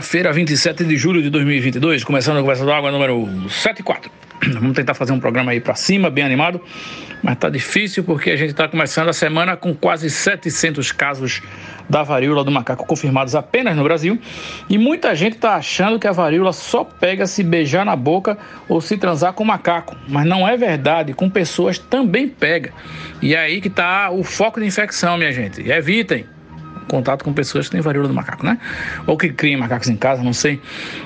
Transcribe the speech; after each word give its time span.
Quarta-feira, 0.00 0.32
27 0.32 0.82
de 0.82 0.96
julho 0.96 1.20
de 1.20 1.28
2022, 1.28 2.04
começando 2.04 2.38
a 2.38 2.40
Conversa 2.40 2.64
do 2.64 2.72
Água 2.72 2.90
número 2.90 3.28
74. 3.50 4.10
Vamos 4.58 4.72
tentar 4.72 4.94
fazer 4.94 5.12
um 5.12 5.20
programa 5.20 5.52
aí 5.52 5.60
pra 5.60 5.74
cima, 5.74 6.08
bem 6.08 6.24
animado, 6.24 6.58
mas 7.22 7.36
tá 7.36 7.50
difícil 7.50 8.02
porque 8.02 8.30
a 8.30 8.36
gente 8.36 8.54
tá 8.54 8.66
começando 8.66 9.10
a 9.10 9.12
semana 9.12 9.58
com 9.58 9.74
quase 9.74 10.08
700 10.08 10.90
casos 10.90 11.42
da 11.86 12.02
varíola 12.02 12.42
do 12.42 12.50
macaco 12.50 12.86
confirmados 12.86 13.34
apenas 13.34 13.76
no 13.76 13.84
Brasil 13.84 14.18
e 14.70 14.78
muita 14.78 15.14
gente 15.14 15.36
tá 15.36 15.56
achando 15.56 15.98
que 15.98 16.06
a 16.06 16.12
varíola 16.12 16.54
só 16.54 16.82
pega 16.82 17.26
se 17.26 17.42
beijar 17.42 17.84
na 17.84 17.94
boca 17.94 18.38
ou 18.70 18.80
se 18.80 18.96
transar 18.96 19.34
com 19.34 19.44
macaco, 19.44 19.94
mas 20.08 20.24
não 20.24 20.48
é 20.48 20.56
verdade, 20.56 21.12
com 21.12 21.28
pessoas 21.28 21.78
também 21.78 22.26
pega. 22.26 22.72
E 23.20 23.34
é 23.34 23.38
aí 23.38 23.60
que 23.60 23.68
tá 23.68 24.10
o 24.10 24.24
foco 24.24 24.60
de 24.60 24.66
infecção, 24.66 25.18
minha 25.18 25.30
gente. 25.30 25.60
Evitem 25.70 26.24
contato 26.90 27.24
com 27.24 27.32
pessoas 27.32 27.66
que 27.66 27.72
têm 27.72 27.80
varíola 27.80 28.08
do 28.08 28.14
macaco, 28.14 28.44
né? 28.44 28.58
Ou 29.06 29.16
que 29.16 29.28
criam 29.28 29.60
macacos 29.60 29.88
em 29.88 29.96
casa, 29.96 30.22
não 30.24 30.32
sei. 30.32 30.60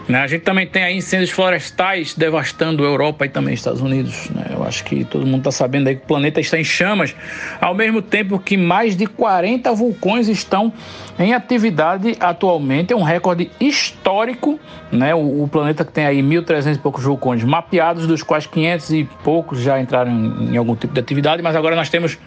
Né? 0.09 0.19
A 0.19 0.27
gente 0.27 0.41
também 0.41 0.67
tem 0.67 0.83
aí 0.83 0.97
incêndios 0.97 1.31
florestais 1.31 2.15
devastando 2.15 2.83
a 2.83 2.87
Europa 2.87 3.27
e 3.27 3.29
também 3.29 3.53
Estados 3.53 3.83
Unidos. 3.83 4.31
Né? 4.31 4.47
Eu 4.51 4.65
acho 4.65 4.83
que 4.85 5.05
todo 5.05 5.27
mundo 5.27 5.39
está 5.39 5.51
sabendo 5.51 5.89
aí 5.89 5.97
que 5.97 6.03
o 6.03 6.07
planeta 6.07 6.41
está 6.41 6.59
em 6.59 6.65
chamas, 6.65 7.15
ao 7.61 7.75
mesmo 7.75 8.01
tempo 8.01 8.39
que 8.39 8.57
mais 8.57 8.97
de 8.97 9.07
40 9.07 9.73
vulcões 9.75 10.29
estão 10.29 10.73
em 11.19 11.35
atividade 11.35 12.17
atualmente. 12.19 12.95
É 12.95 12.97
um 12.97 13.03
recorde 13.03 13.51
histórico, 13.61 14.59
né? 14.91 15.15
O, 15.15 15.43
o 15.43 15.49
planeta 15.49 15.85
que 15.85 15.93
tem 15.93 16.07
aí 16.07 16.23
1.300 16.23 16.77
e 16.77 16.79
poucos 16.79 17.05
vulcões 17.05 17.45
mapeados, 17.45 18.07
dos 18.07 18.23
quais 18.23 18.47
500 18.47 18.91
e 18.91 19.05
poucos 19.23 19.61
já 19.61 19.79
entraram 19.79 20.11
em, 20.11 20.55
em 20.55 20.57
algum 20.57 20.75
tipo 20.75 20.95
de 20.95 21.01
atividade, 21.01 21.43
mas 21.43 21.55
agora 21.55 21.77
nós 21.77 21.91
temos 21.91 22.19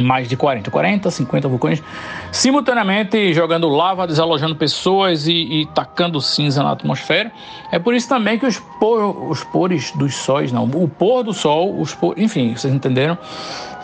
mais 0.00 0.28
de 0.28 0.36
40, 0.36 0.70
40, 0.70 1.10
50 1.10 1.48
vulcões, 1.48 1.82
simultaneamente 2.30 3.32
jogando 3.32 3.68
lava, 3.68 4.06
desalojando 4.06 4.56
pessoas 4.56 5.26
e, 5.26 5.32
e 5.32 5.66
tacando 5.74 6.20
cinza 6.20 6.62
na 6.62 6.72
atmosfera. 6.72 7.30
É 7.70 7.78
por 7.78 7.94
isso 7.94 8.08
também 8.08 8.38
que 8.38 8.46
os, 8.46 8.58
por, 8.58 9.30
os 9.30 9.44
pores 9.44 9.92
dos 9.92 10.14
sóis, 10.14 10.52
não, 10.52 10.64
o 10.64 10.88
pôr 10.88 11.22
do 11.22 11.32
sol, 11.32 11.80
os 11.80 11.94
por, 11.94 12.18
enfim, 12.18 12.54
vocês 12.54 12.72
entenderam? 12.72 13.18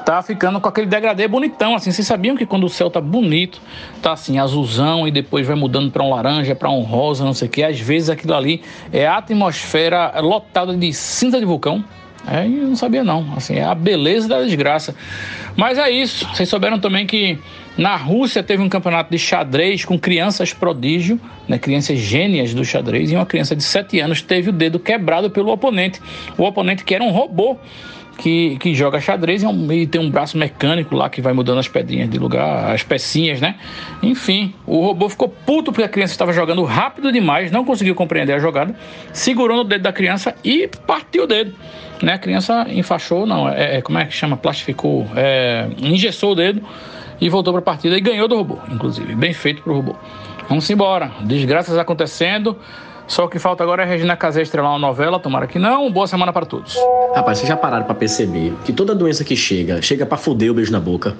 Tá 0.08 0.22
ficando 0.22 0.58
com 0.58 0.66
aquele 0.66 0.86
degradê 0.86 1.28
bonitão, 1.28 1.74
assim. 1.74 1.92
Vocês 1.92 2.06
sabiam 2.06 2.34
que 2.34 2.46
quando 2.46 2.64
o 2.64 2.68
céu 2.70 2.88
tá 2.88 2.98
bonito, 2.98 3.60
tá 4.00 4.12
assim, 4.12 4.38
azulzão 4.38 5.06
e 5.06 5.10
depois 5.10 5.46
vai 5.46 5.54
mudando 5.54 5.90
para 5.90 6.02
um 6.02 6.08
laranja, 6.08 6.54
para 6.54 6.70
um 6.70 6.80
rosa, 6.80 7.26
não 7.26 7.34
sei 7.34 7.46
o 7.46 7.50
que. 7.50 7.62
Às 7.62 7.78
vezes 7.78 8.08
aquilo 8.08 8.34
ali 8.34 8.62
é 8.90 9.06
a 9.06 9.18
atmosfera 9.18 10.18
lotada 10.20 10.74
de 10.74 10.94
cinza 10.94 11.38
de 11.38 11.44
vulcão. 11.44 11.84
É, 12.26 12.46
eu 12.46 12.68
não 12.68 12.76
sabia 12.76 13.04
não. 13.04 13.34
Assim, 13.36 13.54
é 13.54 13.64
a 13.64 13.74
beleza 13.74 14.28
da 14.28 14.42
desgraça. 14.42 14.94
Mas 15.56 15.78
é 15.78 15.90
isso. 15.90 16.26
Vocês 16.28 16.48
souberam 16.48 16.78
também 16.78 17.06
que 17.06 17.38
na 17.76 17.96
Rússia 17.96 18.42
teve 18.42 18.62
um 18.62 18.68
campeonato 18.68 19.10
de 19.10 19.18
xadrez 19.18 19.84
com 19.84 19.98
crianças 19.98 20.52
prodígio, 20.52 21.20
né, 21.46 21.58
crianças 21.58 21.98
gênias 21.98 22.52
do 22.52 22.64
xadrez, 22.64 23.12
e 23.12 23.14
uma 23.14 23.24
criança 23.24 23.54
de 23.54 23.62
7 23.62 24.00
anos 24.00 24.20
teve 24.20 24.50
o 24.50 24.52
dedo 24.52 24.78
quebrado 24.78 25.30
pelo 25.30 25.52
oponente. 25.52 26.00
O 26.36 26.42
oponente 26.44 26.84
que 26.84 26.94
era 26.94 27.04
um 27.04 27.10
robô 27.10 27.56
que, 28.18 28.56
que 28.58 28.74
joga 28.74 29.00
xadrez 29.00 29.44
é 29.44 29.48
e 29.72 29.86
tem 29.86 30.00
um 30.00 30.10
braço 30.10 30.36
mecânico 30.36 30.94
lá 30.94 31.08
que 31.08 31.22
vai 31.22 31.32
mudando 31.32 31.58
as 31.58 31.68
pedrinhas 31.68 32.10
de 32.10 32.18
lugar, 32.18 32.74
as 32.74 32.82
pecinhas, 32.82 33.40
né? 33.40 33.54
Enfim, 34.02 34.52
o 34.66 34.84
robô 34.84 35.08
ficou 35.08 35.28
puto 35.28 35.70
porque 35.70 35.84
a 35.84 35.88
criança 35.88 36.12
estava 36.12 36.32
jogando 36.32 36.62
rápido 36.64 37.12
demais, 37.12 37.52
não 37.52 37.64
conseguiu 37.64 37.94
compreender 37.94 38.32
a 38.32 38.38
jogada, 38.38 38.74
segurou 39.12 39.56
no 39.56 39.64
dedo 39.64 39.82
da 39.82 39.92
criança 39.92 40.34
e 40.44 40.68
partiu 40.86 41.24
o 41.24 41.26
dedo. 41.26 41.54
Né? 42.02 42.14
A 42.14 42.18
criança 42.18 42.66
enfaixou, 42.70 43.26
não, 43.26 43.48
é, 43.48 43.78
é- 43.78 43.82
como 43.82 43.98
é 43.98 44.04
que 44.04 44.12
chama? 44.12 44.36
Plastificou, 44.36 45.06
é, 45.16 45.68
engessou 45.78 46.32
o 46.32 46.34
dedo 46.34 46.62
e 47.20 47.28
voltou 47.28 47.52
para 47.52 47.60
a 47.60 47.62
partida 47.64 47.96
e 47.96 48.00
ganhou 48.00 48.28
do 48.28 48.36
robô, 48.36 48.58
inclusive. 48.70 49.14
Bem 49.14 49.32
feito 49.32 49.62
pro 49.62 49.74
robô. 49.74 49.96
Vamos 50.48 50.68
embora. 50.70 51.10
Desgraças 51.20 51.76
acontecendo. 51.76 52.56
Só 53.06 53.24
o 53.24 53.28
que 53.28 53.38
falta 53.38 53.62
agora 53.64 53.82
é 53.82 53.86
Regina 53.86 54.16
Casé 54.16 54.42
estrelar 54.42 54.70
uma 54.70 54.78
novela, 54.78 55.18
tomara 55.18 55.46
que 55.46 55.58
não. 55.58 55.90
Boa 55.90 56.06
semana 56.06 56.32
para 56.32 56.44
todos. 56.44 56.76
Rapaz, 57.14 57.38
vocês 57.38 57.48
já 57.48 57.56
pararam 57.56 57.84
pra 57.84 57.94
perceber 57.94 58.52
que 58.64 58.72
toda 58.72 58.94
doença 58.94 59.24
que 59.24 59.34
chega, 59.36 59.80
chega 59.82 60.06
pra 60.06 60.16
foder 60.16 60.50
o 60.50 60.54
beijo 60.54 60.70
na 60.70 60.80
boca. 60.80 61.14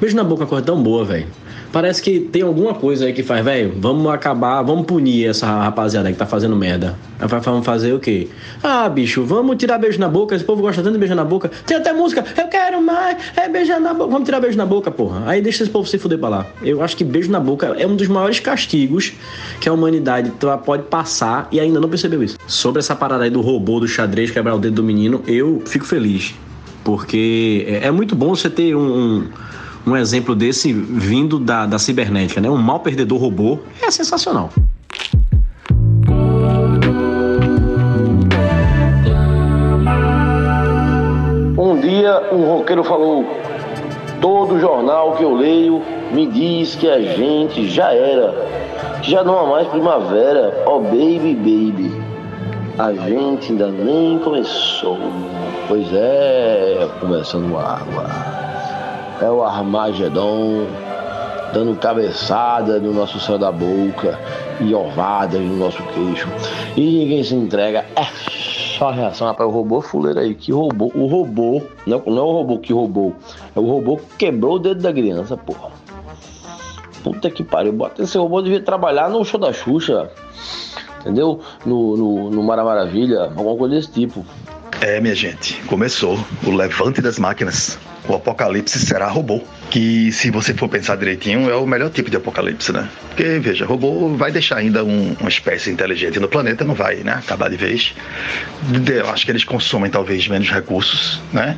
Beijo 0.00 0.16
na 0.16 0.24
boca 0.24 0.42
é 0.42 0.44
uma 0.44 0.48
coisa 0.48 0.64
tão 0.64 0.82
boa, 0.82 1.04
velho. 1.04 1.26
Parece 1.72 2.02
que 2.02 2.20
tem 2.20 2.42
alguma 2.42 2.74
coisa 2.74 3.06
aí 3.06 3.14
que 3.14 3.22
faz, 3.22 3.42
velho, 3.42 3.74
vamos 3.78 4.12
acabar, 4.12 4.60
vamos 4.62 4.84
punir 4.84 5.26
essa 5.26 5.46
rapaziada 5.46 6.12
que 6.12 6.18
tá 6.18 6.26
fazendo 6.26 6.54
merda. 6.54 6.94
Vamos 7.18 7.64
fazer 7.64 7.94
o 7.94 7.98
quê? 7.98 8.28
Ah, 8.62 8.86
bicho, 8.90 9.24
vamos 9.24 9.56
tirar 9.56 9.78
beijo 9.78 9.98
na 9.98 10.08
boca, 10.08 10.34
esse 10.34 10.44
povo 10.44 10.60
gosta 10.60 10.82
tanto 10.82 10.92
de 10.94 10.98
beijar 10.98 11.14
na 11.14 11.24
boca. 11.24 11.50
Tem 11.64 11.76
até 11.78 11.92
música, 11.92 12.22
eu 12.36 12.48
quero 12.48 12.82
mais, 12.82 13.16
é 13.36 13.48
beijar 13.48 13.80
na 13.80 13.94
boca. 13.94 14.10
Vamos 14.10 14.26
tirar 14.26 14.40
beijo 14.40 14.58
na 14.58 14.66
boca, 14.66 14.90
porra. 14.90 15.22
Aí 15.26 15.40
deixa 15.40 15.62
esse 15.62 15.72
povo 15.72 15.86
se 15.88 15.96
fuder 15.98 16.18
pra 16.18 16.28
lá. 16.28 16.46
Eu 16.62 16.82
acho 16.82 16.94
que 16.94 17.04
beijo 17.04 17.30
na 17.30 17.40
boca 17.40 17.74
é 17.78 17.86
um 17.86 17.96
dos 17.96 18.08
maiores 18.08 18.38
castigos 18.38 19.12
que 19.60 19.68
a 19.68 19.72
humanidade 19.72 20.30
tra- 20.32 20.58
pode 20.58 20.82
passar 20.84 21.48
e 21.50 21.58
ainda 21.58 21.80
não 21.80 21.88
percebeu 21.88 22.22
isso. 22.22 22.36
Sobre 22.46 22.80
essa 22.80 22.94
parada 22.94 23.24
aí 23.24 23.30
do 23.30 23.40
robô 23.40 23.80
do 23.80 23.88
xadrez 23.88 24.30
quebrar 24.30 24.54
o 24.56 24.58
dedo 24.58 24.74
do 24.74 24.82
menino, 24.84 25.22
eu 25.32 25.62
fico 25.66 25.84
feliz. 25.84 26.34
Porque 26.84 27.64
é, 27.68 27.86
é 27.86 27.90
muito 27.90 28.14
bom 28.14 28.34
você 28.34 28.50
ter 28.50 28.74
um, 28.74 28.80
um, 28.80 29.28
um 29.86 29.96
exemplo 29.96 30.34
desse 30.34 30.72
vindo 30.72 31.38
da, 31.38 31.66
da 31.66 31.78
cibernética, 31.78 32.40
né? 32.40 32.50
Um 32.50 32.56
mal 32.56 32.80
perdedor 32.80 33.18
robô 33.18 33.58
é 33.80 33.90
sensacional. 33.90 34.50
Um 41.56 41.80
dia 41.80 42.32
um 42.32 42.44
roqueiro 42.44 42.82
falou: 42.82 43.24
Todo 44.20 44.58
jornal 44.60 45.16
que 45.16 45.22
eu 45.22 45.34
leio 45.34 45.82
me 46.12 46.26
diz 46.26 46.74
que 46.74 46.88
a 46.88 47.00
gente 47.00 47.68
já 47.68 47.92
era, 47.92 49.00
que 49.02 49.10
já 49.10 49.22
não 49.22 49.38
há 49.38 49.46
mais 49.46 49.68
primavera. 49.68 50.64
Oh 50.66 50.80
baby, 50.80 51.34
baby, 51.34 51.92
a 52.78 52.92
gente 52.92 53.52
ainda 53.52 53.68
nem 53.68 54.18
começou. 54.18 54.98
Pois 55.68 55.86
é, 55.92 56.88
começando 57.00 57.56
água. 57.56 58.06
É 59.20 59.30
o 59.30 59.42
Armagedon 59.42 60.66
dando 61.52 61.78
cabeçada 61.78 62.80
no 62.80 62.92
nosso 62.92 63.20
céu 63.20 63.38
da 63.38 63.52
boca 63.52 64.18
e 64.60 64.74
ovadas 64.74 65.40
no 65.40 65.56
nosso 65.56 65.82
queixo. 65.94 66.28
E 66.76 66.80
ninguém 66.80 67.22
se 67.22 67.34
entrega. 67.34 67.84
É 67.94 68.06
só 68.78 68.88
a 68.88 68.92
reação, 68.92 69.26
rapaz. 69.26 69.48
O 69.48 69.52
robô 69.52 69.80
fuleiro 69.80 70.18
aí 70.18 70.34
que 70.34 70.50
roubou. 70.50 70.90
O 70.94 71.06
robô, 71.06 71.62
não, 71.86 72.02
não 72.06 72.18
é 72.18 72.22
o 72.22 72.32
robô 72.32 72.58
que 72.58 72.72
roubou, 72.72 73.14
é 73.54 73.58
o 73.60 73.66
robô 73.66 73.98
que 73.98 74.16
quebrou 74.18 74.56
o 74.56 74.58
dedo 74.58 74.82
da 74.82 74.92
criança, 74.92 75.36
porra. 75.36 75.70
Puta 77.04 77.30
que 77.30 77.44
pariu. 77.44 77.72
Bota 77.72 78.02
esse 78.02 78.16
robô 78.16 78.40
devia 78.40 78.60
trabalhar 78.60 79.10
no 79.10 79.24
show 79.24 79.38
da 79.38 79.52
Xuxa. 79.52 80.10
Entendeu? 81.02 81.40
No, 81.66 81.96
no, 81.96 82.30
no 82.30 82.42
Mara 82.42 82.64
Maravilha, 82.64 83.20
alguma 83.36 83.56
coisa 83.56 83.74
desse 83.76 83.90
tipo. 83.92 84.24
É, 84.80 85.00
minha 85.00 85.14
gente, 85.14 85.54
começou 85.66 86.18
o 86.44 86.50
levante 86.50 87.00
das 87.02 87.18
máquinas. 87.18 87.78
O 88.08 88.14
apocalipse 88.16 88.80
será 88.80 89.06
robô. 89.08 89.40
Que, 89.70 90.10
se 90.10 90.28
você 90.30 90.52
for 90.52 90.68
pensar 90.68 90.96
direitinho, 90.96 91.48
é 91.48 91.54
o 91.54 91.64
melhor 91.66 91.88
tipo 91.90 92.10
de 92.10 92.16
apocalipse, 92.16 92.72
né? 92.72 92.88
Porque, 93.08 93.38
veja, 93.38 93.64
robô 93.64 94.08
vai 94.16 94.32
deixar 94.32 94.56
ainda 94.56 94.84
um- 94.84 95.14
uma 95.20 95.28
espécie 95.28 95.70
inteligente 95.70 96.18
no 96.18 96.26
planeta, 96.28 96.64
não 96.64 96.74
vai, 96.74 96.96
né? 96.96 97.12
Acabar 97.12 97.48
de 97.48 97.56
vez. 97.56 97.94
Eu 98.92 99.08
acho 99.08 99.24
que 99.24 99.30
eles 99.30 99.44
consomem 99.44 99.90
talvez 99.90 100.26
menos 100.26 100.50
recursos, 100.50 101.20
né? 101.32 101.56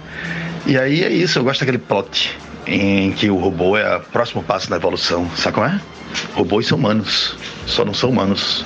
E 0.67 0.77
aí 0.79 1.03
é 1.03 1.11
isso, 1.11 1.39
eu 1.39 1.45
gosto 1.45 1.61
daquele 1.61 1.79
plot 1.79 2.37
em 2.67 3.13
que 3.13 3.31
o 3.31 3.37
robô 3.37 3.77
é 3.77 3.97
o 3.97 4.01
próximo 4.01 4.43
passo 4.43 4.69
na 4.71 4.77
evolução, 4.77 5.29
sabe 5.37 5.55
como 5.55 5.67
é? 5.67 5.81
Robôs 6.35 6.67
são 6.67 6.79
humanos, 6.79 7.37
só 7.67 7.85
não 7.85 7.95
são 7.95 8.11
humanos. 8.11 8.65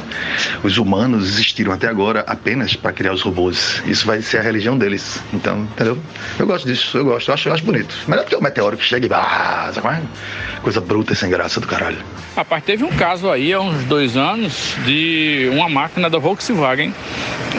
Os 0.63 0.79
humanos 0.79 1.29
existiram 1.29 1.73
até 1.73 1.89
agora 1.89 2.25
apenas 2.27 2.75
para 2.75 2.93
criar 2.93 3.13
os 3.13 3.23
robôs. 3.23 3.83
Isso 3.87 4.07
vai 4.07 4.21
ser 4.23 4.39
a 4.39 4.43
religião 4.43 4.77
deles. 4.77 5.23
Então, 5.33 5.63
entendeu? 5.63 5.99
Eu 6.39 6.47
gosto 6.47 6.67
disso, 6.67 6.99
eu 6.99 7.05
gosto, 7.05 7.29
eu 7.29 7.35
acho, 7.35 7.49
eu 7.49 7.55
acho 7.55 7.65
bonito. 7.65 7.95
Melhor 8.07 8.25
do 8.25 8.29
que 8.29 8.37
o 8.37 8.43
meteoro 8.43 8.77
que 8.77 8.85
chega 8.85 9.07
e. 9.07 9.11
Ah, 9.13 9.73
é? 9.85 10.61
Coisa 10.63 10.81
bruta 10.81 11.13
e 11.13 11.17
sem 11.17 11.31
graça 11.31 11.61
do 11.61 11.67
caralho. 11.67 11.99
Rapaz, 12.37 12.63
teve 12.65 12.85
um 12.85 12.91
caso 12.91 13.31
aí 13.31 13.53
há 13.53 13.61
uns 13.61 13.85
dois 13.85 14.17
anos 14.17 14.75
de 14.85 15.49
uma 15.53 15.69
máquina 15.69 16.09
da 16.11 16.19
Volkswagen 16.19 16.95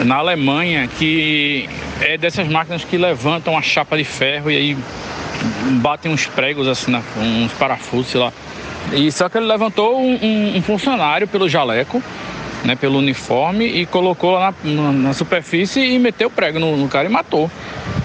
na 0.04 0.16
Alemanha 0.16 0.88
que 0.88 1.68
é 2.00 2.16
dessas 2.16 2.48
máquinas 2.48 2.84
que 2.84 2.96
levantam 2.96 3.56
a 3.56 3.62
chapa 3.62 3.96
de 3.96 4.04
ferro 4.04 4.50
e 4.50 4.56
aí 4.56 4.76
batem 5.82 6.12
uns 6.12 6.26
pregos 6.26 6.68
assim, 6.68 6.94
uns 7.16 7.52
parafusos, 7.52 8.08
sei 8.08 8.20
lá. 8.20 8.32
E 8.92 9.10
só 9.12 9.28
que 9.28 9.38
ele 9.38 9.46
levantou 9.46 10.00
um, 10.00 10.14
um- 10.22 10.56
um 10.58 10.62
funcionário 10.62 11.26
pelo 11.28 11.48
jaleco, 11.48 12.02
né, 12.64 12.74
pelo 12.76 12.98
uniforme 12.98 13.64
e 13.66 13.86
colocou 13.86 14.32
lá 14.32 14.52
na, 14.62 14.92
na- 14.92 15.12
superfície 15.14 15.80
e 15.80 15.98
meteu 15.98 16.28
o 16.28 16.30
prego 16.30 16.58
no, 16.58 16.76
no 16.76 16.88
cara 16.88 17.08
e 17.08 17.10
matou. 17.12 17.50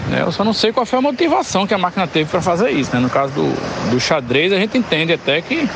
né? 0.10 0.22
Eu 0.22 0.32
só 0.32 0.44
não 0.44 0.54
sei 0.54 0.72
qual 0.72 0.86
foi 0.86 1.00
a 1.00 1.02
motivação 1.02 1.68
que 1.68 1.74
a 1.74 1.78
máquina 1.78 2.08
teve 2.08 2.30
para 2.30 2.42
fazer 2.42 2.70
isso. 2.72 2.92
Né? 2.94 3.02
No 3.02 3.10
caso 3.10 3.34
do, 3.34 3.90
do 3.92 4.00
xadrez, 4.00 4.54
a 4.54 4.58
gente 4.58 4.78
entende 4.78 5.12
até 5.14 5.42
que 5.42 5.68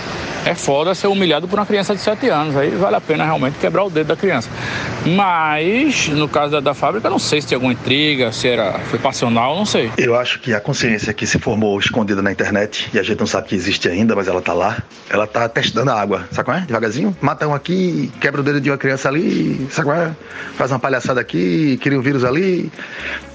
é 0.50 0.56
foda 0.56 0.96
ser 0.96 1.08
humilhado 1.08 1.48
por 1.48 1.60
uma 1.60 1.66
criança 1.66 1.94
de 1.94 2.02
7 2.02 2.28
anos. 2.30 2.58
Aí 2.58 2.72
vale 2.72 2.96
a 2.96 3.02
pena 3.02 3.24
realmente 3.24 3.60
quebrar 3.60 3.84
o 3.84 3.90
dedo 3.90 4.08
da 4.08 4.16
criança. 4.16 4.50
Mas, 5.06 6.08
no 6.10 6.28
caso 6.28 6.54
da, 6.54 6.60
da 6.60 6.74
fábrica, 6.74 7.08
não 7.08 7.20
sei 7.20 7.40
se 7.42 7.50
tinha 7.50 7.58
alguma 7.58 7.74
intriga, 7.74 8.32
se 8.32 8.48
era, 8.48 8.80
foi 8.80 8.98
passional, 8.98 9.56
não 9.56 9.66
sei. 9.66 9.92
Eu 9.98 10.16
acho 10.16 10.40
que 10.40 10.54
a 10.54 10.60
consciência 10.60 11.14
que 11.14 11.28
se 11.28 11.38
formou 11.38 11.78
escondida 11.80 12.22
na 12.22 12.32
internet, 12.32 12.90
e 12.94 13.00
a 13.00 13.04
gente 13.04 13.20
não 13.20 13.28
sabe 13.28 13.48
que 13.48 13.56
existe 13.56 13.88
ainda, 13.88 14.16
mas 14.16 14.28
ela 14.28 14.42
tá 14.42 14.54
lá, 14.54 14.82
ela 15.10 15.28
tá 15.28 15.48
testando 15.48 15.92
a 15.92 16.02
água, 16.02 16.28
sabe 16.32 16.46
qual 16.46 16.58
é? 16.58 16.62
Devagarzinho, 16.62 17.16
mata 17.22 17.48
um 17.48 17.54
aqui, 17.54 18.12
quebra 18.20 18.42
o 18.42 18.44
dedo 18.44 18.60
de 18.60 18.72
uma 18.72 18.78
criança 18.78 19.08
ali, 19.08 19.68
sabe 19.70 19.88
qual 19.88 19.98
é? 19.98 20.12
Faz 20.56 20.72
uma 20.72 20.80
palhaçada 20.80 21.22
aqui, 21.22 21.78
cria 21.82 21.98
um 21.98 22.02
vírus 22.02 22.24
ali, 22.24 22.72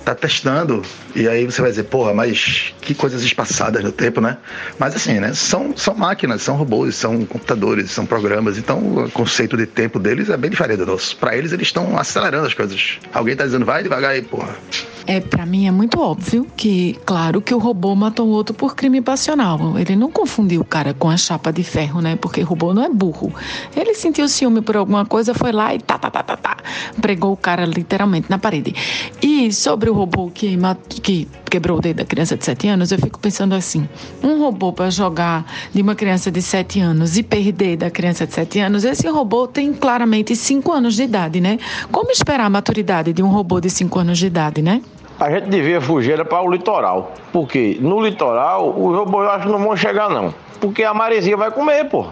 tá 0.05 0.15
testando, 0.15 0.83
e 1.15 1.27
aí 1.27 1.47
você 1.47 1.63
vai 1.63 1.71
dizer, 1.71 1.85
porra, 1.85 2.13
mas 2.13 2.75
que 2.81 2.95
coisas 2.95 3.23
espaçadas 3.23 3.83
no 3.83 3.91
tempo, 3.91 4.21
né? 4.21 4.37
Mas 4.79 4.95
assim, 4.95 5.19
né? 5.19 5.33
São, 5.33 5.75
são 5.77 5.95
máquinas, 5.95 6.43
são 6.43 6.57
robôs, 6.57 6.95
são 7.05 7.23
computadores, 7.27 7.91
são 7.91 8.07
programas, 8.07 8.57
então 8.57 8.79
o 8.79 9.11
conceito 9.11 9.59
de 9.59 9.67
tempo 9.67 9.99
deles 9.99 10.31
é 10.31 10.39
bem 10.39 10.51
diferente 10.51 10.79
do 10.79 10.87
nosso. 10.87 11.15
Pra 11.19 11.37
eles, 11.37 11.53
eles 11.53 11.67
estão 11.67 11.99
acelerando 11.99 12.47
as 12.47 12.55
coisas. 12.55 12.99
Alguém 13.13 13.37
tá 13.37 13.45
dizendo, 13.45 13.67
vai 13.67 13.83
devagar 13.83 14.13
aí, 14.13 14.23
porra. 14.23 14.55
É, 15.07 15.21
para 15.21 15.45
mim 15.45 15.67
é 15.67 15.71
muito 15.71 16.01
óbvio 16.01 16.47
que, 16.57 16.99
claro, 17.05 17.41
que 17.43 17.55
o 17.55 17.59
robô 17.59 17.95
matou 17.95 18.27
o 18.27 18.31
outro 18.31 18.55
por 18.55 18.75
crime 18.75 19.03
passional. 19.03 19.79
Ele 19.79 19.95
não 19.95 20.11
confundiu 20.11 20.63
o 20.63 20.65
cara 20.65 20.95
com 20.95 21.11
a 21.11 21.17
chapa 21.17 21.53
de 21.53 21.63
ferro, 21.63 22.01
né? 22.01 22.17
Porque 22.17 22.41
o 22.41 22.47
robô 22.47 22.73
não 22.73 22.83
é 22.83 22.89
burro. 22.89 23.33
Ele 23.77 23.95
sentiu 23.95 24.27
ciúme 24.29 24.63
por 24.63 24.77
alguma 24.77 25.05
coisa, 25.05 25.35
foi 25.35 25.53
lá 25.53 25.75
e 25.75 25.79
tá, 25.79 25.99
tá, 25.99 26.11
tá, 26.11 26.23
tá, 26.23 26.37
tá. 26.37 26.57
Pregou 27.03 27.33
o 27.33 27.37
cara 27.37 27.67
literalmente 27.67 28.31
na 28.31 28.39
parede. 28.39 28.75
E 29.23 29.53
sobre 29.53 29.91
o 29.91 29.95
robô 29.95 30.31
que, 30.31 30.57
que 31.03 31.29
quebrou 31.51 31.79
o 31.79 31.81
dedo 31.81 31.99
da 31.99 32.05
criança 32.05 32.37
de 32.37 32.45
7 32.45 32.69
anos, 32.69 32.91
eu 32.91 32.99
fico 32.99 33.19
pensando 33.19 33.55
assim: 33.55 33.87
um 34.23 34.39
robô 34.39 34.73
para 34.73 34.91
jogar 34.91 35.45
de 35.73 35.83
uma 35.83 35.95
criança 35.95 36.31
de 36.31 36.41
7 36.41 36.81
anos 36.81 37.19
e 37.19 37.23
perder 37.23 37.77
da 37.77 37.91
criança 37.91 38.27
de 38.27 38.33
7 38.33 38.59
anos, 38.61 38.85
esse 38.85 39.07
robô 39.09 39.47
tem 39.47 39.73
claramente 39.73 40.35
5 40.35 40.73
anos 40.73 40.95
de 40.95 41.03
idade, 41.03 41.41
né? 41.41 41.59
Como 41.93 42.11
esperar 42.11 42.47
a 42.47 42.51
maturidade 42.51 43.13
de 43.13 43.23
um 43.23 43.29
robô 43.29 43.61
de 43.61 43.69
5 43.69 43.99
anos 43.99 44.19
de 44.19 44.27
idade, 44.27 44.63
né? 44.63 44.81
A 45.21 45.31
gente 45.31 45.49
devia 45.49 45.81
fugir 45.81 46.25
para 46.25 46.41
o 46.43 46.51
litoral. 46.51 47.13
Porque 47.33 47.79
no 47.81 48.01
litoral, 48.01 48.69
os 48.71 48.97
robôs 48.97 49.25
eu 49.25 49.31
acho 49.31 49.47
que 49.47 49.53
não 49.53 49.59
vão 49.61 49.77
chegar, 49.77 50.09
não. 50.11 50.35
Porque 50.61 50.83
a 50.83 50.93
maresia 50.95 51.37
vai 51.37 51.51
comer, 51.51 51.85
pô. 51.89 52.07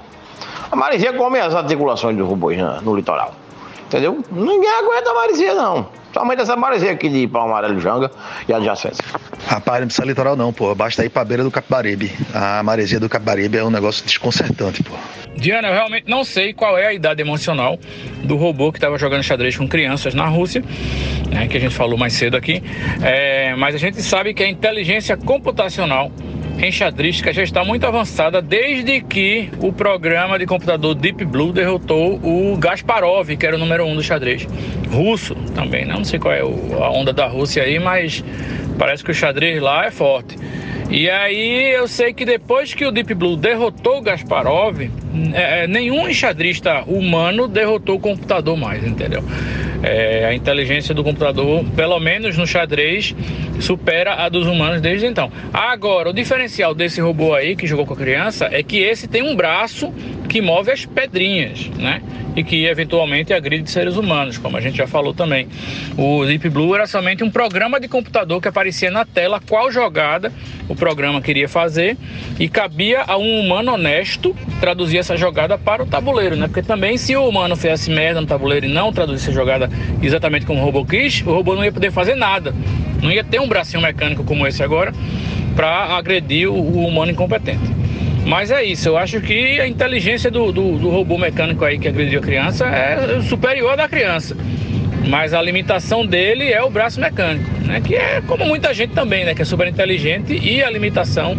A 0.70 0.76
maresia 0.76 1.12
come 1.12 1.38
as 1.38 1.54
articulações 1.54 2.16
dos 2.16 2.26
robôs 2.26 2.56
na- 2.58 2.81
no 2.81 2.94
litoral. 2.94 3.32
Entendeu? 3.87 4.22
Ninguém 4.31 4.70
aguenta 4.70 5.10
a 5.10 5.14
maresia, 5.14 5.54
não. 5.54 5.87
Somente 6.12 6.43
essa 6.43 6.56
maresia 6.56 6.93
aqui 6.93 7.09
de 7.09 7.26
Palmarelo 7.26 7.81
Janga 7.81 8.11
e 8.49 8.53
adjacência. 8.53 9.05
Rapaz, 9.47 9.81
não 9.81 9.87
precisa 9.87 10.06
litoral 10.06 10.37
não, 10.37 10.53
pô. 10.53 10.75
Basta 10.75 11.05
ir 11.05 11.09
pra 11.09 11.25
beira 11.25 11.43
do 11.43 11.50
Capibaribe. 11.50 12.12
A 12.35 12.62
maresia 12.62 13.00
do 13.00 13.09
Capibaribe 13.09 13.59
é 13.59 13.64
um 13.64 13.70
negócio 13.70 14.05
desconcertante, 14.05 14.82
pô. 14.82 14.94
Diana, 15.37 15.69
eu 15.69 15.75
realmente 15.75 16.09
não 16.09 16.25
sei 16.25 16.53
qual 16.53 16.76
é 16.79 16.87
a 16.87 16.93
idade 16.93 17.20
emocional 17.20 17.79
do 18.25 18.37
robô 18.37 18.70
que 18.70 18.79
estava 18.79 18.99
jogando 18.99 19.23
xadrez 19.23 19.56
com 19.56 19.67
crianças 19.67 20.14
na 20.14 20.26
Rússia, 20.26 20.62
né, 21.31 21.49
que 21.49 21.56
a 21.56 21.61
gente 21.61 21.75
falou 21.75 21.99
mais 21.99 22.12
cedo 22.12 22.37
aqui. 22.37 22.62
É, 23.03 23.55
mas 23.56 23.75
a 23.75 23.79
gente 23.79 24.00
sabe 24.03 24.35
que 24.35 24.43
a 24.43 24.49
inteligência 24.49 25.17
computacional 25.17 26.12
enxadrística 26.58 27.32
já 27.32 27.43
está 27.43 27.64
muito 27.64 27.87
avançada 27.87 28.40
desde 28.40 29.00
que 29.00 29.50
o 29.58 29.72
programa 29.72 30.38
de 30.38 30.46
computador 30.46 30.94
Deep 30.94 31.25
Blue 31.25 31.52
derrotou 31.52 32.20
o 32.22 32.56
Gasparov, 32.56 33.37
que 33.37 33.46
era 33.46 33.56
o 33.56 33.58
número 33.58 33.84
um 33.84 33.96
do 33.96 34.02
xadrez. 34.02 34.46
Russo 34.90 35.34
também, 35.54 35.84
né? 35.84 35.94
não 35.94 36.04
sei 36.04 36.19
qual 36.19 36.34
é 36.34 36.40
a 36.40 36.90
onda 36.90 37.12
da 37.12 37.26
Rússia 37.26 37.62
aí, 37.62 37.78
mas 37.78 38.25
parece 38.78 39.02
que 39.02 39.10
o 39.10 39.14
xadrez 39.14 39.60
lá 39.60 39.87
é 39.87 39.90
forte. 39.90 40.37
E 40.93 41.09
aí 41.09 41.71
eu 41.71 41.89
sei 41.89 42.12
que 42.12 42.23
depois 42.23 42.75
que 42.75 42.85
o 42.85 42.91
Deep 42.91 43.15
Blue 43.15 43.35
derrotou 43.35 43.97
o 43.97 44.03
Gasparov, 44.03 44.79
é, 45.33 45.67
nenhum 45.67 46.06
enxadrista 46.06 46.85
humano 46.87 47.49
derrotou 47.49 47.97
o 47.97 47.99
computador 47.99 48.59
mais, 48.59 48.85
entendeu? 48.85 49.25
É, 49.83 50.27
a 50.27 50.35
inteligência 50.35 50.94
do 50.94 51.03
computador, 51.03 51.65
pelo 51.75 51.99
menos 51.99 52.37
no 52.37 52.47
xadrez, 52.47 53.17
supera 53.59 54.15
a 54.23 54.29
dos 54.29 54.47
humanos 54.47 54.83
desde 54.83 55.06
então. 55.06 55.33
Agora, 55.53 56.11
o 56.11 56.12
diferencial 56.12 56.75
desse 56.75 57.00
robô 57.00 57.35
aí 57.35 57.56
que 57.56 57.67
jogou 57.67 57.87
com 57.87 57.94
a 57.94 57.97
criança 57.97 58.49
é 58.53 58.62
que 58.62 58.79
esse 58.79 59.09
tem 59.09 59.23
um 59.23 59.35
braço 59.35 59.93
que 60.29 60.41
move 60.41 60.71
as 60.71 60.85
pedrinhas, 60.85 61.69
né? 61.79 62.03
E 62.35 62.43
que 62.43 62.65
eventualmente 62.65 63.35
agride 63.35 63.71
seres 63.71 63.97
humanos, 63.97 64.39
como 64.39 64.56
a 64.56 64.61
gente 64.61 64.77
já 64.77 64.87
falou 64.87 65.12
também. 65.12 65.49
O 65.99 66.25
Deep 66.25 66.49
Blue 66.49 66.75
era 66.75 66.87
somente 66.87 67.23
um 67.25 67.31
programa 67.31 67.79
de 67.81 67.89
computador 67.89 68.41
que 68.41 68.49
aparecia 68.49 68.91
na 68.91 69.05
tela 69.05 69.41
qual 69.47 69.71
jogada 69.71 70.33
o 70.69 70.75
programa 70.82 71.23
queria 71.23 71.49
fazer 71.49 71.96
e 72.40 72.49
cabia 72.49 73.05
a 73.06 73.17
um 73.17 73.38
humano 73.38 73.73
honesto 73.75 74.34
traduzir 74.58 74.99
essa 74.99 75.17
jogada 75.17 75.56
para 75.56 75.84
o 75.84 75.87
tabuleiro, 75.87 76.34
né? 76.34 76.49
Porque 76.49 76.61
também 76.61 76.96
se 76.96 77.14
o 77.14 77.29
humano 77.29 77.55
fizesse 77.55 77.88
merda 77.88 78.20
no 78.20 78.26
tabuleiro 78.26 78.67
e 78.67 78.69
não 78.69 78.93
traduzisse 78.93 79.31
a 79.31 79.32
jogada 79.32 79.70
exatamente 80.02 80.44
como 80.44 80.61
o 80.61 80.64
robô 80.64 80.84
quis, 80.84 81.23
o 81.25 81.31
robô 81.31 81.55
não 81.55 81.64
ia 81.64 81.70
poder 81.70 81.93
fazer 81.93 82.17
nada. 82.17 82.52
Não 83.00 83.12
ia 83.12 83.23
ter 83.23 83.40
um 83.40 83.46
bracinho 83.46 83.81
mecânico 83.81 84.25
como 84.25 84.44
esse 84.44 84.61
agora 84.61 84.93
para 85.55 85.96
agredir 85.96 86.50
o, 86.50 86.84
humano 86.84 87.12
incompetente. 87.12 87.70
Mas 88.26 88.50
é 88.50 88.64
isso, 88.64 88.88
eu 88.88 88.96
acho 88.96 89.20
que 89.20 89.61
a 89.61 89.69
inteligência 89.69 90.32
do, 90.32 90.50
do, 90.50 90.79
do 90.79 90.88
robô 90.90 91.17
mecânico 91.17 91.64
aí 91.64 91.79
que 91.79 91.87
agrediu 91.87 92.19
a 92.19 92.23
criança 92.23 92.67
é 92.67 93.20
superior 93.23 93.75
à 93.75 93.76
da 93.76 93.88
criança. 93.88 94.37
Mas 95.08 95.34
a 95.34 95.43
limitação 95.43 96.06
dele 96.06 96.52
é 96.52 96.62
o 96.62 96.70
braço 96.70 97.00
mecânico, 97.00 97.50
né? 97.64 97.81
Que 97.81 97.96
é 97.96 98.20
como 98.26 98.44
muita 98.46 98.72
gente 98.72 98.93
também, 98.93 99.25
né? 99.25 99.34
Que 99.34 99.43
é 99.43 99.44
super 99.44 99.66
inteligente 99.66 100.34
e 100.34 100.62
a 100.62 100.70
limitação 100.70 101.37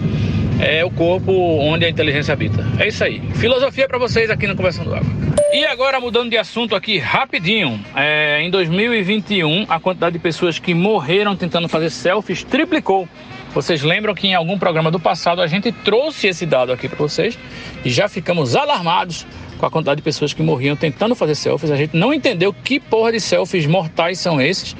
é 0.60 0.84
o 0.84 0.92
corpo 0.92 1.32
onde 1.32 1.86
a 1.86 1.90
inteligência 1.90 2.34
habita. 2.34 2.66
É 2.80 2.88
isso 2.88 3.04
aí. 3.04 3.22
Filosofia 3.36 3.88
para 3.88 3.98
vocês 3.98 4.30
aqui 4.30 4.48
no 4.48 4.56
Conversando 4.56 4.94
Água. 4.94 5.10
E 5.52 5.66
agora 5.66 6.00
mudando 6.00 6.30
de 6.30 6.38
assunto 6.38 6.76
aqui 6.76 6.98
rapidinho, 6.98 7.80
é, 7.96 8.42
em 8.42 8.50
2021 8.50 9.66
a 9.70 9.80
quantidade 9.80 10.14
de 10.14 10.20
pessoas 10.20 10.60
que 10.60 10.74
morreram 10.74 11.36
tentando 11.36 11.68
fazer 11.68 11.90
selfies 11.90 12.44
triplicou. 12.44 13.08
Vocês 13.54 13.84
lembram 13.84 14.16
que 14.16 14.28
em 14.28 14.34
algum 14.34 14.58
programa 14.58 14.90
do 14.90 15.00
passado 15.00 15.42
a 15.42 15.48
gente 15.48 15.72
trouxe 15.72 16.28
esse 16.28 16.46
dado 16.46 16.72
aqui 16.72 16.90
para 16.90 16.98
vocês 16.98 17.38
e 17.86 17.90
já 17.90 18.10
ficamos 18.10 18.56
alarmados 18.56 19.28
com 19.64 19.68
a 19.68 19.72
quantidade 19.72 19.98
de 19.98 20.04
pessoas 20.04 20.34
que 20.34 20.44
morriam 20.44 20.76
tentando 20.76 21.16
fazer 21.16 21.36
selfies. 21.36 21.72
A 21.72 21.78
gente 21.78 21.96
não 21.96 22.14
entendeu 22.14 22.54
que 22.54 22.82
porra 22.82 23.14
de 23.14 23.22
selfies 23.22 23.66
mortais 23.66 24.20
são 24.20 24.42
esses. 24.42 24.76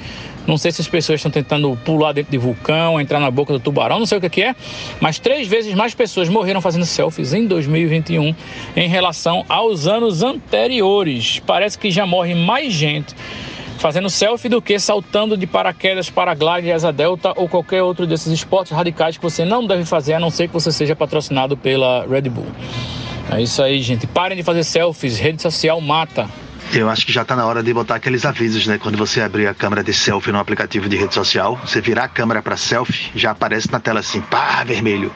Não 0.46 0.58
sei 0.58 0.74
se 0.74 0.82
as 0.82 0.90
pessoas 0.90 1.20
estão 1.20 1.32
tentando 1.32 1.74
pular 1.86 2.12
dentro 2.12 2.30
de 2.30 2.38
vulcão, 2.38 3.00
entrar 3.00 3.18
na 3.18 3.32
boca 3.32 3.54
do 3.54 3.62
tubarão, 3.62 3.98
não 3.98 4.06
sei 4.06 4.18
o 4.18 4.22
que, 4.30 4.44
é, 4.44 4.54
mas 5.00 5.18
três 5.18 5.48
vezes 5.48 5.74
mais 5.74 5.96
pessoas 5.96 6.28
morreram 6.28 6.60
fazendo 6.60 6.86
selfies 6.86 7.34
em 7.34 7.48
2021 7.48 8.36
em 8.76 8.90
relação 8.90 9.46
aos 9.48 9.88
anos 9.88 10.22
anteriores. 10.22 11.42
Parece 11.48 11.80
que 11.80 11.90
já 11.90 12.06
morre 12.06 12.36
mais 12.36 12.74
gente 12.74 13.16
fazendo 13.78 14.10
selfie 14.10 14.50
do 14.50 14.62
que 14.62 14.78
saltando 14.80 15.38
de 15.38 15.48
paraquedas, 15.48 16.10
paraglide, 16.10 16.74
asa 16.74 16.92
delta 16.92 17.34
ou 17.38 17.48
qualquer 17.48 17.82
outro 17.82 18.06
desses 18.06 18.32
esportes 18.32 18.74
radicais 18.74 19.16
que 19.16 19.24
você 19.24 19.46
não 19.46 19.66
deve 19.66 19.86
fazer, 19.86 20.14
a 20.14 20.20
não 20.20 20.30
ser 20.30 20.48
que 20.48 20.54
você 20.54 20.74
seja 20.74 20.94
patrocinado 20.94 21.56
pela 21.56 22.06
Red 22.06 22.24
Bull. 22.30 22.48
É 23.32 23.42
isso 23.42 23.62
aí, 23.62 23.82
gente. 23.82 24.06
Parem 24.06 24.38
de 24.38 24.44
fazer 24.44 24.64
selfies, 24.64 25.18
rede 25.18 25.42
social 25.42 25.80
mata. 25.82 26.30
Eu 26.76 26.90
acho 26.90 27.06
que 27.06 27.12
já 27.12 27.24
tá 27.24 27.36
na 27.36 27.46
hora 27.46 27.62
de 27.62 27.72
botar 27.72 27.96
aqueles 27.96 28.26
avisos, 28.26 28.66
né? 28.66 28.80
Quando 28.80 28.98
você 28.98 29.22
abrir 29.22 29.46
a 29.46 29.54
câmera 29.54 29.84
de 29.84 29.94
selfie 29.94 30.32
no 30.32 30.40
aplicativo 30.40 30.90
de 30.90 30.98
rede 30.98 31.14
social, 31.14 31.60
você 31.64 31.80
virar 31.80 32.06
a 32.06 32.08
câmera 32.08 32.42
para 32.42 32.58
selfie, 32.58 33.12
já 33.14 33.30
aparece 33.30 33.72
na 33.72 33.80
tela 33.80 34.00
assim, 34.00 34.20
pá, 34.22 34.64
vermelho. 34.64 35.14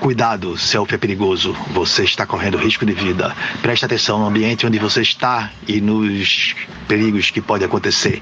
Cuidado, 0.00 0.58
selfie 0.58 0.96
é 0.96 0.98
perigoso. 0.98 1.54
Você 1.72 2.02
está 2.02 2.26
correndo 2.26 2.58
risco 2.58 2.84
de 2.84 2.92
vida. 2.92 3.32
Preste 3.62 3.84
atenção 3.84 4.18
no 4.18 4.26
ambiente 4.26 4.66
onde 4.66 4.80
você 4.80 5.00
está 5.00 5.52
e 5.68 5.80
nos 5.80 6.56
perigos 6.88 7.30
que 7.30 7.40
pode 7.40 7.64
acontecer. 7.64 8.20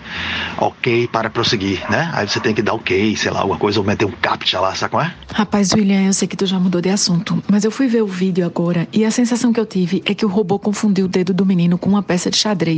Ok 0.59 1.09
para 1.09 1.31
prosseguir, 1.31 1.83
né? 1.91 2.11
Aí 2.13 2.29
você 2.29 2.39
tem 2.39 2.55
que 2.55 2.61
dar 2.61 2.75
ok, 2.75 3.17
sei 3.17 3.31
lá, 3.31 3.41
alguma 3.41 3.59
coisa, 3.59 3.81
ou 3.81 3.87
meter 3.87 4.05
um 4.05 4.13
captcha 4.13 4.61
lá, 4.61 4.75
sabe 4.75 4.91
qual 4.91 5.05
é? 5.05 5.15
Rapaz, 5.33 5.73
William, 5.73 6.03
eu 6.03 6.13
sei 6.13 6.29
que 6.29 6.37
tu 6.37 6.45
já 6.45 6.59
mudou 6.59 6.83
de 6.83 6.91
assunto, 6.91 7.43
mas 7.49 7.65
eu 7.65 7.71
fui 7.71 7.87
ver 7.87 8.03
o 8.03 8.07
vídeo 8.07 8.45
agora 8.45 8.87
e 8.93 9.07
a 9.07 9.11
sensação 9.11 9.55
que 9.55 9.61
eu 9.61 9.67
tive 9.67 10.03
é 10.05 10.15
que 10.15 10.27
o 10.27 10.29
robô 10.29 10.59
confundiu 10.59 11.07
o 11.07 11.09
dedo 11.09 11.33
do 11.33 11.47
menino 11.47 11.79
com 11.79 11.89
uma 11.89 12.03
peça 12.03 12.31
de 12.31 12.37
xadrez 12.37 12.74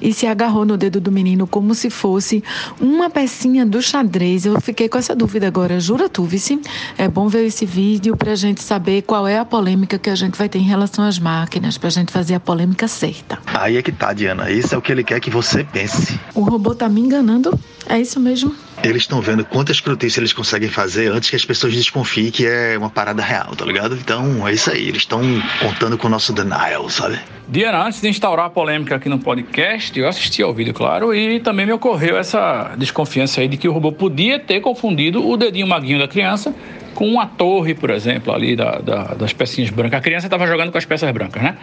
e 0.00 0.12
se 0.12 0.26
agarrou 0.26 0.64
no 0.64 0.76
dedo 0.76 1.00
do 1.00 1.10
menino 1.10 1.46
como 1.46 1.74
se 1.74 1.90
fosse 1.90 2.42
uma 2.80 3.10
pecinha 3.10 3.64
do 3.66 3.82
xadrez. 3.82 4.44
Eu 4.44 4.60
fiquei 4.60 4.88
com 4.88 4.98
essa 4.98 5.14
dúvida 5.14 5.46
agora. 5.46 5.80
Jura 5.80 6.08
tu, 6.08 6.24
Vici? 6.24 6.60
É 6.96 7.08
bom 7.08 7.28
ver 7.28 7.46
esse 7.46 7.66
vídeo 7.66 8.16
para 8.16 8.32
a 8.32 8.36
gente 8.36 8.62
saber 8.62 9.02
qual 9.02 9.26
é 9.26 9.38
a 9.38 9.44
polêmica 9.44 9.98
que 9.98 10.10
a 10.10 10.14
gente 10.14 10.36
vai 10.36 10.48
ter 10.48 10.58
em 10.58 10.64
relação 10.64 11.04
às 11.04 11.18
máquinas, 11.18 11.78
para 11.78 11.88
a 11.88 11.92
gente 11.92 12.12
fazer 12.12 12.34
a 12.34 12.40
polêmica 12.40 12.86
certa. 12.86 13.38
Aí 13.46 13.76
é 13.76 13.82
que 13.82 13.92
tá, 13.92 14.12
Diana. 14.12 14.50
Isso 14.50 14.74
é 14.74 14.78
o 14.78 14.82
que 14.82 14.92
ele 14.92 15.04
quer 15.04 15.20
que 15.20 15.30
você 15.30 15.64
pense. 15.64 16.18
O 16.34 16.42
robô 16.42 16.74
tá 16.74 16.88
me 16.88 17.00
enganando? 17.00 17.58
É 17.88 17.98
isso 18.00 18.20
mesmo? 18.20 18.54
Eles 18.82 19.02
estão 19.02 19.20
vendo 19.20 19.44
quantas 19.44 19.76
escrotice 19.76 20.18
eles 20.18 20.32
conseguem 20.32 20.68
fazer 20.68 21.10
antes 21.12 21.30
que 21.30 21.36
as 21.36 21.44
pessoas 21.44 21.74
desconfiem 21.74 22.30
que 22.30 22.46
é 22.46 22.76
uma 22.76 22.90
parada 22.90 23.22
real, 23.22 23.54
tá 23.54 23.64
ligado? 23.64 23.94
Então 23.94 24.46
é 24.46 24.52
isso 24.52 24.70
aí. 24.70 24.88
Eles 24.88 25.02
estão 25.02 25.20
contando 25.60 25.96
com 25.96 26.06
o 26.06 26.10
nosso 26.10 26.32
denial, 26.32 26.88
sabe? 26.88 27.18
Diana, 27.48 27.84
antes 27.84 28.00
de 28.00 28.08
instaurar 28.08 28.46
a 28.46 28.50
polêmica 28.50 28.96
aqui 28.96 29.08
no 29.08 29.18
podcast, 29.18 29.98
eu 29.98 30.08
assisti 30.08 30.42
ao 30.42 30.54
vídeo, 30.54 30.72
claro, 30.72 31.14
e 31.14 31.38
também 31.40 31.66
me 31.66 31.72
ocorreu 31.72 32.16
essa 32.16 32.74
desconfiança 32.76 33.40
aí 33.40 33.48
de 33.48 33.56
que 33.56 33.68
o 33.68 33.72
robô 33.72 33.92
podia 33.92 34.38
ter 34.38 34.60
confundido 34.60 35.28
o 35.28 35.36
dedinho 35.36 35.66
maguinho 35.66 35.98
da 35.98 36.08
criança 36.08 36.54
com 36.94 37.08
uma 37.08 37.26
torre, 37.26 37.74
por 37.74 37.90
exemplo, 37.90 38.32
ali 38.32 38.54
da, 38.54 38.78
da, 38.78 39.04
das 39.14 39.32
pecinhas 39.32 39.70
brancas. 39.70 39.98
A 39.98 40.02
criança 40.02 40.26
estava 40.26 40.46
jogando 40.46 40.70
com 40.70 40.78
as 40.78 40.84
peças 40.84 41.10
brancas, 41.10 41.42
né? 41.42 41.56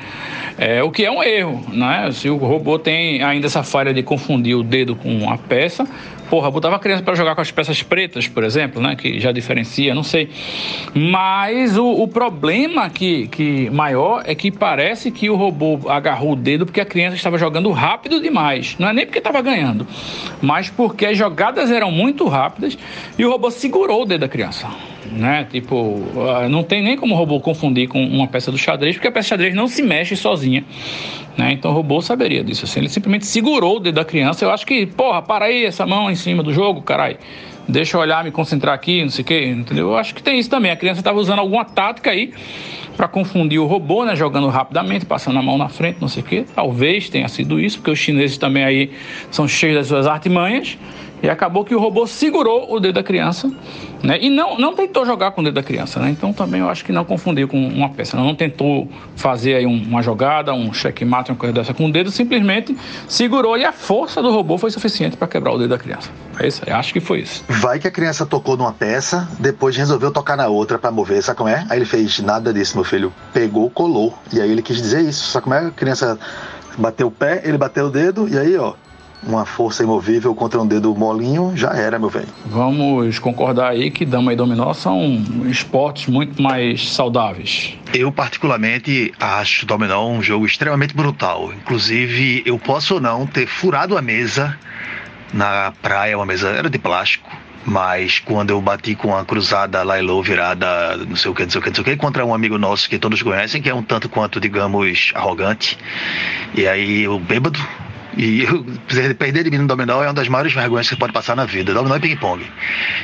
É, 0.57 0.83
o 0.83 0.91
que 0.91 1.05
é 1.05 1.11
um 1.11 1.23
erro, 1.23 1.63
né? 1.71 2.09
Se 2.11 2.29
o 2.29 2.37
robô 2.37 2.77
tem 2.77 3.23
ainda 3.23 3.47
essa 3.47 3.63
falha 3.63 3.93
de 3.93 4.03
confundir 4.03 4.55
o 4.55 4.63
dedo 4.63 4.95
com 4.95 5.29
a 5.29 5.37
peça, 5.37 5.87
porra, 6.29 6.51
botava 6.51 6.75
a 6.75 6.79
criança 6.79 7.03
para 7.03 7.15
jogar 7.15 7.35
com 7.35 7.41
as 7.41 7.51
peças 7.51 7.81
pretas, 7.81 8.27
por 8.27 8.43
exemplo, 8.43 8.81
né? 8.81 8.95
Que 8.95 9.19
já 9.19 9.31
diferencia, 9.31 9.93
não 9.95 10.03
sei. 10.03 10.29
Mas 10.93 11.77
o, 11.77 11.85
o 11.85 12.07
problema 12.07 12.89
que, 12.89 13.27
que 13.27 13.69
maior 13.69 14.23
é 14.25 14.35
que 14.35 14.51
parece 14.51 15.11
que 15.11 15.29
o 15.29 15.35
robô 15.35 15.89
agarrou 15.89 16.33
o 16.33 16.35
dedo 16.35 16.65
porque 16.65 16.81
a 16.81 16.85
criança 16.85 17.15
estava 17.15 17.37
jogando 17.37 17.71
rápido 17.71 18.21
demais. 18.21 18.75
Não 18.77 18.89
é 18.89 18.93
nem 18.93 19.05
porque 19.05 19.19
estava 19.19 19.41
ganhando, 19.41 19.87
mas 20.41 20.69
porque 20.69 21.05
as 21.05 21.17
jogadas 21.17 21.71
eram 21.71 21.91
muito 21.91 22.27
rápidas 22.27 22.77
e 23.17 23.25
o 23.25 23.31
robô 23.31 23.49
segurou 23.49 24.03
o 24.03 24.05
dedo 24.05 24.21
da 24.21 24.27
criança 24.27 24.67
né? 25.11 25.47
Tipo, 25.49 26.03
ah, 26.29 26.47
não 26.49 26.63
tem 26.63 26.81
nem 26.81 26.97
como 26.97 27.13
o 27.13 27.17
robô 27.17 27.39
confundir 27.39 27.87
com 27.87 28.03
uma 28.03 28.27
peça 28.27 28.51
do 28.51 28.57
xadrez, 28.57 28.95
porque 28.95 29.07
a 29.07 29.11
peça 29.11 29.25
de 29.25 29.29
xadrez 29.29 29.55
não 29.55 29.67
se 29.67 29.81
mexe 29.81 30.15
sozinha, 30.15 30.63
né? 31.37 31.51
Então 31.53 31.71
o 31.71 31.73
robô 31.73 32.01
saberia 32.01 32.43
disso. 32.43 32.65
Assim, 32.65 32.79
ele 32.79 32.89
simplesmente 32.89 33.25
segurou 33.25 33.77
o 33.77 33.79
dedo 33.79 33.95
da 33.95 34.05
criança. 34.05 34.45
Eu 34.45 34.51
acho 34.51 34.65
que, 34.65 34.85
porra, 34.85 35.21
para 35.21 35.45
aí 35.45 35.65
essa 35.65 35.85
mão 35.85 36.09
em 36.09 36.15
cima 36.15 36.43
do 36.43 36.53
jogo, 36.53 36.81
caralho. 36.81 37.17
Deixa 37.67 37.97
eu 37.97 38.01
olhar, 38.01 38.23
me 38.23 38.31
concentrar 38.31 38.73
aqui, 38.73 39.03
não 39.03 39.09
sei 39.09 39.21
o 39.21 39.25
quê, 39.25 39.45
entendeu? 39.45 39.89
Eu 39.89 39.97
acho 39.97 40.15
que 40.15 40.23
tem 40.23 40.39
isso 40.39 40.49
também. 40.49 40.71
A 40.71 40.75
criança 40.75 41.01
estava 41.01 41.19
usando 41.19 41.37
alguma 41.37 41.63
tática 41.63 42.09
aí 42.09 42.33
para 42.97 43.07
confundir 43.07 43.59
o 43.59 43.67
robô, 43.67 44.03
né? 44.03 44.15
Jogando 44.15 44.47
rapidamente, 44.47 45.05
passando 45.05 45.37
a 45.37 45.41
mão 45.41 45.57
na 45.57 45.69
frente, 45.69 45.99
não 46.01 46.07
sei 46.07 46.23
o 46.23 46.25
quê. 46.25 46.45
Talvez 46.55 47.09
tenha 47.09 47.27
sido 47.27 47.59
isso, 47.59 47.77
porque 47.77 47.91
os 47.91 47.99
chineses 47.99 48.37
também 48.39 48.63
aí 48.63 48.91
são 49.29 49.47
cheios 49.47 49.75
das 49.75 49.87
suas 49.87 50.07
artimanhas. 50.07 50.77
E 51.21 51.29
acabou 51.29 51.65
que 51.65 51.75
o 51.75 51.79
robô 51.79 52.07
segurou 52.07 52.73
o 52.73 52.79
dedo 52.79 52.95
da 52.95 53.03
criança, 53.03 53.51
né? 54.01 54.17
E 54.21 54.29
não, 54.29 54.57
não 54.57 54.73
tentou 54.73 55.05
jogar 55.05 55.31
com 55.31 55.41
o 55.41 55.43
dedo 55.43 55.55
da 55.55 55.63
criança, 55.63 55.99
né? 55.99 56.09
Então 56.09 56.31
também 56.31 56.61
eu 56.61 56.69
acho 56.69 56.85
que 56.85 56.91
não 56.91 57.03
confundiu 57.03 57.47
com 57.47 57.57
uma 57.67 57.89
peça. 57.89 58.15
Não 58.17 58.33
tentou 58.33 58.87
fazer 59.15 59.55
aí 59.55 59.65
uma 59.65 60.01
jogada, 60.01 60.53
um 60.53 60.73
checkmate, 60.73 61.31
uma 61.31 61.37
coisa 61.37 61.53
dessa 61.53 61.73
com 61.73 61.85
o 61.85 61.91
dedo, 61.91 62.09
simplesmente 62.09 62.77
segurou 63.07 63.57
e 63.57 63.65
a 63.65 63.71
força 63.71 64.21
do 64.21 64.31
robô 64.31 64.57
foi 64.57 64.71
suficiente 64.71 65.17
para 65.17 65.27
quebrar 65.27 65.53
o 65.53 65.57
dedo 65.57 65.69
da 65.69 65.77
criança. 65.77 66.09
É 66.39 66.47
isso, 66.47 66.61
eu 66.65 66.75
acho 66.75 66.93
que 66.93 67.01
foi 67.01 67.19
isso. 67.19 67.43
Vai 67.49 67.79
que 67.79 67.87
a 67.87 67.91
criança 67.91 68.25
tocou 68.25 68.55
numa 68.55 68.71
peça, 68.71 69.27
depois 69.39 69.75
resolveu 69.75 70.11
tocar 70.11 70.37
na 70.37 70.47
outra 70.47 70.79
para 70.79 70.89
mover, 70.89 71.21
sabe 71.21 71.37
como 71.37 71.49
é? 71.49 71.65
Aí 71.69 71.79
ele 71.79 71.85
fez 71.85 72.19
nada 72.19 72.53
disso, 72.53 72.75
meu 72.77 72.85
filho. 72.85 73.11
Pegou, 73.33 73.69
colou. 73.69 74.17
E 74.31 74.39
aí 74.39 74.49
ele 74.49 74.61
quis 74.61 74.77
dizer 74.77 75.01
isso. 75.01 75.31
Sabe 75.31 75.43
como 75.43 75.55
é? 75.55 75.67
A 75.67 75.71
criança 75.71 76.17
bateu 76.77 77.07
o 77.07 77.11
pé, 77.11 77.41
ele 77.43 77.57
bateu 77.57 77.87
o 77.87 77.89
dedo, 77.89 78.27
e 78.29 78.37
aí, 78.37 78.55
ó, 78.57 78.73
uma 79.23 79.45
força 79.45 79.83
imovível 79.83 80.33
contra 80.33 80.61
um 80.61 80.67
dedo 80.67 80.95
molinho, 80.95 81.51
já 81.55 81.73
era, 81.73 81.99
meu 81.99 82.09
velho. 82.09 82.27
Vamos 82.45 83.19
concordar 83.19 83.71
aí 83.71 83.91
que 83.91 84.05
dama 84.05 84.33
e 84.33 84.35
dominó 84.35 84.73
são 84.73 85.21
esportes 85.49 86.07
muito 86.07 86.41
mais 86.41 86.91
saudáveis. 86.91 87.77
Eu, 87.93 88.11
particularmente, 88.11 89.13
acho 89.19 89.65
dominó 89.65 90.07
um 90.07 90.21
jogo 90.21 90.45
extremamente 90.45 90.93
brutal. 90.93 91.51
Inclusive, 91.53 92.43
eu 92.45 92.57
posso 92.57 92.95
ou 92.95 93.01
não 93.01 93.25
ter 93.25 93.47
furado 93.47 93.97
a 93.97 94.01
mesa 94.01 94.57
na 95.33 95.73
praia, 95.81 96.17
uma 96.17 96.25
mesa 96.25 96.49
era 96.49 96.69
de 96.69 96.77
plástico. 96.77 97.29
Mas 97.65 98.19
quando 98.19 98.51
eu 98.51 98.61
bati 98.61 98.95
com 98.95 99.15
a 99.15 99.25
cruzada 99.25 99.83
Lailô 99.83 100.23
virada, 100.23 100.95
não 100.97 101.15
sei 101.15 101.29
o 101.29 101.35
que, 101.35 101.43
não 101.43 101.49
sei 101.51 101.59
o 101.59 101.61
que, 101.61 101.69
não 101.69 101.75
sei 101.75 101.81
o 101.81 101.85
que, 101.85 101.97
contra 101.97 102.25
um 102.25 102.33
amigo 102.33 102.57
nosso 102.57 102.89
que 102.89 102.97
todos 102.97 103.21
conhecem, 103.21 103.61
que 103.61 103.69
é 103.69 103.75
um 103.75 103.83
tanto 103.83 104.07
quanto, 104.07 104.39
digamos, 104.39 105.11
arrogante. 105.13 105.77
E 106.55 106.65
aí 106.65 107.03
eu 107.03 107.19
bêbado, 107.19 107.59
e 108.17 108.45
perder 109.17 109.43
de 109.43 109.51
mim 109.51 109.59
no 109.59 109.67
dominó 109.67 110.03
é 110.03 110.07
uma 110.07 110.13
das 110.13 110.27
maiores 110.27 110.53
vergonhas 110.53 110.87
que 110.87 110.95
você 110.95 110.99
pode 110.99 111.13
passar 111.13 111.35
na 111.35 111.45
vida. 111.45 111.73
Dominó 111.73 111.95
e 111.95 111.99
ping-pong. 111.99 112.45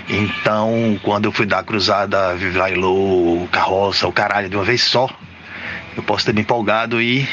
Então, 0.09 0.99
quando 1.03 1.25
eu 1.25 1.31
fui 1.31 1.45
dar 1.45 1.59
a 1.59 1.63
cruzada, 1.63 2.35
Vivailô, 2.35 3.47
carroça, 3.51 4.07
o 4.07 4.11
caralho, 4.11 4.49
de 4.49 4.55
uma 4.55 4.65
vez 4.65 4.83
só, 4.83 5.09
eu 5.95 6.03
posso 6.03 6.25
ter 6.25 6.33
me 6.33 6.41
empolgado 6.41 7.01
e 7.01 7.27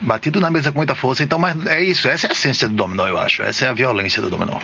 batido 0.00 0.40
na 0.40 0.50
mesa 0.50 0.70
com 0.72 0.78
muita 0.78 0.94
força. 0.94 1.22
Então, 1.22 1.38
mas 1.38 1.66
é 1.66 1.82
isso. 1.82 2.08
Essa 2.08 2.26
é 2.26 2.30
a 2.30 2.32
essência 2.32 2.68
do 2.68 2.74
dominó, 2.74 3.06
eu 3.06 3.18
acho. 3.18 3.42
Essa 3.42 3.66
é 3.66 3.68
a 3.68 3.72
violência 3.72 4.22
do 4.22 4.30
dominó. 4.30 4.58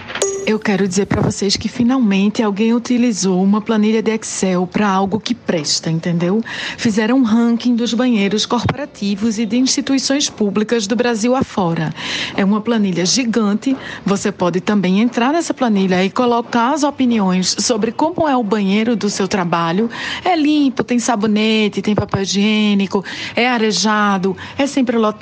Eu 0.45 0.59
quero 0.59 0.89
dizer 0.89 1.07
para 1.07 1.23
vocês 1.23 1.57
que 1.57 1.69
finalmente 1.69 2.43
alguém 2.43 2.75
utilizou 2.75 3.41
uma 3.45 3.61
planilha 3.61 4.03
de 4.03 4.11
Excel 4.11 4.67
para 4.67 4.89
algo 4.89 5.21
que 5.21 5.37
presta, 5.37 5.89
entendeu? 5.89 6.43
Fizeram 6.77 7.19
um 7.19 7.23
ranking 7.23 7.77
dos 7.77 7.95
banheiros 7.95 8.45
corporativos 8.45 9.39
e 9.39 9.47
de 9.47 9.57
instituições 9.57 10.29
públicas 10.29 10.89
do 10.89 10.97
Brasil 10.97 11.37
afora. 11.37 11.95
É 12.37 12.45
uma 12.45 12.61
planilha 12.61 13.07
gigante. 13.07 13.77
Você 14.05 14.33
pode 14.33 14.61
também 14.61 15.01
entrar 15.01 15.33
nessa 15.33 15.55
planilha 15.55 16.05
e 16.05 16.11
colocar 16.11 16.73
as 16.73 16.83
opiniões 16.83 17.55
sobre 17.61 17.93
como 17.93 18.29
é 18.29 18.37
o 18.37 18.43
banheiro 18.43 18.97
do 18.97 19.09
seu 19.09 19.29
trabalho. 19.29 19.89
É 20.25 20.35
limpo, 20.35 20.83
tem 20.83 20.99
sabonete, 20.99 21.81
tem 21.81 21.95
papel 21.95 22.23
higiênico, 22.23 23.05
é 23.37 23.49
arejado, 23.49 24.37
é 24.59 24.67
sempre 24.67 24.99
lotado, 24.99 25.22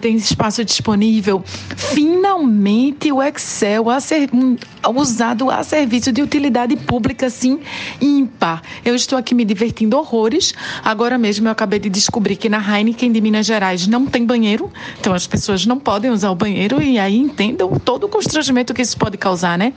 tem 0.00 0.16
espaço 0.16 0.64
disponível. 0.64 1.42
Finalmente 1.76 3.12
o 3.12 3.22
Excel 3.22 3.88
acertou 3.90 4.58
usado 4.94 5.50
a 5.50 5.62
serviço 5.62 6.12
de 6.12 6.22
utilidade 6.22 6.76
pública, 6.76 7.26
assim, 7.26 7.60
ímpar. 8.00 8.62
Eu 8.84 8.94
estou 8.94 9.18
aqui 9.18 9.34
me 9.34 9.44
divertindo 9.44 9.96
horrores. 9.96 10.54
Agora 10.84 11.18
mesmo 11.18 11.46
eu 11.48 11.52
acabei 11.52 11.78
de 11.78 11.88
descobrir 11.88 12.36
que 12.36 12.48
na 12.48 12.58
Heineken 12.58 13.12
de 13.12 13.20
Minas 13.20 13.46
Gerais 13.46 13.86
não 13.86 14.06
tem 14.06 14.24
banheiro, 14.24 14.70
então 14.98 15.12
as 15.12 15.26
pessoas 15.26 15.66
não 15.66 15.78
podem 15.78 16.10
usar 16.10 16.30
o 16.30 16.34
banheiro 16.34 16.80
e 16.80 16.98
aí 16.98 17.16
entendam 17.16 17.78
todo 17.78 18.04
o 18.04 18.08
constrangimento 18.08 18.74
que 18.74 18.82
isso 18.82 18.96
pode 18.96 19.16
causar, 19.16 19.58
né? 19.58 19.72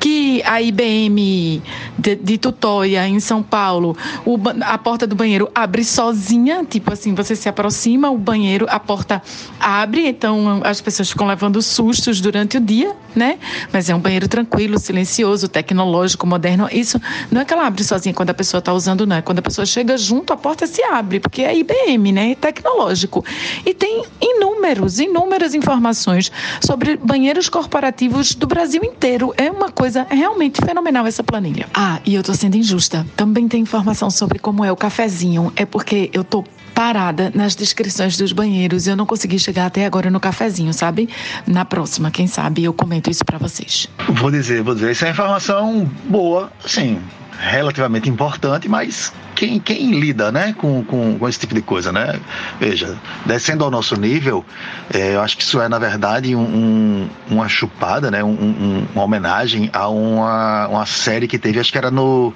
Que 0.00 0.42
a 0.44 0.60
IBM 0.62 1.62
de, 1.98 2.14
de 2.14 2.38
Tutóia, 2.38 3.06
em 3.06 3.20
São 3.20 3.42
Paulo, 3.42 3.96
o, 4.24 4.38
a 4.62 4.78
porta 4.78 5.06
do 5.06 5.14
banheiro 5.14 5.50
abre 5.54 5.84
sozinha, 5.84 6.64
tipo 6.64 6.92
assim, 6.92 7.14
você 7.14 7.34
se 7.34 7.48
aproxima, 7.48 8.10
o 8.10 8.18
banheiro, 8.18 8.66
a 8.68 8.78
porta 8.86 9.20
abre, 9.58 10.06
então 10.06 10.60
as 10.64 10.80
pessoas 10.80 11.10
ficam 11.10 11.26
levando 11.26 11.60
sustos 11.60 12.20
durante 12.20 12.56
o 12.56 12.60
dia, 12.60 12.94
né? 13.14 13.38
Mas 13.72 13.90
é 13.90 13.94
um 13.94 13.98
banheiro 13.98 14.28
tranquilo, 14.28 14.78
silencioso, 14.78 15.48
tecnológico, 15.48 16.26
moderno. 16.26 16.68
Isso 16.70 17.00
não 17.30 17.40
é 17.40 17.44
que 17.44 17.52
ela 17.52 17.66
abre 17.66 17.82
sozinha 17.82 18.14
quando 18.14 18.30
a 18.30 18.34
pessoa 18.34 18.60
está 18.60 18.72
usando, 18.72 19.06
não. 19.06 19.16
É 19.16 19.22
quando 19.22 19.40
a 19.40 19.42
pessoa 19.42 19.66
chega 19.66 19.98
junto, 19.98 20.32
a 20.32 20.36
porta 20.36 20.66
se 20.66 20.82
abre, 20.82 21.18
porque 21.18 21.42
é 21.42 21.56
IBM, 21.56 22.12
né? 22.12 22.30
É 22.32 22.34
tecnológico. 22.34 23.24
E 23.64 23.74
tem 23.74 24.04
inúmeros, 24.20 25.00
inúmeras 25.00 25.54
informações 25.54 26.30
sobre 26.64 26.96
banheiros 26.96 27.48
corporativos 27.48 28.34
do 28.34 28.46
Brasil 28.46 28.82
inteiro. 28.84 29.34
É 29.36 29.50
uma 29.50 29.70
coisa 29.70 30.06
realmente 30.08 30.60
fenomenal 30.64 31.06
essa 31.06 31.24
planilha. 31.24 31.66
Ah, 31.74 32.00
e 32.04 32.14
eu 32.14 32.22
tô 32.22 32.32
sendo 32.34 32.56
injusta. 32.56 33.06
Também 33.16 33.48
tem 33.48 33.62
informação 33.62 34.10
sobre 34.10 34.38
como 34.38 34.64
é 34.64 34.70
o 34.70 34.76
cafezinho. 34.76 35.52
É 35.56 35.64
porque 35.64 36.10
eu 36.12 36.22
tô 36.22 36.44
parada 36.76 37.32
nas 37.34 37.56
descrições 37.56 38.18
dos 38.18 38.32
banheiros. 38.32 38.86
Eu 38.86 38.94
não 38.94 39.06
consegui 39.06 39.38
chegar 39.38 39.64
até 39.64 39.86
agora 39.86 40.10
no 40.10 40.20
cafezinho, 40.20 40.74
sabe? 40.74 41.08
Na 41.46 41.64
próxima, 41.64 42.10
quem 42.10 42.26
sabe, 42.26 42.62
eu 42.62 42.74
comento 42.74 43.10
isso 43.10 43.24
para 43.24 43.38
vocês. 43.38 43.88
Vou 44.10 44.30
dizer, 44.30 44.62
vou 44.62 44.74
dizer, 44.74 44.92
isso 44.92 45.06
é 45.06 45.10
informação 45.10 45.90
boa, 46.04 46.52
sim, 46.66 47.00
relativamente 47.40 48.10
importante, 48.10 48.68
mas 48.68 49.10
quem, 49.34 49.58
quem 49.58 49.98
lida 49.98 50.30
né, 50.30 50.54
com, 50.58 50.84
com, 50.84 51.18
com, 51.18 51.26
esse 51.26 51.38
tipo 51.38 51.54
de 51.54 51.62
coisa, 51.62 51.90
né? 51.90 52.20
Veja, 52.60 52.94
descendo 53.24 53.64
ao 53.64 53.70
nosso 53.70 53.98
nível, 53.98 54.44
é, 54.92 55.14
eu 55.14 55.22
acho 55.22 55.34
que 55.34 55.42
isso 55.42 55.58
é, 55.58 55.70
na 55.70 55.78
verdade, 55.78 56.36
um, 56.36 57.08
uma 57.30 57.48
chupada, 57.48 58.10
né? 58.10 58.22
Um, 58.22 58.28
um, 58.28 58.86
uma 58.94 59.04
homenagem 59.04 59.70
a 59.72 59.88
uma, 59.88 60.68
uma 60.68 60.84
série 60.84 61.26
que 61.26 61.38
teve, 61.38 61.58
acho 61.58 61.72
que 61.72 61.78
era 61.78 61.90
no, 61.90 62.34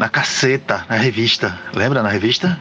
na 0.00 0.08
Caceta, 0.08 0.84
na 0.88 0.96
revista. 0.96 1.56
Lembra 1.72 2.02
na 2.02 2.08
revista? 2.08 2.58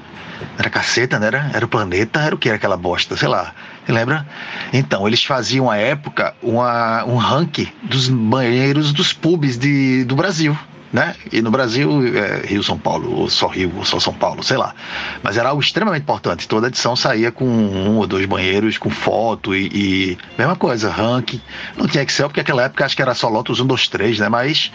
Era 0.57 0.69
Caceta, 0.69 1.19
né? 1.19 1.27
Era, 1.27 1.51
era 1.53 1.65
o 1.65 1.67
Planeta, 1.67 2.19
era 2.21 2.35
o 2.35 2.37
que 2.37 2.49
era 2.49 2.57
aquela 2.57 2.77
bosta, 2.77 3.15
sei 3.15 3.27
lá. 3.27 3.53
Lembra? 3.87 4.27
Então, 4.73 5.07
eles 5.07 5.23
faziam 5.23 5.69
à 5.69 5.77
época 5.77 6.35
uma, 6.41 7.03
um 7.05 7.15
ranking 7.15 7.71
dos 7.83 8.09
banheiros 8.09 8.91
dos 8.91 9.13
pubs 9.13 9.57
de, 9.57 10.03
do 10.03 10.15
Brasil 10.15 10.57
né? 10.91 11.15
E 11.31 11.41
no 11.41 11.51
Brasil, 11.51 11.89
é, 12.15 12.47
Rio, 12.47 12.63
São 12.63 12.77
Paulo, 12.77 13.13
ou 13.13 13.29
só 13.29 13.47
Rio, 13.47 13.71
ou 13.75 13.85
só 13.85 13.99
São 13.99 14.13
Paulo, 14.13 14.43
sei 14.43 14.57
lá. 14.57 14.73
Mas 15.21 15.37
era 15.37 15.49
algo 15.49 15.61
extremamente 15.61 16.03
importante. 16.03 16.47
Toda 16.47 16.67
edição 16.67 16.95
saía 16.95 17.31
com 17.31 17.45
um 17.45 17.97
ou 17.97 18.07
dois 18.07 18.25
banheiros, 18.25 18.77
com 18.77 18.89
foto 18.89 19.55
e, 19.55 19.67
e 19.73 20.17
mesma 20.37 20.55
coisa, 20.55 20.89
ranking. 20.89 21.41
Não 21.75 21.87
tinha 21.87 22.03
Excel, 22.03 22.29
porque 22.29 22.41
naquela 22.41 22.63
época 22.63 22.85
acho 22.85 22.95
que 22.95 23.01
era 23.01 23.13
só 23.13 23.27
Lotus 23.27 23.59
1, 23.59 23.65
2, 23.65 23.87
3, 23.87 24.19
né? 24.19 24.29
Mas 24.29 24.71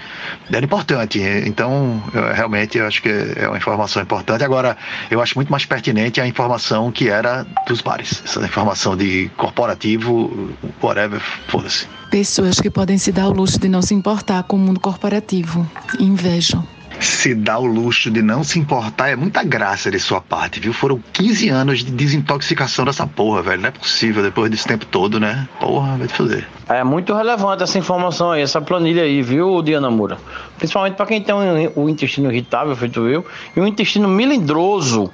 era 0.52 0.64
importante. 0.64 1.21
Então, 1.47 2.02
eu, 2.12 2.33
realmente, 2.35 2.78
eu 2.78 2.87
acho 2.87 3.02
que 3.02 3.09
é 3.37 3.49
uma 3.49 3.57
informação 3.57 4.02
importante. 4.02 4.45
Agora, 4.45 4.76
eu 5.11 5.21
acho 5.21 5.37
muito 5.37 5.50
mais 5.50 5.64
pertinente 5.64 6.21
a 6.21 6.26
informação 6.26 6.92
que 6.92 7.09
era 7.09 7.47
dos 7.66 7.81
bares. 7.81 8.23
Essa 8.25 8.45
informação 8.45 8.97
de 8.97 9.31
corporativo, 9.37 10.50
whatever, 10.83 11.21
foda-se. 11.49 11.87
Pessoas 12.11 12.61
que 12.61 12.69
podem 12.71 12.99
se 12.99 13.11
dar 13.11 13.28
o 13.28 13.33
luxo 13.33 13.59
de 13.59 13.69
não 13.69 13.81
se 13.81 13.95
importar 13.95 14.42
com 14.42 14.57
o 14.57 14.59
mundo 14.59 14.78
corporativo. 14.78 15.66
Invejo. 16.02 16.61
Se 16.99 17.32
dá 17.32 17.59
o 17.59 17.64
luxo 17.64 18.11
de 18.11 18.23
não 18.23 18.42
se 18.42 18.59
importar 18.59 19.11
é 19.11 19.16
muita 19.16 19.44
graça 19.44 19.88
de 19.88 20.00
sua 20.00 20.21
parte, 20.21 20.59
viu? 20.59 20.73
Foram 20.73 21.00
15 21.12 21.49
anos 21.49 21.78
de 21.85 21.92
desintoxicação 21.92 22.85
dessa 22.85 23.06
porra, 23.06 23.40
velho. 23.40 23.62
Não 23.62 23.68
é 23.68 23.73
possível 23.73 24.21
depois 24.21 24.50
desse 24.50 24.66
tempo 24.66 24.85
todo, 24.85 25.21
né? 25.21 25.49
Porra, 25.61 25.97
vai 25.97 26.09
te 26.09 26.14
fazer. 26.14 26.47
É 26.68 26.82
muito 26.82 27.14
relevante 27.14 27.62
essa 27.62 27.78
informação 27.78 28.32
aí, 28.32 28.42
essa 28.42 28.61
planilha 28.61 29.04
aí, 29.04 29.23
viu, 29.23 29.62
Diana 29.62 29.90
Moura? 29.90 30.18
Principalmente 30.59 30.94
para 30.94 31.06
quem 31.06 31.21
tem 31.21 31.35
o 31.75 31.88
intestino 31.88 32.30
irritável, 32.32 32.75
feito 32.75 33.06
eu, 33.06 33.25
e 33.56 33.61
um 33.61 33.66
intestino 33.66 34.09
melindroso. 34.09 35.11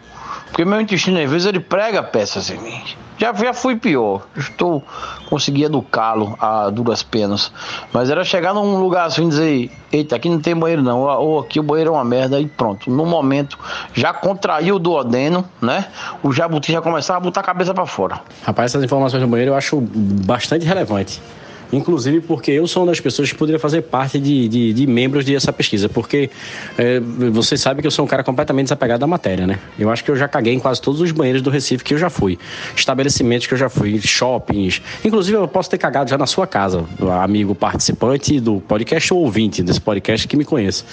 Porque 0.47 0.65
meu 0.65 0.81
intestino, 0.81 1.21
às 1.23 1.31
vezes, 1.31 1.47
ele 1.47 1.61
prega 1.61 2.03
peças 2.03 2.51
em 2.51 2.59
mim. 2.59 2.83
Já, 3.19 3.33
já 3.35 3.53
fui 3.53 3.77
pior. 3.77 4.23
Estou 4.37 4.83
consegui 5.29 5.65
educá-lo 5.65 6.37
a 6.41 6.71
duras 6.71 7.03
penas. 7.03 7.53
Mas 7.93 8.11
era 8.11 8.25
chegar 8.25 8.55
num 8.55 8.79
lugar 8.79 9.07
assim 9.07 9.27
e 9.27 9.29
dizer: 9.29 9.71
Eita, 9.93 10.17
aqui 10.17 10.29
não 10.29 10.41
tem 10.41 10.55
banheiro 10.55 10.83
não. 10.83 11.01
Ou 11.01 11.41
aqui 11.41 11.61
o 11.61 11.63
banheiro 11.63 11.91
é 11.91 11.93
uma 11.95 12.05
merda. 12.05 12.41
E 12.41 12.47
pronto. 12.47 12.91
No 12.91 13.05
momento, 13.05 13.59
já 13.93 14.13
contraiu 14.13 14.77
o 14.77 14.79
duodeno, 14.79 15.45
né? 15.61 15.87
O 16.23 16.33
jabuti 16.33 16.73
já 16.73 16.81
começava 16.81 17.19
a 17.19 17.21
botar 17.21 17.41
a 17.41 17.45
cabeça 17.45 17.75
para 17.75 17.87
fora. 17.87 18.21
Rapaz, 18.43 18.71
essas 18.71 18.85
informações 18.85 19.21
do 19.21 19.29
banheiro 19.29 19.53
eu 19.53 19.57
acho 19.57 19.81
bastante 19.81 20.65
relevante 20.65 21.21
inclusive 21.73 22.21
porque 22.21 22.51
eu 22.51 22.67
sou 22.67 22.83
uma 22.83 22.89
das 22.89 23.01
pessoas 23.01 23.31
que 23.31 23.37
poderia 23.37 23.59
fazer 23.59 23.83
parte 23.83 24.19
de, 24.19 24.49
de, 24.49 24.73
de 24.73 24.87
membros 24.87 25.25
dessa 25.25 25.53
pesquisa, 25.53 25.89
porque 25.89 26.31
é, 26.77 27.01
você 27.01 27.57
sabe 27.57 27.81
que 27.81 27.87
eu 27.87 27.91
sou 27.91 28.05
um 28.05 28.09
cara 28.09 28.23
completamente 28.23 28.67
desapegado 28.67 29.01
da 29.01 29.07
matéria, 29.07 29.47
né? 29.47 29.59
Eu 29.79 29.91
acho 29.91 30.05
que 30.05 30.11
eu 30.11 30.17
já 30.17 30.29
caguei 30.29 30.55
em 30.55 30.59
quase 30.59 30.81
todos 30.81 31.01
os 31.01 31.11
banheiros 31.11 31.43
do 31.43 31.51
Recife 31.51 31.85
que 31.85 31.95
eu 31.95 31.99
já 31.99 32.11
fui, 32.11 32.39
estabelecimentos 32.75 33.47
que 33.47 33.55
eu 33.55 33.59
já 33.59 33.69
fui, 33.69 34.01
shoppings, 34.01 34.83
inclusive 35.05 35.37
eu 35.37 35.49
posso 35.49 35.71
ter 35.71 35.79
cagado 35.79 36.11
já 36.11 36.19
na 36.19 36.27
sua 36.27 36.47
casa, 36.47 36.85
amigo 37.23 37.55
participante 37.55 38.41
do 38.41 38.61
podcast 38.61 39.13
ou 39.13 39.21
ouvinte 39.21 39.63
desse 39.63 39.81
podcast 39.81 40.27
que 40.27 40.37
me 40.37 40.45
conhece, 40.45 40.85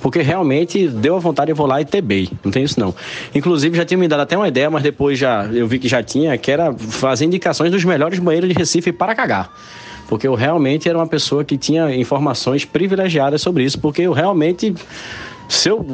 porque 0.00 0.22
realmente 0.22 0.88
deu 0.88 1.16
a 1.16 1.18
vontade 1.18 1.50
eu 1.50 1.56
vou 1.56 1.66
lá 1.66 1.80
e 1.80 1.84
tebei, 1.84 2.28
não 2.42 2.50
tem 2.50 2.64
isso 2.64 2.78
não. 2.78 2.94
Inclusive 3.34 3.76
já 3.76 3.84
tinha 3.84 3.98
me 3.98 4.08
dado 4.08 4.20
até 4.20 4.36
uma 4.36 4.48
ideia, 4.48 4.70
mas 4.70 4.82
depois 4.82 5.18
já 5.18 5.44
eu 5.46 5.66
vi 5.66 5.78
que 5.78 5.88
já 5.88 6.02
tinha, 6.02 6.36
que 6.36 6.50
era 6.50 6.72
fazer 6.72 7.24
indicações 7.24 7.70
dos 7.70 7.84
melhores 7.84 8.18
banheiros 8.18 8.48
de 8.48 8.54
Recife 8.54 8.92
para 8.92 9.14
cagar 9.14 9.50
porque 10.08 10.26
eu 10.26 10.34
realmente 10.34 10.88
era 10.88 10.98
uma 10.98 11.06
pessoa 11.06 11.44
que 11.44 11.56
tinha 11.56 11.94
informações 11.94 12.64
privilegiadas 12.64 13.42
sobre 13.42 13.64
isso, 13.64 13.78
porque 13.78 14.02
eu 14.02 14.12
realmente 14.12 14.74
se 15.48 15.68
eu, 15.68 15.84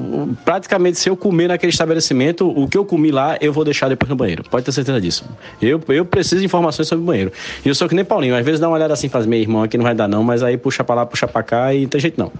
praticamente, 0.44 0.98
se 0.98 1.08
eu 1.08 1.16
comer 1.16 1.48
naquele 1.48 1.70
estabelecimento, 1.70 2.48
o 2.48 2.68
que 2.68 2.78
eu 2.78 2.84
comi 2.84 3.10
lá, 3.10 3.36
eu 3.40 3.52
vou 3.52 3.64
deixar 3.64 3.88
depois 3.88 4.08
no 4.08 4.16
banheiro. 4.16 4.44
Pode 4.44 4.64
ter 4.64 4.72
certeza 4.72 5.00
disso. 5.00 5.24
Eu, 5.60 5.80
eu 5.88 6.04
preciso 6.04 6.38
de 6.38 6.46
informações 6.46 6.88
sobre 6.88 7.02
o 7.02 7.06
banheiro. 7.06 7.32
E 7.64 7.68
eu 7.68 7.74
sou 7.74 7.88
que 7.88 7.94
nem 7.94 8.04
Paulinho. 8.04 8.36
Às 8.36 8.44
vezes 8.44 8.60
dá 8.60 8.68
uma 8.68 8.76
olhada 8.76 8.94
assim, 8.94 9.08
faz 9.08 9.26
meu 9.26 9.38
irmão 9.38 9.62
aqui 9.62 9.76
não 9.76 9.84
vai 9.84 9.94
dar 9.94 10.08
não, 10.08 10.22
mas 10.22 10.42
aí 10.42 10.56
puxa 10.56 10.84
pra 10.84 10.94
lá, 10.94 11.06
puxa 11.06 11.26
pra 11.26 11.42
cá 11.42 11.74
e 11.74 11.82
não 11.82 11.88
tem 11.88 12.00
jeito 12.00 12.18
não. 12.18 12.32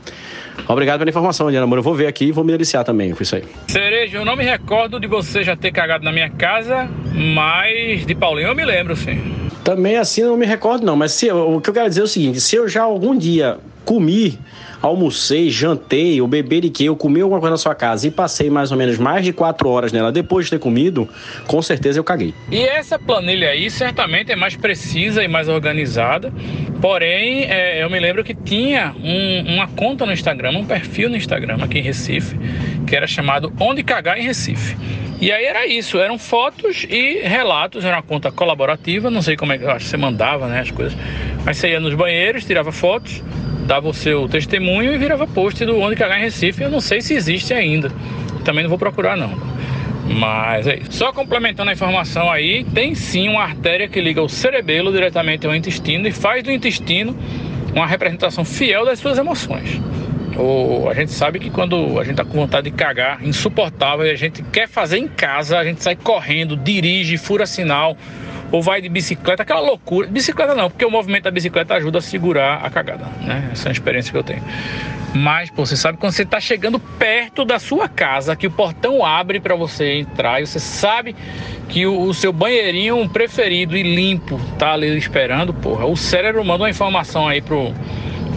Obrigado 0.69 0.99
pela 0.99 1.11
informação, 1.11 1.51
Diana 1.51 1.67
Moura. 1.67 1.81
Eu 1.81 1.85
vou 1.85 1.95
ver 1.95 2.07
aqui 2.07 2.27
e 2.27 2.33
vou 2.33 2.45
me 2.45 2.53
deliciar 2.53 2.85
também 2.85 3.13
com 3.13 3.23
isso 3.23 3.35
aí. 3.35 3.45
Cereja, 3.69 4.19
eu 4.19 4.25
não 4.25 4.37
me 4.37 4.45
recordo 4.45 5.01
de 5.01 5.07
você 5.07 5.43
já 5.43 5.57
ter 5.57 5.73
cagado 5.73 6.05
na 6.05 6.13
minha 6.13 6.31
casa, 6.31 6.89
mas 7.35 8.07
de 8.07 8.15
Paulinho 8.15 8.49
eu 8.49 8.55
me 8.55 8.65
lembro, 8.65 8.95
sim. 8.95 9.40
Também 9.65 9.97
assim 9.97 10.23
não 10.23 10.37
me 10.37 10.47
recordo, 10.47 10.85
não. 10.85 10.97
Mas 10.97 11.13
se, 11.13 11.31
o 11.31 11.61
que 11.61 11.71
eu 11.71 11.75
quero 11.75 11.89
dizer 11.89 12.01
é 12.01 12.05
o 12.05 12.09
seguinte: 12.09 12.41
se 12.41 12.57
eu 12.57 12.69
já 12.69 12.83
algum 12.83 13.17
dia 13.17 13.59
comi, 13.85 14.39
almocei, 14.81 15.51
jantei, 15.51 16.21
ou 16.21 16.29
que 16.73 16.85
eu 16.85 16.97
comi 16.97 17.21
alguma 17.21 17.41
coisa 17.41 17.53
na 17.53 17.59
sua 17.59 17.75
casa 17.75 18.07
e 18.07 18.11
passei 18.11 18.49
mais 18.49 18.71
ou 18.71 18.79
menos 18.79 18.99
mais 18.99 19.25
de 19.25 19.33
quatro 19.33 19.69
horas 19.69 19.93
nela 19.93 20.13
depois 20.13 20.47
de 20.47 20.53
ter 20.53 20.59
comido, 20.59 21.09
com 21.47 21.61
certeza 21.61 21.99
eu 21.99 22.05
caguei. 22.05 22.35
E 22.51 22.61
essa 22.61 22.99
planilha 22.99 23.51
aí 23.51 23.71
certamente 23.71 24.33
é 24.33 24.37
mais 24.37 24.57
precisa 24.57 25.23
e 25.23 25.29
mais 25.29 25.49
organizada. 25.49 26.33
Porém, 26.81 27.45
é, 27.45 27.83
eu 27.83 27.91
me 27.91 27.99
lembro 28.01 28.25
que 28.25 28.35
tinha 28.35 28.95
um, 29.03 29.55
uma 29.55 29.69
conta 29.69 30.07
no 30.07 30.13
Instagram, 30.13 30.57
um 30.57 30.65
perfil 30.65 31.11
no 31.11 31.17
Instagram 31.17 31.59
aqui 31.63 31.79
em 31.79 31.83
Recife, 31.83 32.37
que 32.91 32.97
era 32.97 33.07
chamado 33.07 33.53
Onde 33.61 33.85
Cagar 33.85 34.19
em 34.19 34.23
Recife. 34.23 34.77
E 35.21 35.31
aí 35.31 35.45
era 35.45 35.65
isso, 35.65 35.99
eram 35.99 36.19
fotos 36.19 36.85
e 36.91 37.21
relatos, 37.23 37.85
era 37.85 37.97
uma 37.97 38.03
conta 38.03 38.33
colaborativa, 38.33 39.09
não 39.09 39.23
sei 39.23 39.37
como 39.37 39.53
é 39.53 39.59
que 39.59 39.65
você 39.65 39.97
mandava, 39.97 40.49
né, 40.49 40.61
as 40.61 40.73
coisas. 40.73 40.99
Mas 41.45 41.57
você 41.57 41.71
ia 41.71 41.79
nos 41.79 41.95
banheiros, 41.95 42.45
tirava 42.45 42.73
fotos, 42.73 43.23
dava 43.65 43.89
o 43.89 43.95
seu 43.95 44.29
testemunho 44.29 44.93
e 44.93 44.99
virava 44.99 45.25
post 45.25 45.65
do 45.65 45.79
Onde 45.79 45.95
Cagar 45.95 46.19
em 46.19 46.23
Recife. 46.23 46.63
Eu 46.63 46.71
não 46.71 46.81
sei 46.81 47.01
se 47.01 47.15
existe 47.15 47.55
ainda. 47.55 47.93
Também 48.45 48.65
não 48.65 48.69
vou 48.69 48.79
procurar 48.79 49.17
não. 49.17 49.39
Mas 50.09 50.67
é 50.67 50.79
isso. 50.79 50.93
Só 50.95 51.13
complementando 51.13 51.71
a 51.71 51.73
informação 51.73 52.29
aí, 52.29 52.65
tem 52.75 52.97
sim 52.97 53.29
uma 53.29 53.43
artéria 53.43 53.87
que 53.87 54.01
liga 54.01 54.21
o 54.21 54.29
cerebelo 54.29 54.91
diretamente 54.91 55.47
ao 55.47 55.55
intestino 55.55 56.09
e 56.09 56.13
faz 56.13 56.43
do 56.43 56.51
intestino 56.51 57.17
uma 57.73 57.87
representação 57.87 58.45
fiel 58.45 58.85
das 58.85 58.99
suas 58.99 59.17
emoções. 59.17 59.81
O, 60.41 60.89
a 60.89 60.95
gente 60.95 61.13
sabe 61.13 61.39
que 61.39 61.51
quando 61.51 62.01
a 62.01 62.05
gente 62.05 62.17
tá 62.17 62.25
com 62.25 62.33
vontade 62.33 62.71
de 62.71 62.77
cagar, 62.77 63.23
insuportável, 63.23 64.07
e 64.07 64.11
a 64.11 64.17
gente 64.17 64.43
quer 64.45 64.69
fazer 64.69 64.99
em 64.99 65.07
casa, 65.07 65.59
a 65.59 65.65
gente 65.65 65.83
sai 65.83 65.95
correndo, 65.95 66.57
dirige, 66.57 67.19
fura 67.19 67.45
sinal, 67.47 67.97
ou 68.51 68.63
vai 68.63 68.81
de 68.81 68.89
bicicleta, 68.89 69.43
aquela 69.43 69.61
loucura. 69.61 70.09
Bicicleta 70.09 70.55
não, 70.55 70.71
porque 70.71 70.85
o 70.85 70.91
movimento 70.91 71.25
da 71.25 71.31
bicicleta 71.31 71.75
ajuda 71.75 71.99
a 71.99 72.03
segurar 72.03 72.65
a 72.65 72.71
cagada, 72.71 73.07
né? 73.21 73.51
Essa 73.53 73.69
é 73.69 73.71
a 73.71 73.73
experiência 73.73 74.11
que 74.11 74.19
eu 74.19 74.25
tenho. 74.25 74.43
Mas, 75.15 75.51
pô, 75.51 75.67
você 75.67 75.77
sabe 75.77 75.99
quando 75.99 76.13
você 76.13 76.25
tá 76.25 76.41
chegando 76.41 76.79
perto 76.79 77.45
da 77.45 77.59
sua 77.59 77.89
casa, 77.89 78.37
que 78.37 78.47
o 78.47 78.51
portão 78.51 79.05
abre 79.05 79.41
para 79.41 79.57
você 79.57 79.95
entrar 79.95 80.41
e 80.41 80.47
você 80.47 80.61
sabe 80.61 81.17
que 81.69 81.85
o, 81.87 82.03
o, 82.03 82.15
seu 82.15 82.33
banheirinho 82.33 83.09
preferido 83.09 83.77
e 83.77 83.83
limpo 83.83 84.41
tá 84.59 84.73
ali 84.73 84.97
esperando, 84.97 85.53
porra. 85.53 85.85
O 85.87 85.97
cérebro 85.97 86.45
manda 86.45 86.65
uma 86.65 86.71
informação 86.71 87.27
aí 87.27 87.41
pro 87.41 87.75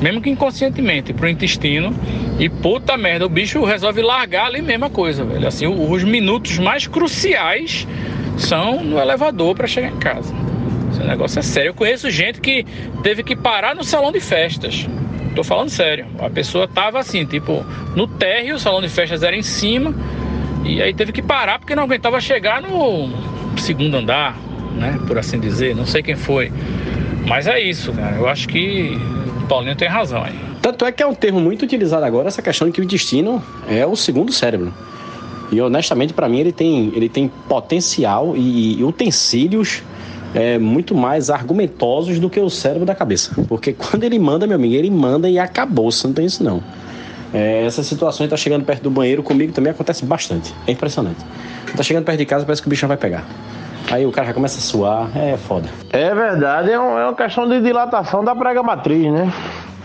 mesmo 0.04 0.20
que 0.20 0.30
inconscientemente, 0.30 1.14
pro 1.14 1.30
intestino. 1.30 1.96
E 2.38 2.50
puta 2.50 2.98
merda, 2.98 3.26
o 3.26 3.30
bicho 3.30 3.64
resolve 3.64 4.02
largar 4.02 4.48
ali 4.48 4.62
mesma 4.62 4.90
coisa, 4.90 5.24
velho. 5.24 5.48
Assim, 5.48 5.66
os 5.66 6.04
minutos 6.04 6.60
mais 6.60 6.86
cruciais 6.86 7.88
são 8.38 8.84
no 8.84 9.00
elevador 9.00 9.56
para 9.56 9.66
chegar 9.66 9.88
em 9.88 9.98
casa. 10.00 10.36
Esse 10.92 11.02
negócio 11.04 11.40
é 11.40 11.42
sério. 11.42 11.70
Eu 11.70 11.74
conheço 11.74 12.12
gente 12.12 12.42
que 12.42 12.66
teve 13.02 13.24
que 13.24 13.34
parar 13.34 13.74
no 13.74 13.84
salão 13.84 14.12
de 14.12 14.20
festas. 14.20 14.86
Tô 15.38 15.44
falando 15.44 15.70
sério. 15.70 16.06
A 16.20 16.30
pessoa 16.30 16.68
tava 16.68 17.00
assim, 17.00 17.26
tipo, 17.26 17.66
no 17.96 18.06
térreo, 18.06 18.56
o 18.56 18.60
salão 18.60 18.82
de 18.82 18.90
festas 18.90 19.24
era 19.24 19.36
em 19.36 19.42
cima. 19.42 19.96
E 20.66 20.82
aí 20.82 20.94
teve 20.94 21.14
que 21.14 21.22
parar 21.22 21.60
porque 21.60 21.76
não 21.76 21.84
aguentava 21.84 22.20
chegar 22.20 22.62
no 22.62 23.10
segundo 23.58 23.96
andar, 23.96 24.38
né? 24.76 25.00
Por 25.08 25.18
assim 25.18 25.40
dizer. 25.40 25.74
Não 25.74 25.86
sei 25.86 26.04
quem 26.04 26.16
foi. 26.16 26.52
Mas 27.26 27.48
é 27.48 27.58
isso, 27.62 27.94
cara. 27.94 28.18
Eu 28.18 28.28
acho 28.28 28.50
que 28.50 29.00
Paulinho 29.54 29.76
tem 29.76 29.88
razão 29.88 30.24
aí. 30.24 30.34
Tanto 30.64 30.84
é 30.84 30.92
que 30.92 31.04
é 31.04 31.06
um 31.06 31.14
termo 31.14 31.40
muito 31.40 31.62
utilizado 31.62 32.04
agora, 32.04 32.28
essa 32.28 32.42
questão 32.42 32.68
de 32.68 32.74
que 32.74 32.82
o 32.82 32.84
intestino 32.84 33.40
é 33.70 33.86
o 33.86 33.96
segundo 33.96 34.32
cérebro. 34.32 34.74
E 35.52 35.62
honestamente, 35.62 36.12
para 36.12 36.28
mim, 36.28 36.40
ele 36.40 36.52
tem, 36.52 36.92
ele 36.96 37.08
tem 37.08 37.28
potencial 37.48 38.36
e, 38.36 38.80
e 38.80 38.84
utensílios 38.84 39.84
é, 40.34 40.58
muito 40.58 40.96
mais 40.96 41.30
argumentosos 41.30 42.18
do 42.18 42.32
que 42.32 42.40
o 42.40 42.50
cérebro 42.50 42.84
da 42.84 42.96
cabeça. 42.96 43.32
Porque 43.48 43.74
quando 43.74 44.04
ele 44.04 44.18
manda, 44.18 44.48
meu 44.48 44.56
amigo, 44.56 44.74
ele 44.74 44.90
manda 44.90 45.30
e 45.30 45.38
acabou, 45.38 45.92
você 45.92 46.08
não 46.08 46.16
tem 46.16 46.26
isso 46.26 46.44
não. 46.44 46.64
É, 47.34 47.66
essa 47.66 47.82
situação 47.84 48.20
de 48.20 48.26
estar 48.28 48.36
tá 48.38 48.42
chegando 48.42 48.64
perto 48.64 48.84
do 48.84 48.92
banheiro 48.92 49.24
comigo 49.24 49.52
também 49.54 49.72
acontece 49.72 50.06
bastante. 50.06 50.54
É 50.68 50.72
impressionante. 50.72 51.20
Tá 51.76 51.82
chegando 51.82 52.06
perto 52.06 52.20
de 52.20 52.26
casa, 52.26 52.46
parece 52.46 52.62
que 52.62 52.68
o 52.68 52.70
bicho 52.70 52.88
vai 52.88 52.98
pegar. 52.98 53.24
Aí 53.92 54.06
o 54.06 54.12
cara 54.12 54.28
já 54.28 54.34
começa 54.34 54.60
a 54.60 54.62
suar, 54.62 55.10
é 55.18 55.36
foda. 55.36 55.68
É 55.92 56.14
verdade, 56.14 56.72
é, 56.72 56.80
um- 56.80 56.98
é 56.98 57.06
uma 57.06 57.16
questão 57.16 57.48
de 57.48 57.60
dilatação 57.60 58.24
da 58.24 58.36
prega 58.36 58.62
matriz, 58.64 59.12
né? 59.12 59.32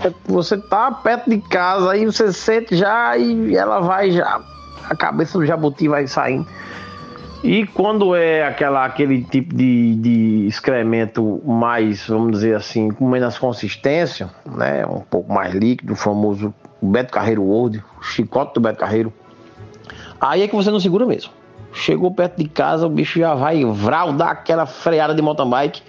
É 0.04 0.12
Você 0.26 0.56
tá 0.56 0.92
perto 0.92 1.28
de 1.28 1.38
casa, 1.38 1.90
aí 1.92 2.04
você 2.06 2.32
sente 2.32 2.76
já 2.76 3.16
e 3.16 3.56
ela 3.56 3.80
vai 3.80 4.10
já. 4.12 4.40
A 4.88 4.94
cabeça 4.94 5.38
do 5.38 5.44
jabuti 5.44 5.88
vai 5.88 6.06
saindo. 6.06 6.46
E 7.42 7.66
quando 7.66 8.14
é 8.16 8.44
aquela, 8.46 8.84
aquele 8.84 9.22
tipo 9.22 9.54
de, 9.54 9.94
de 9.96 10.46
excremento 10.48 11.40
mais, 11.44 12.06
vamos 12.06 12.32
dizer 12.32 12.56
assim, 12.56 12.90
com 12.90 13.08
menos 13.08 13.38
consistência, 13.38 14.28
né? 14.46 14.84
Um 14.86 15.00
pouco 15.00 15.32
mais 15.32 15.54
líquido, 15.54 15.92
o 15.92 15.96
famoso 15.96 16.52
Beto 16.80 17.12
Carreiro 17.12 17.42
World, 17.42 17.82
o 18.00 18.02
chicote 18.02 18.54
do 18.54 18.60
Beto 18.60 18.78
Carreiro. 18.78 19.12
Aí 20.20 20.42
é 20.42 20.48
que 20.48 20.54
você 20.54 20.70
não 20.70 20.80
segura 20.80 21.06
mesmo. 21.06 21.30
Chegou 21.72 22.10
perto 22.10 22.38
de 22.38 22.48
casa, 22.48 22.86
o 22.86 22.90
bicho 22.90 23.18
já 23.18 23.34
vai 23.34 23.64
vral, 23.64 24.12
dar 24.12 24.30
aquela 24.30 24.66
freada 24.66 25.14
de 25.14 25.22
mountain 25.22 25.48
bike 25.48 25.82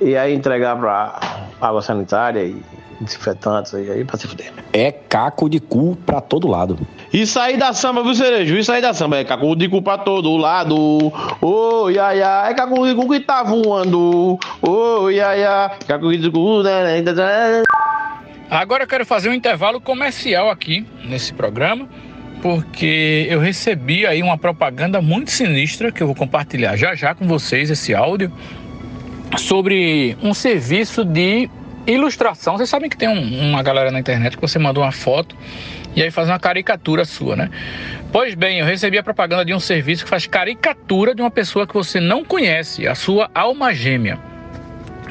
e 0.00 0.16
aí 0.16 0.34
entregar 0.34 0.76
pra 0.76 1.20
água 1.60 1.82
sanitária 1.82 2.44
e 2.44 2.62
desinfetantes 3.00 3.74
aí, 3.74 3.90
aí 3.90 4.04
pra 4.04 4.16
se 4.16 4.26
fuder. 4.26 4.52
É 4.72 4.90
caco 4.90 5.48
de 5.48 5.60
cu 5.60 5.96
pra 6.04 6.20
todo 6.20 6.48
lado. 6.48 6.78
Isso 7.12 7.38
aí 7.38 7.56
da 7.56 7.72
samba, 7.72 8.02
viu, 8.02 8.14
Cerejo? 8.14 8.56
Isso 8.56 8.72
aí 8.72 8.82
da 8.82 8.92
samba. 8.92 9.16
É 9.18 9.24
cacu 9.24 9.54
de 9.56 9.68
cu 9.68 9.80
pra 9.80 9.98
todo 9.98 10.36
lado. 10.36 11.12
Ô, 11.40 11.88
ia, 11.88 12.14
ia. 12.14 12.48
É 12.48 12.54
cacu 12.54 12.86
de 12.86 12.94
cu 12.94 13.08
que 13.08 13.20
tá 13.20 13.42
voando. 13.42 14.38
Ô, 14.60 15.10
ia, 15.10 15.36
ia. 15.36 15.70
Cacu 15.86 16.16
de 16.16 16.30
cu. 16.30 16.62
Agora 18.50 18.84
eu 18.84 18.88
quero 18.88 19.04
fazer 19.04 19.28
um 19.28 19.34
intervalo 19.34 19.80
comercial 19.80 20.50
aqui 20.50 20.86
nesse 21.04 21.34
programa, 21.34 21.86
porque 22.40 23.26
eu 23.28 23.40
recebi 23.40 24.06
aí 24.06 24.22
uma 24.22 24.38
propaganda 24.38 25.02
muito 25.02 25.30
sinistra 25.30 25.92
que 25.92 26.02
eu 26.02 26.06
vou 26.06 26.16
compartilhar 26.16 26.74
já 26.76 26.94
já 26.94 27.14
com 27.14 27.26
vocês 27.26 27.70
esse 27.70 27.94
áudio 27.94 28.32
sobre 29.36 30.16
um 30.22 30.32
serviço 30.32 31.04
de 31.04 31.50
ilustração. 31.86 32.56
Vocês 32.56 32.70
sabem 32.70 32.88
que 32.88 32.96
tem 32.96 33.08
um- 33.08 33.50
uma 33.50 33.62
galera 33.62 33.90
na 33.90 34.00
internet 34.00 34.36
que 34.36 34.40
você 34.40 34.58
manda 34.58 34.80
uma 34.80 34.92
foto 34.92 35.36
e 35.94 36.02
aí 36.02 36.10
faz 36.10 36.28
uma 36.28 36.38
caricatura 36.38 37.04
sua, 37.04 37.36
né? 37.36 37.50
Pois 38.10 38.34
bem, 38.34 38.60
eu 38.60 38.66
recebi 38.66 38.96
a 38.96 39.02
propaganda 39.02 39.44
de 39.44 39.52
um 39.52 39.60
serviço 39.60 40.04
que 40.04 40.10
faz 40.10 40.26
caricatura 40.26 41.14
de 41.14 41.20
uma 41.20 41.30
pessoa 41.30 41.66
que 41.66 41.74
você 41.74 42.00
não 42.00 42.24
conhece, 42.24 42.86
a 42.86 42.94
sua 42.94 43.30
alma 43.34 43.74
gêmea 43.74 44.18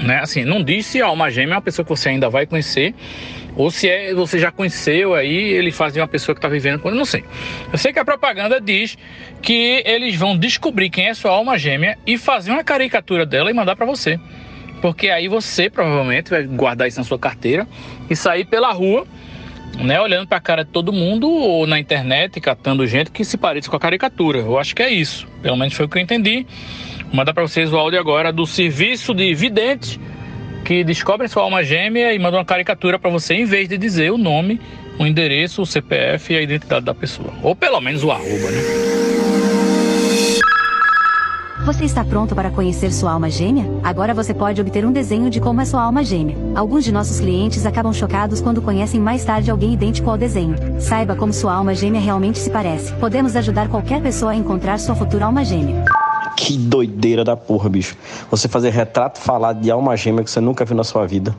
né? 0.03 0.19
Assim, 0.19 0.43
não 0.43 0.63
diz 0.63 0.85
se 0.85 1.01
a 1.01 1.07
alma 1.07 1.29
gêmea 1.29 1.53
é 1.53 1.55
uma 1.55 1.61
pessoa 1.61 1.83
que 1.83 1.89
você 1.89 2.09
ainda 2.09 2.29
vai 2.29 2.45
conhecer 2.45 2.93
ou 3.57 3.71
se 3.71 3.89
é 3.89 4.13
você 4.13 4.37
já 4.37 4.51
conheceu 4.51 5.15
aí, 5.15 5.35
ele 5.35 5.71
faz 5.71 5.93
de 5.93 5.99
uma 5.99 6.07
pessoa 6.07 6.35
que 6.35 6.37
está 6.37 6.47
vivendo 6.47 6.79
com 6.79 6.91
não 6.91 7.05
sei. 7.05 7.25
Eu 7.71 7.77
sei 7.77 7.91
que 7.91 7.97
a 7.97 8.05
propaganda 8.05 8.61
diz 8.61 8.95
que 9.41 9.81
eles 9.83 10.15
vão 10.15 10.37
descobrir 10.37 10.91
quem 10.91 11.07
é 11.07 11.13
sua 11.15 11.31
alma 11.31 11.57
gêmea 11.57 11.97
e 12.05 12.19
fazer 12.19 12.51
uma 12.51 12.63
caricatura 12.63 13.25
dela 13.25 13.49
e 13.49 13.53
mandar 13.53 13.75
para 13.75 13.85
você. 13.85 14.19
Porque 14.79 15.09
aí 15.09 15.27
você 15.27 15.71
provavelmente 15.71 16.29
vai 16.29 16.43
guardar 16.43 16.87
isso 16.87 16.99
na 16.99 17.03
sua 17.03 17.17
carteira 17.17 17.67
e 18.07 18.15
sair 18.15 18.45
pela 18.45 18.71
rua, 18.71 19.07
né, 19.79 19.99
olhando 19.99 20.27
para 20.27 20.37
a 20.37 20.41
cara 20.41 20.63
de 20.63 20.69
todo 20.69 20.93
mundo 20.93 21.27
ou 21.27 21.65
na 21.65 21.79
internet 21.79 22.39
catando 22.39 22.85
gente 22.85 23.09
que 23.09 23.25
se 23.25 23.37
pareça 23.37 23.71
com 23.71 23.75
a 23.75 23.79
caricatura. 23.79 24.37
Eu 24.37 24.59
acho 24.59 24.75
que 24.75 24.83
é 24.83 24.89
isso. 24.89 25.27
Pelo 25.41 25.57
menos 25.57 25.73
foi 25.73 25.87
o 25.87 25.89
que 25.89 25.97
eu 25.97 26.01
entendi. 26.01 26.45
Vou 27.07 27.15
mandar 27.15 27.33
para 27.33 27.43
vocês 27.47 27.71
o 27.71 27.77
áudio 27.77 27.99
agora 27.99 28.33
do 28.33 28.45
serviço 28.45 29.13
de 29.13 29.33
vidente 29.33 29.99
que 30.65 30.83
descobrem 30.83 31.29
sua 31.29 31.43
alma 31.43 31.63
gêmea 31.63 32.13
e 32.13 32.19
mandam 32.19 32.39
uma 32.39 32.45
caricatura 32.45 32.99
para 32.99 33.09
você 33.09 33.33
em 33.35 33.45
vez 33.45 33.69
de 33.69 33.77
dizer 33.77 34.11
o 34.11 34.17
nome, 34.17 34.59
o 34.99 35.05
endereço, 35.05 35.61
o 35.61 35.65
CPF 35.65 36.33
e 36.33 36.37
a 36.37 36.41
identidade 36.41 36.85
da 36.85 36.93
pessoa. 36.93 37.33
Ou 37.41 37.55
pelo 37.55 37.79
menos 37.79 38.03
o 38.03 38.11
arroba, 38.11 38.51
né? 38.51 38.61
Você 41.65 41.85
está 41.85 42.03
pronto 42.03 42.35
para 42.35 42.49
conhecer 42.49 42.91
sua 42.91 43.13
alma 43.13 43.29
gêmea? 43.29 43.65
Agora 43.83 44.13
você 44.13 44.33
pode 44.33 44.59
obter 44.59 44.85
um 44.85 44.91
desenho 44.91 45.29
de 45.29 45.39
como 45.39 45.61
é 45.61 45.65
sua 45.65 45.83
alma 45.83 46.03
gêmea. 46.03 46.35
Alguns 46.55 46.83
de 46.83 46.91
nossos 46.91 47.19
clientes 47.19 47.65
acabam 47.65 47.93
chocados 47.93 48.41
quando 48.41 48.61
conhecem 48.61 48.99
mais 48.99 49.23
tarde 49.23 49.49
alguém 49.49 49.73
idêntico 49.73 50.09
ao 50.09 50.17
desenho. 50.17 50.55
Saiba 50.79 51.15
como 51.15 51.31
sua 51.31 51.53
alma 51.53 51.73
gêmea 51.73 52.01
realmente 52.01 52.39
se 52.39 52.49
parece. 52.49 52.93
Podemos 52.95 53.35
ajudar 53.37 53.69
qualquer 53.69 54.01
pessoa 54.01 54.31
a 54.31 54.35
encontrar 54.35 54.77
sua 54.79 54.95
futura 54.95 55.25
alma 55.25 55.43
gêmea. 55.43 55.83
Que 56.37 56.55
doideira 56.55 57.23
da 57.23 57.35
porra, 57.35 57.67
bicho. 57.67 57.97
Você 58.29 58.47
fazer 58.47 58.69
retrato 58.69 59.19
falado 59.19 59.59
de 59.59 59.71
alma 59.71 59.97
gêmea 59.97 60.23
que 60.23 60.29
você 60.29 60.39
nunca 60.39 60.63
viu 60.63 60.77
na 60.77 60.83
sua 60.83 61.05
vida. 61.07 61.35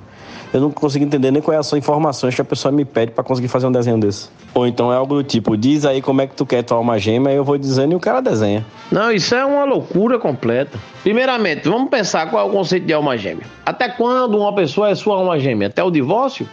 Eu 0.52 0.60
não 0.60 0.72
consigo 0.72 1.04
entender 1.04 1.30
nem 1.30 1.40
quais 1.40 1.66
são 1.66 1.76
as 1.76 1.84
informações 1.84 2.34
que 2.34 2.40
a 2.40 2.44
pessoa 2.44 2.72
me 2.72 2.84
pede 2.84 3.12
pra 3.12 3.22
conseguir 3.22 3.46
fazer 3.46 3.68
um 3.68 3.72
desenho 3.72 3.96
desse. 3.96 4.28
Ou 4.52 4.66
então 4.66 4.92
é 4.92 4.96
algo 4.96 5.14
do 5.14 5.22
tipo, 5.22 5.56
diz 5.56 5.84
aí 5.84 6.02
como 6.02 6.20
é 6.20 6.26
que 6.26 6.34
tu 6.34 6.44
quer 6.44 6.64
tua 6.64 6.78
alma 6.78 6.98
gêmea, 6.98 7.30
eu 7.32 7.44
vou 7.44 7.56
dizendo 7.56 7.92
e 7.92 7.94
o 7.94 8.00
cara 8.00 8.20
desenha. 8.20 8.66
Não, 8.90 9.12
isso 9.12 9.36
é 9.36 9.44
uma 9.44 9.64
loucura 9.64 10.18
completa. 10.18 10.76
Primeiramente, 11.04 11.68
vamos 11.68 11.88
pensar 11.90 12.28
qual 12.28 12.44
é 12.44 12.50
o 12.50 12.52
conceito 12.52 12.84
de 12.84 12.92
alma 12.92 13.16
gêmea. 13.16 13.46
Até 13.64 13.88
quando 13.88 14.36
uma 14.36 14.52
pessoa 14.52 14.90
é 14.90 14.96
sua 14.96 15.16
alma 15.16 15.38
gêmea? 15.38 15.68
Até 15.68 15.82
o 15.84 15.92
divórcio? 15.92 16.48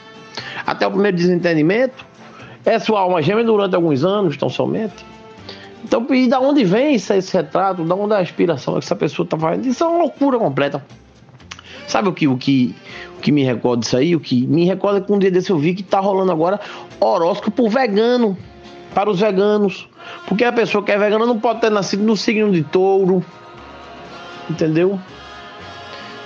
Até 0.67 0.85
o 0.85 0.91
primeiro 0.91 1.17
desentendimento? 1.17 2.05
É 2.63 2.77
sua 2.77 2.99
alma 2.99 3.23
gêmea 3.23 3.43
durante 3.43 3.75
alguns 3.75 4.03
anos, 4.03 4.37
tão 4.37 4.49
somente? 4.49 5.03
Então, 5.85 6.03
e 6.09 6.27
da 6.27 6.39
onde 6.39 6.63
vem 6.63 6.95
esse, 6.95 7.15
esse 7.15 7.31
retrato? 7.37 7.83
Da 7.83 7.93
onde 7.93 8.15
é 8.15 8.17
a 8.17 8.21
inspiração 8.23 8.73
que 8.73 8.79
essa 8.79 8.95
pessoa 8.95 9.27
tá 9.27 9.37
fazendo? 9.37 9.67
Isso 9.67 9.83
é 9.83 9.87
uma 9.87 9.99
loucura 9.99 10.39
completa. 10.39 10.83
Sabe 11.85 12.09
o 12.09 12.13
que, 12.13 12.27
o 12.27 12.35
que, 12.35 12.73
o 13.19 13.21
que 13.21 13.31
me 13.31 13.43
recorda 13.43 13.81
disso 13.81 13.95
aí? 13.95 14.15
O 14.15 14.19
que 14.19 14.47
me 14.47 14.65
recorda 14.65 14.99
que 14.99 15.13
um 15.13 15.19
dia 15.19 15.29
desse 15.29 15.51
eu 15.51 15.59
vi 15.59 15.75
que 15.75 15.83
tá 15.83 15.99
rolando 15.99 16.31
agora 16.31 16.59
horóscopo 16.99 17.69
vegano 17.69 18.35
para 18.95 19.11
os 19.11 19.19
veganos. 19.19 19.87
Porque 20.27 20.43
a 20.43 20.51
pessoa 20.51 20.83
que 20.83 20.91
é 20.91 20.97
vegana 20.97 21.23
não 21.23 21.39
pode 21.39 21.61
ter 21.61 21.69
nascido 21.69 22.01
no 22.03 22.17
signo 22.17 22.51
de 22.51 22.63
touro. 22.63 23.23
Entendeu? 24.49 24.99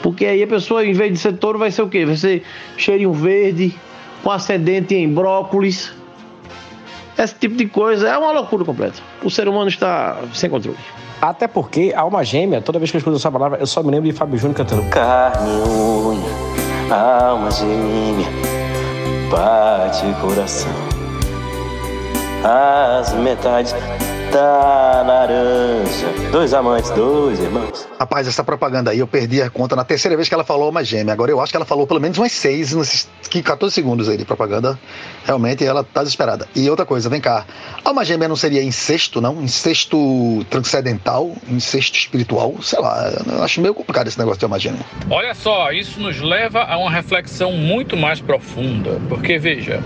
Porque 0.01 0.25
aí 0.25 0.41
a 0.41 0.47
pessoa, 0.47 0.85
em 0.85 0.93
vez 0.93 1.11
de 1.11 1.19
ser 1.19 1.33
touro, 1.33 1.59
vai 1.59 1.69
ser 1.69 1.81
o 1.81 1.89
quê? 1.89 2.05
Vai 2.05 2.15
ser 2.15 2.43
cheirinho 2.77 3.11
verde, 3.11 3.75
com 4.23 4.31
ascendente 4.31 4.95
em 4.95 5.13
brócolis. 5.13 5.98
Esse 7.19 7.35
tipo 7.35 7.57
de 7.57 7.65
coisa 7.65 8.07
é 8.07 8.17
uma 8.17 8.31
loucura 8.31 8.63
completa. 8.63 9.01
O 9.21 9.29
ser 9.29 9.49
humano 9.49 9.67
está 9.67 10.17
sem 10.33 10.49
controle. 10.49 10.77
Até 11.21 11.49
porque 11.49 11.93
alma 11.93 12.23
gêmea, 12.23 12.61
toda 12.61 12.79
vez 12.79 12.89
que 12.89 12.95
eu 12.95 12.99
escuto 12.99 13.17
essa 13.17 13.29
palavra, 13.29 13.59
eu 13.59 13.67
só 13.67 13.83
me 13.83 13.91
lembro 13.91 14.09
de 14.09 14.17
Fábio 14.17 14.37
Júnior 14.39 14.55
cantando 14.55 14.83
Carne 14.89 15.51
unha, 15.51 16.95
alma 16.95 17.51
gêmea, 17.51 18.25
bate 19.29 20.05
coração. 20.21 20.71
As 22.41 23.13
metades 23.15 23.75
da 24.31 25.01
laranja, 25.05 26.07
dois 26.31 26.53
amantes, 26.53 26.91
dois 26.91 27.39
irmãos. 27.39 27.87
Rapaz, 27.99 28.27
essa 28.27 28.43
propaganda 28.43 28.91
aí 28.91 28.99
eu 28.99 29.07
perdi 29.07 29.41
a 29.41 29.49
conta 29.49 29.75
na 29.75 29.83
terceira 29.83 30.15
vez 30.15 30.27
que 30.27 30.33
ela 30.33 30.43
falou 30.43 30.69
uma 30.69 30.83
gêmea. 30.83 31.13
Agora 31.13 31.31
eu 31.31 31.41
acho 31.41 31.51
que 31.51 31.57
ela 31.57 31.65
falou 31.65 31.87
pelo 31.87 31.99
menos 31.99 32.17
umas 32.17 32.31
seis 32.31 32.73
nesses 32.73 33.07
14 33.43 33.73
segundos 33.73 34.07
aí 34.07 34.17
de 34.17 34.25
propaganda. 34.25 34.79
Realmente 35.25 35.65
ela 35.65 35.83
tá 35.83 36.01
desesperada. 36.01 36.47
E 36.55 36.69
outra 36.69 36.85
coisa, 36.85 37.09
vem 37.09 37.19
cá. 37.19 37.45
Alma 37.83 38.05
gêmea 38.05 38.27
não 38.27 38.35
seria 38.35 38.63
incesto, 38.63 39.19
não? 39.19 39.41
Incesto 39.41 40.45
transcendental? 40.49 41.33
Incesto 41.49 41.97
espiritual? 41.97 42.55
Sei 42.61 42.79
lá, 42.79 43.11
eu 43.25 43.43
acho 43.43 43.61
meio 43.61 43.73
complicado 43.73 44.07
esse 44.07 44.19
negócio 44.19 44.39
de 44.39 44.45
alma 44.45 44.59
gêmea. 44.59 44.81
Olha 45.09 45.33
só, 45.33 45.71
isso 45.71 45.99
nos 45.99 46.21
leva 46.21 46.63
a 46.63 46.77
uma 46.77 46.91
reflexão 46.91 47.51
muito 47.53 47.97
mais 47.97 48.21
profunda, 48.21 49.01
porque 49.09 49.39
veja, 49.39 49.81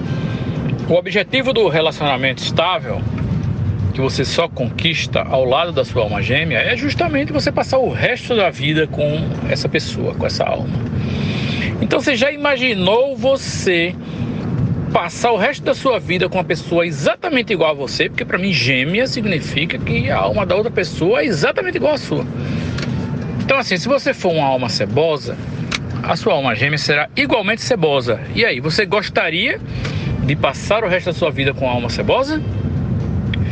o 0.90 0.94
objetivo 0.94 1.54
do 1.54 1.68
relacionamento 1.70 2.44
estável, 2.44 3.02
que 3.94 4.02
você 4.02 4.26
só 4.26 4.48
conquista 4.48 5.22
ao 5.22 5.46
lado 5.46 5.72
da 5.72 5.86
sua 5.86 6.04
alma 6.04 6.22
gêmea, 6.22 6.58
é 6.58 6.76
justamente 6.76 7.32
você 7.32 7.52
passar 7.52 7.78
o 7.78 7.92
resto 7.92 8.36
da 8.36 8.50
vida 8.50 8.88
com 8.88 9.06
essa 9.50 9.70
pessoa, 9.70 10.16
com 10.16 10.26
essa 10.26 10.44
alma. 10.44 10.74
Então 11.80 12.00
você 12.00 12.16
já 12.16 12.32
imaginou 12.32 13.16
você 13.16 13.96
passar 14.92 15.32
o 15.32 15.38
resto 15.38 15.64
da 15.64 15.74
sua 15.74 16.00
vida 16.00 16.28
com 16.28 16.38
uma 16.38 16.44
pessoa 16.44 16.86
exatamente 16.86 17.54
igual 17.54 17.72
a 17.72 17.74
você? 17.74 18.10
Porque 18.10 18.26
para 18.26 18.38
mim 18.38 18.52
gêmea 18.52 19.06
significa 19.06 19.78
que 19.78 20.10
a 20.10 20.18
alma 20.18 20.46
da 20.46 20.56
outra 20.56 20.72
pessoa 20.72 21.22
é 21.22 21.26
exatamente 21.26 21.78
igual 21.78 21.94
à 21.94 21.98
sua. 21.98 22.26
Então 23.44 23.58
assim, 23.58 23.78
se 23.78 23.88
você 23.88 24.14
for 24.14 24.32
uma 24.34 24.46
alma 24.46 24.70
cebosa, 24.70 25.38
a 26.04 26.18
sua 26.18 26.34
alma 26.34 26.54
gêmea 26.54 26.78
será 26.78 27.10
igualmente 27.16 27.62
cebosa. 27.62 28.20
E 28.36 28.44
aí, 28.44 28.60
você 28.60 28.86
gostaria 28.86 29.60
de 30.26 30.36
passar 30.36 30.84
o 30.84 30.88
resto 30.88 31.08
da 31.08 31.14
sua 31.14 31.32
vida 31.32 31.54
com 31.54 31.68
a 31.68 31.72
alma 31.72 31.90
cebosa? 31.90 32.42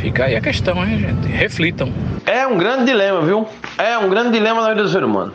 Fica 0.02 0.24
aí 0.24 0.34
a 0.34 0.40
questão, 0.40 0.84
hein, 0.84 0.98
gente? 0.98 1.28
Reflitam. 1.28 1.92
É 2.26 2.44
um 2.44 2.58
grande 2.58 2.86
dilema, 2.86 3.20
viu? 3.20 3.46
É 3.78 3.96
um 3.96 4.10
grande 4.10 4.32
dilema 4.32 4.60
na 4.60 4.70
vida 4.70 4.82
do 4.82 4.88
ser 4.88 5.04
humano. 5.04 5.32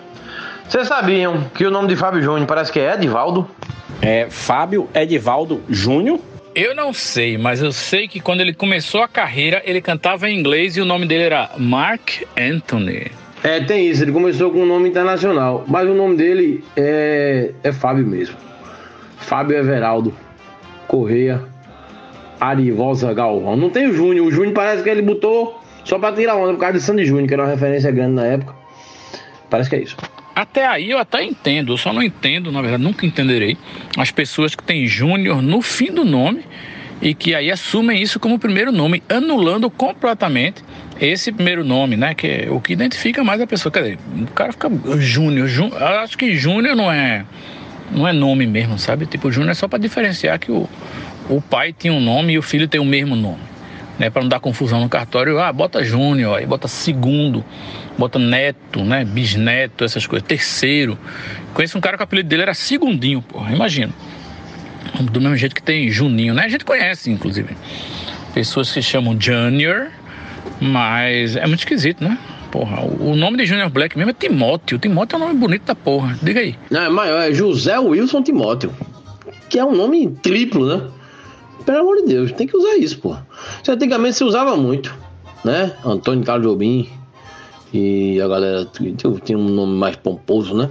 Vocês 0.68 0.90
sabiam 0.90 1.46
que 1.56 1.66
o 1.66 1.72
nome 1.72 1.88
de 1.88 1.96
Fábio 1.96 2.22
Júnior 2.22 2.46
parece 2.46 2.70
que 2.70 2.78
é 2.78 2.94
Edivaldo? 2.94 3.50
É 4.02 4.28
Fábio 4.30 4.90
Edivaldo 4.94 5.64
Júnior. 5.70 6.20
Eu 6.54 6.76
não 6.76 6.92
sei, 6.92 7.38
mas 7.38 7.62
eu 7.62 7.72
sei 7.72 8.10
que 8.10 8.20
quando 8.20 8.42
ele 8.42 8.54
começou 8.54 9.02
a 9.02 9.08
carreira, 9.08 9.62
ele 9.64 9.80
cantava 9.80 10.30
em 10.30 10.38
inglês 10.38 10.76
e 10.76 10.82
o 10.82 10.86
nome 10.86 11.06
dele 11.06 11.24
era 11.24 11.52
Mark 11.58 12.24
Anthony. 12.38 13.10
É, 13.42 13.62
tem 13.62 13.88
isso. 13.88 14.04
Ele 14.04 14.12
começou 14.12 14.52
com 14.52 14.64
um 14.64 14.66
nome 14.66 14.90
internacional, 14.90 15.64
mas 15.66 15.88
o 15.88 15.94
nome 15.94 16.18
dele 16.18 16.62
é, 16.76 17.54
é 17.64 17.72
Fábio 17.72 18.06
mesmo. 18.06 18.36
Fábio 19.18 19.56
Everaldo 19.56 20.14
Correia 20.90 21.42
Arivosa 22.40 23.14
Galvão. 23.14 23.56
Não 23.56 23.70
tem 23.70 23.88
o 23.88 23.94
Júnior. 23.94 24.28
O 24.28 24.32
Júnior 24.32 24.54
parece 24.54 24.84
que 24.84 24.90
ele 24.90 25.02
botou 25.02 25.62
Só 25.84 25.98
pra 25.98 26.12
tirar 26.12 26.36
onda 26.36 26.54
por 26.54 26.60
causa 26.60 26.78
de 26.78 26.84
Sandy 26.84 27.06
Júnior, 27.06 27.28
que 27.28 27.34
era 27.34 27.44
uma 27.44 27.50
referência 27.50 27.92
grande 27.92 28.14
na 28.14 28.26
época. 28.26 28.54
Parece 29.50 29.70
que 29.70 29.76
é 29.76 29.82
isso. 29.82 29.96
Até 30.36 30.68
aí 30.68 30.92
eu 30.92 31.00
até 31.00 31.24
entendo, 31.24 31.74
eu 31.74 31.78
só 31.78 31.92
não 31.92 32.04
entendo, 32.04 32.52
na 32.52 32.62
verdade, 32.62 32.84
nunca 32.84 33.08
entenderei, 33.08 33.58
as 33.98 34.12
pessoas 34.12 34.54
que 34.54 34.62
têm 34.62 34.86
Júnior 34.86 35.42
no 35.42 35.64
fim 35.64 35.92
do 35.92 36.06
nome 36.06 36.44
e 37.02 37.16
que 37.16 37.34
aí 37.34 37.50
assumem 37.50 38.02
isso 38.02 38.20
como 38.20 38.38
primeiro 38.38 38.72
nome, 38.72 39.02
anulando 39.10 39.68
completamente 39.70 40.64
esse 41.00 41.32
primeiro 41.32 41.64
nome, 41.64 41.96
né? 41.96 42.14
Que 42.14 42.28
é 42.28 42.48
o 42.52 42.60
que 42.60 42.74
identifica 42.74 43.24
mais 43.24 43.42
a 43.42 43.48
pessoa. 43.48 43.72
Quer 43.72 43.82
dizer, 43.82 44.00
o 44.16 44.32
cara 44.32 44.52
fica 44.52 44.70
Júnior. 45.00 45.48
Jú, 45.48 45.72
acho 45.76 46.18
que 46.18 46.36
Júnior 46.36 46.76
não 46.76 46.92
é, 46.92 47.26
não 47.92 48.08
é 48.08 48.14
nome 48.14 48.46
mesmo, 48.46 48.78
sabe? 48.78 49.06
Tipo, 49.06 49.32
Júnior 49.32 49.52
é 49.52 49.56
só 49.56 49.68
para 49.68 49.80
diferenciar 49.80 50.38
que 50.40 50.52
o, 50.52 50.68
o 51.30 51.42
pai 51.42 51.74
tinha 51.74 51.94
um 51.94 52.00
nome 52.00 52.34
e 52.34 52.38
o 52.38 52.42
filho 52.42 52.68
tem 52.68 52.80
o 52.80 52.86
mesmo 52.86 53.16
nome. 53.16 53.48
Né, 54.00 54.12
para 54.12 54.22
não 54.22 54.30
dar 54.30 54.40
confusão 54.40 54.80
no 54.80 54.88
cartório, 54.88 55.40
ah, 55.40 55.52
bota 55.52 55.84
Júnior, 55.84 56.38
aí 56.38 56.46
bota 56.46 56.68
segundo, 56.68 57.44
bota 57.98 58.20
neto, 58.20 58.84
né, 58.84 59.04
bisneto, 59.04 59.84
essas 59.84 60.06
coisas, 60.06 60.28
terceiro. 60.28 60.96
Conheço 61.52 61.80
um 61.80 61.82
cara 61.82 61.98
que 61.98 62.04
o 62.04 62.06
apelido 62.06 62.30
dele 62.30 62.44
era 62.44 62.54
Segundinho, 62.54 63.24
porra, 63.24 63.52
imagina. 63.52 63.92
Do 65.02 65.20
mesmo 65.20 65.36
jeito 65.36 65.56
que 65.56 65.64
tem 65.64 65.90
Juninho, 65.90 66.36
né? 66.36 66.44
A 66.44 66.48
gente 66.48 66.64
conhece, 66.64 67.10
inclusive. 67.10 67.58
Pessoas 68.36 68.72
que 68.72 68.84
chamam 68.84 69.20
Junior, 69.20 69.88
mas 70.62 71.36
é 71.36 71.48
muito 71.48 71.60
esquisito, 71.60 72.04
né? 72.04 72.20
Porra, 72.52 72.82
o 72.82 73.16
nome 73.16 73.38
de 73.38 73.46
Junior 73.46 73.70
Black 73.70 73.98
mesmo 73.98 74.12
é 74.12 74.14
Timóteo. 74.14 74.78
Timóteo 74.78 75.16
é 75.16 75.18
um 75.18 75.28
nome 75.28 75.40
bonito 75.40 75.64
da 75.64 75.76
porra. 75.76 76.18
Diga 76.22 76.40
aí. 76.40 76.56
Não, 76.70 76.82
é 76.82 76.90
maior, 76.90 77.22
é 77.22 77.34
José 77.34 77.78
Wilson 77.78 78.22
Timóteo. 78.22 78.72
Que 79.50 79.60
é 79.60 79.66
um 79.66 79.76
nome 79.76 80.08
triplo, 80.22 80.66
né? 80.66 80.88
Pelo 81.68 81.80
amor 81.80 81.98
de 81.98 82.04
Deus, 82.04 82.32
tem 82.32 82.48
que 82.48 82.56
usar 82.56 82.78
isso. 82.78 82.98
Isso 83.62 83.72
antigamente 83.74 84.16
se 84.16 84.24
usava 84.24 84.56
muito, 84.56 84.96
né? 85.44 85.74
Antônio 85.84 86.24
Carlos 86.24 86.48
Jobim. 86.48 86.90
E 87.74 88.22
a 88.22 88.28
galera 88.30 88.66
tinha 89.26 89.38
um 89.38 89.50
nome 89.50 89.78
mais 89.78 89.98
pomposo, 89.98 90.56
né? 90.56 90.70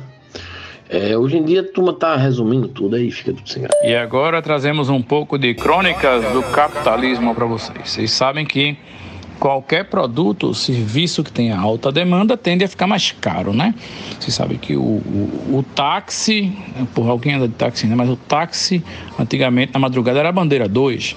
É, 0.89 1.19
hoje 1.19 1.37
em 1.37 1.45
dia 1.45 1.61
a 1.61 1.65
turma 1.65 1.93
tá 1.93 2.17
resumindo 2.17 2.67
tudo 2.69 2.97
aí, 2.97 3.11
fica 3.11 3.35
tudo 3.35 3.47
sem 3.47 3.65
graça. 3.65 3.87
E 3.87 3.95
agora 3.95 4.41
trazemos 4.41 4.89
um 4.89 5.03
pouco 5.03 5.37
de 5.37 5.53
crônicas 5.53 6.25
do 6.33 6.43
capitalismo 6.45 7.35
para 7.35 7.45
vocês. 7.45 7.91
Vocês 7.91 8.11
sabem 8.13 8.47
que 8.47 8.79
qualquer 9.47 9.85
produto 9.85 10.49
ou 10.49 10.55
serviço 10.55 11.23
que 11.23 11.31
tenha 11.31 11.57
alta 11.57 11.93
demanda 11.93 12.37
tende 12.37 12.65
a 12.65 12.69
ficar 12.69 12.89
mais 12.89 13.13
caro, 13.13 13.53
né? 13.53 13.77
Você 14.19 14.33
sabe 14.33 14.59
que 14.59 14.75
o, 14.75 14.81
o, 14.81 15.59
o 15.59 15.65
táxi, 15.73 16.53
por 16.93 17.09
alguém 17.09 17.35
anda 17.35 17.47
de 17.47 17.55
táxi, 17.55 17.87
né? 17.87 17.95
Mas 17.95 18.11
o 18.11 18.17
táxi, 18.17 18.83
antigamente, 19.17 19.73
na 19.73 19.79
madrugada 19.79 20.19
era 20.19 20.31
a 20.31 20.33
bandeira 20.33 20.69
2 20.69 21.15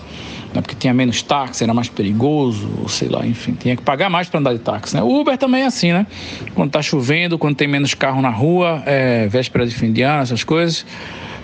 né? 0.53 0.61
porque 0.61 0.75
tinha 0.75 0.93
menos 0.93 1.23
táxi, 1.23 1.63
era 1.63 1.73
mais 1.73 1.89
perigoso, 1.89 2.87
sei 2.87 3.09
lá, 3.09 3.25
enfim, 3.25 3.53
tinha 3.53 3.75
que 3.75 3.81
pagar 3.81 4.11
mais 4.11 4.29
para 4.29 4.39
andar 4.39 4.53
de 4.53 4.59
táxi. 4.59 4.95
Né? 4.95 5.01
O 5.01 5.19
Uber 5.19 5.35
também 5.35 5.63
é 5.63 5.65
assim, 5.65 5.91
né? 5.91 6.05
Quando 6.53 6.69
está 6.69 6.83
chovendo, 6.83 7.35
quando 7.35 7.55
tem 7.55 7.67
menos 7.67 7.95
carro 7.95 8.21
na 8.21 8.29
rua, 8.29 8.83
é, 8.85 9.27
véspera 9.27 9.65
de 9.65 9.73
fim 9.73 9.91
de 9.91 10.03
ano, 10.03 10.21
essas 10.21 10.43
coisas. 10.43 10.85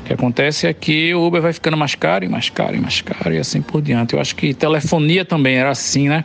O 0.06 0.08
que 0.08 0.13
acontece 0.13 0.68
é 0.68 0.74
que 0.74 1.15
o 1.15 1.26
Uber 1.26 1.41
vai 1.41 1.52
ficando 1.52 1.76
mais 1.76 1.96
caro 1.96 2.24
e 2.24 2.30
mais 2.30 2.48
caro 2.48 2.76
e 2.76 2.80
mais 2.80 3.02
caro 3.02 3.34
e 3.34 3.39
assim 3.39 3.60
por 3.60 3.82
diante. 3.82 4.13
Eu 4.13 4.22
acho 4.22 4.36
que 4.36 4.54
telefonia 4.54 5.26
também 5.26 5.56
era 5.56 5.72
assim, 5.72 6.08
né? 6.08 6.24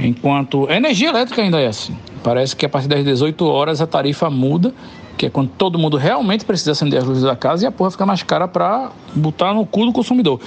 Enquanto. 0.00 0.66
A 0.70 0.76
energia 0.76 1.10
elétrica 1.10 1.42
ainda 1.42 1.60
é 1.60 1.66
assim. 1.66 1.94
Parece 2.24 2.56
que 2.56 2.64
a 2.64 2.68
partir 2.68 2.88
das 2.88 3.04
18 3.04 3.44
horas 3.44 3.82
a 3.82 3.86
tarifa 3.86 4.30
muda, 4.30 4.74
que 5.18 5.26
é 5.26 5.30
quando 5.30 5.50
todo 5.50 5.78
mundo 5.78 5.98
realmente 5.98 6.46
precisa 6.46 6.72
acender 6.72 6.98
as 6.98 7.04
luzes 7.04 7.22
da 7.22 7.36
casa 7.36 7.64
e 7.64 7.66
a 7.66 7.70
porra 7.70 7.90
fica 7.90 8.06
mais 8.06 8.22
cara 8.22 8.48
para 8.48 8.90
botar 9.14 9.52
no 9.52 9.66
cu 9.66 9.84
do 9.84 9.92
consumidor 9.92 10.40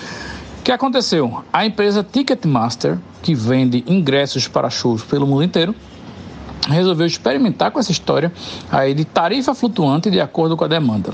que 0.66 0.72
aconteceu? 0.72 1.44
A 1.54 1.64
empresa 1.64 2.04
Ticketmaster, 2.04 2.98
que 3.22 3.36
vende 3.36 3.84
ingressos 3.86 4.48
para 4.48 4.68
shows 4.68 5.04
pelo 5.04 5.28
mundo 5.28 5.44
inteiro, 5.44 5.76
resolveu 6.68 7.06
experimentar 7.06 7.70
com 7.70 7.80
essa 7.80 7.92
história 7.92 8.34
aí 8.72 8.96
de 8.96 9.06
tarifa 9.06 9.54
flutuante 9.54 10.10
de 10.10 10.20
acordo 10.20 10.58
com 10.58 10.66
a 10.66 10.68
demanda. 10.68 11.14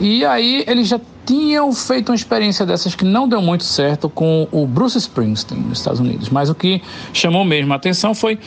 E 0.00 0.24
aí 0.24 0.64
eles 0.66 0.88
já 0.88 1.00
tinham 1.24 1.72
feito 1.72 2.10
uma 2.10 2.14
experiência 2.14 2.64
dessas 2.64 2.94
que 2.94 3.04
não 3.04 3.28
deu 3.28 3.42
muito 3.42 3.64
certo 3.64 4.08
com 4.08 4.46
o 4.52 4.66
Bruce 4.66 4.96
Springsteen 4.96 5.60
nos 5.60 5.78
Estados 5.78 5.98
Unidos, 5.98 6.28
mas 6.28 6.48
o 6.48 6.54
que 6.54 6.80
chamou 7.12 7.44
mesmo 7.44 7.72
a 7.72 7.76
atenção 7.76 8.14
foi 8.14 8.38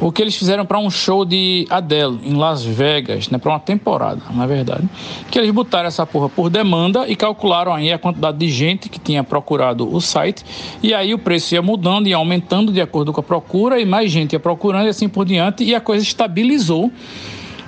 o 0.00 0.12
que 0.12 0.20
eles 0.20 0.36
fizeram 0.36 0.64
para 0.66 0.78
um 0.78 0.90
show 0.90 1.24
de 1.24 1.66
Adele 1.70 2.20
em 2.22 2.34
Las 2.34 2.62
Vegas, 2.62 3.30
né, 3.30 3.38
para 3.38 3.50
uma 3.50 3.58
temporada, 3.58 4.20
na 4.30 4.46
verdade. 4.46 4.86
Que 5.30 5.38
eles 5.38 5.50
botaram 5.50 5.88
essa 5.88 6.04
porra 6.06 6.28
por 6.28 6.50
demanda 6.50 7.08
e 7.08 7.16
calcularam 7.16 7.72
aí 7.72 7.90
a 7.90 7.98
quantidade 7.98 8.36
de 8.36 8.48
gente 8.48 8.88
que 8.88 9.00
tinha 9.00 9.24
procurado 9.24 9.92
o 9.92 10.00
site, 10.00 10.44
e 10.82 10.92
aí 10.92 11.14
o 11.14 11.18
preço 11.18 11.54
ia 11.54 11.62
mudando 11.62 12.06
e 12.06 12.12
aumentando 12.12 12.70
de 12.70 12.80
acordo 12.80 13.12
com 13.12 13.20
a 13.20 13.24
procura, 13.24 13.80
e 13.80 13.86
mais 13.86 14.10
gente 14.10 14.34
ia 14.34 14.40
procurando 14.40 14.86
e 14.86 14.90
assim 14.90 15.08
por 15.08 15.24
diante, 15.24 15.64
e 15.64 15.74
a 15.74 15.80
coisa 15.80 16.04
estabilizou. 16.04 16.92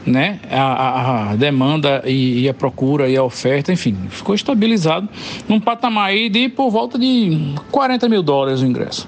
Né? 0.09 0.41
A, 0.51 1.33
a, 1.33 1.37
demanda 1.37 2.03
e, 2.07 2.41
e, 2.41 2.49
a 2.49 2.55
procura 2.55 3.09
e 3.09 3.17
a 3.17 3.23
oferta, 3.23 3.71
enfim, 3.71 3.95
ficou 4.09 4.35
estabilizado 4.35 5.07
num 5.47 5.61
patamar 5.61 6.09
aí 6.09 6.31
de 6.31 6.49
por 6.49 6.71
volta 6.71 6.99
de 6.99 7.55
40 7.71 8.09
mil 8.09 8.23
dólares 8.23 8.63
o 8.63 8.67
ingresso. 8.67 9.07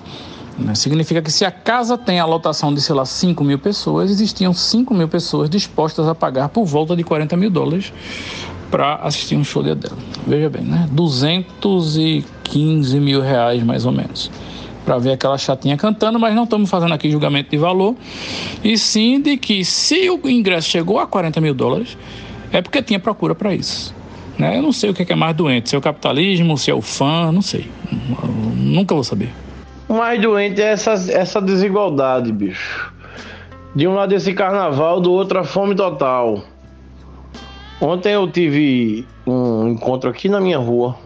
Né? 0.59 0.75
Significa 0.75 1.23
que 1.23 1.33
se 1.33 1.45
a 1.45 1.51
casa 1.51 1.97
tem 1.97 2.21
a 2.21 2.27
lotação 2.27 2.75
de, 2.75 2.83
sei 2.83 2.95
lá, 2.95 3.07
5 3.07 3.43
mil 3.43 3.59
pessoas, 3.59 4.11
existiam 4.11 4.53
5 4.53 4.93
mil 4.93 5.09
pessoas 5.09 5.49
dispostas 5.49 6.07
a 6.07 6.15
pagar 6.15 6.51
por 6.51 6.67
volta 6.67 6.95
de 6.95 7.03
40 7.03 7.37
mil 7.37 7.51
dólares 7.51 7.93
para 8.71 8.97
assistir 8.97 9.37
um 9.37 9.45
show 9.45 9.63
de 9.63 9.71
Adele. 9.71 9.95
Veja 10.27 10.51
bem, 10.51 10.63
né? 10.63 10.87
215 10.93 13.01
mil 13.01 13.21
reais 13.21 13.63
mais 13.63 13.87
ou 13.87 13.93
menos. 13.93 14.31
Para 14.85 14.99
ver 14.99 15.13
aquela 15.13 15.37
chatinha 15.37 15.77
cantando, 15.77 16.19
mas 16.19 16.35
não 16.35 16.45
estamos 16.45 16.71
fazendo 16.71 16.95
aqui 16.95 17.11
julgamento 17.11 17.51
de 17.51 17.59
valor, 17.59 17.95
e 18.65 18.77
sim 18.79 19.21
de 19.21 19.37
que 19.37 19.65
se 19.65 20.11
o 20.11 20.21
ingresso 20.29 20.69
chegou 20.69 20.99
a 20.99 21.07
40 21.07 21.41
mil 21.41 21.55
dólares, 21.55 21.97
é 22.53 22.61
porque 22.63 22.83
tinha 22.83 22.99
procura 22.99 23.35
para 23.35 23.55
isso. 23.55 23.95
Né? 24.39 24.57
Eu 24.57 24.63
não 24.63 24.73
sei 24.73 24.91
o 24.91 24.95
que 24.95 25.11
é 25.13 25.17
mais 25.17 25.37
doente, 25.37 25.69
se 25.69 25.77
é 25.77 25.79
o 25.79 25.83
capitalismo, 25.83 26.57
se 26.57 26.71
é 26.71 26.75
o 26.75 26.81
fã, 26.81 27.31
não 27.31 27.43
sei. 27.43 27.71
Nunca 28.57 28.95
vou 28.95 29.05
saber. 29.05 29.31
O 29.87 29.95
mais 29.95 30.21
doente 30.21 30.63
é 30.63 30.67
essa, 30.67 30.93
essa 30.93 31.43
desigualdade, 31.43 32.33
bicho. 32.33 32.93
De 33.75 33.87
um 33.87 33.95
lado 33.95 34.15
esse 34.15 34.33
carnaval, 34.33 35.01
do 35.01 35.13
outro 35.13 35.39
a 35.39 35.45
fome 35.45 35.75
total. 35.75 36.43
Ontem 37.81 38.13
eu 38.13 38.31
tive 38.31 39.07
um 39.27 39.69
encontro 39.69 40.09
aqui 40.09 40.29
na 40.29 40.41
minha 40.41 40.59
rua. 40.59 40.97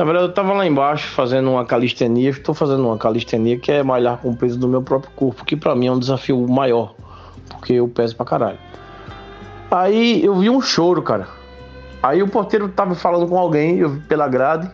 Na 0.00 0.04
verdade, 0.06 0.28
eu 0.28 0.32
tava 0.32 0.54
lá 0.54 0.66
embaixo 0.66 1.08
fazendo 1.10 1.50
uma 1.50 1.66
calistenia. 1.66 2.30
Estou 2.30 2.54
fazendo 2.54 2.86
uma 2.86 2.96
calistenia 2.96 3.58
que 3.58 3.70
é 3.70 3.82
malhar 3.82 4.16
com 4.16 4.30
o 4.30 4.34
peso 4.34 4.58
do 4.58 4.66
meu 4.66 4.80
próprio 4.80 5.12
corpo, 5.14 5.44
que 5.44 5.54
para 5.54 5.74
mim 5.74 5.88
é 5.88 5.92
um 5.92 5.98
desafio 5.98 6.40
maior, 6.48 6.94
porque 7.50 7.74
eu 7.74 7.86
peso 7.86 8.16
pra 8.16 8.24
caralho. 8.24 8.56
Aí 9.70 10.24
eu 10.24 10.34
vi 10.36 10.48
um 10.48 10.58
choro, 10.62 11.02
cara. 11.02 11.28
Aí 12.02 12.22
o 12.22 12.28
porteiro 12.28 12.66
tava 12.70 12.94
falando 12.94 13.28
com 13.28 13.38
alguém, 13.38 13.76
eu 13.76 13.90
vi 13.90 14.00
pela 14.00 14.26
grade. 14.26 14.70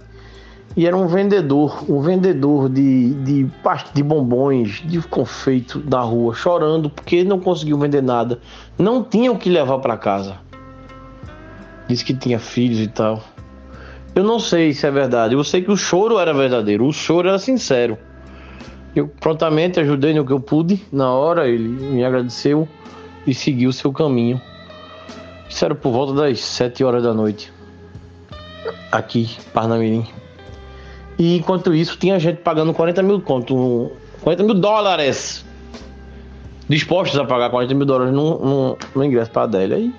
E 0.76 0.86
era 0.86 0.96
um 0.96 1.08
vendedor, 1.08 1.84
um 1.90 2.00
vendedor 2.00 2.68
de, 2.68 3.12
de, 3.14 3.50
de 3.94 4.02
bombons, 4.04 4.80
de 4.86 5.02
confeito 5.08 5.82
na 5.90 6.02
rua, 6.02 6.34
chorando 6.34 6.88
porque 6.88 7.24
não 7.24 7.40
conseguiu 7.40 7.76
vender 7.80 8.00
nada. 8.00 8.38
Não 8.78 9.02
tinha 9.02 9.32
o 9.32 9.36
que 9.36 9.50
levar 9.50 9.80
para 9.80 9.96
casa. 9.96 10.36
Disse 11.88 12.04
que 12.04 12.14
tinha 12.14 12.38
filhos 12.38 12.78
e 12.78 12.86
tal. 12.86 13.20
Eu 14.16 14.24
não 14.24 14.40
sei 14.40 14.72
se 14.72 14.86
é 14.86 14.90
verdade. 14.90 15.34
Eu 15.34 15.44
sei 15.44 15.60
que 15.60 15.70
o 15.70 15.76
choro 15.76 16.18
era 16.18 16.32
verdadeiro, 16.32 16.86
o 16.86 16.92
choro 16.92 17.28
era 17.28 17.38
sincero. 17.38 17.98
Eu 18.94 19.08
prontamente 19.08 19.78
ajudei 19.78 20.14
no 20.14 20.24
que 20.24 20.32
eu 20.32 20.40
pude. 20.40 20.82
Na 20.90 21.12
hora 21.12 21.46
ele 21.46 21.68
me 21.68 22.02
agradeceu 22.02 22.66
e 23.26 23.34
seguiu 23.34 23.70
seu 23.74 23.92
caminho. 23.92 24.40
Isso 25.50 25.62
era 25.62 25.74
por 25.74 25.92
volta 25.92 26.14
das 26.14 26.40
7 26.40 26.82
horas 26.82 27.02
da 27.02 27.12
noite. 27.12 27.52
Aqui, 28.90 29.36
Parnamirim. 29.52 30.06
E 31.18 31.36
enquanto 31.36 31.74
isso, 31.74 31.98
tinha 31.98 32.18
gente 32.18 32.38
pagando 32.38 32.72
40 32.72 33.02
mil 33.02 33.20
conto, 33.20 33.92
40 34.22 34.42
mil 34.44 34.54
dólares. 34.54 35.44
Dispostos 36.66 37.20
a 37.20 37.26
pagar 37.26 37.50
40 37.50 37.74
mil 37.74 37.84
dólares 37.84 38.14
no, 38.14 38.38
no, 38.38 38.78
no 38.94 39.04
ingresso 39.04 39.30
para 39.30 39.42
Adélia. 39.42 39.76
Aí 39.76 39.92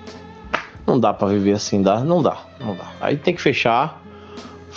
não 0.84 0.98
dá 0.98 1.14
para 1.14 1.28
viver 1.28 1.52
assim, 1.52 1.80
dá? 1.82 2.00
Não 2.00 2.20
dá, 2.20 2.36
não 2.58 2.74
dá. 2.74 2.90
Aí 3.00 3.16
tem 3.16 3.32
que 3.32 3.40
fechar. 3.40 4.07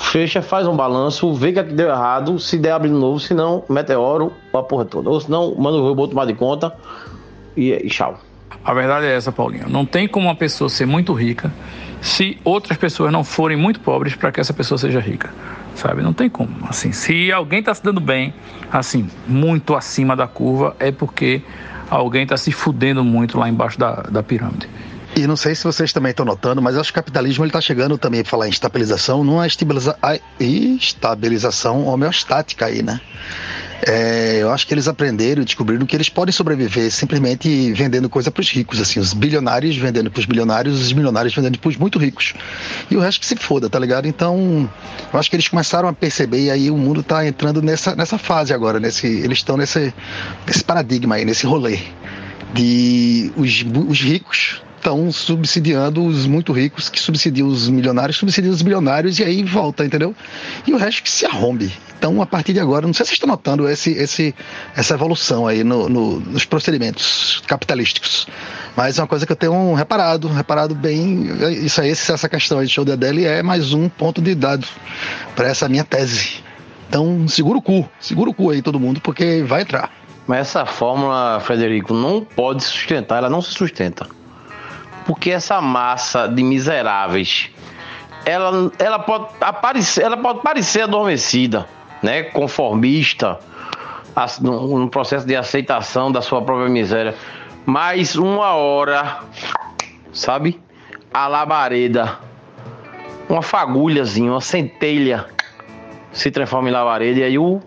Fecha, 0.01 0.41
faz 0.41 0.67
um 0.67 0.75
balanço, 0.75 1.33
vê 1.33 1.53
que 1.53 1.61
deu 1.61 1.89
errado. 1.89 2.39
Se 2.39 2.57
der, 2.57 2.71
abre 2.71 2.89
de 2.89 2.95
novo. 2.95 3.19
Se 3.19 3.33
não, 3.33 3.63
meteoro, 3.69 4.33
a 4.53 4.61
porra 4.61 4.85
toda. 4.85 5.09
Ou 5.09 5.19
se 5.19 5.29
não, 5.29 5.55
manda 5.55 5.77
o 5.77 5.87
robô 5.87 6.07
tomar 6.07 6.25
de 6.25 6.33
conta 6.33 6.75
e, 7.55 7.71
e 7.71 7.87
tchau. 7.87 8.19
A 8.63 8.73
verdade 8.73 9.05
é 9.05 9.15
essa, 9.15 9.31
Paulinho. 9.31 9.69
Não 9.69 9.85
tem 9.85 10.07
como 10.07 10.27
uma 10.27 10.35
pessoa 10.35 10.69
ser 10.69 10.85
muito 10.85 11.13
rica 11.13 11.51
se 12.01 12.37
outras 12.43 12.77
pessoas 12.77 13.11
não 13.11 13.23
forem 13.23 13.57
muito 13.57 13.79
pobres 13.79 14.15
para 14.15 14.31
que 14.31 14.39
essa 14.39 14.53
pessoa 14.53 14.77
seja 14.77 14.99
rica 14.99 15.29
sabe? 15.75 16.01
Não 16.01 16.13
tem 16.13 16.29
como. 16.29 16.51
Assim, 16.67 16.91
se 16.91 17.31
alguém 17.31 17.59
está 17.59 17.73
se 17.73 17.83
dando 17.83 17.99
bem, 17.99 18.33
assim, 18.71 19.09
muito 19.27 19.75
acima 19.75 20.15
da 20.15 20.27
curva, 20.27 20.75
é 20.79 20.91
porque 20.91 21.41
alguém 21.89 22.23
está 22.23 22.37
se 22.37 22.51
fudendo 22.51 23.03
muito 23.03 23.37
lá 23.37 23.49
embaixo 23.49 23.79
da, 23.79 24.01
da 24.03 24.23
pirâmide. 24.23 24.69
E 25.21 25.27
não 25.27 25.35
sei 25.35 25.55
se 25.55 25.63
vocês 25.63 25.93
também 25.93 26.11
estão 26.11 26.25
notando, 26.25 26.61
mas 26.61 26.75
acho 26.75 26.91
que 26.91 26.99
o 26.99 27.01
capitalismo 27.01 27.45
está 27.45 27.61
chegando 27.61 27.97
também, 27.97 28.21
para 28.21 28.29
falar 28.29 28.47
em 28.47 28.51
estabilização, 28.51 29.23
numa 29.23 29.45
estabiliza... 29.45 29.97
estabilização 30.39 31.85
homeostática 31.85 32.65
aí, 32.65 32.81
né? 32.81 32.99
é, 33.87 34.39
eu 34.41 34.51
acho 34.51 34.67
que 34.67 34.73
eles 34.73 34.87
aprenderam 34.87 35.41
e 35.41 35.45
descobriram 35.45 35.85
que 35.85 35.95
eles 35.95 36.09
podem 36.09 36.31
sobreviver 36.31 36.91
simplesmente 36.91 37.71
vendendo 37.73 38.09
coisa 38.09 38.29
para 38.29 38.41
os 38.41 38.49
ricos, 38.49 38.79
assim, 38.79 38.99
os 38.99 39.13
bilionários 39.13 39.75
vendendo 39.75 40.11
para 40.11 40.19
os 40.19 40.25
bilionários, 40.25 40.79
os 40.79 40.93
milionários 40.93 41.33
vendendo 41.33 41.57
para 41.57 41.69
os 41.69 41.77
muito 41.77 41.97
ricos. 41.97 42.33
E 42.89 42.95
o 42.95 42.99
resto 42.99 43.19
que 43.19 43.25
se 43.25 43.35
foda, 43.35 43.69
tá 43.69 43.79
ligado? 43.79 44.07
Então, 44.07 44.69
eu 45.11 45.19
acho 45.19 45.29
que 45.29 45.35
eles 45.35 45.47
começaram 45.47 45.89
a 45.89 45.93
perceber 45.93 46.45
e 46.45 46.51
aí 46.51 46.69
o 46.69 46.77
mundo 46.77 47.01
está 47.01 47.25
entrando 47.25 47.61
nessa, 47.61 47.95
nessa 47.95 48.17
fase 48.17 48.53
agora, 48.53 48.79
nesse, 48.79 49.07
eles 49.07 49.39
estão 49.39 49.57
nesse, 49.57 49.93
nesse 50.45 50.63
paradigma 50.63 51.15
aí, 51.15 51.25
nesse 51.25 51.45
rolê 51.45 51.79
de 52.53 53.31
os, 53.35 53.65
os 53.87 54.01
ricos 54.01 54.61
estão 54.81 55.11
subsidiando 55.11 56.03
os 56.03 56.25
muito 56.25 56.51
ricos, 56.51 56.89
que 56.89 56.99
subsidiam 56.99 57.47
os 57.47 57.69
milionários, 57.69 58.17
subsidiam 58.17 58.51
os 58.51 58.61
bilionários 58.63 59.19
e 59.19 59.23
aí 59.23 59.43
volta, 59.43 59.85
entendeu? 59.85 60.15
E 60.65 60.73
o 60.73 60.77
resto 60.77 61.03
que 61.03 61.09
se 61.09 61.25
arrombe. 61.25 61.71
Então, 61.97 62.19
a 62.19 62.25
partir 62.25 62.51
de 62.51 62.59
agora, 62.59 62.87
não 62.87 62.93
sei 62.93 63.05
se 63.05 63.09
vocês 63.09 63.17
estão 63.17 63.29
notando 63.29 63.69
esse, 63.69 63.91
esse, 63.91 64.33
essa 64.75 64.95
evolução 64.95 65.45
aí 65.45 65.63
no, 65.63 65.87
no, 65.87 66.19
nos 66.19 66.45
procedimentos 66.45 67.43
capitalísticos. 67.45 68.27
Mas 68.75 68.97
é 68.97 69.01
uma 69.01 69.07
coisa 69.07 69.23
que 69.23 69.31
eu 69.31 69.35
tenho 69.35 69.73
reparado, 69.75 70.27
reparado 70.27 70.73
bem. 70.73 71.29
Isso 71.63 71.79
aí, 71.79 71.91
essa 71.91 72.27
questão 72.27 72.57
aí 72.57 72.65
de 72.65 72.73
show 72.73 72.83
de 72.83 72.91
Adele 72.91 73.25
é 73.25 73.43
mais 73.43 73.71
um 73.73 73.87
ponto 73.87 74.19
de 74.19 74.33
dado 74.33 74.65
para 75.35 75.47
essa 75.47 75.69
minha 75.69 75.83
tese. 75.83 76.43
Então, 76.89 77.27
segura 77.27 77.59
o 77.59 77.61
cu, 77.61 77.87
segura 77.99 78.31
o 78.31 78.33
cu 78.33 78.49
aí 78.49 78.63
todo 78.63 78.79
mundo, 78.79 78.99
porque 78.99 79.43
vai 79.43 79.61
entrar. 79.61 79.91
Mas 80.25 80.39
essa 80.47 80.65
fórmula, 80.65 81.39
Frederico, 81.39 81.93
não 81.93 82.21
pode 82.21 82.63
sustentar, 82.63 83.19
ela 83.19 83.29
não 83.29 83.41
se 83.41 83.51
sustenta. 83.51 84.07
Porque 85.11 85.29
essa 85.29 85.59
massa 85.59 86.25
de 86.25 86.41
miseráveis, 86.41 87.51
ela, 88.25 88.71
ela, 88.79 88.97
pode, 88.97 89.25
aparecer, 89.41 90.05
ela 90.05 90.15
pode 90.15 90.39
parecer 90.39 90.83
adormecida, 90.83 91.67
né? 92.01 92.23
conformista, 92.23 93.37
no 94.39 94.87
processo 94.87 95.27
de 95.27 95.35
aceitação 95.35 96.13
da 96.13 96.21
sua 96.21 96.41
própria 96.41 96.69
miséria. 96.69 97.13
Mas 97.65 98.15
uma 98.15 98.53
hora, 98.53 99.19
sabe? 100.13 100.61
A 101.13 101.27
labareda, 101.27 102.17
uma 103.27 103.41
fagulhazinha, 103.41 104.31
uma 104.31 104.39
centelha 104.39 105.25
se 106.13 106.31
transforma 106.31 106.69
em 106.69 106.71
labareda 106.71 107.19
e 107.19 107.23
aí 107.23 107.37
o. 107.37 107.59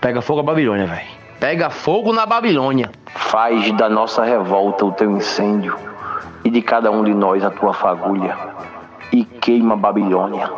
Pega 0.00 0.22
fogo 0.22 0.40
a 0.40 0.44
Babilônia, 0.44 0.86
velho. 0.86 1.08
Pega 1.38 1.68
fogo 1.68 2.10
na 2.10 2.24
Babilônia. 2.24 2.90
Faz 3.14 3.70
da 3.72 3.90
nossa 3.90 4.24
revolta 4.24 4.86
o 4.86 4.92
teu 4.92 5.10
incêndio 5.10 5.89
e 6.50 6.52
de 6.52 6.62
cada 6.62 6.90
um 6.90 7.04
de 7.04 7.14
nós 7.14 7.44
a 7.44 7.50
tua 7.50 7.72
fagulha. 7.72 8.36
E 9.12 9.24
queima 9.24 9.74
a 9.74 9.76
Babilônia. 9.76 10.50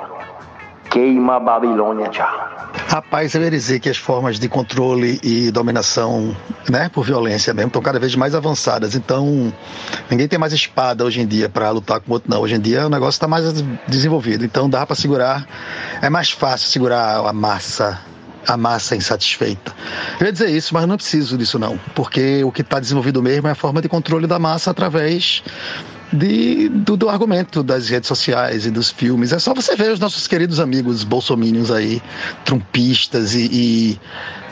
Queima 0.91 1.37
a 1.37 1.41
Babilônia, 1.41 2.09
tchau. 2.09 2.29
Rapaz, 2.89 3.35
eu 3.35 3.43
ia 3.43 3.51
dizer 3.51 3.81
que 3.81 3.89
as 3.89 3.97
formas 3.97 4.39
de 4.39 4.49
controle 4.49 5.19
e 5.23 5.51
dominação, 5.51 6.37
né, 6.69 6.91
por 6.93 7.05
violência 7.05 7.53
mesmo, 7.55 7.69
estão 7.69 7.81
cada 7.81 7.99
vez 7.99 8.15
mais 8.15 8.35
avançadas. 8.35 8.95
Então, 8.95 9.53
ninguém 10.11 10.29
tem 10.29 10.39
mais 10.39 10.53
espada 10.53 11.05
hoje 11.05 11.21
em 11.21 11.27
dia 11.27 11.49
para 11.49 11.71
lutar 11.71 12.01
com 12.01 12.11
o 12.11 12.15
outro, 12.15 12.31
não. 12.31 12.41
Hoje 12.41 12.57
em 12.57 12.61
dia 12.61 12.87
o 12.87 12.91
negócio 12.91 13.17
está 13.17 13.29
mais 13.29 13.63
desenvolvido. 13.87 14.45
Então, 14.45 14.69
dá 14.69 14.87
para 14.87 14.97
segurar. 14.97 15.47
É 16.03 16.11
mais 16.11 16.31
fácil 16.31 16.69
segurar 16.69 17.27
a 17.27 17.33
massa 17.33 18.01
a 18.47 18.57
massa 18.57 18.97
insatisfeita. 18.97 19.73
Eu 20.21 20.27
ia 20.27 20.33
dizer 20.33 20.51
isso, 20.51 20.75
mas 20.75 20.87
não 20.87 20.97
preciso 20.97 21.37
disso 21.39 21.59
não, 21.59 21.79
porque 21.95 22.43
o 22.45 22.51
que 22.51 22.63
está 22.63 22.81
desenvolvido 22.81 23.23
mesmo 23.23 23.49
é 23.49 23.53
a 23.53 23.55
forma 23.55 23.81
de 23.81 23.89
controle 23.89 24.27
da 24.27 24.39
massa 24.39 24.71
através 24.71 25.43
de, 26.13 26.69
do, 26.69 26.97
do, 26.97 27.09
argumento 27.09 27.63
das 27.63 27.89
redes 27.89 28.07
sociais 28.07 28.67
e 28.67 28.71
dos 28.71 28.91
filmes. 28.91 29.33
É 29.33 29.39
só 29.39 29.55
você 29.55 29.75
ver 29.75 29.93
os 29.93 29.99
nossos 29.99 30.27
queridos 30.27 30.61
amigos 30.61 31.05
bolsominions 31.05 31.71
aí, 31.71 32.03
trumpistas 32.45 33.35
e, 33.35 33.49
e 33.51 34.01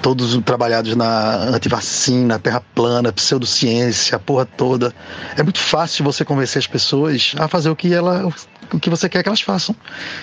todos 0.00 0.38
trabalhados 0.42 0.96
na 0.96 1.34
antivacina, 1.48 2.38
terra 2.38 2.62
plana, 2.74 3.12
pseudociência, 3.12 4.16
a 4.16 4.18
porra 4.18 4.46
toda. 4.46 4.94
É 5.36 5.42
muito 5.42 5.58
fácil 5.58 6.04
você 6.04 6.24
convencer 6.24 6.60
as 6.60 6.66
pessoas 6.66 7.34
a 7.38 7.46
fazer 7.46 7.68
o 7.68 7.76
que 7.76 7.92
ela 7.92 8.26
o 8.72 8.78
que 8.78 8.88
você 8.88 9.08
quer 9.08 9.22
que 9.22 9.28
elas 9.28 9.40
façam. 9.40 9.74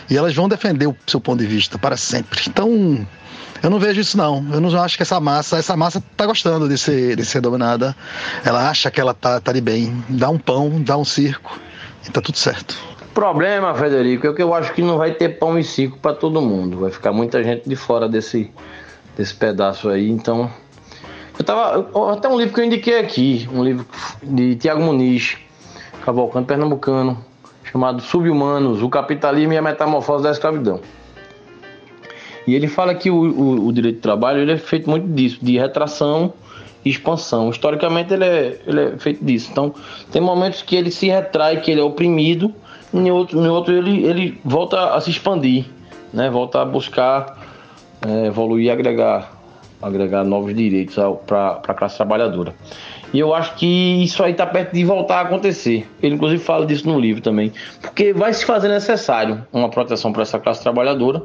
E 0.09 0.17
elas 0.17 0.33
vão 0.33 0.47
defender 0.47 0.87
o 0.87 0.95
seu 1.05 1.19
ponto 1.19 1.39
de 1.39 1.45
vista 1.45 1.77
para 1.77 1.97
sempre. 1.97 2.41
Então, 2.47 3.05
eu 3.61 3.69
não 3.69 3.79
vejo 3.79 4.01
isso 4.01 4.17
não. 4.17 4.45
Eu 4.51 4.61
não 4.61 4.81
acho 4.81 4.97
que 4.97 5.03
essa 5.03 5.19
massa, 5.19 5.57
essa 5.57 5.75
massa 5.75 6.03
tá 6.15 6.25
gostando 6.25 6.67
de 6.67 6.77
ser, 6.77 7.15
de 7.15 7.25
ser 7.25 7.41
dominada. 7.41 7.95
Ela 8.43 8.69
acha 8.69 8.91
que 8.91 8.99
ela 9.01 9.13
tá, 9.13 9.39
tá 9.39 9.51
de 9.51 9.61
bem. 9.61 10.03
Dá 10.09 10.29
um 10.29 10.37
pão, 10.37 10.81
dá 10.81 10.97
um 10.97 11.05
circo 11.05 11.59
e 12.07 12.11
tá 12.11 12.21
tudo 12.21 12.37
certo. 12.37 12.77
Problema, 13.13 13.73
Federico, 13.73 14.27
é 14.27 14.33
que 14.33 14.43
eu 14.43 14.53
acho 14.53 14.73
que 14.73 14.81
não 14.81 14.97
vai 14.97 15.11
ter 15.11 15.39
pão 15.39 15.57
e 15.57 15.63
circo 15.63 15.97
para 15.97 16.13
todo 16.13 16.39
mundo. 16.39 16.81
Vai 16.81 16.91
ficar 16.91 17.11
muita 17.11 17.43
gente 17.43 17.67
de 17.67 17.75
fora 17.75 18.07
desse, 18.07 18.51
desse 19.17 19.33
pedaço 19.33 19.89
aí. 19.89 20.07
Então, 20.09 20.51
eu 21.37 21.43
tava 21.43 22.13
até 22.13 22.27
um 22.27 22.37
livro 22.37 22.53
que 22.53 22.61
eu 22.61 22.65
indiquei 22.65 22.99
aqui, 22.99 23.49
um 23.51 23.63
livro 23.63 23.85
de 24.21 24.55
Tiago 24.55 24.81
Muniz, 24.81 25.37
Cavalcante 26.05 26.45
Pernambucano, 26.45 27.25
chamado 27.63 28.01
Subhumanos: 28.01 28.83
O 28.83 28.89
Capitalismo 28.89 29.53
e 29.53 29.57
a 29.57 29.61
Metamorfose 29.61 30.23
da 30.23 30.31
Escravidão. 30.31 30.79
E 32.47 32.55
ele 32.55 32.67
fala 32.67 32.95
que 32.95 33.11
o, 33.11 33.15
o, 33.15 33.67
o, 33.67 33.73
direito 33.73 33.97
do 33.97 34.01
trabalho 34.01 34.39
ele 34.39 34.53
é 34.53 34.57
feito 34.57 34.89
muito 34.89 35.05
disso, 35.05 35.37
de 35.41 35.57
retração 35.57 36.33
e 36.83 36.89
expansão. 36.89 37.49
Historicamente 37.49 38.13
ele 38.13 38.23
é, 38.23 38.59
ele 38.65 38.81
é 38.81 38.97
feito 38.97 39.23
disso. 39.23 39.49
Então 39.51 39.75
tem 40.11 40.21
momentos 40.21 40.61
que 40.61 40.73
ele 40.75 40.89
se 40.89 41.07
retrai, 41.07 41.59
que 41.59 41.69
ele 41.69 41.81
é 41.81 41.83
oprimido, 41.83 42.53
e 42.93 42.97
em 42.99 43.11
outro, 43.11 43.37
em 43.37 43.49
outro 43.49 43.73
ele, 43.75 44.05
ele 44.05 44.39
volta 44.45 44.93
a 44.95 45.01
se 45.01 45.09
expandir, 45.09 45.65
né? 46.13 46.29
volta 46.29 46.61
a 46.61 46.65
buscar 46.65 47.37
é, 48.07 48.27
evoluir 48.27 48.67
e 48.67 48.69
agregar, 48.71 49.29
agregar 49.81 50.23
novos 50.23 50.55
direitos 50.55 50.95
para 51.25 51.59
a 51.67 51.73
classe 51.73 51.97
trabalhadora. 51.97 52.55
E 53.13 53.19
eu 53.19 53.33
acho 53.33 53.55
que 53.55 54.03
isso 54.03 54.21
aí 54.23 54.31
está 54.31 54.45
perto 54.45 54.73
de 54.73 54.83
voltar 54.83 55.19
a 55.19 55.21
acontecer. 55.21 55.87
Ele, 56.01 56.15
inclusive, 56.15 56.43
fala 56.43 56.65
disso 56.65 56.87
no 56.87 56.99
livro 56.99 57.21
também. 57.21 57.53
Porque 57.81 58.11
vai 58.11 58.33
se 58.33 58.45
fazer 58.45 58.67
necessário 58.67 59.45
uma 59.51 59.69
proteção 59.69 60.11
para 60.11 60.23
essa 60.23 60.37
classe 60.37 60.61
trabalhadora 60.61 61.23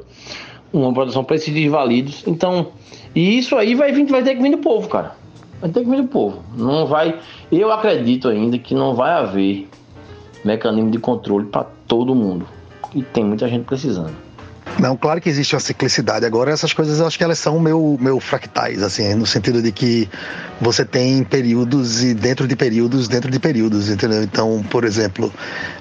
uma 0.73 0.93
produção 0.93 1.23
para 1.23 1.37
esses 1.37 1.53
desvalidos. 1.53 2.23
Então, 2.27 2.69
e 3.15 3.39
isso 3.39 3.57
aí 3.57 3.75
vai, 3.75 3.93
vir, 3.93 4.07
vai 4.07 4.23
ter 4.23 4.35
que 4.35 4.43
vir 4.43 4.51
do 4.51 4.59
povo, 4.59 4.89
cara. 4.89 5.15
Vai 5.61 5.71
ter 5.71 5.81
que 5.85 5.91
vir 5.91 6.03
do 6.03 6.09
povo. 6.09 6.43
Não 6.57 6.87
vai. 6.87 7.19
Eu 7.51 7.71
acredito 7.71 8.29
ainda 8.29 8.59
que 8.59 8.75
não 8.75 8.95
vai 8.95 9.13
haver 9.13 9.69
mecanismo 10.45 10.91
de 10.91 10.99
controle 10.99 11.47
para 11.47 11.65
todo 11.87 12.15
mundo. 12.15 12.47
E 12.95 13.03
tem 13.03 13.25
muita 13.25 13.49
gente 13.49 13.65
precisando. 13.65 14.15
Não, 14.79 14.97
claro 14.97 15.21
que 15.21 15.29
existe 15.29 15.55
uma 15.55 15.61
ciclicidade. 15.61 16.25
Agora, 16.25 16.51
essas 16.51 16.73
coisas 16.73 16.99
eu 16.99 17.07
acho 17.07 17.19
que 17.19 17.25
elas 17.25 17.39
são 17.39 17.59
meu, 17.61 17.97
meu 18.01 18.19
fractais, 18.19 18.83
assim, 18.83 19.15
no 19.15 19.27
sentido 19.27 19.61
de 19.61 19.71
que 19.71 20.09
você 20.61 20.85
tem 20.85 21.23
períodos 21.25 22.03
e 22.03 22.15
dentro 22.15 22.49
de 22.49 22.57
períodos, 22.57 23.07
dentro 23.07 23.31
de 23.31 23.39
períodos, 23.39 23.91
entendeu? 23.91 24.23
Então, 24.23 24.65
por 24.71 24.85
exemplo, 24.85 25.33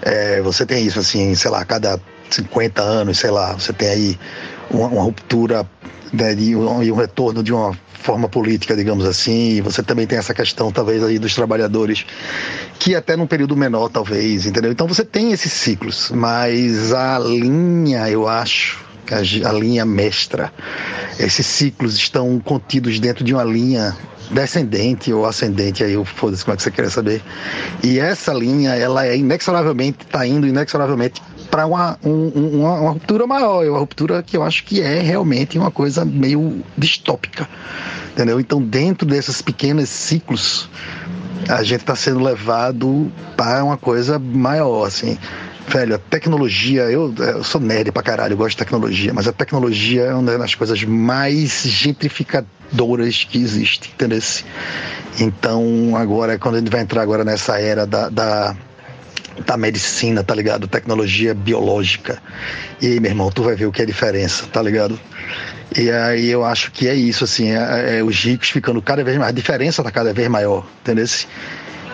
é, 0.01 0.41
você 0.41 0.65
tem 0.65 0.85
isso, 0.85 0.99
assim, 0.99 1.33
sei 1.35 1.49
lá, 1.49 1.63
cada 1.63 1.99
50 2.29 2.81
anos, 2.81 3.17
sei 3.17 3.31
lá, 3.31 3.53
você 3.53 3.71
tem 3.71 3.89
aí 3.89 4.19
uma, 4.73 4.87
uma 4.87 5.03
ruptura 5.03 5.67
né, 6.11 6.33
e 6.35 6.55
um 6.55 6.95
retorno 6.95 7.43
de 7.43 7.53
uma 7.53 7.77
forma 8.01 8.27
política, 8.27 8.75
digamos 8.75 9.05
assim. 9.05 9.57
E 9.57 9.61
você 9.61 9.81
também 9.81 10.07
tem 10.07 10.17
essa 10.17 10.33
questão, 10.33 10.71
talvez, 10.71 11.03
aí 11.03 11.19
dos 11.19 11.33
trabalhadores, 11.33 12.05
que 12.79 12.95
até 12.95 13.15
num 13.15 13.27
período 13.27 13.55
menor, 13.55 13.89
talvez, 13.89 14.45
entendeu? 14.45 14.71
Então 14.71 14.87
você 14.87 15.05
tem 15.05 15.31
esses 15.31 15.53
ciclos, 15.53 16.11
mas 16.11 16.91
a 16.91 17.19
linha, 17.19 18.09
eu 18.09 18.27
acho, 18.27 18.83
a, 19.11 19.51
linha 19.51 19.85
mestra, 19.85 20.51
esses 21.19 21.45
ciclos 21.45 21.95
estão 21.95 22.39
contidos 22.39 22.99
dentro 22.99 23.23
de 23.23 23.33
uma 23.33 23.43
linha 23.43 23.95
descendente 24.31 25.11
ou 25.11 25.25
ascendente, 25.25 25.83
aí 25.83 25.93
foda-se 26.05 26.45
como 26.45 26.53
é 26.53 26.57
que 26.57 26.63
você 26.63 26.71
quer 26.71 26.89
saber. 26.89 27.21
E 27.83 27.99
essa 27.99 28.33
linha, 28.33 28.75
ela 28.75 29.05
é 29.05 29.17
inexoravelmente, 29.17 30.05
está 30.05 30.25
indo 30.25 30.47
inexoravelmente 30.47 31.21
para 31.51 31.65
uma, 31.65 31.99
um, 32.03 32.29
uma, 32.29 32.73
uma, 32.79 32.89
ruptura 32.91 33.27
maior, 33.27 33.67
uma 33.67 33.77
ruptura 33.77 34.23
que 34.23 34.37
eu 34.37 34.41
acho 34.41 34.63
que 34.63 34.81
é 34.81 35.01
realmente 35.01 35.59
uma 35.59 35.69
coisa 35.69 36.05
meio 36.05 36.63
distópica, 36.77 37.47
entendeu? 38.13 38.39
Então, 38.39 38.61
dentro 38.61 39.05
desses 39.05 39.41
pequenos 39.41 39.89
ciclos, 39.89 40.69
a 41.49 41.61
gente 41.61 41.81
está 41.81 41.95
sendo 41.95 42.21
levado 42.21 43.11
para 43.35 43.63
uma 43.63 43.77
coisa 43.77 44.17
maior, 44.17 44.87
assim. 44.87 45.17
Velho, 45.67 45.95
a 45.95 45.99
tecnologia, 45.99 46.83
eu, 46.83 47.13
eu 47.17 47.43
sou 47.43 47.59
nerd 47.59 47.91
pra 47.91 48.01
caralho, 48.01 48.33
eu 48.33 48.37
gosto 48.37 48.51
de 48.51 48.57
tecnologia, 48.57 49.13
mas 49.13 49.27
a 49.27 49.33
tecnologia 49.33 50.03
é 50.03 50.13
uma 50.13 50.37
das 50.37 50.55
coisas 50.55 50.83
mais 50.83 51.63
gentrificadoras 51.63 53.25
que 53.29 53.37
existe, 53.37 53.91
entendeu? 53.93 54.19
Então, 55.19 55.95
agora, 55.95 56.39
quando 56.39 56.55
a 56.55 56.59
gente 56.59 56.71
vai 56.71 56.81
entrar 56.81 57.01
agora 57.01 57.23
nessa 57.23 57.59
era 57.59 57.85
da, 57.85 58.09
da 58.09 58.55
da 59.45 59.57
medicina, 59.57 60.23
tá 60.23 60.35
ligado? 60.35 60.67
Tecnologia 60.67 61.33
biológica. 61.33 62.21
E 62.81 62.87
aí, 62.87 62.99
meu 62.99 63.11
irmão, 63.11 63.31
tu 63.31 63.43
vai 63.43 63.55
ver 63.55 63.65
o 63.65 63.71
que 63.71 63.81
é 63.81 63.83
a 63.83 63.87
diferença, 63.87 64.45
tá 64.47 64.61
ligado? 64.61 64.99
E 65.77 65.89
aí 65.89 66.29
eu 66.29 66.43
acho 66.43 66.71
que 66.71 66.87
é 66.87 66.93
isso, 66.93 67.23
assim, 67.23 67.51
é, 67.51 67.99
é, 67.99 68.03
os 68.03 68.15
ricos 68.15 68.49
ficando 68.49 68.81
cada 68.81 69.03
vez 69.03 69.17
mais, 69.17 69.29
a 69.29 69.33
diferença 69.33 69.81
tá 69.81 69.89
cada 69.89 70.13
vez 70.13 70.27
maior, 70.27 70.65
entendeu? 70.81 71.05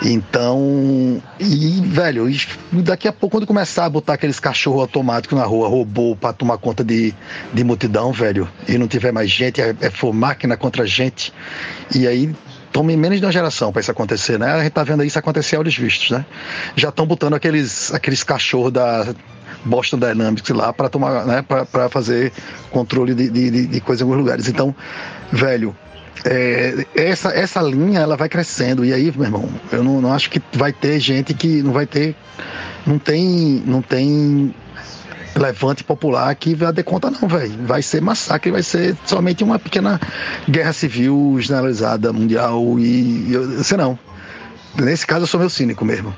Então, 0.02 1.21
e 1.39 1.82
velho, 1.86 2.28
daqui 2.71 3.08
a 3.08 3.13
pouco, 3.13 3.38
quando 3.38 3.47
começar 3.47 3.86
a 3.86 3.89
botar 3.89 4.13
aqueles 4.13 4.39
cachorros 4.39 4.82
automáticos 4.82 5.38
na 5.38 5.43
rua, 5.43 5.67
robô 5.67 6.15
pra 6.15 6.32
tomar 6.34 6.58
conta 6.58 6.84
de, 6.84 7.13
de 7.54 7.63
multidão, 7.63 8.12
velho, 8.12 8.47
e 8.67 8.78
não 8.78 8.88
tiver 8.88 9.12
mais 9.12 9.30
gente, 9.30 9.60
é, 9.60 9.76
é 9.82 9.89
for 9.89 10.13
máquina 10.13 10.56
contra 10.56 10.86
gente, 10.86 11.34
e 11.93 12.08
aí 12.08 12.34
tome 12.78 12.96
menos 12.96 13.20
de 13.20 13.26
uma 13.26 13.32
geração 13.32 13.72
para 13.72 13.80
isso 13.82 13.90
acontecer, 13.90 14.38
né? 14.38 14.54
A 14.54 14.62
gente 14.62 14.72
tá 14.72 14.84
vendo 14.84 15.04
isso 15.04 15.18
acontecer 15.18 15.56
a 15.56 15.60
olhos 15.60 15.76
vistos, 15.76 16.12
né? 16.12 16.24
Já 16.76 16.90
estão 16.90 17.08
botando 17.08 17.34
aqueles, 17.34 17.92
aqueles 17.92 18.24
cachorros 18.24 18.72
da 18.72 19.16
Boston 19.66 19.98
Dynamics 19.98 20.48
lá 20.50 20.72
para 20.72 20.88
tomar, 20.88 21.26
né? 21.26 21.42
Para 21.42 21.90
fazer 21.90 22.32
controle 22.70 23.16
de, 23.16 23.32
de, 23.32 23.66
de 23.66 23.82
coisa 23.82 24.04
em 24.04 24.06
alguns 24.06 24.20
lugares. 24.20 24.48
Então, 24.48 24.76
velho, 25.32 25.76
é, 26.24 26.86
essa, 26.94 27.30
essa 27.30 27.63
linha 27.63 28.02
ela 28.02 28.16
vai 28.16 28.30
crescendo. 28.30 28.86
E 28.86 28.94
aí, 28.94 29.12
meu 29.12 29.26
irmão, 29.26 29.50
eu 29.71 29.84
não, 29.84 30.00
não 30.00 30.13
acho 30.13 30.30
que 30.30 30.40
vai 30.54 30.71
ter 30.71 31.00
gente 31.00 31.34
que 31.34 31.63
não 31.63 31.73
vai 31.73 31.88
ter. 31.88 32.15
Não 32.86 33.00
tem. 33.00 33.63
Não 33.65 33.82
tem 33.82 34.54
levante 35.38 35.83
popular 35.83 36.33
que 36.35 36.56
vai 36.56 36.71
dar 36.71 36.83
conta, 36.83 37.10
não, 37.10 37.27
velho. 37.27 37.54
Vai 37.65 37.81
ser 37.81 38.02
massacre, 38.02 38.52
vai 38.52 38.63
ser 38.63 38.96
somente 39.06 39.44
uma 39.44 39.60
pequena 39.60 40.00
guerra 40.50 40.73
civil 40.73 41.38
generalizada, 41.40 42.12
mundial. 42.12 42.79
E 42.79 43.33
eu 43.33 43.63
sei 43.63 43.77
não. 43.77 43.98
Nesse 44.75 45.06
caso, 45.06 45.23
eu 45.23 45.27
sou 45.27 45.40
meu 45.40 45.50
cínico 45.50 45.83
mesmo. 45.83 46.15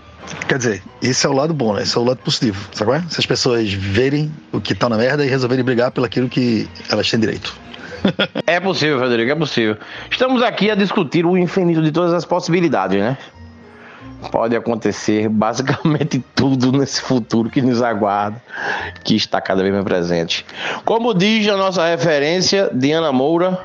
Quer 0.47 0.57
dizer, 0.57 0.83
esse 1.01 1.25
é 1.25 1.29
o 1.29 1.33
lado 1.33 1.53
bom, 1.53 1.73
né? 1.73 1.83
Esse 1.83 1.97
é 1.97 1.99
o 1.99 2.03
lado 2.03 2.17
positivo, 2.17 2.69
sabe? 2.71 3.03
Se 3.09 3.19
as 3.19 3.25
pessoas 3.25 3.71
verem 3.71 4.31
o 4.51 4.61
que 4.61 4.75
tá 4.75 4.87
na 4.89 4.97
merda 4.97 5.25
e 5.25 5.29
resolverem 5.29 5.63
brigar 5.63 5.91
pelo 5.91 6.05
aquilo 6.05 6.29
que 6.29 6.69
elas 6.89 7.09
têm 7.09 7.19
direito. 7.19 7.55
É 8.47 8.59
possível, 8.59 8.97
Frederico, 8.97 9.31
é 9.31 9.35
possível. 9.35 9.77
Estamos 10.09 10.41
aqui 10.41 10.71
a 10.71 10.75
discutir 10.75 11.25
o 11.25 11.37
infinito 11.37 11.81
de 11.83 11.91
todas 11.91 12.13
as 12.13 12.25
possibilidades, 12.25 12.99
né? 12.99 13.17
Pode 14.31 14.55
acontecer 14.55 15.29
basicamente 15.29 16.23
tudo 16.35 16.71
nesse 16.71 17.01
futuro 17.01 17.49
que 17.49 17.61
nos 17.61 17.81
aguarda, 17.81 18.41
que 19.03 19.15
está 19.15 19.39
cada 19.39 19.61
vez 19.61 19.73
mais 19.73 19.85
presente. 19.85 20.45
Como 20.83 21.13
diz 21.13 21.47
a 21.47 21.55
nossa 21.55 21.85
referência, 21.87 22.69
Diana 22.73 23.11
Moura, 23.11 23.59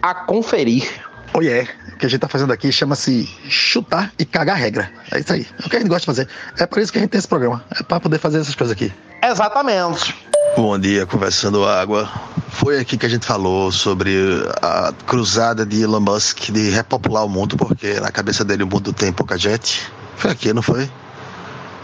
a 0.00 0.14
conferir. 0.14 0.88
Oh 1.34 1.42
yeah. 1.42 1.70
O 1.92 1.98
que 1.98 2.06
a 2.06 2.08
gente 2.08 2.20
tá 2.20 2.28
fazendo 2.28 2.52
aqui 2.52 2.72
chama-se 2.72 3.28
chutar 3.48 4.12
e 4.18 4.24
cagar 4.24 4.56
regra. 4.56 4.90
É 5.12 5.18
isso 5.18 5.32
aí. 5.32 5.46
É 5.62 5.66
o 5.66 5.68
que 5.68 5.76
a 5.76 5.80
gente 5.80 5.88
gosta 5.88 6.00
de 6.00 6.06
fazer. 6.06 6.28
É 6.58 6.66
por 6.66 6.80
isso 6.80 6.92
que 6.92 6.98
a 6.98 7.00
gente 7.00 7.10
tem 7.10 7.18
esse 7.18 7.28
programa. 7.28 7.62
É 7.78 7.82
para 7.82 8.00
poder 8.00 8.18
fazer 8.18 8.38
essas 8.40 8.54
coisas 8.54 8.72
aqui. 8.72 8.92
Exatamente. 9.22 10.14
Bom 10.56 10.78
dia, 10.78 11.04
conversando 11.06 11.64
água. 11.64 12.08
Foi 12.58 12.80
aqui 12.80 12.98
que 12.98 13.06
a 13.06 13.08
gente 13.08 13.24
falou 13.24 13.70
sobre 13.70 14.18
a 14.60 14.92
cruzada 15.06 15.64
de 15.64 15.80
Elon 15.80 16.00
Musk 16.00 16.50
de 16.50 16.70
repopular 16.70 17.24
o 17.24 17.28
mundo, 17.28 17.56
porque 17.56 18.00
na 18.00 18.10
cabeça 18.10 18.44
dele 18.44 18.64
o 18.64 18.66
mundo 18.66 18.92
tem 18.92 19.12
pouca 19.12 19.38
gente. 19.38 19.88
Foi 20.16 20.32
aqui, 20.32 20.52
não 20.52 20.60
foi? 20.60 20.90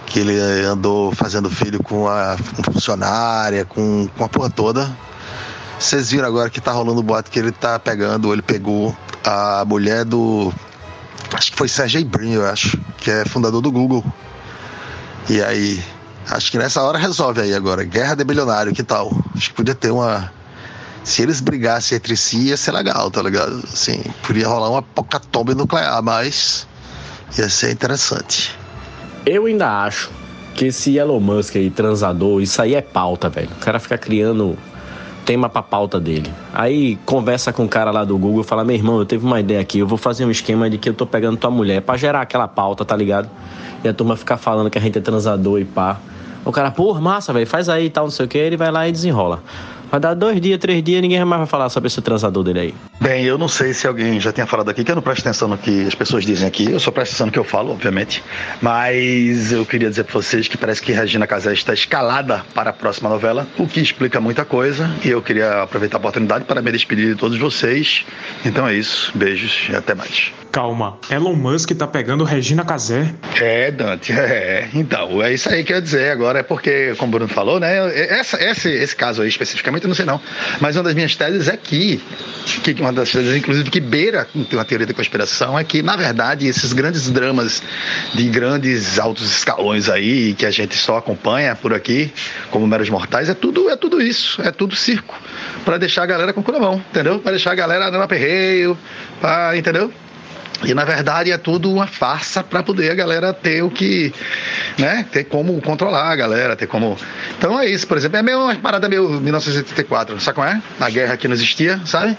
Que 0.05 0.19
ele 0.19 0.37
andou 0.67 1.15
fazendo 1.15 1.49
filho 1.49 1.81
com 1.81 2.09
a 2.09 2.37
funcionária, 2.73 3.65
com, 3.65 4.09
com 4.19 4.25
a 4.25 4.29
porra 4.29 4.51
toda. 4.51 4.91
Vocês 5.79 6.11
viram 6.11 6.27
agora 6.27 6.51
que 6.51 6.61
tá 6.61 6.73
rolando 6.73 6.99
o 6.99 7.05
boato 7.05 7.31
que 7.31 7.39
ele 7.39 7.53
tá 7.53 7.79
pegando, 7.79 8.33
ele 8.33 8.43
pegou 8.43 8.95
a 9.25 9.65
mulher 9.65 10.05
do. 10.05 10.53
Acho 11.33 11.53
que 11.53 11.57
foi 11.57 11.69
Sergey 11.69 12.03
Brin, 12.03 12.33
eu 12.33 12.47
acho, 12.47 12.77
que 12.99 13.13
é 13.13 13.25
fundador 13.25 13.61
do 13.61 13.71
Google. 13.71 14.05
E 15.31 15.41
aí, 15.41 15.81
acho 16.29 16.51
que 16.51 16.59
nessa 16.59 16.83
hora 16.83 16.99
resolve 16.99 17.41
aí 17.43 17.55
agora. 17.55 17.85
Guerra 17.85 18.17
de 18.17 18.25
bilionário, 18.25 18.75
que 18.75 18.83
tal? 18.83 19.17
Acho 19.37 19.51
que 19.51 19.55
podia 19.55 19.75
ter 19.75 19.93
uma. 19.93 20.33
Se 21.05 21.23
eles 21.23 21.41
brigassem 21.41 21.97
entre 21.97 22.17
si, 22.17 22.49
ia 22.49 22.57
ser 22.57 22.73
legal, 22.73 23.11
tá 23.11 23.23
ligado? 23.23 23.63
Assim, 23.65 24.03
podia 24.27 24.49
rolar 24.49 24.71
uma 24.71 24.83
pocatombe 24.83 25.55
nuclear, 25.55 26.03
mas 26.03 26.67
ia 27.39 27.49
ser 27.49 27.73
interessante. 27.73 28.57
Eu 29.27 29.45
ainda 29.45 29.85
acho 29.85 30.11
que 30.55 30.67
esse 30.67 30.97
Elon 30.97 31.21
Musk 31.21 31.57
aí, 31.57 31.69
transador, 31.69 32.41
isso 32.41 32.61
aí 32.63 32.75
é 32.75 32.81
pauta, 32.81 33.29
velho. 33.29 33.51
O 33.61 33.65
cara 33.65 33.79
fica 33.79 33.99
criando 33.99 34.57
tema 35.27 35.49
pra 35.49 35.63
pauta 35.63 36.01
dele. 36.01 36.33
Aí 36.53 36.97
conversa 37.05 37.53
com 37.53 37.65
o 37.65 37.69
cara 37.69 37.91
lá 37.91 38.05
do 38.05 38.17
Google 38.17 38.43
fala: 38.43 38.65
Meu 38.65 38.77
irmão, 38.77 38.99
eu 38.99 39.05
teve 39.05 39.27
uma 39.27 39.41
ideia 39.41 39.61
aqui, 39.61 39.81
eu 39.81 39.87
vou 39.87 39.99
fazer 39.99 40.25
um 40.25 40.31
esquema 40.31 40.71
de 40.71 40.79
que 40.79 40.89
eu 40.89 40.95
tô 40.95 41.07
pegando 41.07 41.37
tua 41.37 41.51
mulher 41.51 41.83
pra 41.83 41.97
gerar 41.97 42.23
aquela 42.23 42.49
pauta, 42.49 42.85
tá 42.85 42.97
ligado? 42.97 43.29
E 43.83 43.89
a 43.89 43.93
turma 43.93 44.17
ficar 44.17 44.39
falando 44.39 44.71
que 44.71 44.79
a 44.79 44.81
gente 44.81 44.97
é 44.97 45.01
transador 45.03 45.61
e 45.61 45.65
pá. 45.65 45.99
O 46.45 46.53
cara, 46.53 46.71
pô, 46.71 46.95
massa, 46.95 47.33
velho, 47.33 47.47
faz 47.47 47.69
aí 47.69 47.87
e 47.87 47.91
tal, 47.91 48.05
não 48.05 48.11
sei 48.11 48.27
o 48.27 48.29
que, 48.29 48.37
ele 48.37 48.57
vai 48.57 48.71
lá 48.71 48.87
e 48.87 48.93
desenrola. 48.93 49.43
Vai 49.95 50.01
dar 50.01 50.15
dois 50.15 50.41
dias, 50.41 50.59
três 50.59 50.83
dias, 50.83 51.01
ninguém 51.01 51.25
mais 51.25 51.39
vai 51.39 51.47
falar 51.47 51.69
sobre 51.69 51.87
esse 51.87 52.03
transador 52.03 52.43
dele 52.43 52.59
aí. 52.59 52.75
Bem, 53.01 53.25
eu 53.25 53.39
não 53.39 53.47
sei 53.47 53.73
se 53.73 53.87
alguém 53.87 54.19
já 54.19 54.33
tinha 54.33 54.45
falado 54.45 54.69
aqui, 54.69 54.83
que 54.83 54.91
eu 54.91 54.97
não 54.97 55.03
presto 55.03 55.21
atenção 55.21 55.47
no 55.47 55.57
que 55.57 55.87
as 55.87 55.95
pessoas 55.95 56.25
dizem 56.27 56.49
aqui, 56.49 56.69
eu 56.69 56.81
só 56.81 56.91
presto 56.91 57.13
atenção 57.13 57.27
no 57.27 57.33
que 57.33 57.39
eu 57.39 57.45
falo, 57.45 57.71
obviamente. 57.71 58.21
Mas 58.61 59.53
eu 59.53 59.65
queria 59.65 59.89
dizer 59.89 60.03
para 60.03 60.15
vocês 60.15 60.49
que 60.49 60.59
parece 60.59 60.83
que 60.83 60.91
Regina 60.91 61.29
Casé 61.29 61.53
está 61.53 61.73
escalada 61.73 62.45
para 62.53 62.71
a 62.71 62.73
próxima 62.73 63.09
novela, 63.09 63.47
o 63.57 63.69
que 63.69 63.79
explica 63.79 64.21
muita 64.21 64.45
coisa. 64.45 64.91
E 65.05 65.11
eu 65.11 65.23
queria 65.23 65.63
aproveitar 65.63 65.99
a 65.99 66.01
oportunidade 66.01 66.45
para 66.45 66.61
me 66.61 66.73
despedir 66.73 67.11
de 67.11 67.15
todos 67.15 67.39
vocês. 67.39 68.05
Então 68.45 68.67
é 68.67 68.75
isso, 68.75 69.13
beijos 69.15 69.69
e 69.71 69.77
até 69.77 69.95
mais. 69.95 70.33
Calma, 70.55 70.97
Elon 71.11 71.35
Musk 71.35 71.73
tá 71.73 71.85
pegando 71.85 72.23
Regina 72.23 72.65
Casé? 72.65 73.13
É, 73.41 73.73
Dante, 73.73 74.13
é. 74.13 74.69
Então, 74.73 75.21
é 75.21 75.35
isso 75.35 75.49
aí 75.49 75.65
que 75.65 75.73
eu 75.73 75.79
ia 75.79 75.83
dizer 75.83 76.13
agora, 76.13 76.39
é 76.39 76.43
porque, 76.45 76.95
como 76.97 77.09
o 77.09 77.19
Bruno 77.19 77.29
falou, 77.29 77.59
né? 77.59 77.93
Essa, 77.93 78.41
esse, 78.41 78.71
esse 78.71 78.95
caso 78.95 79.23
aí 79.23 79.29
especificamente 79.29 79.83
eu 79.83 79.89
não 79.89 79.97
sei 79.97 80.05
não. 80.05 80.21
Mas 80.61 80.77
uma 80.77 80.85
das 80.85 80.95
minhas 80.95 81.17
teses 81.17 81.49
é 81.49 81.57
que, 81.57 82.01
que 82.63 82.71
uma 82.81 82.93
das 82.93 83.11
teses, 83.11 83.35
inclusive, 83.35 83.69
que 83.69 83.81
beira 83.81 84.29
uma 84.53 84.65
teoria 84.65 84.87
da 84.87 84.95
conspiração, 84.95 85.59
é 85.59 85.65
que, 85.65 85.83
na 85.83 85.97
verdade, 85.97 86.47
esses 86.47 86.73
grandes 86.73 87.11
dramas 87.11 87.61
de 88.15 88.29
grandes 88.29 88.97
altos 88.97 89.29
escalões 89.29 89.89
aí, 89.89 90.35
que 90.35 90.47
a 90.47 90.53
gente 90.53 90.77
só 90.77 90.99
acompanha 90.99 91.57
por 91.57 91.75
aqui, 91.75 92.13
como 92.53 92.65
meros 92.65 92.89
mortais, 92.89 93.29
é 93.29 93.35
tudo, 93.35 93.69
é 93.71 93.77
tudo 93.77 94.01
isso, 94.01 94.41
é 94.41 94.53
tudo 94.53 94.77
circo. 94.77 95.21
para 95.65 95.79
deixar 95.79 96.05
a 96.05 96.07
galera 96.07 96.33
com 96.33 96.43
o 96.43 96.45
cu 96.45 96.53
na 96.53 96.61
mão, 96.61 96.77
entendeu? 96.91 97.19
Para 97.19 97.33
deixar 97.33 97.51
a 97.51 97.57
galera 97.57 97.91
dando 97.91 98.05
aperreio, 98.05 98.79
pra, 99.21 99.57
entendeu? 99.57 99.93
E 100.63 100.73
na 100.73 100.85
verdade 100.85 101.33
é 101.33 101.39
tudo 101.39 101.71
uma 101.71 101.87
farsa 101.87 102.43
para 102.43 102.63
poder 102.63 102.91
a 102.91 102.95
galera 102.95 103.33
ter 103.33 103.63
o 103.63 103.71
que, 103.71 104.13
né, 104.79 105.05
ter 105.11 105.25
como 105.25 105.61
controlar 105.61 106.11
a 106.11 106.17
galera, 106.17 106.57
ter 106.57 106.67
como. 106.67 106.97
Então 107.37 107.59
é 107.59 107.67
isso, 107.67 107.87
por 107.87 107.97
exemplo, 107.97 108.19
é 108.19 108.23
meio 108.23 108.45
uma 108.45 108.55
parada 108.55 108.89
meio 108.89 109.09
1984, 109.09 110.21
sabe 110.21 110.35
qual 110.35 110.47
é? 110.47 110.63
A 110.81 110.89
guerra 110.89 111.17
que 111.17 111.27
não 111.27 111.35
existia, 111.35 111.81
sabe? 111.85 112.17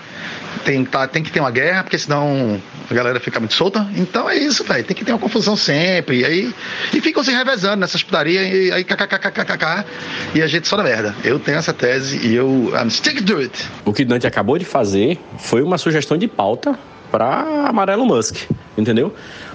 Tem, 0.64 0.84
tá, 0.86 1.08
tem 1.08 1.24
que 1.24 1.32
ter 1.32 1.40
uma 1.40 1.52
guerra, 1.52 1.84
porque 1.84 1.98
senão 1.98 2.62
a 2.90 2.94
galera 2.94 3.20
fica 3.20 3.40
muito 3.40 3.54
solta. 3.54 3.88
Então 3.96 4.30
é 4.30 4.38
isso, 4.38 4.64
velho. 4.64 4.84
Tem 4.84 4.96
que 4.96 5.04
ter 5.04 5.12
uma 5.12 5.20
confusão 5.20 5.56
sempre. 5.56 6.20
E 6.22 6.26
aí. 6.26 6.56
E 6.94 7.02
ficam 7.02 7.24
se 7.24 7.32
revezando 7.32 7.78
nessas 7.78 8.04
putarias. 8.04 8.48
E 8.52 8.72
aí 8.72 8.84
kkkkkk. 8.84 9.86
E 10.34 10.42
a 10.42 10.48
gente 10.48 10.68
só 10.68 10.78
na 10.78 10.84
merda. 10.84 11.14
Eu 11.24 11.40
tenho 11.40 11.58
essa 11.58 11.74
tese 11.74 12.26
e 12.26 12.34
eu. 12.34 12.72
I'm 12.74 12.90
stick 12.90 13.22
to 13.24 13.38
it. 13.38 13.68
O 13.84 13.94
que 13.94 14.06
Dante 14.06 14.26
acabou 14.26 14.58
de 14.58 14.66
fazer 14.66 15.20
foi 15.38 15.62
uma 15.62 15.78
sugestão 15.78 16.18
de 16.18 16.28
pauta 16.28 16.78
para 17.12 17.68
Amarelo 17.68 18.06
Musk, 18.06 18.50
entendeu? 18.78 19.14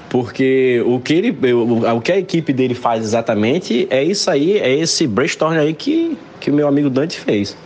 Porque 0.09 0.83
o 0.85 0.99
que, 0.99 1.13
ele, 1.13 1.53
o, 1.53 2.01
que 2.01 2.11
a 2.11 2.19
equipe 2.19 2.53
dele 2.53 2.75
faz 2.75 3.05
exatamente 3.05 3.87
é 3.91 4.03
isso 4.03 4.29
aí, 4.29 4.59
é 4.59 4.75
esse 4.75 5.07
brainstorm 5.07 5.57
aí 5.57 5.73
que, 5.73 6.19
que 6.41 6.51
o 6.51 6.55
meu 6.55 6.67
amigo 6.67 6.91
Dante 6.91 7.19
fez. 7.19 7.57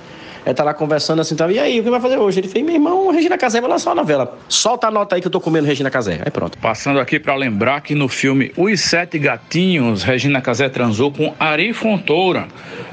É 0.46 0.52
tá 0.52 0.62
lá 0.62 0.74
conversando 0.74 1.20
assim, 1.20 1.34
tá, 1.34 1.50
e 1.50 1.58
aí, 1.58 1.80
o 1.80 1.82
que 1.82 1.88
vai 1.88 2.00
fazer 2.00 2.18
hoje? 2.18 2.40
Ele 2.40 2.48
fez, 2.48 2.62
meu 2.62 2.74
irmão, 2.74 3.10
Regina 3.10 3.38
Casé 3.38 3.62
vai 3.62 3.70
lançar 3.70 3.90
uma 3.90 4.02
novela. 4.02 4.36
Solta 4.46 4.88
a 4.88 4.90
nota 4.90 5.14
aí 5.14 5.22
que 5.22 5.26
eu 5.26 5.30
tô 5.30 5.40
comendo 5.40 5.66
Regina 5.66 5.90
Casé. 5.90 6.20
Aí 6.22 6.30
pronto. 6.30 6.58
Passando 6.58 7.00
aqui 7.00 7.18
para 7.18 7.34
lembrar 7.34 7.80
que 7.80 7.94
no 7.94 8.08
filme 8.08 8.52
Os 8.54 8.78
Sete 8.82 9.18
Gatinhos, 9.18 10.02
Regina 10.02 10.42
Casé 10.42 10.68
transou 10.68 11.10
com 11.10 11.32
Ari 11.40 11.72
Fontoura, 11.72 12.46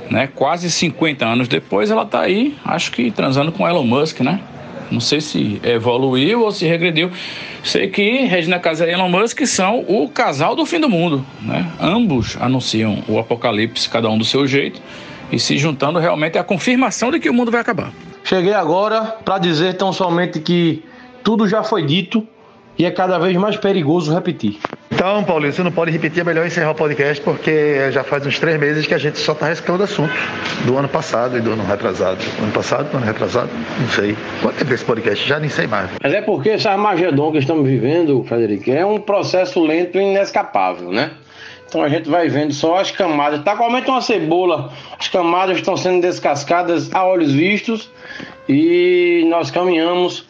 né? 0.10 0.30
Quase 0.34 0.72
50 0.72 1.26
anos 1.26 1.50
depois 1.50 1.92
ela 1.92 2.06
tá 2.06 2.22
aí, 2.22 2.56
acho 2.64 2.89
que 2.89 3.12
transando 3.12 3.52
com 3.52 3.68
Elon 3.68 3.84
Musk, 3.84 4.22
né? 4.22 4.39
Não 4.92 5.00
sei 5.00 5.22
se 5.22 5.62
evoluiu 5.64 6.42
ou 6.42 6.52
se 6.52 6.66
regrediu. 6.66 7.10
Sei 7.64 7.88
que 7.88 8.26
Regina 8.26 8.60
Casé 8.60 8.89
e 8.89 8.94
Elon 8.94 9.10
Musk 9.10 9.46
são 9.46 9.86
o 9.88 10.10
casal 10.10 10.56
do 10.56 10.66
fim 10.66 10.80
do 10.80 10.89
mundo. 10.89 11.26
Né? 11.42 11.66
Ambos 11.80 12.38
anunciam 12.39 13.04
o 13.08 13.18
apocalipse, 13.18 13.89
cada 13.89 14.10
um 14.10 14.18
do 14.18 14.26
seu 14.26 14.46
jeito. 14.46 14.82
E 15.32 15.39
se 15.39 15.58
juntando 15.58 15.98
realmente 15.98 16.38
é 16.38 16.42
a 16.42 16.44
confirmação 16.44 17.10
de 17.10 17.20
que 17.20 17.30
o 17.30 17.34
mundo 17.34 17.50
vai 17.50 17.62
acabar. 17.62 17.92
Cheguei 18.24 18.54
agora 18.54 19.02
para 19.24 19.38
dizer 19.38 19.78
tão 19.78 19.94
somente 19.94 20.39
que 20.39 20.84
tudo 21.24 21.48
já 21.48 21.64
foi 21.64 21.86
dito 21.86 22.28
e 22.78 22.86
é 22.86 22.92
cada 22.92 23.18
vez 23.18 23.36
mais 23.38 23.56
perigoso 23.58 24.14
repetir. 24.14 24.60
Então, 25.02 25.24
Paulinho, 25.24 25.52
você 25.52 25.64
não 25.64 25.72
pode 25.72 25.89
repetir, 25.89 26.22
é 26.22 26.24
melhor 26.24 26.45
encerrar 26.45 26.70
o 26.70 26.76
podcast, 26.76 27.20
porque 27.24 27.89
já 27.89 28.04
faz 28.04 28.24
uns 28.24 28.38
três 28.38 28.60
meses 28.60 28.86
que 28.86 28.93
a 28.93 28.99
gente 28.99 29.18
só 29.18 29.32
está 29.32 29.47
reciclando 29.47 29.82
assunto 29.82 30.14
do 30.64 30.78
ano 30.78 30.88
passado 30.88 31.39
e 31.39 31.41
do 31.41 31.54
ano 31.54 31.64
retrasado. 31.64 32.24
Ano 32.39 32.52
passado, 32.52 32.91
do 32.91 32.97
ano 32.97 33.06
retrasado, 33.08 33.49
não 33.80 33.88
sei. 33.88 34.16
Quanto 34.43 34.58
tempo 34.58 34.72
esse 34.72 34.86
podcast? 34.86 35.28
Já 35.28 35.39
nem 35.39 35.49
sei 35.49 35.66
mais. 35.66 35.89
Mas 35.99 36.14
é 36.14 36.22
porque 36.22 36.49
esse 36.49 36.68
Armagedon 36.68 37.32
que 37.32 37.39
estamos 37.39 37.68
vivendo, 37.68 38.24
Frederico, 38.26 38.70
é 38.70 38.86
um 38.86 38.99
processo 38.99 39.60
lento 39.64 39.97
e 39.97 40.04
inescapável, 40.04 40.91
né? 40.91 41.10
Então 41.68 41.82
a 41.82 41.89
gente 41.89 42.08
vai 42.08 42.30
vendo 42.30 42.54
só 42.54 42.80
as 42.80 42.91
camadas. 42.91 43.43
Tá 43.43 43.56
como 43.56 43.76
uma 43.76 44.02
cebola, 44.02 44.72
as 44.99 45.08
camadas 45.08 45.58
estão 45.58 45.76
sendo 45.76 45.99
descascadas 45.99 46.93
a 46.93 47.04
olhos 47.04 47.32
vistos 47.32 47.89
e 48.47 49.26
nós 49.32 49.49
caminhamos 49.49 50.28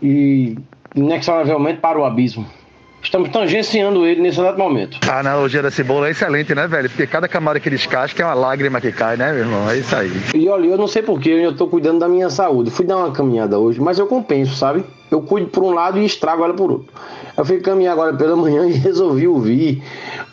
e 0.00 0.56
inexoravelmente 0.94 1.80
para 1.80 1.98
o 1.98 2.04
abismo. 2.04 2.57
Estamos 3.02 3.30
tangenciando 3.30 4.04
ele 4.04 4.20
nesse 4.20 4.40
exato 4.40 4.58
momento. 4.58 4.98
A 5.08 5.20
analogia 5.20 5.62
da 5.62 5.70
cebola 5.70 6.08
é 6.08 6.10
excelente, 6.10 6.54
né, 6.54 6.66
velho? 6.66 6.90
Porque 6.90 7.06
cada 7.06 7.28
camada 7.28 7.60
que 7.60 7.70
descasca 7.70 8.22
é 8.22 8.26
uma 8.26 8.34
lágrima 8.34 8.80
que 8.80 8.90
cai, 8.90 9.16
né, 9.16 9.32
meu 9.32 9.40
irmão? 9.40 9.70
É 9.70 9.78
isso 9.78 9.94
aí. 9.94 10.12
E 10.34 10.48
olha, 10.48 10.66
eu 10.66 10.76
não 10.76 10.88
sei 10.88 11.02
porquê, 11.02 11.30
eu 11.30 11.56
tô 11.56 11.68
cuidando 11.68 12.00
da 12.00 12.08
minha 12.08 12.28
saúde. 12.28 12.70
Fui 12.70 12.84
dar 12.84 12.96
uma 12.96 13.12
caminhada 13.12 13.58
hoje, 13.58 13.80
mas 13.80 13.98
eu 13.98 14.06
compenso, 14.06 14.54
sabe? 14.56 14.84
Eu 15.10 15.22
cuido 15.22 15.48
por 15.48 15.62
um 15.62 15.70
lado 15.70 15.98
e 15.98 16.04
estrago 16.04 16.44
ela 16.44 16.54
por 16.54 16.70
outro. 16.70 16.92
Eu 17.36 17.44
fui 17.44 17.60
caminhar 17.60 17.92
agora 17.92 18.12
pela 18.14 18.36
manhã 18.36 18.66
e 18.68 18.72
resolvi 18.72 19.28
ouvir 19.28 19.82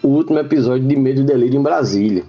o 0.01 0.07
último 0.07 0.39
episódio 0.39 0.87
de 0.87 0.95
Medo 0.95 1.21
e 1.21 1.23
Delírio 1.23 1.59
em 1.59 1.63
Brasília, 1.63 2.23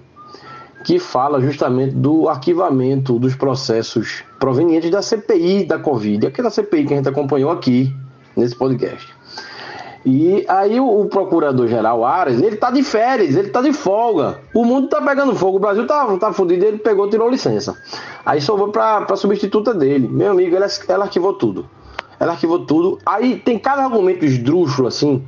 que 0.85 0.99
fala 0.99 1.41
justamente 1.41 1.95
do 1.95 2.29
arquivamento 2.29 3.17
dos 3.17 3.35
processos 3.35 4.23
provenientes 4.39 4.91
da 4.91 5.01
CPI 5.01 5.65
da 5.65 5.79
Covid, 5.79 6.27
aquela 6.27 6.51
CPI 6.51 6.85
que 6.85 6.93
a 6.93 6.97
gente 6.97 7.09
acompanhou 7.09 7.49
aqui 7.49 7.91
nesse 8.35 8.55
podcast. 8.55 9.16
E 10.09 10.45
aí 10.47 10.79
o, 10.79 11.01
o 11.01 11.09
procurador-geral 11.09 12.05
Ares, 12.05 12.41
ele 12.41 12.55
tá 12.55 12.71
de 12.71 12.81
férias, 12.81 13.35
ele 13.35 13.49
tá 13.49 13.61
de 13.61 13.73
folga. 13.73 14.39
O 14.53 14.63
mundo 14.63 14.87
tá 14.87 15.01
pegando 15.01 15.35
fogo, 15.35 15.57
o 15.57 15.59
Brasil 15.59 15.85
tá, 15.85 16.15
tá 16.15 16.31
fudido, 16.31 16.63
ele 16.63 16.77
pegou, 16.77 17.09
tirou 17.09 17.29
licença. 17.29 17.77
Aí 18.25 18.39
sobrou 18.39 18.69
pra, 18.69 19.01
pra 19.01 19.17
substituta 19.17 19.73
dele. 19.73 20.07
Meu 20.07 20.31
amigo, 20.31 20.55
ela, 20.55 20.67
ela 20.87 21.03
arquivou 21.03 21.33
tudo. 21.33 21.69
Ela 22.17 22.31
arquivou 22.31 22.65
tudo. 22.65 22.99
Aí 23.05 23.35
tem 23.35 23.59
cada 23.59 23.83
argumento 23.83 24.23
esdrúxulo, 24.23 24.87
assim. 24.87 25.21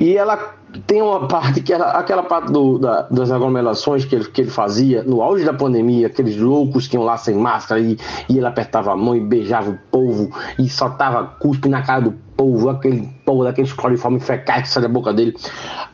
E 0.00 0.16
ela 0.16 0.54
tem 0.86 1.02
uma 1.02 1.26
parte 1.26 1.60
que 1.60 1.72
era 1.72 1.90
aquela 1.92 2.22
parte 2.22 2.52
do, 2.52 2.78
da, 2.78 3.02
das 3.02 3.30
aglomerações 3.30 4.04
que 4.04 4.14
ele, 4.14 4.24
que 4.26 4.42
ele 4.42 4.50
fazia 4.50 5.02
no 5.02 5.22
auge 5.22 5.44
da 5.44 5.52
pandemia, 5.52 6.06
aqueles 6.06 6.36
loucos 6.36 6.86
que 6.86 6.96
iam 6.96 7.04
lá 7.04 7.16
sem 7.16 7.34
máscara 7.34 7.80
e, 7.80 7.98
e 8.28 8.36
ele 8.36 8.46
apertava 8.46 8.92
a 8.92 8.96
mão 8.96 9.16
e 9.16 9.20
beijava 9.20 9.70
o 9.70 9.78
povo 9.90 10.30
e 10.58 10.68
soltava 10.68 11.24
cuspe 11.24 11.68
na 11.68 11.82
cara 11.82 12.02
do 12.02 12.12
povo, 12.36 12.68
aquele 12.68 13.08
povo 13.24 13.44
daqueles 13.44 13.72
cloriformes 13.72 14.24
fecais 14.24 14.62
que 14.62 14.68
sai 14.68 14.82
da 14.82 14.88
boca 14.88 15.12
dele. 15.12 15.36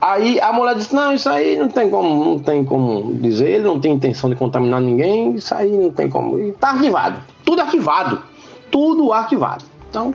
Aí 0.01 0.39
a 0.41 0.53
mulher 0.53 0.74
disse: 0.74 0.95
Não, 0.95 1.12
isso 1.12 1.29
aí 1.29 1.57
não 1.57 1.68
tem 1.68 1.91
como, 1.91 2.24
não 2.24 2.39
tem 2.39 2.64
como 2.64 3.14
dizer, 3.14 3.49
ele 3.49 3.64
não 3.64 3.81
tem 3.81 3.93
intenção 3.93 4.29
de 4.29 4.37
contaminar 4.37 4.81
ninguém, 4.81 5.35
isso 5.35 5.55
aí 5.55 5.70
não 5.70 5.91
tem 5.91 6.09
como. 6.09 6.39
E 6.39 6.53
tá 6.53 6.70
arquivado, 6.70 7.20
tudo 7.45 7.62
arquivado, 7.62 8.22
tudo 8.70 9.12
arquivado. 9.12 9.64
Então. 9.89 10.14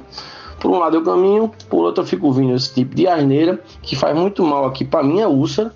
Por 0.62 0.70
um 0.70 0.78
lado 0.78 0.96
eu 0.96 1.04
caminho, 1.04 1.52
por 1.70 1.84
outro 1.84 2.04
eu 2.04 2.08
fico 2.08 2.32
vindo 2.32 2.56
esse 2.56 2.72
tipo 2.74 2.96
de 2.96 3.08
asneira 3.08 3.60
que 3.82 3.96
faz 3.96 4.16
muito 4.16 4.44
mal 4.44 4.66
aqui 4.66 4.86
para 4.86 5.04
minha 5.04 5.28
úlcera. 5.28 5.74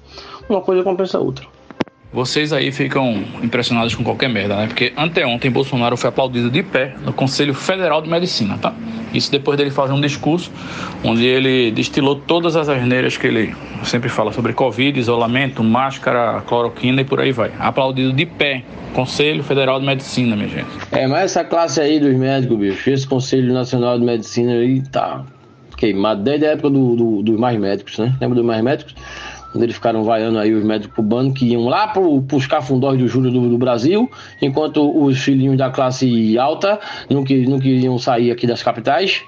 Uma 0.48 0.62
coisa 0.62 0.84
compensa 0.84 1.18
a 1.18 1.22
outra. 1.22 1.55
Vocês 2.16 2.53
aí 2.53 2.72
ficam 2.72 3.26
impressionados 3.43 3.93
com 3.93 4.01
qualquer 4.01 4.30
merda, 4.30 4.55
né? 4.55 4.68
Porque 4.68 4.93
anteontem 4.95 5.51
Bolsonaro 5.51 5.97
foi 5.97 6.07
aplaudido 6.07 6.49
de 6.49 6.63
pé 6.63 6.95
no 7.03 7.11
Conselho 7.11 7.53
Federal 7.53 8.01
de 8.01 8.09
Medicina, 8.09 8.57
tá? 8.57 8.74
Isso 9.13 9.30
depois 9.30 9.57
dele 9.57 9.70
fazer 9.70 9.91
um 9.91 9.99
discurso 9.99 10.49
onde 11.03 11.26
ele 11.26 11.72
destilou 11.72 12.16
todas 12.16 12.55
as 12.55 12.70
asneiras 12.70 13.18
que 13.18 13.28
ele 13.28 13.53
sempre 13.84 14.07
fala 14.07 14.32
sobre 14.32 14.53
Covid, 14.53 14.97
isolamento, 14.97 15.61
máscara, 15.61 16.41
cloroquina 16.47 17.01
e 17.01 17.03
por 17.03 17.20
aí 17.20 17.34
vai. 17.34 17.51
Aplaudido 17.59 18.13
de 18.13 18.26
pé. 18.26 18.63
Conselho 18.93 19.43
Federal 19.43 19.78
de 19.78 19.86
Medicina, 19.86 20.38
minha 20.38 20.47
gente. 20.47 20.70
É, 20.93 21.05
mas 21.05 21.26
essa 21.26 21.43
classe 21.43 21.82
aí 21.82 21.99
dos 21.99 22.16
médicos, 22.16 22.57
bicho, 22.57 22.89
esse 22.89 23.05
Conselho 23.05 23.53
Nacional 23.53 23.99
de 23.99 24.05
Medicina 24.05 24.53
aí 24.53 24.82
tá 24.84 25.26
queimado 25.76 26.24
desde 26.24 26.45
a 26.45 26.51
época 26.51 26.70
do, 26.70 26.95
do, 26.95 27.22
dos 27.22 27.38
mais 27.38 27.59
médicos, 27.59 27.97
né? 27.97 28.16
Lembra 28.22 28.38
dos 28.38 28.45
mais 28.45 28.63
médicos? 28.63 28.95
Quando 29.56 29.64
eles 29.64 29.76
ficaram 29.78 30.03
vaiando 30.03 30.38
aí 30.38 30.53
os 30.53 30.66
médicos 30.66 30.93
cubanos 30.97 31.34
que 31.34 31.45
iam 31.45 31.70
lá 31.70 31.88
para 31.88 32.01
os 32.01 32.45
cafundós 32.45 32.99
do 32.99 33.08
Júlio 33.08 33.32
do, 33.32 33.49
do, 33.51 33.58
Brasil, 33.58 34.12
enquanto 34.41 35.01
os 35.01 35.18
filhinhos 35.18 35.58
da 35.58 35.70
classe 35.70 36.38
alta 36.38 36.78
não, 37.10 37.24
que, 37.24 37.47
não 37.47 37.58
queriam 37.58 37.97
sair 37.97 38.32
aqui 38.32 38.45
das 38.45 38.62
capitais. 38.62 39.24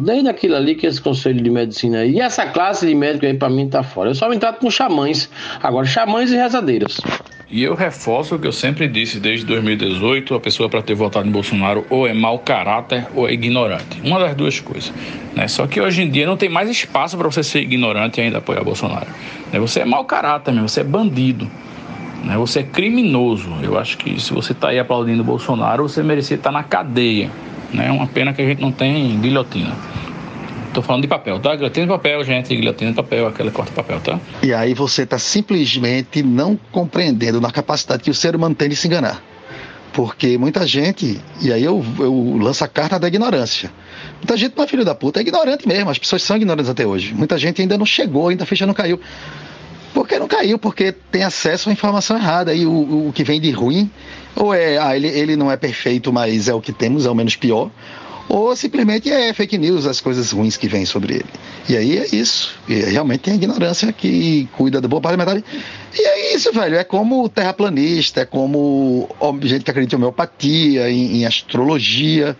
Desde 0.00 0.28
aquilo 0.28 0.56
ali 0.56 0.74
que 0.74 0.88
esse 0.88 1.00
conselho 1.00 1.40
de 1.40 1.48
medicina 1.48 1.98
aí, 1.98 2.14
e 2.14 2.20
essa 2.20 2.46
classe 2.46 2.84
de 2.84 2.96
médico 2.96 3.24
aí 3.24 3.34
para 3.34 3.48
mim 3.48 3.68
tá 3.68 3.84
fora. 3.84 4.10
Eu 4.10 4.14
só 4.16 4.28
me 4.28 4.40
trato 4.40 4.58
com 4.58 4.68
xamãs, 4.68 5.30
agora 5.62 5.86
xamãs 5.86 6.32
e 6.32 6.34
rezadeiras. 6.34 7.00
E 7.48 7.62
eu 7.62 7.76
reforço 7.76 8.34
o 8.34 8.38
que 8.40 8.46
eu 8.46 8.52
sempre 8.52 8.88
disse 8.88 9.20
desde 9.20 9.46
2018: 9.46 10.34
a 10.34 10.40
pessoa 10.40 10.68
para 10.68 10.82
ter 10.82 10.94
votado 10.94 11.28
em 11.28 11.30
Bolsonaro 11.30 11.86
ou 11.88 12.06
é 12.06 12.12
mau 12.12 12.40
caráter 12.40 13.06
ou 13.14 13.28
é 13.28 13.32
ignorante. 13.32 14.00
Uma 14.02 14.18
das 14.18 14.34
duas 14.34 14.58
coisas. 14.58 14.92
Né? 15.34 15.46
Só 15.46 15.64
que 15.66 15.80
hoje 15.80 16.02
em 16.02 16.10
dia 16.10 16.26
não 16.26 16.36
tem 16.36 16.48
mais 16.48 16.68
espaço 16.68 17.16
para 17.16 17.30
você 17.30 17.44
ser 17.44 17.60
ignorante 17.60 18.20
e 18.20 18.24
ainda 18.24 18.38
apoiar 18.38 18.64
Bolsonaro. 18.64 19.06
Né? 19.52 19.60
Você 19.60 19.80
é 19.80 19.84
mau 19.84 20.04
caráter 20.04 20.52
mesmo, 20.52 20.68
você 20.68 20.80
é 20.80 20.84
bandido. 20.84 21.48
Né? 22.24 22.36
Você 22.36 22.60
é 22.60 22.62
criminoso. 22.64 23.48
Eu 23.62 23.78
acho 23.78 23.96
que 23.96 24.20
se 24.20 24.32
você 24.32 24.50
está 24.50 24.70
aí 24.70 24.80
aplaudindo 24.80 25.22
Bolsonaro, 25.22 25.88
você 25.88 26.02
merecia 26.02 26.36
estar 26.36 26.50
tá 26.50 26.58
na 26.58 26.64
cadeia. 26.64 27.30
É 27.72 27.76
né? 27.76 27.92
uma 27.92 28.08
pena 28.08 28.32
que 28.32 28.42
a 28.42 28.44
gente 28.44 28.60
não 28.60 28.72
tem 28.72 29.20
guilhotina. 29.20 29.72
Tô 30.76 30.82
falando 30.82 31.00
de 31.00 31.08
papel, 31.08 31.40
tá? 31.40 31.56
Guilhotina 31.56 31.86
de 31.86 31.92
papel, 31.92 32.22
gente. 32.22 32.54
Guilhotina 32.54 32.90
de 32.90 32.96
papel, 32.96 33.26
aquela 33.26 33.50
corta 33.50 33.72
papel, 33.72 33.98
tá? 33.98 34.20
E 34.42 34.52
aí 34.52 34.74
você 34.74 35.04
está 35.04 35.18
simplesmente 35.18 36.22
não 36.22 36.54
compreendendo 36.70 37.40
na 37.40 37.50
capacidade 37.50 38.02
que 38.02 38.10
o 38.10 38.14
ser 38.14 38.36
humano 38.36 38.54
tem 38.54 38.68
de 38.68 38.76
se 38.76 38.86
enganar. 38.86 39.22
Porque 39.94 40.36
muita 40.36 40.66
gente, 40.66 41.18
e 41.40 41.50
aí 41.50 41.64
eu, 41.64 41.82
eu 41.98 42.36
lanço 42.38 42.62
a 42.62 42.68
carta 42.68 42.98
da 42.98 43.08
ignorância. 43.08 43.72
Muita 44.16 44.36
gente 44.36 44.54
não 44.54 44.64
é 44.64 44.66
filho 44.66 44.84
da 44.84 44.94
puta, 44.94 45.18
é 45.18 45.22
ignorante 45.22 45.66
mesmo. 45.66 45.88
As 45.88 45.98
pessoas 45.98 46.22
são 46.22 46.36
ignorantes 46.36 46.68
até 46.68 46.86
hoje. 46.86 47.14
Muita 47.14 47.38
gente 47.38 47.62
ainda 47.62 47.78
não 47.78 47.86
chegou, 47.86 48.28
ainda 48.28 48.44
a 48.44 48.46
ficha 48.46 48.66
não 48.66 48.74
caiu. 48.74 49.00
Por 49.94 50.06
que 50.06 50.18
não 50.18 50.28
caiu? 50.28 50.58
Porque 50.58 50.92
tem 50.92 51.22
acesso 51.22 51.70
à 51.70 51.72
informação 51.72 52.18
errada. 52.18 52.52
E 52.52 52.66
o, 52.66 53.08
o 53.08 53.12
que 53.14 53.24
vem 53.24 53.40
de 53.40 53.50
ruim, 53.50 53.90
ou 54.34 54.52
é, 54.52 54.76
ah, 54.76 54.94
ele, 54.94 55.08
ele 55.08 55.36
não 55.36 55.50
é 55.50 55.56
perfeito, 55.56 56.12
mas 56.12 56.48
é 56.48 56.54
o 56.54 56.60
que 56.60 56.70
temos, 56.70 57.06
é 57.06 57.10
o 57.10 57.14
menos 57.14 57.34
pior 57.34 57.70
ou 58.28 58.56
simplesmente 58.56 59.10
é 59.10 59.32
fake 59.32 59.56
news, 59.56 59.86
as 59.86 60.00
coisas 60.00 60.32
ruins 60.32 60.56
que 60.56 60.68
vêm 60.68 60.84
sobre 60.84 61.14
ele. 61.14 61.26
E 61.68 61.76
aí 61.76 61.98
é 61.98 62.06
isso. 62.14 62.58
E 62.68 62.74
realmente 62.74 63.20
tem 63.20 63.34
a 63.34 63.36
ignorância 63.36 63.92
que 63.92 64.48
cuida 64.56 64.80
da 64.80 64.88
boa 64.88 65.00
parte 65.00 65.16
da 65.16 65.24
metade. 65.24 65.44
E 65.94 66.02
é 66.02 66.34
isso, 66.34 66.52
velho. 66.52 66.76
É 66.76 66.84
como 66.84 67.28
terraplanista, 67.28 68.22
é 68.22 68.24
como 68.24 69.08
gente 69.42 69.64
que 69.64 69.70
acredita 69.70 69.94
em 69.94 69.98
homeopatia, 69.98 70.90
em, 70.90 71.18
em 71.18 71.26
astrologia. 71.26 72.36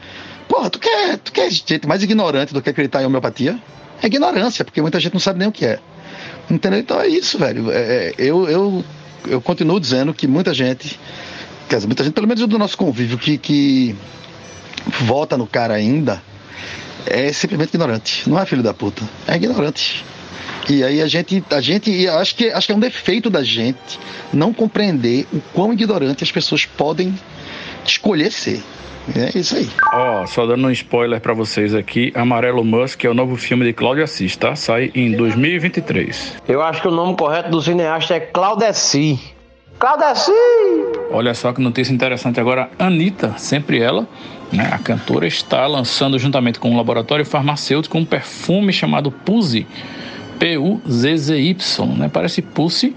Porra, 0.49 0.71
tu 0.71 0.79
quer, 0.79 1.19
tu 1.19 1.33
quer 1.33 1.51
gente 1.51 1.87
mais 1.87 2.03
ignorante 2.03 2.53
do 2.53 2.61
que 2.61 2.71
acreditar 2.71 3.03
em 3.03 3.07
homeopatia? 3.07 3.59
É 4.03 4.07
ignorância, 4.07 4.65
porque 4.65 4.83
muita 4.83 4.99
gente 4.99 5.13
não 5.13 5.21
sabe 5.21 5.39
nem 5.39 5.49
o 5.49 5.53
que 5.53 5.65
é. 5.65 5.79
Entendeu? 6.51 6.81
Então 6.81 7.01
é 7.01 7.07
isso, 7.07 7.39
velho. 7.39 7.71
É, 7.71 8.09
é 8.09 8.15
eu, 8.19 8.49
eu, 8.49 8.85
eu 9.27 9.41
continuo 9.41 9.81
dizendo 9.81 10.13
que 10.13 10.27
muita 10.27 10.53
gente, 10.53 10.99
quer 11.69 11.77
dizer, 11.77 11.87
muita 11.87 12.03
gente, 12.03 12.13
pelo 12.15 12.27
menos 12.27 12.45
do 12.47 12.59
nosso 12.59 12.77
convívio, 12.77 13.19
que, 13.19 13.39
que 13.39 13.97
vota 14.87 15.37
no 15.37 15.47
cara 15.47 15.75
ainda 15.75 16.23
é 17.07 17.33
simplesmente 17.33 17.71
ignorante. 17.75 18.29
Não 18.29 18.39
é 18.39 18.47
filho 18.47 18.63
da 18.63 18.75
puta, 18.75 19.03
é 19.27 19.37
ignorante. 19.37 20.05
E 20.69 20.83
aí 20.83 21.01
a 21.01 21.07
gente, 21.07 21.45
a 21.51 21.61
gente, 21.61 22.09
acho 22.09 22.35
que 22.35 22.51
acho 22.51 22.67
que 22.67 22.73
é 22.73 22.77
um 22.77 22.81
defeito 22.81 23.31
da 23.31 23.43
gente 23.43 24.01
não 24.33 24.53
compreender 24.53 25.27
o 25.33 25.41
quão 25.53 25.73
ignorante 25.73 26.25
as 26.25 26.33
pessoas 26.33 26.65
podem 26.65 27.15
escolher 27.85 28.33
ser. 28.33 28.63
É 29.15 29.39
isso 29.39 29.57
aí. 29.57 29.71
Ó, 29.93 30.23
oh, 30.23 30.27
só 30.27 30.45
dando 30.45 30.67
um 30.67 30.71
spoiler 30.73 31.21
para 31.21 31.33
vocês 31.33 31.73
aqui, 31.75 32.11
Amarelo 32.13 32.65
Musk 32.65 33.05
é 33.05 33.09
o 33.09 33.15
novo 33.15 33.37
filme 33.37 33.65
de 33.65 33.73
Cláudio 33.73 34.03
Assis, 34.03 34.35
tá? 34.35 34.57
Sai 34.57 34.91
em 34.97 35.13
2023. 35.13 36.39
Eu 36.49 36.61
acho 36.61 36.83
que 36.83 36.89
o 36.89 36.91
nome 36.91 37.17
correto 37.17 37.49
do 37.49 37.63
cineasta 37.63 38.17
é 38.17 38.21
Claudeci. 38.21 39.21
Claudeci! 39.79 40.33
Olha 41.13 41.35
só 41.35 41.53
que 41.53 41.61
notícia 41.61 41.93
interessante 41.93 42.41
agora, 42.41 42.69
Anitta, 42.79 43.35
sempre 43.39 43.79
ela, 43.79 44.09
né? 44.53 44.69
A 44.73 44.79
cantora 44.79 45.27
está 45.27 45.67
lançando, 45.67 46.19
juntamente 46.19 46.59
com 46.59 46.71
um 46.71 46.77
laboratório 46.77 47.25
farmacêutico, 47.25 47.99
um 47.99 48.05
perfume 48.05 48.73
chamado 48.73 49.11
Pussy, 49.11 49.67
P-U-Z-Z-Y. 50.39 51.87
Né? 51.97 52.09
Parece 52.13 52.43
Pussy, 52.43 52.95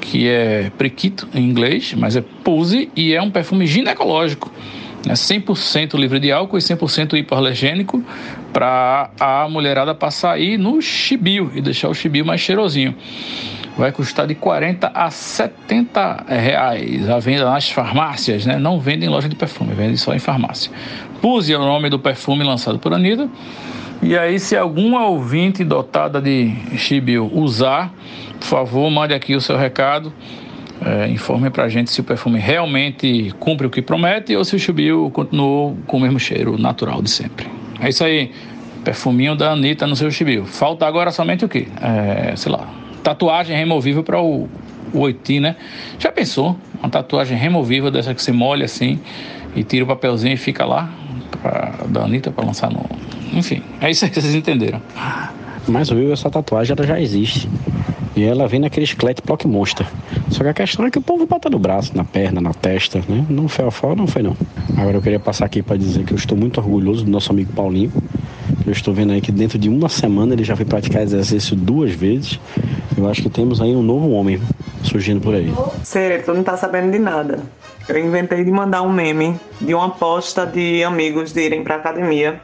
que 0.00 0.28
é 0.28 0.70
prequito 0.76 1.28
em 1.34 1.48
inglês, 1.48 1.94
mas 1.96 2.16
é 2.16 2.20
Pussy 2.44 2.90
e 2.94 3.14
é 3.14 3.22
um 3.22 3.30
perfume 3.30 3.66
ginecológico. 3.66 4.52
Né? 5.06 5.14
100% 5.14 5.98
livre 5.98 6.20
de 6.20 6.30
álcool 6.30 6.58
e 6.58 6.60
100% 6.60 7.14
hipoalergênico 7.18 8.04
para 8.52 9.10
a 9.18 9.48
mulherada 9.48 9.94
passar 9.94 10.32
aí 10.32 10.58
no 10.58 10.82
chibio 10.82 11.50
e 11.54 11.60
deixar 11.60 11.88
o 11.88 11.94
chibio 11.94 12.24
mais 12.24 12.40
cheirosinho 12.40 12.94
vai 13.80 13.90
custar 13.90 14.26
de 14.26 14.34
40 14.34 14.90
a 14.94 15.10
70 15.10 16.26
reais 16.28 17.08
a 17.08 17.18
venda 17.18 17.46
nas 17.46 17.70
farmácias, 17.70 18.44
né? 18.44 18.58
Não 18.58 18.78
vende 18.78 19.06
em 19.06 19.08
loja 19.08 19.26
de 19.26 19.34
perfume, 19.34 19.72
vende 19.72 19.96
só 19.96 20.14
em 20.14 20.18
farmácia. 20.18 20.70
Puse 21.22 21.50
é 21.54 21.56
o 21.56 21.60
nome 21.60 21.88
do 21.88 21.98
perfume 21.98 22.44
lançado 22.44 22.78
por 22.78 22.92
Anitta. 22.92 23.26
E 24.02 24.16
aí, 24.18 24.38
se 24.38 24.54
alguma 24.54 25.06
ouvinte 25.06 25.64
dotada 25.64 26.20
de 26.20 26.54
Chibio 26.76 27.30
usar, 27.32 27.90
por 28.38 28.46
favor, 28.46 28.90
mande 28.90 29.14
aqui 29.14 29.34
o 29.34 29.40
seu 29.40 29.56
recado. 29.56 30.12
É, 30.84 31.08
informe 31.08 31.48
pra 31.50 31.68
gente 31.68 31.90
se 31.90 32.00
o 32.00 32.04
perfume 32.04 32.38
realmente 32.38 33.34
cumpre 33.38 33.66
o 33.66 33.70
que 33.70 33.82
promete 33.82 34.34
ou 34.36 34.44
se 34.44 34.56
o 34.56 34.58
Chibio 34.58 35.10
continuou 35.10 35.76
com 35.86 35.96
o 35.96 36.00
mesmo 36.00 36.18
cheiro 36.20 36.58
natural 36.58 37.00
de 37.00 37.10
sempre. 37.10 37.46
É 37.80 37.88
isso 37.88 38.04
aí. 38.04 38.30
Perfuminho 38.84 39.36
da 39.36 39.52
Anitta 39.52 39.86
no 39.86 39.96
seu 39.96 40.10
Chibio. 40.10 40.44
Falta 40.46 40.86
agora 40.86 41.10
somente 41.10 41.44
o 41.44 41.48
quê? 41.48 41.68
É, 41.82 42.34
sei 42.34 42.50
lá, 42.50 42.59
tatuagem 43.02 43.56
removível 43.56 44.02
para 44.02 44.20
o, 44.20 44.48
o 44.92 44.98
oiti, 45.00 45.40
né? 45.40 45.56
Já 45.98 46.10
pensou? 46.12 46.56
Uma 46.78 46.88
tatuagem 46.88 47.36
removível 47.36 47.90
dessa 47.90 48.14
que 48.14 48.22
você 48.22 48.32
molha 48.32 48.64
assim 48.64 48.98
e 49.54 49.62
tira 49.62 49.84
o 49.84 49.86
papelzinho 49.86 50.34
e 50.34 50.36
fica 50.36 50.64
lá 50.64 50.92
pra, 51.42 51.74
da 51.88 52.04
Anitta 52.04 52.30
para 52.30 52.44
lançar 52.44 52.70
no. 52.70 52.84
Enfim, 53.32 53.62
é 53.80 53.90
isso 53.90 54.04
aí 54.04 54.10
que 54.10 54.20
vocês 54.20 54.34
entenderam. 54.34 54.80
Mas 55.68 55.90
Will, 55.90 56.12
essa 56.12 56.30
tatuagem 56.30 56.74
ela 56.76 56.86
já 56.86 57.00
existe. 57.00 57.48
E 58.16 58.24
ela 58.24 58.48
vem 58.48 58.60
naquele 58.60 58.84
esqueleto 58.84 59.22
Block 59.24 59.46
Monster. 59.46 59.86
Só 60.30 60.42
que 60.42 60.48
a 60.48 60.54
questão 60.54 60.84
é 60.84 60.90
que 60.90 60.98
o 60.98 61.02
povo 61.02 61.26
bota 61.26 61.48
no 61.48 61.58
braço, 61.58 61.96
na 61.96 62.04
perna, 62.04 62.40
na 62.40 62.52
testa, 62.52 63.02
né? 63.08 63.24
Não 63.28 63.46
foi 63.46 63.66
a 63.66 63.70
fora, 63.70 63.94
não 63.94 64.06
foi 64.06 64.22
não. 64.22 64.36
Agora 64.76 64.96
eu 64.96 65.02
queria 65.02 65.20
passar 65.20 65.46
aqui 65.46 65.62
para 65.62 65.76
dizer 65.76 66.04
que 66.04 66.12
eu 66.12 66.16
estou 66.16 66.36
muito 66.36 66.58
orgulhoso 66.58 67.04
do 67.04 67.10
nosso 67.10 67.30
amigo 67.30 67.52
Paulinho. 67.52 67.92
Eu 68.70 68.72
estou 68.72 68.94
vendo 68.94 69.12
aí 69.12 69.20
que 69.20 69.32
dentro 69.32 69.58
de 69.58 69.68
uma 69.68 69.88
semana 69.88 70.32
ele 70.32 70.44
já 70.44 70.54
foi 70.54 70.64
praticar 70.64 71.02
exercício 71.02 71.56
duas 71.56 71.90
vezes. 71.90 72.38
Eu 72.96 73.10
acho 73.10 73.20
que 73.20 73.28
temos 73.28 73.60
aí 73.60 73.74
um 73.74 73.82
novo 73.82 74.10
homem 74.10 74.40
surgindo 74.84 75.20
por 75.20 75.34
aí. 75.34 75.52
Sério, 75.82 76.24
tu 76.24 76.32
não 76.32 76.44
tá 76.44 76.56
sabendo 76.56 76.92
de 76.92 76.98
nada. 77.00 77.40
Eu 77.88 77.98
inventei 77.98 78.44
de 78.44 78.50
mandar 78.52 78.82
um 78.82 78.92
meme 78.92 79.34
de 79.60 79.74
uma 79.74 79.86
aposta 79.86 80.46
de 80.46 80.84
amigos 80.84 81.32
de 81.32 81.40
irem 81.40 81.64
pra 81.64 81.74
academia. 81.74 82.40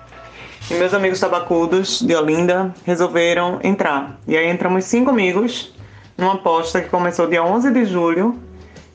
E 0.68 0.74
meus 0.74 0.92
amigos 0.92 1.20
tabacudos 1.20 2.02
de 2.02 2.16
Olinda 2.16 2.74
resolveram 2.84 3.60
entrar. 3.62 4.18
E 4.26 4.36
aí 4.36 4.50
entramos 4.50 4.84
cinco 4.84 5.10
amigos 5.10 5.72
numa 6.18 6.34
aposta 6.34 6.80
que 6.80 6.88
começou 6.88 7.28
dia 7.28 7.44
11 7.44 7.70
de 7.70 7.84
julho. 7.84 8.36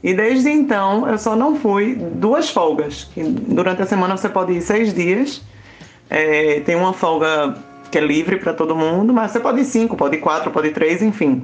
E 0.04 0.14
desde 0.14 0.50
então 0.50 1.08
eu 1.08 1.18
só 1.18 1.34
não 1.34 1.56
fui 1.56 1.96
duas 1.96 2.50
folgas. 2.50 3.10
Durante 3.16 3.84
a 3.84 3.86
semana 3.86 4.18
você 4.18 4.28
pode 4.28 4.52
ir 4.52 4.62
seis 4.62 4.94
dias. 4.94 5.42
É, 6.12 6.60
tem 6.60 6.76
uma 6.76 6.92
folga 6.92 7.56
que 7.90 7.98
é 7.98 8.02
livre 8.02 8.38
para 8.38 8.54
todo 8.54 8.76
mundo, 8.76 9.14
mas 9.14 9.32
você 9.32 9.40
pode 9.40 9.62
ir 9.62 9.66
cinco, 9.66 9.96
pode 9.96 10.18
ir 10.18 10.20
quatro, 10.20 10.52
pode 10.52 10.68
ir 10.68 10.74
três, 10.74 11.02
enfim. 11.02 11.42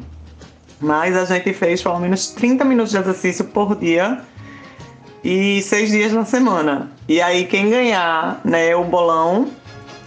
Mas 0.79 1.15
a 1.15 1.23
gente 1.23 1.53
fez 1.53 1.81
pelo 1.81 1.97
menos 1.99 2.27
30 2.27 2.65
minutos 2.65 2.91
de 2.91 2.99
exercício 2.99 3.45
por 3.45 3.77
dia 3.77 4.19
e 5.23 5.61
seis 5.61 5.89
dias 5.89 6.11
na 6.11 6.25
semana. 6.25 6.91
E 7.07 7.21
aí 7.21 7.45
quem 7.45 7.69
ganhar 7.69 8.41
né, 8.43 8.75
o 8.75 8.83
bolão 8.83 9.49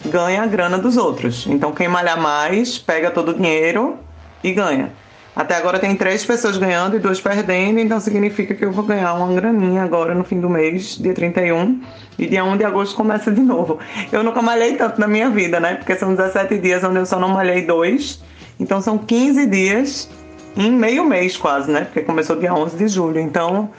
ganha 0.05 0.43
a 0.43 0.47
grana 0.47 0.77
dos 0.77 0.99
outros. 0.99 1.47
Então 1.47 1.73
quem 1.73 1.89
malhar 1.89 2.21
mais 2.21 2.79
pega 2.79 3.11
todo 3.11 3.31
o 3.31 3.35
dinheiro 3.35 3.99
e 4.45 4.53
ganha. 4.53 4.93
Até 5.35 5.55
agora 5.55 5.79
tem 5.79 5.97
três 5.97 6.25
pessoas 6.25 6.59
ganhando 6.59 6.97
e 6.97 6.99
duas 6.99 7.21
perdendo, 7.21 7.79
então 7.79 7.99
significa 7.99 8.55
que 8.55 8.65
eu 8.65 8.73
vou 8.73 8.85
ganhar 8.85 9.15
uma 9.15 9.33
graninha 9.33 9.83
agora 9.83 10.15
no 10.15 10.25
fim 10.25 10.41
do 10.41 10.51
mês, 10.51 10.99
dia 10.99 11.15
31, 11.15 11.81
e 12.19 12.27
dia 12.27 12.45
1 12.45 12.57
de 12.57 12.65
agosto 12.65 12.95
começa 12.95 13.31
de 13.31 13.41
novo. 13.41 13.79
Eu 14.13 14.23
nunca 14.23 14.43
malhei 14.43 14.77
tanto 14.77 15.01
na 15.01 15.07
minha 15.07 15.31
vida, 15.31 15.59
né? 15.59 15.75
Porque 15.75 15.97
são 15.97 16.15
17 16.15 16.59
dias 16.59 16.85
onde 16.85 16.99
eu 16.99 17.07
só 17.07 17.19
não 17.19 17.29
malhei 17.29 17.63
dois, 17.63 18.23
então 18.59 18.81
são 18.81 18.99
15 18.99 19.47
dias 19.47 20.11
em 20.57 20.71
meio 20.71 21.05
mês 21.05 21.37
quase, 21.37 21.71
né? 21.71 21.83
Porque 21.83 22.03
começou 22.03 22.37
dia 22.37 22.53
11 22.53 22.77
de 22.77 22.89
julho. 22.89 23.19
Então, 23.21 23.71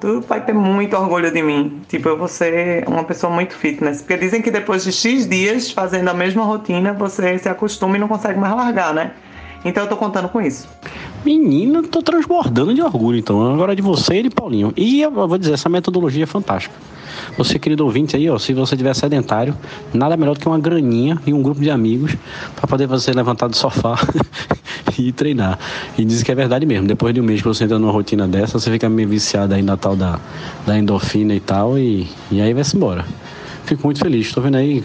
tu 0.00 0.20
vai 0.22 0.40
ter 0.40 0.52
muito 0.52 0.96
orgulho 0.96 1.30
de 1.30 1.42
mim. 1.42 1.82
Tipo, 1.88 2.08
eu 2.08 2.16
vou 2.16 2.28
ser 2.28 2.88
uma 2.88 3.04
pessoa 3.04 3.32
muito 3.32 3.54
fitness. 3.54 4.00
Porque 4.00 4.16
dizem 4.16 4.40
que 4.40 4.50
depois 4.50 4.84
de 4.84 4.92
X 4.92 5.28
dias 5.28 5.70
fazendo 5.70 6.08
a 6.08 6.14
mesma 6.14 6.42
rotina, 6.44 6.92
você 6.92 7.38
se 7.38 7.48
acostuma 7.48 7.96
e 7.96 8.00
não 8.00 8.08
consegue 8.08 8.38
mais 8.38 8.54
largar, 8.54 8.94
né? 8.94 9.12
Então 9.64 9.82
eu 9.82 9.88
tô 9.88 9.96
contando 9.96 10.28
com 10.28 10.40
isso. 10.40 10.68
Menina, 11.24 11.82
tô 11.82 12.02
transbordando 12.02 12.74
de 12.74 12.80
orgulho, 12.80 13.18
então. 13.18 13.52
Agora 13.52 13.72
é 13.72 13.76
de 13.76 13.82
você 13.82 14.20
e 14.20 14.22
de 14.24 14.30
Paulinho. 14.30 14.72
E 14.76 15.02
eu 15.02 15.10
vou 15.10 15.36
dizer, 15.36 15.52
essa 15.52 15.68
metodologia 15.68 16.24
é 16.24 16.26
fantástica. 16.26 16.74
Você, 17.36 17.58
querido 17.58 17.84
ouvinte 17.84 18.16
aí, 18.16 18.28
ó, 18.30 18.38
se 18.38 18.52
você 18.54 18.76
tiver 18.76 18.94
sedentário, 18.94 19.54
nada 19.92 20.16
melhor 20.16 20.34
do 20.34 20.40
que 20.40 20.48
uma 20.48 20.58
graninha 20.58 21.18
e 21.26 21.32
um 21.32 21.42
grupo 21.42 21.60
de 21.60 21.70
amigos 21.70 22.16
para 22.56 22.66
poder 22.66 22.86
você 22.86 23.12
levantar 23.12 23.48
do 23.48 23.56
sofá 23.56 23.96
e 24.98 25.12
treinar. 25.12 25.58
E 25.98 26.04
diz 26.04 26.22
que 26.22 26.32
é 26.32 26.34
verdade 26.34 26.64
mesmo. 26.64 26.86
Depois 26.86 27.14
de 27.14 27.20
um 27.20 27.24
mês 27.24 27.40
que 27.42 27.48
você 27.48 27.64
entra 27.64 27.78
numa 27.78 27.92
rotina 27.92 28.26
dessa, 28.26 28.58
você 28.58 28.70
fica 28.70 28.88
meio 28.88 29.08
viciado 29.08 29.54
aí 29.54 29.62
na 29.62 29.76
tal 29.76 29.94
da, 29.94 30.18
da 30.66 30.78
endorfina 30.78 31.34
e 31.34 31.40
tal, 31.40 31.78
e, 31.78 32.08
e 32.30 32.40
aí 32.40 32.54
vai-se 32.54 32.76
embora. 32.76 33.04
Fico 33.70 33.86
muito 33.86 34.00
feliz. 34.00 34.26
Estou 34.26 34.42
vendo 34.42 34.56
aí 34.56 34.82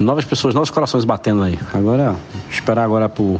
novas 0.00 0.24
pessoas, 0.24 0.54
novos 0.54 0.70
corações 0.70 1.04
batendo 1.04 1.42
aí. 1.42 1.58
Agora, 1.74 2.16
esperar 2.50 2.82
agora 2.82 3.06
pro, 3.06 3.38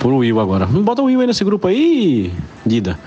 pro 0.00 0.16
Will 0.16 0.40
agora. 0.40 0.66
Não 0.66 0.82
bota 0.82 1.00
o 1.00 1.04
Will 1.04 1.20
aí 1.20 1.28
nesse 1.28 1.44
grupo 1.44 1.68
aí, 1.68 2.32
Dida. 2.66 2.98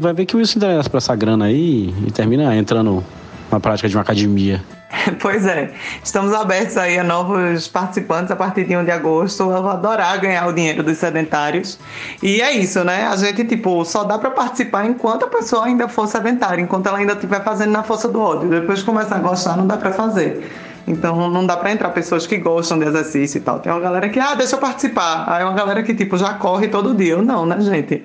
Vai 0.00 0.12
ver 0.12 0.26
que 0.26 0.34
o 0.34 0.38
Will 0.38 0.46
se 0.48 0.58
interessa 0.58 0.90
por 0.90 0.96
essa 0.96 1.14
grana 1.14 1.44
aí 1.44 1.94
e 2.04 2.10
termina 2.10 2.56
entrando 2.56 3.04
na 3.52 3.60
prática 3.60 3.88
de 3.88 3.94
uma 3.94 4.02
academia. 4.02 4.60
Pois 5.20 5.46
é, 5.46 5.72
estamos 6.02 6.32
abertos 6.32 6.76
aí 6.76 6.98
a 6.98 7.04
novos 7.04 7.68
participantes 7.68 8.30
a 8.30 8.36
partir 8.36 8.64
de 8.64 8.76
1 8.76 8.84
de 8.84 8.90
agosto. 8.90 9.42
Eu 9.42 9.62
vou 9.62 9.70
adorar 9.70 10.20
ganhar 10.20 10.46
o 10.46 10.52
dinheiro 10.52 10.82
dos 10.82 10.98
sedentários. 10.98 11.78
E 12.22 12.40
é 12.40 12.52
isso, 12.52 12.84
né? 12.84 13.06
A 13.06 13.16
gente, 13.16 13.44
tipo, 13.44 13.84
só 13.84 14.04
dá 14.04 14.18
para 14.18 14.30
participar 14.30 14.84
enquanto 14.86 15.24
a 15.24 15.28
pessoa 15.28 15.66
ainda 15.66 15.88
for 15.88 16.06
sedentária, 16.06 16.62
enquanto 16.62 16.86
ela 16.86 16.98
ainda 16.98 17.14
estiver 17.14 17.42
fazendo 17.42 17.72
na 17.72 17.82
força 17.82 18.08
do 18.08 18.20
ódio. 18.20 18.48
Depois 18.48 18.82
começar 18.82 19.16
a 19.16 19.20
gostar, 19.20 19.56
não 19.56 19.66
dá 19.66 19.76
para 19.76 19.92
fazer. 19.92 20.50
Então 20.86 21.28
não 21.30 21.46
dá 21.46 21.56
para 21.56 21.72
entrar 21.72 21.90
pessoas 21.90 22.26
que 22.26 22.36
gostam 22.38 22.78
de 22.78 22.86
exercício 22.86 23.38
e 23.38 23.40
tal. 23.40 23.60
Tem 23.60 23.70
uma 23.72 23.80
galera 23.80 24.08
que, 24.08 24.18
ah, 24.18 24.34
deixa 24.34 24.56
eu 24.56 24.60
participar. 24.60 25.24
Aí 25.28 25.44
uma 25.44 25.54
galera 25.54 25.82
que, 25.82 25.94
tipo, 25.94 26.16
já 26.16 26.34
corre 26.34 26.68
todo 26.68 26.94
dia. 26.94 27.12
Eu 27.12 27.22
não, 27.22 27.46
né, 27.46 27.60
gente? 27.60 28.02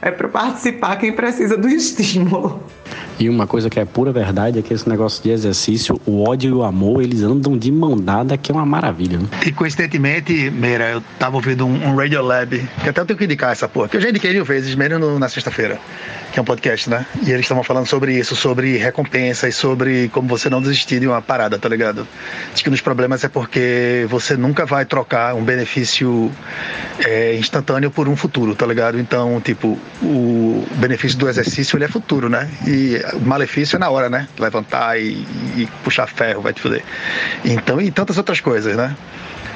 É 0.00 0.10
para 0.10 0.28
participar 0.28 0.96
quem 0.96 1.12
precisa 1.12 1.56
do 1.56 1.68
estímulo. 1.70 2.62
E 3.18 3.28
uma 3.28 3.46
coisa 3.46 3.70
que 3.70 3.78
é 3.78 3.84
pura 3.84 4.10
verdade 4.10 4.58
é 4.58 4.62
que 4.62 4.74
esse 4.74 4.88
negócio 4.88 5.22
de 5.22 5.30
exercício, 5.30 6.00
o 6.04 6.24
ódio 6.28 6.50
e 6.50 6.52
o 6.52 6.62
amor, 6.64 7.02
eles 7.02 7.22
andam 7.22 7.56
de 7.56 7.70
mão 7.70 7.96
dada, 7.96 8.36
que 8.36 8.50
é 8.50 8.54
uma 8.54 8.66
maravilha. 8.66 9.18
Né? 9.18 9.26
E 9.46 9.52
coincidentemente, 9.52 10.50
Meira, 10.50 10.90
eu 10.90 11.02
tava 11.18 11.36
ouvindo 11.36 11.64
um, 11.64 11.90
um 11.90 11.96
Radio 11.96 12.22
Lab, 12.22 12.68
que 12.82 12.88
até 12.88 13.00
eu 13.00 13.06
tenho 13.06 13.18
que 13.18 13.24
indicar 13.24 13.52
essa 13.52 13.68
porra, 13.68 13.88
que 13.88 13.96
eu 13.96 14.00
já 14.00 14.10
indiquei 14.10 14.32
mil 14.32 14.44
vezes, 14.44 14.74
mesmo 14.74 15.18
na 15.18 15.28
sexta-feira, 15.28 15.78
que 16.32 16.38
é 16.38 16.42
um 16.42 16.44
podcast, 16.44 16.90
né? 16.90 17.06
E 17.24 17.30
eles 17.30 17.42
estavam 17.42 17.62
falando 17.62 17.86
sobre 17.86 18.18
isso, 18.18 18.34
sobre 18.34 18.76
recompensa 18.76 19.48
e 19.48 19.52
sobre 19.52 20.08
como 20.08 20.26
você 20.26 20.50
não 20.50 20.60
desistir 20.60 20.98
de 20.98 21.06
uma 21.06 21.22
parada, 21.22 21.56
tá 21.56 21.68
ligado? 21.68 22.06
Diz 22.52 22.62
que 22.62 22.70
nos 22.70 22.80
problemas 22.80 23.24
é 23.24 23.28
porque 23.28 24.06
você 24.08 24.36
nunca 24.36 24.64
vai 24.64 24.84
trocar 24.84 25.34
um 25.34 25.44
benefício 25.44 26.30
é, 26.98 27.34
instantâneo 27.34 27.90
por 27.90 28.08
um 28.08 28.16
futuro, 28.16 28.54
tá 28.54 28.66
ligado? 28.66 28.98
Então, 28.98 29.40
tipo, 29.40 29.78
o 30.02 30.66
benefício 30.76 31.18
do 31.18 31.28
exercício, 31.28 31.76
ele 31.76 31.84
é 31.84 31.88
futuro, 31.88 32.28
né? 32.28 32.48
E 32.66 33.00
o 33.14 33.20
malefício 33.20 33.76
é 33.76 33.78
na 33.78 33.90
hora, 33.90 34.08
né? 34.08 34.28
Levantar 34.38 34.98
e, 34.98 35.26
e 35.56 35.68
puxar 35.82 36.06
ferro, 36.06 36.42
vai 36.42 36.52
te 36.52 36.60
foder. 36.60 36.82
Então, 37.44 37.80
e 37.80 37.90
tantas 37.90 38.16
outras 38.18 38.40
coisas, 38.40 38.76
né? 38.76 38.94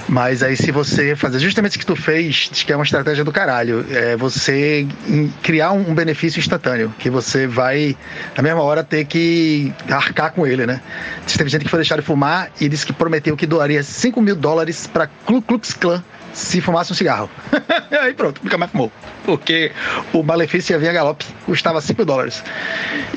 Mas 0.08 0.42
aí 0.42 0.56
se 0.56 0.72
você 0.72 1.14
fazer 1.14 1.38
justamente 1.38 1.76
o 1.76 1.80
que 1.80 1.84
tu 1.84 1.94
fez, 1.94 2.48
que 2.48 2.72
é 2.72 2.76
uma 2.76 2.84
estratégia 2.84 3.22
do 3.22 3.30
caralho, 3.30 3.84
é 3.90 4.16
você 4.16 4.86
criar 5.42 5.72
um 5.72 5.94
benefício 5.94 6.40
instantâneo, 6.40 6.92
que 6.98 7.10
você 7.10 7.46
vai 7.46 7.94
na 8.34 8.42
mesma 8.42 8.62
hora 8.62 8.82
ter 8.82 9.04
que 9.04 9.72
arcar 9.90 10.32
com 10.32 10.46
ele, 10.46 10.66
né? 10.66 10.80
Teve 11.26 11.50
gente 11.50 11.64
que 11.64 11.70
foi 11.70 11.80
deixar 11.80 11.96
de 11.96 12.02
fumar 12.02 12.50
e 12.58 12.68
disse 12.68 12.86
que 12.86 12.92
prometeu 12.92 13.36
que 13.36 13.46
doaria 13.46 13.82
5 13.82 14.20
mil 14.22 14.34
dólares 14.34 14.86
para 14.86 15.06
Ku 15.06 15.42
Klux 15.42 15.74
Klan 15.74 16.02
se 16.32 16.60
fumasse 16.60 16.90
um 16.90 16.94
cigarro. 16.94 17.28
aí 18.00 18.14
pronto, 18.14 18.40
nunca 18.42 18.56
mais 18.56 18.70
fumou. 18.70 18.90
Porque 19.24 19.72
o 20.12 20.22
malefício 20.22 20.72
ia 20.72 20.78
vir 20.78 20.88
a 20.88 20.92
galope, 20.92 21.26
custava 21.44 21.80
5 21.80 22.04
dólares. 22.04 22.42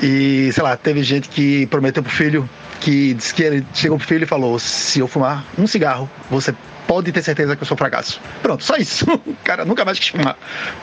E, 0.02 0.50
sei 0.52 0.62
lá, 0.62 0.76
teve 0.76 1.02
gente 1.02 1.28
que 1.28 1.66
prometeu 1.66 2.02
pro 2.02 2.12
filho 2.12 2.48
que 2.80 3.14
disse 3.14 3.32
que 3.32 3.42
ele 3.42 3.66
chegou 3.72 3.96
pro 3.96 4.06
filho 4.06 4.24
e 4.24 4.26
falou: 4.26 4.58
se 4.58 5.00
eu 5.00 5.08
fumar 5.08 5.44
um 5.56 5.66
cigarro, 5.66 6.10
você 6.30 6.54
pode 6.92 7.10
ter 7.10 7.22
certeza 7.22 7.56
que 7.56 7.62
eu 7.62 7.66
sou 7.66 7.74
fracasso. 7.74 8.20
Pronto, 8.42 8.62
só 8.62 8.76
isso. 8.76 9.06
O 9.32 9.44
cara 9.44 9.64
nunca 9.64 9.84
mais 9.84 9.98
quis 9.98 10.08
fumar. 10.08 10.36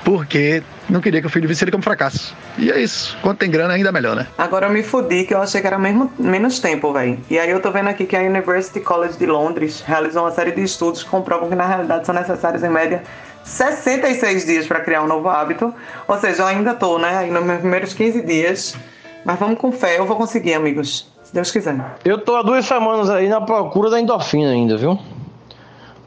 Porque 0.04 0.62
não 0.90 1.00
queria 1.00 1.22
que 1.22 1.28
o 1.28 1.30
filho 1.30 1.48
visse 1.48 1.64
ele 1.64 1.72
como 1.72 1.84
fracasso. 1.84 2.36
E 2.58 2.72
é 2.72 2.82
isso. 2.82 3.18
Quando 3.22 3.38
tem 3.38 3.50
grana, 3.50 3.74
ainda 3.74 3.92
melhor, 3.92 4.16
né? 4.16 4.28
Agora 4.38 4.68
eu 4.68 4.72
me 4.72 4.84
fudi 4.84 5.24
que 5.24 5.34
eu 5.34 5.42
achei 5.42 5.62
que 5.62 5.68
era 5.68 5.78
mesmo, 5.78 6.12
menos 6.18 6.60
tempo, 6.60 6.92
velho. 6.92 7.20
E 7.30 7.40
aí 7.40 7.50
eu 7.50 7.62
tô 7.62 7.72
vendo 7.72 7.88
aqui 7.88 8.06
que 8.06 8.16
a 8.16 8.22
University 8.22 8.82
College 8.82 9.18
de 9.18 9.26
Londres 9.26 9.82
realizou 9.86 10.24
uma 10.24 10.32
série 10.32 10.52
de 10.52 10.64
estudos 10.64 11.04
que 11.04 11.10
comprovam 11.10 11.48
que 11.48 11.56
na 11.56 11.66
realidade 11.66 12.06
são 12.06 12.14
necessários 12.14 12.64
em 12.64 12.70
média 12.70 13.04
66 13.44 14.46
dias 14.46 14.68
para 14.68 14.82
criar 14.82 15.04
um 15.04 15.08
novo 15.08 15.30
hábito. 15.30 15.74
Ou 16.08 16.18
seja, 16.18 16.42
eu 16.42 16.48
ainda 16.48 16.74
tô, 16.74 16.98
né, 16.98 17.18
aí 17.18 17.32
nos 17.32 17.44
meus 17.44 17.60
primeiros 17.60 17.94
15 17.94 18.22
dias. 18.24 18.76
Mas 19.24 19.40
vamos 19.40 19.60
com 19.60 19.72
fé, 19.72 20.00
eu 20.00 20.06
vou 20.06 20.18
conseguir, 20.18 20.56
amigos. 20.56 21.08
Se 21.24 21.34
Deus 21.34 21.52
quiser. 21.52 21.76
Eu 22.04 22.18
tô 22.18 22.36
há 22.36 22.42
duas 22.42 22.66
semanas 22.66 23.10
aí 23.10 23.30
na 23.30 23.40
procura 23.40 23.90
da 23.90 24.00
endorfina 24.00 24.52
ainda, 24.52 24.76
viu? 24.76 25.00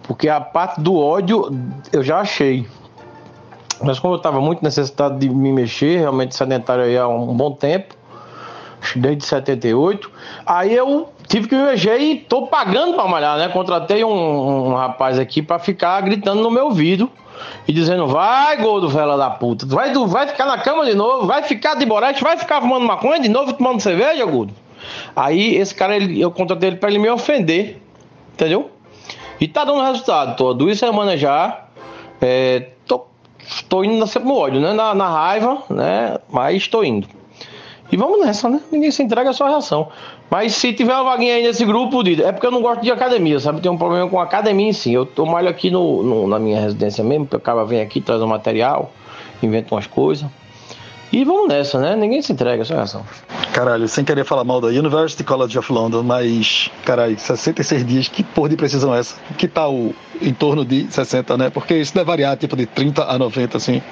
Porque 0.03 0.29
a 0.29 0.41
parte 0.41 0.81
do 0.81 0.97
ódio 0.97 1.51
eu 1.93 2.03
já 2.03 2.21
achei. 2.21 2.67
Mas 3.83 3.99
como 3.99 4.15
eu 4.15 4.19
estava 4.19 4.41
muito 4.41 4.63
necessitado 4.63 5.19
de 5.19 5.29
me 5.29 5.53
mexer, 5.53 5.99
realmente 5.99 6.37
sedentário 6.37 6.85
aí 6.85 6.97
há 6.97 7.09
um 7.09 7.35
bom 7.35 7.53
tempo, 7.53 7.95
desde 8.97 9.25
78, 9.25 10.11
aí 10.47 10.75
eu 10.75 11.09
tive 11.27 11.49
que 11.49 11.55
me 11.55 11.63
mexer 11.63 11.99
e 11.99 12.17
tô 12.17 12.47
pagando 12.47 12.95
para 12.95 13.09
malhar, 13.09 13.39
né? 13.39 13.49
Contratei 13.49 14.05
um, 14.05 14.71
um 14.71 14.75
rapaz 14.75 15.19
aqui 15.19 15.43
para 15.43 15.59
ficar 15.59 16.01
gritando 16.03 16.43
no 16.43 16.51
meu 16.51 16.67
ouvido 16.67 17.11
e 17.67 17.73
dizendo: 17.73 18.07
vai, 18.07 18.57
gordo, 18.57 18.89
vela 18.89 19.17
da 19.17 19.31
puta, 19.31 19.67
vai, 19.67 19.93
vai 19.93 20.27
ficar 20.29 20.47
na 20.47 20.59
cama 20.59 20.85
de 20.85 20.95
novo, 20.95 21.27
vai 21.27 21.43
ficar 21.43 21.75
de 21.75 21.87
borete, 21.87 22.23
vai 22.23 22.37
ficar 22.37 22.61
fumando 22.61 22.87
maconha 22.87 23.21
de 23.21 23.29
novo, 23.29 23.53
tomando 23.53 23.81
cerveja, 23.81 24.25
gordo. 24.25 24.53
Aí 25.15 25.57
esse 25.57 25.75
cara, 25.75 25.97
ele, 25.97 26.21
eu 26.21 26.31
contratei 26.31 26.71
ele 26.71 26.77
para 26.77 26.91
ele 26.91 26.99
me 26.99 27.09
ofender, 27.09 27.81
entendeu? 28.33 28.71
E 29.43 29.49
tá 29.49 29.65
dando 29.65 29.83
resultado. 29.83 30.37
Tô 30.37 30.55
duas 30.55 30.79
semanas 30.79 31.19
já. 31.19 31.65
É, 32.21 32.69
tô, 32.87 33.07
tô 33.69 33.83
indo 33.83 34.07
sempre 34.07 34.29
no 34.29 34.37
ódio, 34.37 34.61
né? 34.61 34.73
Na, 34.73 34.95
na, 34.95 35.09
raiva, 35.09 35.65
né? 35.69 36.17
Mas 36.31 36.59
estou 36.59 36.85
indo. 36.85 37.09
E 37.91 37.97
vamos 37.97 38.25
nessa, 38.25 38.49
né? 38.49 38.61
Ninguém 38.71 38.93
se 38.93 39.03
entrega 39.03 39.31
a 39.31 39.33
sua 39.33 39.49
reação. 39.49 39.89
Mas 40.31 40.55
se 40.55 40.73
tiver 40.73 40.95
uma 40.95 41.03
vaguinha 41.03 41.35
aí 41.35 41.43
nesse 41.43 41.65
grupo, 41.65 42.05
é 42.09 42.31
porque 42.31 42.47
eu 42.47 42.53
não 42.53 42.63
gosto 42.63 42.83
de 42.83 42.93
academia, 42.93 43.41
sabe? 43.41 43.61
Tem 43.61 43.69
um 43.69 43.77
problema 43.77 44.09
com 44.09 44.21
academia 44.21 44.69
em 44.69 44.73
si. 44.73 44.93
Eu, 44.93 45.09
eu 45.17 45.27
malho 45.27 45.49
aqui 45.49 45.73
no, 45.73 46.05
no, 46.05 46.29
na 46.29 46.39
minha 46.39 46.61
residência 46.61 47.03
mesmo, 47.03 47.27
porque 47.27 47.39
o 47.39 47.41
cara 47.41 47.65
vem 47.65 47.81
aqui, 47.81 48.01
traz 48.01 48.23
um 48.23 48.29
material, 48.29 48.93
inventa 49.43 49.75
umas 49.75 49.89
coisas. 49.89 50.25
E 51.13 51.25
vamos 51.25 51.47
nessa, 51.47 51.79
né? 51.79 51.95
Ninguém 51.95 52.23
se 52.23 52.33
entrega 52.33 52.63
a 52.63 52.65
sua 52.65 52.77
reação. 52.77 53.05
Caralho, 53.53 53.87
sem 53.87 54.03
querer 54.03 54.25
falar 54.25 54.45
mal 54.45 54.63
da 54.63 54.69
University 54.69 55.23
College 55.23 55.59
of 55.59 55.71
London, 55.71 56.03
mas, 56.03 56.71
caralho, 56.87 57.19
66 57.19 57.85
dias, 57.85 58.09
que 58.09 58.23
porra 58.23 58.49
de 58.49 58.57
precisão 58.57 58.95
é 58.95 59.01
essa? 59.01 59.17
Que 59.37 59.47
tal 59.47 59.93
em 60.23 60.33
torno 60.33 60.65
de 60.65 60.91
60, 60.91 61.37
né? 61.37 61.51
Porque 61.51 61.75
isso 61.75 61.93
deve 61.93 62.07
variar, 62.07 62.35
tipo, 62.39 62.57
de 62.57 62.65
30 62.65 63.05
a 63.05 63.19
90, 63.19 63.59
assim, 63.59 63.83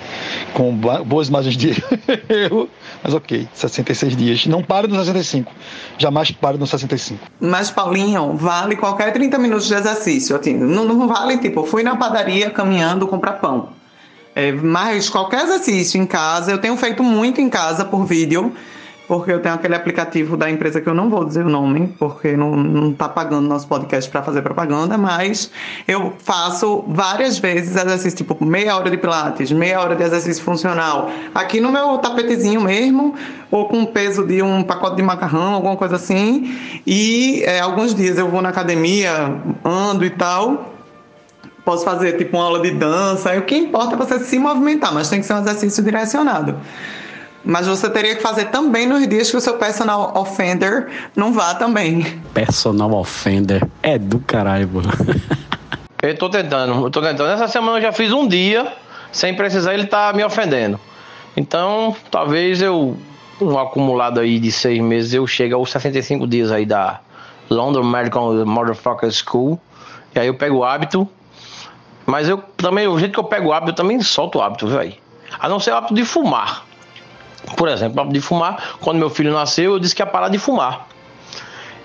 com 0.55 0.73
boas 0.73 1.29
margens 1.29 1.59
de 1.59 1.71
erro. 2.31 2.71
Mas 3.03 3.13
ok, 3.13 3.47
66 3.53 4.17
dias. 4.17 4.47
Não 4.47 4.63
pare 4.63 4.87
no 4.89 4.97
65. 4.97 5.53
Jamais 5.99 6.31
pare 6.31 6.57
no 6.57 6.67
65. 6.67 7.21
Mas, 7.39 7.71
Paulinho, 7.71 8.33
vale 8.35 8.77
qualquer 8.77 9.13
30 9.13 9.39
minutos 9.39 9.67
de 9.67 9.75
exercício. 9.75 10.35
Assim, 10.37 10.55
não, 10.55 10.87
não 10.87 11.07
vale, 11.07 11.37
tipo, 11.37 11.65
fui 11.65 11.83
na 11.83 11.97
padaria 11.97 12.49
caminhando 12.49 13.07
comprar 13.07 13.35
pão. 13.35 13.80
É, 14.35 14.53
mas 14.53 15.09
qualquer 15.11 15.45
exercício 15.45 16.01
em 16.01 16.07
casa, 16.07 16.53
eu 16.53 16.59
tenho 16.59 16.77
feito 16.77 17.03
muito 17.03 17.41
em 17.41 17.49
casa 17.49 17.85
por 17.85 18.05
vídeo 18.05 18.55
porque 19.11 19.33
eu 19.33 19.43
tenho 19.43 19.57
aquele 19.57 19.75
aplicativo 19.75 20.37
da 20.37 20.49
empresa 20.49 20.81
que 20.81 20.89
eu 20.89 20.95
não 20.95 21.11
vou 21.11 21.25
dizer 21.25 21.45
o 21.45 21.49
nome, 21.49 21.93
porque 21.99 22.37
não, 22.37 22.55
não 22.55 22.93
tá 22.93 23.09
pagando 23.09 23.49
nosso 23.49 23.67
podcast 23.67 24.09
para 24.09 24.23
fazer 24.23 24.41
propaganda, 24.41 24.97
mas 24.97 25.51
eu 25.89 26.13
faço 26.21 26.85
várias 26.87 27.37
vezes 27.37 27.75
exercício, 27.75 28.19
tipo 28.19 28.45
meia 28.45 28.77
hora 28.77 28.89
de 28.89 28.97
pilates, 28.97 29.51
meia 29.51 29.81
hora 29.81 29.97
de 29.97 30.05
exercício 30.05 30.45
funcional, 30.45 31.11
aqui 31.35 31.61
no 31.61 31.73
meu 31.73 31.99
tapetezinho 31.99 32.61
mesmo, 32.61 33.13
ou 33.51 33.67
com 33.67 33.83
o 33.83 33.87
peso 33.89 34.25
de 34.25 34.43
um 34.43 34.63
pacote 34.63 34.95
de 34.95 35.03
macarrão, 35.03 35.55
alguma 35.55 35.77
coisa 35.77 35.97
assim, 35.97 36.57
e 36.87 37.43
é, 37.47 37.59
alguns 37.59 37.93
dias 37.93 38.17
eu 38.17 38.29
vou 38.29 38.41
na 38.41 38.51
academia, 38.51 39.43
ando 39.65 40.05
e 40.05 40.11
tal, 40.11 40.70
posso 41.65 41.85
fazer 41.85 42.17
tipo 42.17 42.37
uma 42.37 42.45
aula 42.45 42.61
de 42.61 42.71
dança, 42.71 43.37
o 43.37 43.43
que 43.43 43.57
importa 43.57 43.95
é 43.95 43.97
você 43.97 44.19
se 44.21 44.39
movimentar, 44.39 44.93
mas 44.93 45.09
tem 45.09 45.21
que 45.21 45.27
ser 45.27 45.35
um 45.35 45.41
exercício 45.41 45.83
direcionado. 45.83 46.57
Mas 47.45 47.67
você 47.67 47.89
teria 47.89 48.15
que 48.15 48.23
fazer 48.23 48.47
também 48.47 48.87
nos 48.87 49.07
dias 49.09 49.31
que 49.31 49.37
o 49.37 49.41
seu 49.41 49.55
personal 49.55 50.13
offender 50.15 50.89
não 51.17 51.33
vá 51.33 51.55
também. 51.55 52.21
Personal 52.35 52.93
offender 52.93 53.67
é 53.83 53.99
do 53.99 54.19
caralho, 54.19 54.69
mano. 54.69 54.91
Eu 56.03 56.17
tô 56.17 56.31
tentando, 56.31 56.83
eu 56.83 56.91
tô 56.91 57.03
tentando. 57.03 57.31
Essa 57.31 57.47
semana 57.47 57.77
eu 57.77 57.83
já 57.83 57.93
fiz 57.93 58.11
um 58.11 58.27
dia, 58.27 58.73
sem 59.13 59.37
precisar 59.37 59.75
ele 59.75 59.85
tá 59.85 60.11
me 60.15 60.25
ofendendo. 60.25 60.81
Então, 61.37 61.95
talvez 62.11 62.63
eu, 62.63 62.97
um 63.39 63.59
acumulado 63.59 64.19
aí 64.19 64.39
de 64.39 64.51
seis 64.51 64.81
meses, 64.81 65.13
eu 65.13 65.27
chegue 65.27 65.53
aos 65.53 65.71
65 65.71 66.27
dias 66.27 66.51
aí 66.51 66.65
da 66.65 67.01
London 67.51 67.83
Medical 67.83 68.47
Motherfucker 68.47 69.11
School. 69.13 69.61
E 70.15 70.19
aí 70.19 70.27
eu 70.27 70.35
pego 70.35 70.57
o 70.57 70.65
hábito. 70.65 71.07
Mas 72.07 72.29
eu 72.29 72.39
também, 72.57 72.87
o 72.87 72.99
jeito 72.99 73.13
que 73.13 73.21
eu 73.21 73.25
pego 73.25 73.49
o 73.49 73.53
hábito, 73.53 73.73
eu 73.73 73.77
também 73.77 74.01
solto 74.01 74.39
o 74.39 74.43
hábito, 74.43 74.67
velho. 74.67 74.95
A 75.39 75.49
não 75.49 75.61
ser 75.61 75.73
o 75.73 75.77
hábito 75.77 75.95
de 75.95 76.05
fumar. 76.05 76.65
Por 77.57 77.69
exemplo, 77.69 78.09
de 78.13 78.21
fumar, 78.21 78.77
quando 78.81 78.99
meu 78.99 79.11
filho 79.11 79.33
nasceu, 79.33 79.73
eu 79.73 79.79
disse 79.79 79.95
que 79.95 80.03
ia 80.03 80.07
parar 80.07 80.29
de 80.29 80.39
fumar. 80.39 80.87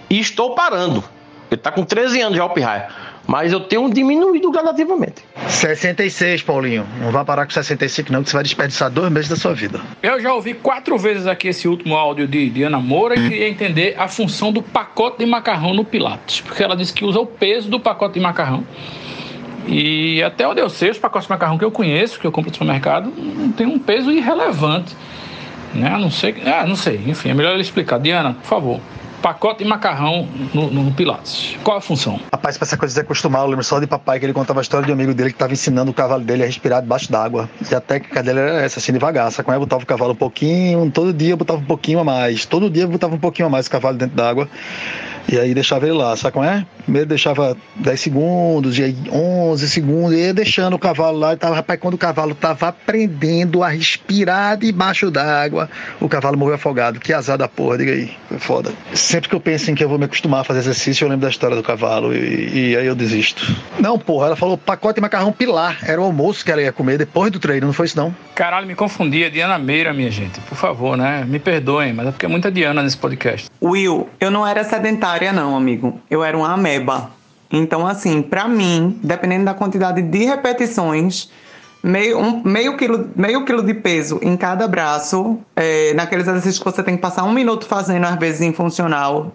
E 0.09 0.19
estou 0.19 0.55
parando. 0.55 1.03
Ele 1.49 1.59
está 1.59 1.71
com 1.71 1.83
13 1.83 2.21
anos 2.21 2.37
já, 2.37 2.45
o 2.45 2.49
pirraia. 2.49 2.87
Mas 3.27 3.51
eu 3.51 3.59
tenho 3.59 3.91
diminuído 3.91 4.51
gradativamente. 4.51 5.23
66, 5.47 6.43
Paulinho. 6.43 6.85
Não 7.01 7.11
vai 7.11 7.25
parar 7.25 7.45
com 7.45 7.51
65, 7.51 8.11
não, 8.11 8.23
que 8.23 8.29
você 8.29 8.35
vai 8.35 8.43
desperdiçar 8.43 8.89
dois 8.91 9.11
meses 9.11 9.29
da 9.29 9.35
sua 9.35 9.53
vida. 9.53 9.81
Eu 10.03 10.19
já 10.19 10.33
ouvi 10.33 10.53
quatro 10.53 10.97
vezes 10.97 11.25
aqui 11.25 11.47
esse 11.47 11.67
último 11.67 11.95
áudio 11.95 12.27
de, 12.27 12.49
de 12.49 12.63
Ana 12.63 12.79
Moura 12.79 13.15
e 13.15 13.29
queria 13.29 13.49
entender 13.49 13.95
a 13.97 14.07
função 14.07 14.51
do 14.51 14.61
pacote 14.61 15.19
de 15.19 15.25
macarrão 15.25 15.73
no 15.73 15.83
Pilates. 15.83 16.41
Porque 16.41 16.63
ela 16.63 16.75
disse 16.75 16.93
que 16.93 17.03
usa 17.03 17.19
o 17.19 17.25
peso 17.25 17.69
do 17.69 17.79
pacote 17.79 18.15
de 18.15 18.19
macarrão. 18.19 18.63
E 19.67 20.21
até 20.23 20.47
onde 20.47 20.61
eu 20.61 20.69
sei, 20.69 20.91
os 20.91 20.97
pacotes 20.97 21.27
de 21.27 21.33
macarrão 21.33 21.57
que 21.57 21.65
eu 21.65 21.71
conheço, 21.71 22.19
que 22.19 22.25
eu 22.25 22.31
compro 22.31 22.49
no 22.49 22.55
supermercado, 22.55 23.11
tem 23.57 23.65
um 23.65 23.79
peso 23.79 24.11
irrelevante. 24.11 24.95
Né? 25.73 25.89
Não 25.97 26.09
sei, 26.09 26.35
ah, 26.45 26.65
não 26.65 26.75
sei, 26.75 27.01
enfim, 27.05 27.29
é 27.29 27.33
melhor 27.33 27.53
ele 27.53 27.61
explicar. 27.61 27.99
Diana, 27.99 28.33
por 28.33 28.45
favor. 28.45 28.79
Pacote 29.21 29.63
de 29.63 29.69
macarrão 29.69 30.27
no, 30.53 30.69
no 30.69 30.91
Pilates. 30.91 31.57
Qual 31.63 31.75
a 31.75 31.81
função? 31.81 32.19
Rapaz, 32.31 32.59
pra 32.59 32.65
essa 32.65 32.77
coisa 32.77 32.93
de 32.93 33.01
acostumar, 33.01 33.41
eu 33.41 33.47
lembro 33.47 33.63
só 33.63 33.79
de 33.79 33.87
papai 33.87 34.19
que 34.19 34.25
ele 34.25 34.33
contava 34.33 34.59
a 34.59 34.61
história 34.61 34.85
de 34.85 34.91
um 34.91 34.93
amigo 34.93 35.15
dele 35.15 35.31
que 35.31 35.35
estava 35.35 35.51
ensinando 35.51 35.89
o 35.89 35.93
cavalo 35.95 36.23
dele 36.23 36.43
a 36.43 36.45
respirar 36.45 36.79
debaixo 36.79 37.11
d'água. 37.11 37.49
E 37.69 37.73
a 37.73 37.81
técnica 37.81 38.21
dele 38.21 38.39
era 38.39 38.61
essa, 38.61 38.77
assim, 38.77 38.93
devagar. 38.93 39.31
Sabe 39.31 39.45
como 39.45 39.57
é? 39.57 39.59
Botava 39.59 39.81
o 39.81 39.85
cavalo 39.85 40.11
um 40.11 40.15
pouquinho, 40.15 40.91
todo 40.91 41.11
dia 41.11 41.35
botava 41.35 41.59
um 41.59 41.65
pouquinho 41.65 41.99
a 41.99 42.03
mais. 42.03 42.45
Todo 42.45 42.69
dia 42.69 42.85
botava 42.85 43.15
um 43.15 43.19
pouquinho 43.19 43.47
a 43.47 43.49
mais 43.49 43.65
o 43.65 43.71
cavalo 43.71 43.97
dentro 43.97 44.15
d'água. 44.15 44.47
E 45.27 45.39
aí 45.39 45.55
deixava 45.55 45.85
ele 45.87 45.97
lá, 45.97 46.15
sabe 46.15 46.33
como 46.33 46.45
é? 46.45 46.63
Primeiro 46.85 47.09
deixava 47.09 47.57
10 47.75 47.99
segundos, 47.99 48.77
e 48.77 48.83
aí 48.83 48.95
11 49.11 49.69
segundos, 49.69 50.13
e 50.13 50.21
ia 50.21 50.33
deixando 50.33 50.75
o 50.75 50.79
cavalo 50.79 51.17
lá. 51.17 51.33
E 51.33 51.37
tava, 51.37 51.55
rapaz, 51.55 51.79
quando 51.79 51.95
o 51.95 51.97
cavalo 51.97 52.33
tava 52.35 52.67
aprendendo 52.67 53.63
a 53.63 53.69
respirar 53.69 54.57
debaixo 54.57 55.09
d'água, 55.11 55.69
o 55.99 56.07
cavalo 56.07 56.37
morreu 56.37 56.55
afogado. 56.55 56.99
Que 56.99 57.11
azar 57.11 57.37
da 57.37 57.47
porra, 57.47 57.79
diga 57.79 57.91
aí. 57.91 58.11
Foi 58.29 58.39
foda. 58.39 58.71
Sempre 58.93 59.29
que 59.29 59.35
eu 59.35 59.39
penso 59.39 59.71
em 59.71 59.75
que 59.75 59.83
eu 59.83 59.89
vou 59.89 59.97
me 59.97 60.05
acostumar 60.05 60.41
a 60.41 60.43
fazer 60.43 60.59
exercício, 60.59 61.03
eu 61.03 61.09
lembro 61.09 61.25
da 61.25 61.29
história 61.29 61.55
do 61.55 61.63
cavalo, 61.63 62.15
e, 62.15 62.71
e 62.71 62.77
aí 62.77 62.85
eu 62.85 62.95
desisto. 62.95 63.55
Não, 63.79 63.97
porra, 63.97 64.27
ela 64.27 64.35
falou 64.35 64.57
pacote 64.57 64.95
de 64.95 65.01
macarrão 65.01 65.31
pilar. 65.31 65.79
Era 65.83 65.99
o 65.99 66.03
almoço 66.03 66.45
que 66.45 66.51
ela 66.51 66.61
ia 66.61 66.71
comer 66.71 66.97
depois 66.97 67.31
do 67.31 67.39
treino, 67.39 67.65
não 67.65 67.73
foi 67.73 67.87
isso 67.87 67.97
não? 67.97 68.15
Caralho, 68.35 68.67
me 68.67 68.75
confundi. 68.75 69.23
É 69.23 69.29
Diana 69.29 69.57
Meira, 69.57 69.91
minha 69.91 70.11
gente. 70.11 70.39
Por 70.41 70.55
favor, 70.55 70.95
né? 70.95 71.25
Me 71.27 71.39
perdoem, 71.39 71.93
mas 71.93 72.07
é 72.07 72.11
porque 72.11 72.25
é 72.25 72.29
muita 72.29 72.51
Diana 72.51 72.83
nesse 72.83 72.97
podcast. 72.97 73.49
Will, 73.61 74.07
eu 74.19 74.29
não 74.29 74.45
era 74.45 74.63
sedentário 74.63 75.15
não, 75.33 75.55
amigo. 75.55 75.99
Eu 76.09 76.23
era 76.23 76.37
uma 76.37 76.53
Então, 77.51 77.85
assim, 77.85 78.21
para 78.21 78.47
mim, 78.47 78.99
dependendo 79.03 79.45
da 79.45 79.53
quantidade 79.53 80.01
de 80.01 80.25
repetições, 80.25 81.29
meio, 81.83 82.19
um, 82.19 82.41
meio, 82.43 82.75
quilo, 82.75 83.09
meio 83.15 83.45
quilo 83.45 83.63
de 83.63 83.73
peso 83.73 84.19
em 84.21 84.35
cada 84.35 84.67
braço, 84.67 85.39
é, 85.55 85.93
naqueles 85.93 86.27
exercícios 86.27 86.59
que 86.59 86.65
você 86.65 86.81
tem 86.81 86.95
que 86.95 87.01
passar 87.01 87.23
um 87.23 87.31
minuto 87.31 87.65
fazendo, 87.65 88.05
às 88.05 88.15
vezes, 88.15 88.41
em 88.41 88.51
funcional. 88.51 89.31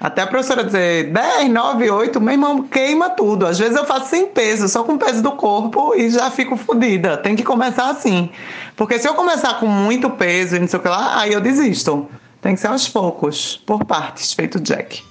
Até 0.00 0.22
a 0.22 0.26
professora 0.26 0.64
dizer 0.64 1.12
10, 1.12 1.50
9, 1.50 1.90
8, 1.90 2.20
meu 2.20 2.32
irmão, 2.32 2.62
queima 2.62 3.10
tudo. 3.10 3.46
Às 3.46 3.58
vezes 3.58 3.76
eu 3.76 3.84
faço 3.84 4.08
sem 4.08 4.26
peso, 4.28 4.66
só 4.66 4.82
com 4.82 4.96
peso 4.96 5.22
do 5.22 5.32
corpo 5.32 5.94
e 5.94 6.08
já 6.08 6.30
fico 6.30 6.56
fodida. 6.56 7.18
Tem 7.18 7.36
que 7.36 7.42
começar 7.42 7.90
assim. 7.90 8.30
Porque 8.74 8.98
se 8.98 9.06
eu 9.06 9.12
começar 9.12 9.60
com 9.60 9.66
muito 9.66 10.08
peso 10.08 10.56
e 10.56 10.58
não 10.58 10.66
sei 10.66 10.78
o 10.78 10.82
que 10.82 10.88
lá, 10.88 11.20
aí 11.20 11.34
eu 11.34 11.40
desisto. 11.40 12.08
Tem 12.40 12.54
que 12.54 12.60
ser 12.60 12.68
aos 12.68 12.88
poucos, 12.88 13.62
por 13.66 13.84
partes, 13.84 14.32
feito 14.32 14.58
Jack. 14.58 15.02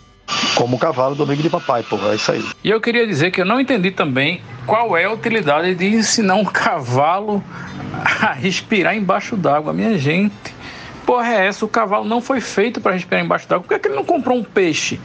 Como 0.55 0.75
o 0.75 0.79
cavalo 0.79 1.15
do 1.15 1.23
amigo 1.23 1.41
de 1.41 1.49
papai, 1.49 1.83
porra, 1.83 2.11
é 2.11 2.15
isso 2.15 2.31
aí. 2.31 2.45
E 2.63 2.69
eu 2.69 2.79
queria 2.79 3.07
dizer 3.07 3.31
que 3.31 3.41
eu 3.41 3.45
não 3.45 3.59
entendi 3.59 3.91
também 3.91 4.41
qual 4.65 4.95
é 4.95 5.05
a 5.05 5.11
utilidade 5.11 5.73
de 5.75 5.87
ensinar 5.87 6.35
um 6.35 6.45
cavalo 6.45 7.43
a 8.21 8.33
respirar 8.33 8.95
embaixo 8.95 9.35
d'água. 9.35 9.73
Minha 9.73 9.97
gente, 9.97 10.53
porra 11.05 11.33
é 11.33 11.47
essa? 11.47 11.65
O 11.65 11.67
cavalo 11.67 12.05
não 12.05 12.21
foi 12.21 12.41
feito 12.41 12.79
para 12.79 12.93
respirar 12.93 13.23
embaixo 13.23 13.47
d'água. 13.47 13.63
Por 13.63 13.69
que, 13.69 13.75
é 13.75 13.79
que 13.79 13.87
ele 13.87 13.95
não 13.95 14.05
comprou 14.05 14.37
um 14.37 14.43
peixe? 14.43 14.99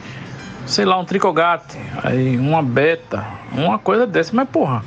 Sei 0.67 0.83
lá, 0.83 0.97
um 0.97 1.05
tricogate, 1.05 1.77
aí 2.03 2.37
uma 2.37 2.61
beta, 2.61 3.25
uma 3.51 3.77
coisa 3.77 4.07
dessa. 4.07 4.31
Mas, 4.35 4.49
porra, 4.49 4.83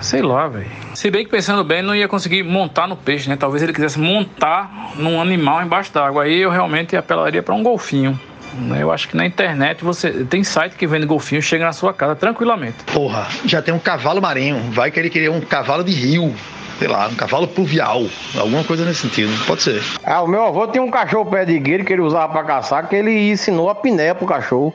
sei 0.00 0.20
lá, 0.20 0.48
velho. 0.48 0.66
Se 0.94 1.10
bem 1.10 1.24
que 1.24 1.30
pensando 1.30 1.62
bem, 1.62 1.82
não 1.82 1.94
ia 1.94 2.08
conseguir 2.08 2.42
montar 2.42 2.86
no 2.86 2.96
peixe, 2.96 3.28
né? 3.28 3.36
Talvez 3.36 3.62
ele 3.62 3.72
quisesse 3.72 3.98
montar 3.98 4.92
num 4.96 5.20
animal 5.20 5.62
embaixo 5.62 5.92
d'água. 5.92 6.24
Aí 6.24 6.38
eu 6.38 6.50
realmente 6.50 6.96
apelaria 6.96 7.42
para 7.42 7.54
um 7.54 7.62
golfinho. 7.62 8.18
Né? 8.54 8.82
Eu 8.82 8.90
acho 8.90 9.08
que 9.08 9.16
na 9.16 9.26
internet 9.26 9.84
você 9.84 10.24
tem 10.24 10.42
site 10.42 10.76
que 10.76 10.86
vende 10.86 11.06
golfinho, 11.06 11.42
chega 11.42 11.64
na 11.64 11.72
sua 11.72 11.92
casa 11.92 12.14
tranquilamente. 12.14 12.76
Porra, 12.92 13.26
já 13.44 13.60
tem 13.60 13.72
um 13.74 13.78
cavalo 13.78 14.20
marinho. 14.20 14.58
Vai 14.70 14.90
que 14.90 14.98
ele 14.98 15.10
queria 15.10 15.32
um 15.32 15.40
cavalo 15.40 15.84
de 15.84 15.92
rio. 15.92 16.34
Sei 16.78 16.88
lá, 16.88 17.08
um 17.08 17.14
cavalo 17.14 17.48
pluvial. 17.48 18.04
Alguma 18.38 18.62
coisa 18.62 18.84
nesse 18.84 19.00
sentido. 19.00 19.32
Pode 19.46 19.62
ser. 19.62 19.82
Ah, 20.04 20.22
o 20.22 20.26
meu 20.26 20.44
avô 20.44 20.66
tinha 20.66 20.82
um 20.82 20.90
cachorro 20.90 21.30
pé 21.30 21.44
de 21.44 21.58
gueiro 21.58 21.84
que 21.84 21.92
ele 21.92 22.02
usava 22.02 22.30
pra 22.30 22.44
caçar, 22.44 22.86
que 22.86 22.94
ele 22.94 23.30
ensinou 23.30 23.70
a 23.70 23.74
piné 23.74 24.12
pro 24.12 24.26
cachorro. 24.26 24.74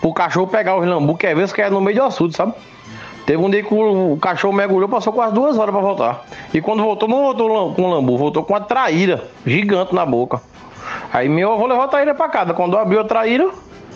Pro 0.00 0.12
cachorro 0.12 0.48
pegar 0.48 0.76
os 0.76 0.86
lambu, 0.86 1.16
que 1.16 1.26
às 1.26 1.36
vezes 1.36 1.52
que 1.52 1.62
é 1.62 1.70
no 1.70 1.80
meio 1.80 1.98
do 1.98 2.02
açude, 2.02 2.34
sabe? 2.34 2.52
Teve 3.26 3.42
um 3.42 3.50
dia 3.50 3.62
que 3.62 3.74
o 3.74 4.16
cachorro 4.20 4.52
mergulhou, 4.52 4.88
passou 4.88 5.12
quase 5.12 5.34
duas 5.34 5.58
horas 5.58 5.72
para 5.72 5.82
voltar. 5.82 6.24
E 6.54 6.60
quando 6.60 6.82
voltou, 6.82 7.08
não 7.08 7.22
voltou 7.22 7.74
com 7.74 7.90
lambu, 7.90 8.16
voltou 8.16 8.44
com 8.44 8.52
uma 8.52 8.60
traíra 8.60 9.24
gigante 9.44 9.92
na 9.92 10.06
boca. 10.06 10.40
Aí 11.12 11.28
meu 11.28 11.52
avô 11.52 11.66
levou 11.66 11.84
a 11.84 11.88
traíra 11.88 12.14
para 12.14 12.28
casa. 12.28 12.54
Quando 12.54 12.76
abriu 12.76 13.00
a 13.00 13.04
traíra, 13.04 13.50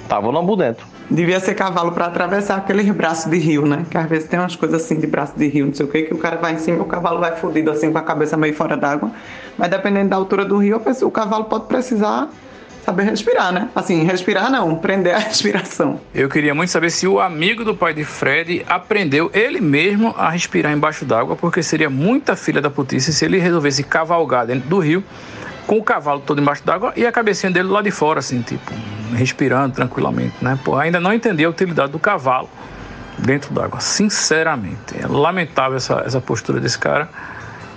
tava 0.08 0.28
o 0.28 0.30
lambu 0.30 0.56
dentro. 0.56 0.86
Devia 1.10 1.40
ser 1.40 1.54
cavalo 1.54 1.90
para 1.90 2.06
atravessar 2.06 2.56
aqueles 2.56 2.88
braços 2.90 3.30
de 3.30 3.38
rio, 3.38 3.66
né? 3.66 3.84
Que 3.90 3.98
às 3.98 4.08
vezes 4.08 4.28
tem 4.28 4.38
umas 4.38 4.54
coisas 4.54 4.82
assim 4.82 4.98
de 5.00 5.06
braço 5.08 5.32
de 5.36 5.48
rio, 5.48 5.66
não 5.66 5.74
sei 5.74 5.84
o 5.84 5.88
que, 5.88 6.02
que 6.02 6.14
o 6.14 6.18
cara 6.18 6.36
vai 6.36 6.54
em 6.54 6.58
cima 6.58 6.78
e 6.78 6.80
o 6.80 6.84
cavalo 6.84 7.18
vai 7.18 7.34
fudido 7.34 7.70
assim 7.70 7.90
com 7.90 7.98
a 7.98 8.02
cabeça 8.02 8.36
meio 8.36 8.54
fora 8.54 8.76
d'água. 8.76 9.10
Mas 9.58 9.68
dependendo 9.68 10.10
da 10.10 10.16
altura 10.16 10.44
do 10.44 10.56
rio, 10.58 10.80
o 11.02 11.10
cavalo 11.10 11.44
pode 11.44 11.64
precisar 11.64 12.28
saber 12.84 13.04
respirar, 13.04 13.52
né? 13.52 13.68
Assim, 13.74 14.04
respirar 14.04 14.50
não, 14.50 14.76
prender 14.76 15.14
a 15.14 15.18
respiração. 15.20 16.00
Eu 16.14 16.28
queria 16.28 16.54
muito 16.54 16.70
saber 16.70 16.90
se 16.90 17.06
o 17.06 17.20
amigo 17.20 17.64
do 17.64 17.74
pai 17.74 17.94
de 17.94 18.04
Fred 18.04 18.64
aprendeu 18.68 19.30
ele 19.34 19.60
mesmo 19.60 20.14
a 20.16 20.30
respirar 20.30 20.72
embaixo 20.72 21.04
d'água, 21.04 21.36
porque 21.36 21.62
seria 21.62 21.90
muita 21.90 22.36
filha 22.36 22.60
da 22.60 22.70
putice 22.70 23.12
se 23.12 23.24
ele 23.24 23.38
resolvesse 23.38 23.82
cavalgar 23.82 24.46
dentro 24.46 24.68
do 24.68 24.78
rio 24.78 25.02
com 25.66 25.78
o 25.78 25.82
cavalo 25.82 26.20
todo 26.20 26.40
embaixo 26.40 26.64
d'água 26.64 26.92
e 26.96 27.06
a 27.06 27.12
cabecinha 27.12 27.50
dele 27.50 27.68
lá 27.68 27.82
de 27.82 27.90
fora, 27.90 28.20
assim, 28.20 28.42
tipo, 28.42 28.72
respirando 29.14 29.74
tranquilamente, 29.74 30.34
né? 30.40 30.58
Pô, 30.64 30.76
ainda 30.76 31.00
não 31.00 31.12
entendi 31.12 31.44
a 31.44 31.48
utilidade 31.48 31.92
do 31.92 31.98
cavalo 31.98 32.48
dentro 33.18 33.52
d'água, 33.52 33.80
sinceramente. 33.80 34.94
É 35.00 35.06
lamentável 35.06 35.76
essa, 35.76 36.02
essa 36.04 36.20
postura 36.20 36.60
desse 36.60 36.78
cara. 36.78 37.08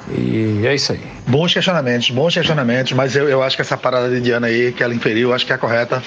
E 0.10 0.66
é 0.66 0.76
isso 0.76 0.92
aí. 0.92 1.02
Bons 1.28 1.54
questionamentos, 1.54 2.10
bons 2.10 2.34
questionamentos, 2.34 2.92
mas 2.94 3.16
eu, 3.16 3.30
eu 3.30 3.42
acho 3.42 3.56
que 3.56 3.62
essa 3.62 3.78
parada 3.78 4.10
de 4.10 4.20
Diana 4.20 4.48
aí, 4.48 4.74
que 4.74 4.84
ela 4.84 4.94
inferiu, 4.94 5.34
acho 5.34 5.46
que 5.46 5.52
é 5.52 5.56
a 5.56 5.58
correta. 5.58 6.04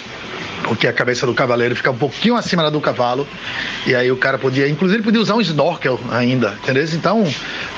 Porque 0.64 0.88
a 0.88 0.92
cabeça 0.92 1.26
do 1.26 1.34
cavaleiro 1.34 1.76
fica 1.76 1.90
um 1.90 1.96
pouquinho 1.96 2.34
acima 2.34 2.62
da 2.62 2.70
do 2.70 2.80
cavalo. 2.80 3.26
E 3.86 3.94
aí 3.94 4.10
o 4.10 4.16
cara 4.16 4.36
podia, 4.36 4.68
inclusive, 4.68 5.02
podia 5.02 5.20
usar 5.20 5.34
um 5.34 5.40
snorkel 5.40 6.00
ainda, 6.10 6.54
entendeu? 6.62 6.84
Então 6.92 7.24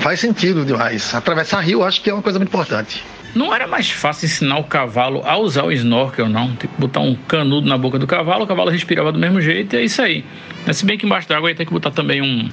faz 0.01 0.21
sentido 0.21 0.65
demais. 0.65 1.15
Atravessar 1.15 1.61
rio 1.61 1.85
acho 1.85 2.01
que 2.01 2.09
é 2.09 2.15
uma 2.15 2.23
coisa 2.23 2.39
muito 2.39 2.49
importante. 2.49 3.05
Não 3.35 3.55
era 3.55 3.67
mais 3.67 3.91
fácil 3.91 4.27
ensinar 4.27 4.59
o 4.59 4.65
cavalo 4.65 5.23
a 5.25 5.37
usar 5.37 5.65
o 5.65 5.73
snorkel, 5.73 6.29
não. 6.29 6.57
Tipo, 6.57 6.73
botar 6.79 7.01
um 7.01 7.15
canudo 7.15 7.69
na 7.69 7.77
boca 7.77 7.99
do 7.99 8.07
cavalo, 8.07 8.45
o 8.45 8.47
cavalo 8.47 8.71
respirava 8.71 9.13
do 9.13 9.19
mesmo 9.19 9.41
jeito 9.41 9.75
e 9.75 9.79
é 9.79 9.85
isso 9.85 10.01
aí. 10.03 10.25
Mas, 10.67 10.79
se 10.79 10.87
bem 10.87 10.99
que 10.99 11.07
embaixo 11.07 11.29
d'água 11.29 11.51
ia 11.51 11.55
ter 11.55 11.67
que 11.67 11.73
botar 11.73 11.91
também 11.91 12.23
um, 12.23 12.49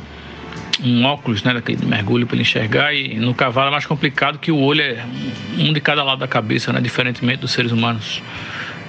um 0.84 1.06
óculos, 1.06 1.44
né, 1.44 1.54
daquele 1.54 1.86
mergulho 1.86 2.26
para 2.28 2.36
ele 2.36 2.44
enxergar. 2.44 2.94
E 2.94 3.16
no 3.16 3.34
cavalo 3.34 3.70
é 3.70 3.72
mais 3.72 3.86
complicado 3.86 4.38
que 4.38 4.52
o 4.52 4.60
olho 4.60 4.82
é 4.82 5.06
um 5.58 5.72
de 5.74 5.80
cada 5.80 6.04
lado 6.04 6.20
da 6.20 6.28
cabeça, 6.28 6.72
né, 6.74 6.82
diferentemente 6.82 7.40
dos 7.40 7.52
seres 7.52 7.72
humanos. 7.72 8.22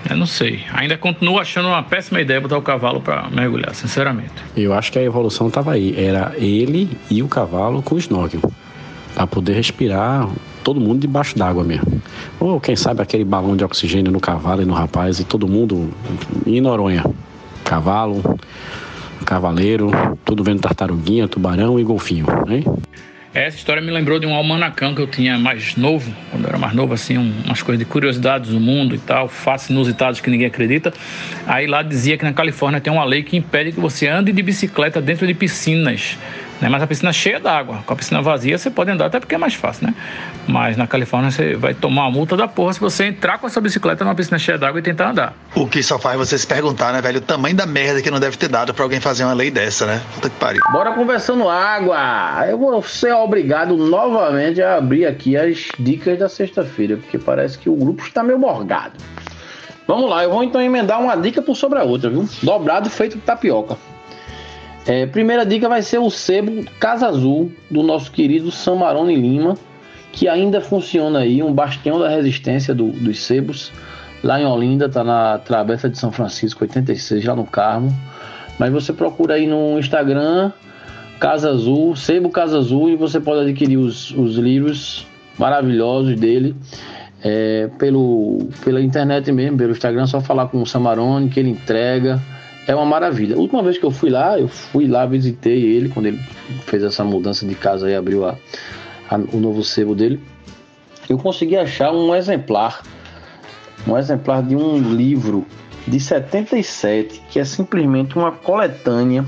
Eu 0.08 0.16
não 0.16 0.26
sei. 0.26 0.64
Ainda 0.72 0.96
continuo 0.96 1.38
achando 1.38 1.68
uma 1.68 1.82
péssima 1.82 2.20
ideia 2.20 2.40
botar 2.40 2.58
o 2.58 2.62
cavalo 2.62 3.00
para 3.00 3.28
mergulhar, 3.28 3.74
sinceramente. 3.74 4.34
Eu 4.56 4.72
acho 4.72 4.92
que 4.92 4.98
a 4.98 5.02
evolução 5.02 5.48
estava 5.48 5.72
aí. 5.72 5.94
Era 5.96 6.32
ele 6.36 6.96
e 7.10 7.22
o 7.22 7.28
cavalo 7.28 7.82
com 7.82 7.96
o 7.96 7.98
snorkel. 7.98 8.40
Para 9.16 9.26
poder 9.26 9.54
respirar 9.54 10.28
todo 10.62 10.78
mundo 10.78 11.00
debaixo 11.00 11.38
d'água 11.38 11.64
mesmo. 11.64 12.02
Ou 12.38 12.60
quem 12.60 12.76
sabe 12.76 13.00
aquele 13.00 13.24
balão 13.24 13.56
de 13.56 13.64
oxigênio 13.64 14.12
no 14.12 14.20
cavalo 14.20 14.60
e 14.60 14.66
no 14.66 14.74
rapaz 14.74 15.18
e 15.18 15.24
todo 15.24 15.48
mundo 15.48 15.90
em 16.46 16.60
Noronha. 16.60 17.02
Cavalo, 17.64 18.38
cavaleiro, 19.24 19.90
tudo 20.22 20.44
vendo 20.44 20.60
tartaruguinha, 20.60 21.26
tubarão 21.26 21.80
e 21.80 21.82
golfinho, 21.82 22.26
né? 22.46 22.62
Essa 23.32 23.58
história 23.58 23.82
me 23.82 23.90
lembrou 23.90 24.18
de 24.18 24.26
um 24.26 24.34
almanacão 24.34 24.94
que 24.94 25.00
eu 25.02 25.06
tinha 25.06 25.38
mais 25.38 25.76
novo, 25.76 26.10
quando 26.30 26.44
eu 26.44 26.48
era 26.48 26.58
mais 26.58 26.74
novo, 26.74 26.94
assim, 26.94 27.18
um, 27.18 27.32
umas 27.44 27.62
coisas 27.62 27.78
de 27.78 27.84
curiosidades 27.84 28.50
do 28.50 28.58
mundo 28.58 28.94
e 28.94 28.98
tal, 28.98 29.28
fatos 29.28 29.68
inusitados 29.68 30.20
que 30.20 30.30
ninguém 30.30 30.46
acredita. 30.46 30.92
Aí 31.46 31.66
lá 31.66 31.82
dizia 31.82 32.16
que 32.16 32.24
na 32.24 32.32
Califórnia 32.32 32.80
tem 32.80 32.90
uma 32.92 33.04
lei 33.04 33.22
que 33.22 33.36
impede 33.36 33.72
que 33.72 33.80
você 33.80 34.08
ande 34.08 34.32
de 34.32 34.42
bicicleta 34.42 35.02
dentro 35.02 35.26
de 35.26 35.34
piscinas. 35.34 36.16
Né? 36.60 36.68
Mas 36.68 36.82
a 36.82 36.86
piscina 36.86 37.12
cheia 37.12 37.38
d'água. 37.38 37.82
Com 37.86 37.92
a 37.92 37.96
piscina 37.96 38.22
vazia 38.22 38.56
você 38.56 38.70
pode 38.70 38.90
andar 38.90 39.06
até 39.06 39.20
porque 39.20 39.34
é 39.34 39.38
mais 39.38 39.54
fácil, 39.54 39.86
né? 39.86 39.94
Mas 40.46 40.76
na 40.76 40.86
Califórnia 40.86 41.30
você 41.30 41.54
vai 41.54 41.74
tomar 41.74 42.02
uma 42.02 42.10
multa 42.10 42.36
da 42.36 42.48
porra 42.48 42.72
se 42.72 42.80
você 42.80 43.06
entrar 43.06 43.38
com 43.38 43.46
a 43.46 43.50
sua 43.50 43.60
bicicleta 43.60 44.04
numa 44.04 44.14
piscina 44.14 44.38
cheia 44.38 44.56
d'água 44.56 44.78
e 44.78 44.82
tentar 44.82 45.10
andar. 45.10 45.34
O 45.54 45.66
que 45.66 45.82
só 45.82 45.98
faz 45.98 46.16
você 46.16 46.38
se 46.38 46.46
perguntar, 46.46 46.92
né, 46.92 47.02
velho, 47.02 47.18
o 47.18 47.22
tamanho 47.22 47.54
da 47.54 47.66
merda 47.66 48.00
que 48.00 48.10
não 48.10 48.20
deve 48.20 48.36
ter 48.36 48.48
dado 48.48 48.72
pra 48.72 48.84
alguém 48.84 49.00
fazer 49.00 49.24
uma 49.24 49.34
lei 49.34 49.50
dessa, 49.50 49.86
né? 49.86 50.00
Puta 50.14 50.30
que 50.30 50.36
pariu. 50.36 50.62
Bora 50.72 50.92
conversando 50.92 51.48
água. 51.48 52.46
Eu 52.48 52.58
vou 52.58 52.82
ser 52.82 53.12
obrigado 53.12 53.76
novamente 53.76 54.62
a 54.62 54.76
abrir 54.76 55.06
aqui 55.06 55.36
as 55.36 55.68
dicas 55.78 56.18
da 56.18 56.28
sexta-feira, 56.28 56.96
porque 56.96 57.18
parece 57.18 57.58
que 57.58 57.68
o 57.68 57.76
grupo 57.76 58.02
está 58.02 58.22
meio 58.22 58.38
morgado. 58.38 58.94
Vamos 59.86 60.10
lá, 60.10 60.24
eu 60.24 60.30
vou 60.30 60.42
então 60.42 60.60
emendar 60.60 61.00
uma 61.00 61.16
dica 61.16 61.40
por 61.40 61.54
sobre 61.54 61.78
a 61.78 61.84
outra, 61.84 62.10
viu? 62.10 62.28
Dobrado 62.42 62.90
feito 62.90 63.16
de 63.16 63.22
tapioca. 63.22 63.76
É, 64.86 65.04
primeira 65.04 65.44
dica 65.44 65.68
vai 65.68 65.82
ser 65.82 65.98
o 65.98 66.08
sebo 66.08 66.64
Casa 66.78 67.08
Azul 67.08 67.50
do 67.68 67.82
nosso 67.82 68.12
querido 68.12 68.52
Samarone 68.52 69.16
Lima, 69.16 69.58
que 70.12 70.28
ainda 70.28 70.60
funciona 70.60 71.20
aí, 71.20 71.42
um 71.42 71.52
bastião 71.52 71.98
da 71.98 72.08
resistência 72.08 72.72
do, 72.72 72.92
dos 72.92 73.20
sebos. 73.24 73.72
Lá 74.22 74.40
em 74.40 74.46
Olinda, 74.46 74.88
tá 74.88 75.02
na 75.02 75.38
Travessa 75.38 75.90
de 75.90 75.98
São 75.98 76.12
Francisco 76.12 76.62
86, 76.62 77.24
lá 77.24 77.34
no 77.34 77.44
Carmo. 77.44 77.92
Mas 78.60 78.72
você 78.72 78.92
procura 78.92 79.34
aí 79.34 79.46
no 79.46 79.76
Instagram 79.76 80.52
Casa 81.18 81.50
Azul, 81.50 81.96
Sebo 81.96 82.30
Casa 82.30 82.56
Azul, 82.56 82.88
e 82.88 82.96
você 82.96 83.18
pode 83.18 83.40
adquirir 83.40 83.78
os, 83.78 84.12
os 84.12 84.36
livros 84.36 85.04
maravilhosos 85.36 86.14
dele. 86.18 86.54
É, 87.24 87.68
pelo, 87.76 88.38
pela 88.64 88.80
internet 88.80 89.32
mesmo, 89.32 89.58
pelo 89.58 89.72
Instagram, 89.72 90.06
só 90.06 90.20
falar 90.20 90.46
com 90.46 90.62
o 90.62 90.66
Samarone 90.66 91.28
que 91.28 91.40
ele 91.40 91.50
entrega 91.50 92.22
é 92.66 92.74
uma 92.74 92.84
maravilha. 92.84 93.36
A 93.36 93.38
última 93.38 93.62
vez 93.62 93.78
que 93.78 93.84
eu 93.84 93.90
fui 93.90 94.10
lá, 94.10 94.38
eu 94.38 94.48
fui 94.48 94.86
lá, 94.86 95.06
visitei 95.06 95.62
ele, 95.62 95.88
quando 95.88 96.06
ele 96.06 96.20
fez 96.66 96.82
essa 96.82 97.04
mudança 97.04 97.46
de 97.46 97.54
casa 97.54 97.90
e 97.90 97.94
abriu 97.94 98.24
a, 98.26 98.36
a, 99.08 99.16
o 99.16 99.38
novo 99.38 99.62
sebo 99.62 99.94
dele. 99.94 100.20
Eu 101.08 101.18
consegui 101.18 101.56
achar 101.56 101.92
um 101.92 102.14
exemplar, 102.14 102.82
um 103.86 103.96
exemplar 103.96 104.42
de 104.42 104.56
um 104.56 104.78
livro 104.78 105.46
de 105.86 106.00
77, 106.00 107.22
que 107.30 107.38
é 107.38 107.44
simplesmente 107.44 108.18
uma 108.18 108.32
coletânea 108.32 109.24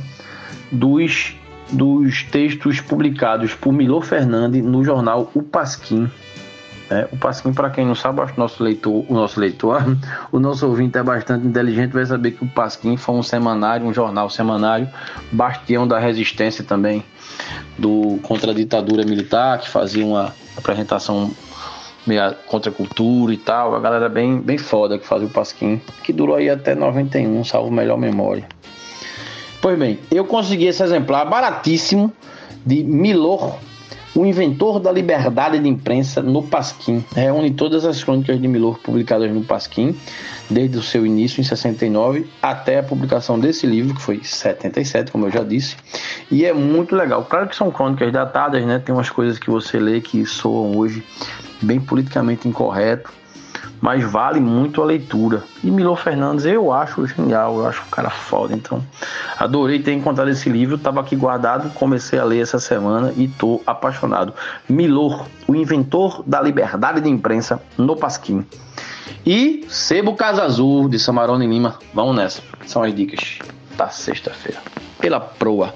dos, 0.73 1.37
dos 1.71 2.25
textos 2.25 2.81
publicados 2.81 3.55
por 3.55 3.73
Milor 3.73 4.03
Fernandes 4.03 4.65
no 4.65 4.83
jornal 4.83 5.31
O 5.35 5.43
Pasquim. 5.43 6.11
É, 6.91 7.07
o 7.13 7.19
Pasquim, 7.19 7.53
para 7.53 7.69
quem 7.69 7.85
não 7.87 7.95
sabe, 7.95 8.25
que 8.33 8.39
nosso 8.39 8.63
leitor, 8.63 9.05
o 9.09 9.15
nosso 9.15 9.39
leitor, 9.39 9.83
o 10.33 10.41
nosso 10.41 10.67
ouvinte 10.67 10.97
é 10.97 11.03
bastante 11.03 11.47
inteligente, 11.47 11.93
vai 11.93 12.07
saber 12.07 12.33
que 12.33 12.45
o 12.45 12.49
Pasquim 12.49 12.97
foi 12.97 13.15
um 13.15 13.23
semanário, 13.23 13.87
um 13.87 13.93
jornal 13.93 14.31
semanário, 14.31 14.89
bastião 15.31 15.87
da 15.87 15.99
resistência 15.99 16.65
também 16.65 17.05
do 17.77 18.19
contra 18.23 18.53
a 18.53 18.55
ditadura 18.55 19.05
militar, 19.05 19.59
que 19.59 19.69
fazia 19.69 20.05
uma 20.05 20.35
apresentação 20.57 21.31
meio 22.07 22.35
contra 22.47 22.71
a 22.71 22.75
cultura 22.75 23.35
e 23.35 23.37
tal. 23.37 23.75
A 23.75 23.81
galera 23.81 24.09
bem, 24.09 24.41
bem 24.41 24.57
foda 24.57 24.99
que 24.99 25.07
fazia 25.07 25.27
o 25.27 25.31
Pasquim, 25.31 25.81
que 26.03 26.13
durou 26.13 26.37
aí 26.37 26.49
até 26.49 26.75
91, 26.75 27.45
salvo 27.45 27.71
melhor 27.71 27.99
memória. 27.99 28.49
Pois 29.61 29.79
bem, 29.79 29.99
eu 30.11 30.25
consegui 30.25 30.67
esse 30.67 30.83
exemplar 30.83 31.29
baratíssimo 31.29 32.13
de 32.65 32.83
Milor 32.83 33.59
o 34.19 34.27
inventor 34.27 34.81
da 34.81 34.91
liberdade 34.91 35.61
de 35.61 35.69
imprensa 35.69 36.21
no 36.21 36.43
Pasquim. 36.43 37.05
Reúne 37.15 37.53
todas 37.53 37.85
as 37.85 38.03
crônicas 38.03 38.41
de 38.41 38.49
Milor 38.49 38.81
publicadas 38.81 39.33
no 39.33 39.45
Pasquim, 39.45 39.95
desde 40.51 40.77
o 40.77 40.83
seu 40.83 41.07
início 41.07 41.41
em 41.41 41.45
69 41.45 42.29
até 42.43 42.81
a 42.81 42.83
publicação 42.83 43.39
desse 43.39 43.65
livro, 43.65 43.95
que 43.95 44.03
foi 44.03 44.17
em 44.17 44.25
77, 44.25 45.13
como 45.13 45.27
eu 45.27 45.31
já 45.31 45.45
disse. 45.45 45.77
E 46.33 46.45
é 46.45 46.53
muito 46.53 46.97
legal. 46.97 47.25
Claro 47.27 47.47
que 47.47 47.55
são 47.55 47.71
crônicas 47.71 48.13
datadas, 48.13 48.65
né? 48.67 48.83
Tem 48.85 48.93
umas 48.93 49.09
coisas 49.09 49.39
que 49.39 49.51
você 49.51 49.79
lê 49.79 50.01
que 50.01 50.27
soam 50.27 50.77
hoje 50.77 51.05
bem 51.63 51.79
politicamente 51.79 52.49
incorreto, 52.49 53.13
mas 53.81 54.05
vale 54.05 54.41
muito 54.41 54.83
a 54.83 54.85
leitura. 54.85 55.43
E 55.63 55.71
Milor 55.71 55.97
Fernandes 55.97 56.45
eu 56.45 56.73
acho 56.73 57.07
genial, 57.07 57.59
eu 57.59 57.67
acho 57.67 57.83
o 57.83 57.91
cara 57.91 58.11
foda. 58.11 58.55
Então, 58.55 58.83
adorei 59.39 59.81
ter 59.81 59.93
encontrado 59.93 60.29
esse 60.29 60.49
livro, 60.49 60.77
estava 60.77 61.01
aqui 61.01 61.17
guardado, 61.17 61.71
comecei 61.75 62.19
a 62.19 62.25
ler 62.25 62.41
essa 62.41 62.59
semana 62.59 63.13
e 63.17 63.29
tô 63.29 63.61
apaixonado. 63.67 64.33
Milor, 64.69 65.27
o 65.47 65.55
inventor 65.55 66.23
da 66.27 66.41
liberdade 66.41 67.01
de 67.01 67.09
imprensa 67.09 67.61
no 67.77 67.97
Pasquim. 67.97 68.45
E 69.27 69.67
Sebo 69.69 70.15
Casa 70.15 70.43
Azul 70.43 70.89
de 70.89 70.99
Samarone 70.99 71.47
Lima. 71.47 71.79
Vamos 71.93 72.17
nessa. 72.17 72.43
São 72.67 72.83
as 72.83 72.95
dicas 72.95 73.39
da 73.79 73.89
sexta-feira. 73.89 74.61
Pela 75.01 75.21
proa. 75.21 75.73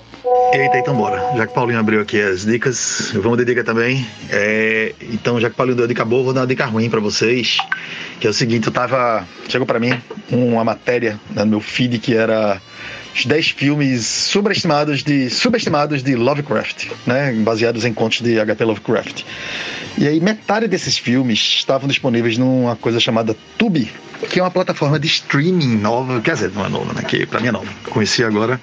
Eita, 0.53 0.78
então 0.78 0.96
bora. 0.96 1.36
Já 1.36 1.46
que 1.46 1.55
Paulinho 1.55 1.78
abriu 1.78 2.00
aqui 2.00 2.20
as 2.20 2.44
dicas, 2.44 3.12
vamos 3.14 3.38
de 3.38 3.44
dica 3.44 3.62
também. 3.62 4.05
É, 4.28 4.92
então, 5.00 5.40
já 5.40 5.48
que 5.48 5.57
Paulinho 5.57 5.76
deu 5.76 5.86
dica 5.86 6.05
boa, 6.05 6.24
vou 6.24 6.32
dar 6.32 6.40
uma 6.40 6.46
dica 6.46 6.66
ruim 6.66 6.90
para 6.90 7.00
vocês. 7.00 7.59
Que 8.18 8.26
é 8.26 8.30
o 8.30 8.34
seguinte, 8.34 8.66
eu 8.66 8.72
tava. 8.72 9.26
Chegou 9.48 9.66
para 9.66 9.78
mim 9.78 9.92
uma 10.30 10.64
matéria 10.64 11.18
né, 11.30 11.44
no 11.44 11.50
meu 11.53 11.61
feed 11.61 11.98
que 12.00 12.14
era 12.14 12.61
os 13.14 13.24
10 13.24 13.50
filmes 13.50 14.05
subestimados 14.07 15.03
de, 15.05 15.30
subestimados 15.30 16.03
de 16.03 16.16
Lovecraft, 16.16 16.88
né? 17.07 17.32
Baseados 17.32 17.84
em 17.84 17.92
contos 17.92 18.20
de 18.20 18.40
H.P. 18.40 18.64
Lovecraft. 18.64 19.24
E 19.98 20.09
aí, 20.09 20.20
metade 20.20 20.66
desses 20.66 20.98
filmes 20.98 21.38
estavam 21.38 21.86
disponíveis 21.86 22.36
numa 22.38 22.74
coisa 22.74 22.98
chamada 22.98 23.36
Tubi, 23.59 23.92
que 24.28 24.40
é 24.40 24.42
uma 24.42 24.50
plataforma 24.50 24.98
de 24.98 25.06
streaming 25.06 25.76
nova. 25.76 26.20
Quer 26.20 26.34
dizer, 26.34 26.52
não 26.54 26.64
é 26.64 26.68
nova, 26.68 26.92
né? 26.92 27.02
Que 27.02 27.26
pra 27.26 27.40
mim 27.40 27.48
é 27.48 27.52
nova. 27.52 27.68
Conheci 27.90 28.24
agora. 28.24 28.60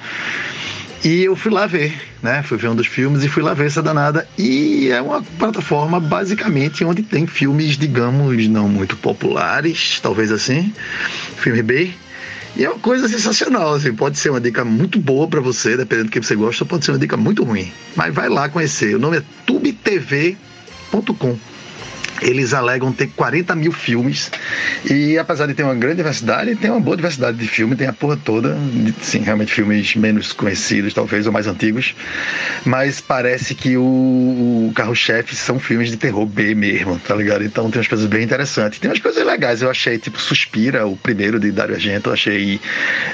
E 1.04 1.24
eu 1.24 1.36
fui 1.36 1.52
lá 1.52 1.66
ver, 1.66 1.94
né? 2.22 2.44
Fui 2.44 2.58
ver 2.58 2.68
um 2.68 2.76
dos 2.76 2.88
filmes 2.88 3.24
e 3.24 3.30
fui 3.30 3.42
lá 3.42 3.54
ver 3.54 3.68
essa 3.68 3.82
danada. 3.82 4.28
E 4.38 4.90
é 4.90 5.02
uma 5.02 5.22
plataforma 5.22 5.98
basicamente 6.00 6.84
onde 6.84 7.02
tem 7.02 7.26
filmes, 7.26 7.78
digamos, 7.78 8.48
não 8.50 8.68
muito 8.68 8.98
populares, 8.98 10.00
talvez 10.02 10.30
assim, 10.32 10.74
filme 11.38 11.64
B. 11.64 11.92
E 12.58 12.66
é 12.66 12.70
uma 12.70 12.80
coisa 12.80 13.08
sensacional, 13.08 13.76
assim, 13.76 13.94
pode 13.94 14.18
ser 14.18 14.32
uma 14.32 14.42
dica 14.42 14.66
muito 14.66 15.00
boa 15.00 15.28
para 15.28 15.40
você, 15.40 15.78
dependendo 15.78 16.10
do 16.10 16.12
que 16.12 16.20
você 16.20 16.36
gosta, 16.36 16.66
pode 16.66 16.84
ser 16.84 16.92
uma 16.92 17.00
dica 17.00 17.16
muito 17.16 17.44
ruim. 17.44 17.72
Mas 17.96 18.14
vai 18.14 18.28
lá 18.28 18.50
conhecer. 18.50 18.96
O 18.96 19.00
nome 19.00 19.18
é 19.18 19.24
tubetv.com. 19.46 21.38
eles 22.22 22.54
alegam 22.54 22.92
ter 22.92 23.08
40 23.16 23.56
mil 23.56 23.72
filmes. 23.72 24.32
E 24.90 25.18
apesar 25.18 25.48
de 25.48 25.54
ter 25.54 25.64
uma 25.64 25.76
grande 25.76 25.98
diversidade, 25.98 26.56
tem 26.56 26.70
uma 26.70 26.80
boa 26.80 26.96
diversidade 26.96 27.38
de 27.38 27.48
filme, 27.48 27.76
tem 27.76 27.88
a 27.88 27.94
porra 27.94 28.18
toda, 28.18 28.58
sim, 29.02 29.20
realmente 29.20 29.54
filmes 29.54 29.96
menos 29.96 30.34
conhecidos 30.34 30.94
talvez 30.94 31.26
ou 31.26 31.34
mais 31.34 31.48
antigos, 31.48 31.96
mas 32.66 33.02
parece 33.02 33.56
que 33.56 33.78
o, 33.78 33.82
o 34.70 34.72
carro-chefe 34.76 35.36
são 35.36 35.60
filmes 35.60 35.90
de 35.90 35.98
terror 35.98 36.26
B 36.26 36.56
mesmo, 36.56 37.00
tá 37.00 37.16
ligado? 37.16 37.44
Então 37.44 37.70
tem 37.70 37.80
umas 37.80 37.88
coisas 37.88 38.08
bem 38.08 38.24
interessantes, 38.24 38.80
tem 38.80 38.90
umas 38.90 39.00
coisas 39.00 39.26
legais, 39.26 39.62
eu 39.62 39.70
achei 39.70 39.98
tipo 39.98 40.20
Suspira, 40.20 40.86
o 40.86 40.96
primeiro 40.96 41.40
de 41.40 41.52
Dario 41.52 41.76
Argento, 41.76 42.12
achei 42.12 42.60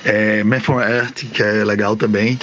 é, 0.04 0.44
Man 0.44 0.60
from 0.60 0.80
Earth, 0.80 1.26
que 1.32 1.42
é 1.42 1.64
legal 1.64 1.96
também, 1.96 2.38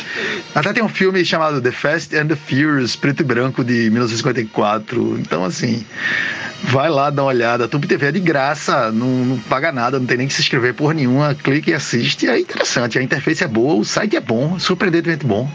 até 0.54 0.72
tem 0.72 0.82
um 0.82 0.88
filme 0.88 1.24
chamado 1.24 1.60
The 1.60 1.72
Fast 1.72 2.16
and 2.16 2.28
the 2.28 2.36
Furious, 2.36 2.96
preto 2.96 3.20
e 3.20 3.24
branco 3.24 3.64
de 3.64 3.90
1954, 3.90 5.18
então 5.18 5.44
assim 5.44 5.84
Vai 6.64 6.88
lá, 6.88 7.10
dá 7.10 7.22
uma 7.22 7.28
olhada. 7.28 7.68
Tube 7.68 7.86
TV 7.86 8.06
é 8.06 8.12
de 8.12 8.20
graça, 8.20 8.90
não, 8.92 9.08
não, 9.08 9.38
paga 9.38 9.72
nada, 9.72 9.98
não 9.98 10.06
tem 10.06 10.16
nem 10.16 10.28
que 10.28 10.34
se 10.34 10.42
inscrever 10.42 10.74
por 10.74 10.94
nenhuma. 10.94 11.34
Clique 11.34 11.70
e 11.70 11.74
assiste. 11.74 12.28
É 12.28 12.38
interessante. 12.38 12.98
A 12.98 13.02
interface 13.02 13.42
é 13.42 13.48
boa, 13.48 13.74
o 13.74 13.84
site 13.84 14.16
é 14.16 14.20
bom, 14.20 14.58
surpreendentemente 14.58 15.26
bom. 15.26 15.50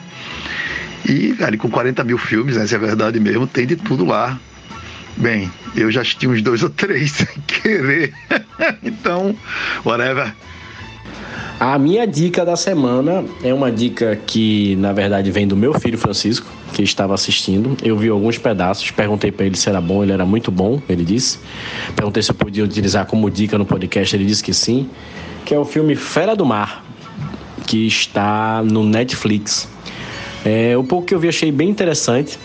E, 1.07 1.33
cara, 1.33 1.55
com 1.57 1.69
40 1.69 2.03
mil 2.03 2.17
filmes, 2.17 2.57
né, 2.57 2.67
se 2.67 2.75
é 2.75 2.77
verdade 2.77 3.19
mesmo, 3.19 3.47
tem 3.47 3.65
de 3.65 3.75
tudo 3.75 4.05
lá. 4.05 4.37
Bem, 5.15 5.51
eu 5.75 5.89
já 5.89 6.01
assisti 6.01 6.27
uns 6.27 6.41
dois 6.41 6.61
ou 6.61 6.69
três 6.69 7.11
sem 7.17 7.27
querer. 7.47 8.13
então, 8.83 9.35
whatever. 9.85 10.33
A 11.59 11.79
minha 11.79 12.05
dica 12.05 12.45
da 12.45 12.55
semana 12.55 13.25
é 13.43 13.51
uma 13.51 13.71
dica 13.71 14.15
que, 14.27 14.75
na 14.75 14.93
verdade, 14.93 15.31
vem 15.31 15.47
do 15.47 15.55
meu 15.55 15.73
filho 15.79 15.97
Francisco, 15.97 16.45
que 16.71 16.83
estava 16.83 17.15
assistindo. 17.15 17.75
Eu 17.81 17.97
vi 17.97 18.09
alguns 18.09 18.37
pedaços, 18.37 18.91
perguntei 18.91 19.31
para 19.31 19.47
ele 19.47 19.57
se 19.57 19.67
era 19.67 19.81
bom, 19.81 20.03
ele 20.03 20.11
era 20.11 20.23
muito 20.23 20.51
bom, 20.51 20.79
ele 20.87 21.03
disse. 21.03 21.39
Perguntei 21.95 22.21
se 22.21 22.29
eu 22.29 22.35
podia 22.35 22.63
utilizar 22.63 23.07
como 23.07 23.27
dica 23.31 23.57
no 23.57 23.65
podcast, 23.65 24.15
ele 24.15 24.25
disse 24.25 24.43
que 24.43 24.53
sim. 24.53 24.87
Que 25.45 25.55
é 25.55 25.57
o 25.57 25.65
filme 25.65 25.95
Fera 25.95 26.35
do 26.35 26.45
Mar, 26.45 26.85
que 27.65 27.87
está 27.87 28.61
no 28.63 28.83
Netflix. 28.83 29.67
É, 30.45 30.77
o 30.77 30.83
pouco 30.83 31.07
que 31.07 31.15
eu 31.15 31.19
vi 31.19 31.27
achei 31.27 31.51
bem 31.51 31.69
interessante. 31.69 32.37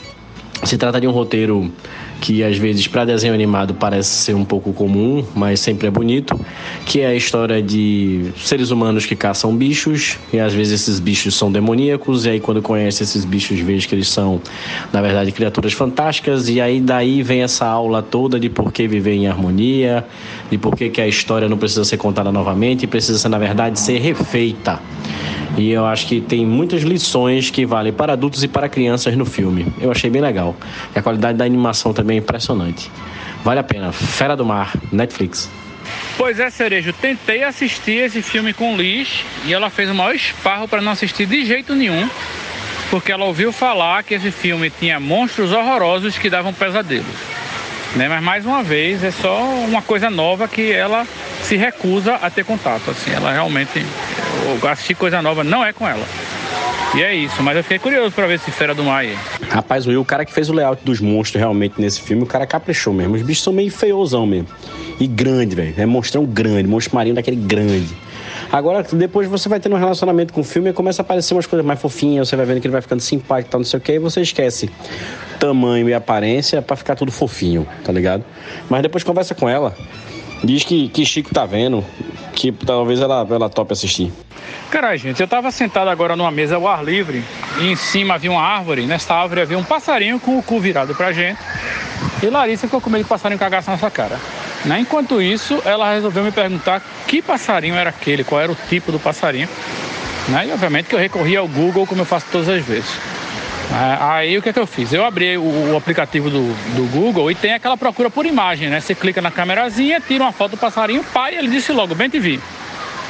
Se 0.65 0.79
trata 0.79 0.99
de 0.99 1.07
um 1.07 1.11
roteiro 1.11 1.71
que 2.23 2.45
às 2.45 2.57
vezes 2.57 2.87
para 2.87 3.05
desenho 3.05 3.35
animado 3.35 3.75
parece 3.75 4.11
ser 4.11 4.37
um 4.37 4.45
pouco 4.45 4.73
comum, 4.73 5.25
mas 5.35 5.59
sempre 5.59 5.89
é 5.89 5.91
bonito, 5.91 6.39
que 6.87 7.01
é 7.01 7.09
a 7.09 7.15
história 7.17 7.61
de 7.61 8.31
seres 8.37 8.71
humanos 8.71 9.05
que 9.05 9.17
caçam 9.17 9.55
bichos 9.55 10.19
e 10.33 10.39
às 10.39 10.55
vezes 10.55 10.83
esses 10.83 11.01
bichos 11.01 11.35
são 11.35 11.51
demoníacos 11.51 12.25
e 12.25 12.31
aí 12.31 12.41
quando 12.41 12.63
conhece 12.63 13.03
esses 13.03 13.25
bichos 13.25 13.59
vê 13.59 13.77
que 13.79 13.95
eles 13.95 14.09
são 14.09 14.41
na 14.93 15.03
verdade 15.03 15.33
criaturas 15.33 15.73
fantásticas 15.73 16.49
e 16.49 16.61
aí 16.61 16.81
daí 16.81 17.23
vem 17.23 17.43
essa 17.43 17.67
aula 17.67 18.03
toda 18.03 18.39
de 18.39 18.49
por 18.49 18.71
que 18.71 18.87
viver 18.87 19.15
em 19.15 19.27
harmonia, 19.27 20.07
de 20.49 20.57
por 20.57 20.77
que, 20.77 20.91
que 20.91 21.01
a 21.01 21.09
história 21.09 21.49
não 21.49 21.59
precisa 21.59 21.85
ser 21.85 21.97
contada 21.97 22.31
novamente 22.31 22.85
e 22.85 22.87
precisa 22.87 23.29
na 23.29 23.39
verdade 23.39 23.81
ser 23.81 23.99
refeita. 23.99 24.79
E 25.57 25.71
eu 25.71 25.85
acho 25.85 26.07
que 26.07 26.21
tem 26.21 26.47
muitas 26.47 26.83
lições 26.83 27.51
que 27.51 27.67
valem 27.67 27.93
para 27.93 28.15
adultos 28.15 28.43
e 28.43 28.49
para 28.49 28.69
crianças 28.69 29.17
no 29.17 29.25
filme. 29.25 29.67
Eu 29.81 29.91
achei 29.91 30.09
bem 30.09 30.23
legal. 30.23 30.57
E 30.95 30.99
a 30.99 31.03
qualidade 31.03 31.37
da 31.37 31.45
animação 31.45 31.93
também 31.93 32.17
é 32.17 32.21
impressionante. 32.21 32.91
Vale 33.45 33.61
a 33.61 33.63
pena. 33.63 33.93
Fera 33.93 34.37
do 34.37 34.45
Mar, 34.45 34.73
Netflix. 34.91 35.51
Pois 36.17 36.39
é, 36.39 36.49
Cerejo, 36.49 36.93
tentei 36.93 37.43
assistir 37.43 38.05
esse 38.05 38.23
filme 38.23 38.53
com 38.53 38.77
Liz 38.77 39.25
e 39.45 39.53
ela 39.53 39.69
fez 39.69 39.91
o 39.91 39.95
maior 39.95 40.15
esparro 40.15 40.69
para 40.69 40.81
não 40.81 40.93
assistir 40.93 41.27
de 41.27 41.45
jeito 41.45 41.75
nenhum, 41.75 42.09
porque 42.91 43.11
ela 43.11 43.25
ouviu 43.25 43.53
falar 43.53 44.03
que 44.05 44.15
esse 44.15 44.31
filme 44.31 44.71
tinha 44.71 45.01
monstros 45.01 45.53
horrorosos 45.53 46.17
que 46.17 46.31
davam 46.31 46.53
pesadelos. 46.53 47.32
Né? 47.97 48.09
Mas 48.09 48.23
mais 48.23 48.47
uma 48.47 48.63
vez 48.63 49.05
é 49.05 49.11
só 49.11 49.43
uma 49.43 49.83
coisa 49.83 50.09
nova 50.09 50.49
que 50.49 50.73
ela 50.73 51.07
se 51.43 51.57
recusa 51.57 52.15
a 52.15 52.31
ter 52.31 52.45
contato. 52.45 52.91
Assim, 52.91 53.11
ela 53.13 53.33
realmente 53.33 53.85
assistir 54.71 54.95
coisa 54.95 55.21
nova 55.21 55.45
não 55.45 55.65
é 55.65 55.73
com 55.73 55.87
ela. 55.87 56.05
E 56.95 57.03
é 57.03 57.15
isso, 57.15 57.43
mas 57.43 57.57
eu 57.57 57.63
fiquei 57.63 57.79
curioso 57.79 58.13
para 58.13 58.27
ver 58.27 58.39
se 58.39 58.51
Fera 58.51 58.75
do 58.75 58.85
Mar 58.85 58.99
aí. 58.99 59.17
Rapaz, 59.49 59.87
Will, 59.87 60.01
o 60.01 60.05
cara 60.05 60.27
que 60.27 60.33
fez 60.33 60.51
o 60.51 60.53
layout 60.53 60.85
dos 60.85 61.01
monstros 61.01 61.41
realmente 61.41 61.81
nesse 61.81 62.03
filme, 62.03 62.23
o 62.23 62.27
cara 62.27 62.47
caprichou 62.47 62.93
mesmo. 62.93 63.15
Os 63.15 63.23
bichos 63.23 63.43
são 63.43 63.53
meio 63.53 63.71
feiosão 63.71 64.27
mesmo. 64.27 64.49
E 65.01 65.07
grande, 65.07 65.57
velho. 65.57 65.75
É 65.77 65.87
monstrão 65.87 66.25
grande, 66.25 66.69
monstro 66.69 66.95
marinho 66.95 67.15
daquele 67.15 67.37
grande. 67.37 67.89
Agora, 68.51 68.83
depois 68.93 69.27
você 69.27 69.49
vai 69.49 69.59
tendo 69.59 69.75
um 69.75 69.79
relacionamento 69.79 70.35
com 70.35 70.43
o 70.43 70.45
filme 70.45 70.69
e 70.69 70.73
começa 70.75 71.01
a 71.01 71.05
aparecer 71.05 71.33
umas 71.33 71.47
coisas 71.47 71.65
mais 71.65 71.81
fofinhas, 71.81 72.29
você 72.29 72.37
vai 72.37 72.45
vendo 72.45 72.61
que 72.61 72.67
ele 72.67 72.73
vai 72.73 72.83
ficando 72.83 73.01
simpático 73.01 73.49
e 73.49 73.51
tal, 73.51 73.61
não 73.61 73.65
sei 73.65 73.79
o 73.79 73.81
que, 73.81 73.93
e 73.93 73.99
você 73.99 74.21
esquece 74.21 74.71
tamanho 75.43 75.89
e 75.89 75.95
aparência 75.95 76.63
para 76.63 76.77
ficar 76.77 76.95
tudo 76.95 77.11
fofinho, 77.11 77.67
tá 77.85 77.91
ligado? 77.91 78.25
Mas 78.71 78.81
depois 78.81 79.03
conversa 79.03 79.35
com 79.35 79.49
ela, 79.49 79.75
diz 80.45 80.63
que, 80.63 80.89
que 80.89 81.05
Chico 81.05 81.35
tá 81.35 81.45
vendo, 81.45 81.85
que 82.33 82.53
talvez 82.53 83.01
ela, 83.01 83.27
ela 83.29 83.49
tope 83.49 83.73
assistir. 83.73 84.13
Cara, 84.71 84.97
gente, 84.97 85.21
eu 85.21 85.27
tava 85.27 85.51
sentado 85.51 85.89
agora 85.89 86.15
numa 86.15 86.31
mesa 86.31 86.55
ao 86.55 86.69
ar 86.69 86.85
livre 86.85 87.25
e 87.61 87.73
em 87.73 87.77
cima 87.77 88.15
havia 88.15 88.31
uma 88.31 88.41
árvore. 88.41 88.87
Nessa 88.87 89.15
árvore 89.15 89.41
havia 89.41 89.59
um 89.59 89.65
passarinho 89.65 90.21
com 90.21 90.39
o 90.39 90.43
cu 90.43 90.61
virado 90.61 90.95
pra 90.95 91.13
gente. 91.13 91.41
E 92.23 92.27
Larissa 92.27 92.69
ficou 92.69 92.81
com 92.81 92.89
medo 92.89 93.03
de 93.03 93.09
passarinho 93.09 93.39
cagasse 93.39 93.69
na 93.69 93.91
cara. 93.91 94.19
Né? 94.65 94.79
Enquanto 94.79 95.21
isso, 95.21 95.61
ela 95.65 95.93
resolveu 95.93 96.23
me 96.23 96.31
perguntar 96.31 96.81
que 97.09 97.21
passarinho 97.21 97.75
era 97.75 97.91
aquele, 97.91 98.23
qual 98.23 98.41
era 98.41 98.53
o 98.53 98.57
tipo 98.69 98.93
do 98.93 99.01
passarinho. 99.01 99.49
Né? 100.29 100.47
E 100.47 100.53
obviamente 100.53 100.87
que 100.87 100.95
eu 100.95 101.01
recorri 101.01 101.37
ao 101.37 101.49
Google 101.49 101.85
como 101.85 102.03
eu 102.03 102.07
faço 102.07 102.27
todas 102.31 102.49
as 102.49 102.65
vezes. 102.65 102.91
É, 103.71 103.99
aí 104.01 104.39
o 104.39 104.43
que, 104.43 104.49
é 104.49 104.53
que 104.53 104.59
eu 104.59 104.67
fiz? 104.67 104.93
Eu 104.93 105.05
abri 105.05 105.37
o, 105.37 105.73
o, 105.73 105.77
aplicativo 105.77 106.29
do, 106.29 106.53
do 106.75 106.91
Google 106.91 107.31
e 107.31 107.35
tem 107.35 107.55
aquela 107.55 107.77
procura 107.77 108.11
por 108.11 108.27
imagem, 108.27 108.69
né? 108.69 108.81
Você 108.81 108.95
clica 108.95 109.23
na 109.23 109.31
câmerazinha, 109.31 110.01
tira 110.01 110.25
uma 110.25 110.33
foto 110.33 110.53
do 110.53 110.57
passarinho, 110.57 111.05
pai, 111.05 111.37
ele 111.37 111.49
disse 111.49 111.73
logo, 111.73 111.95
bem 111.95 112.09
te 112.09 112.19
vi. 112.19 112.41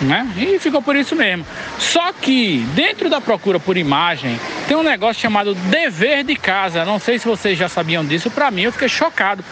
Né? 0.00 0.28
E 0.36 0.58
ficou 0.58 0.82
por 0.82 0.96
isso 0.96 1.14
mesmo. 1.14 1.46
Só 1.78 2.12
que 2.12 2.58
dentro 2.74 3.08
da 3.08 3.20
procura 3.20 3.60
por 3.60 3.76
imagem 3.76 4.38
tem 4.66 4.76
um 4.76 4.82
negócio 4.82 5.22
chamado 5.22 5.54
dever 5.54 6.24
de 6.24 6.34
casa. 6.34 6.84
Não 6.84 6.98
sei 6.98 7.20
se 7.20 7.28
vocês 7.28 7.56
já 7.56 7.68
sabiam 7.68 8.04
disso. 8.04 8.28
Para 8.28 8.50
mim 8.50 8.62
eu 8.62 8.72
fiquei 8.72 8.88
chocado 8.88 9.44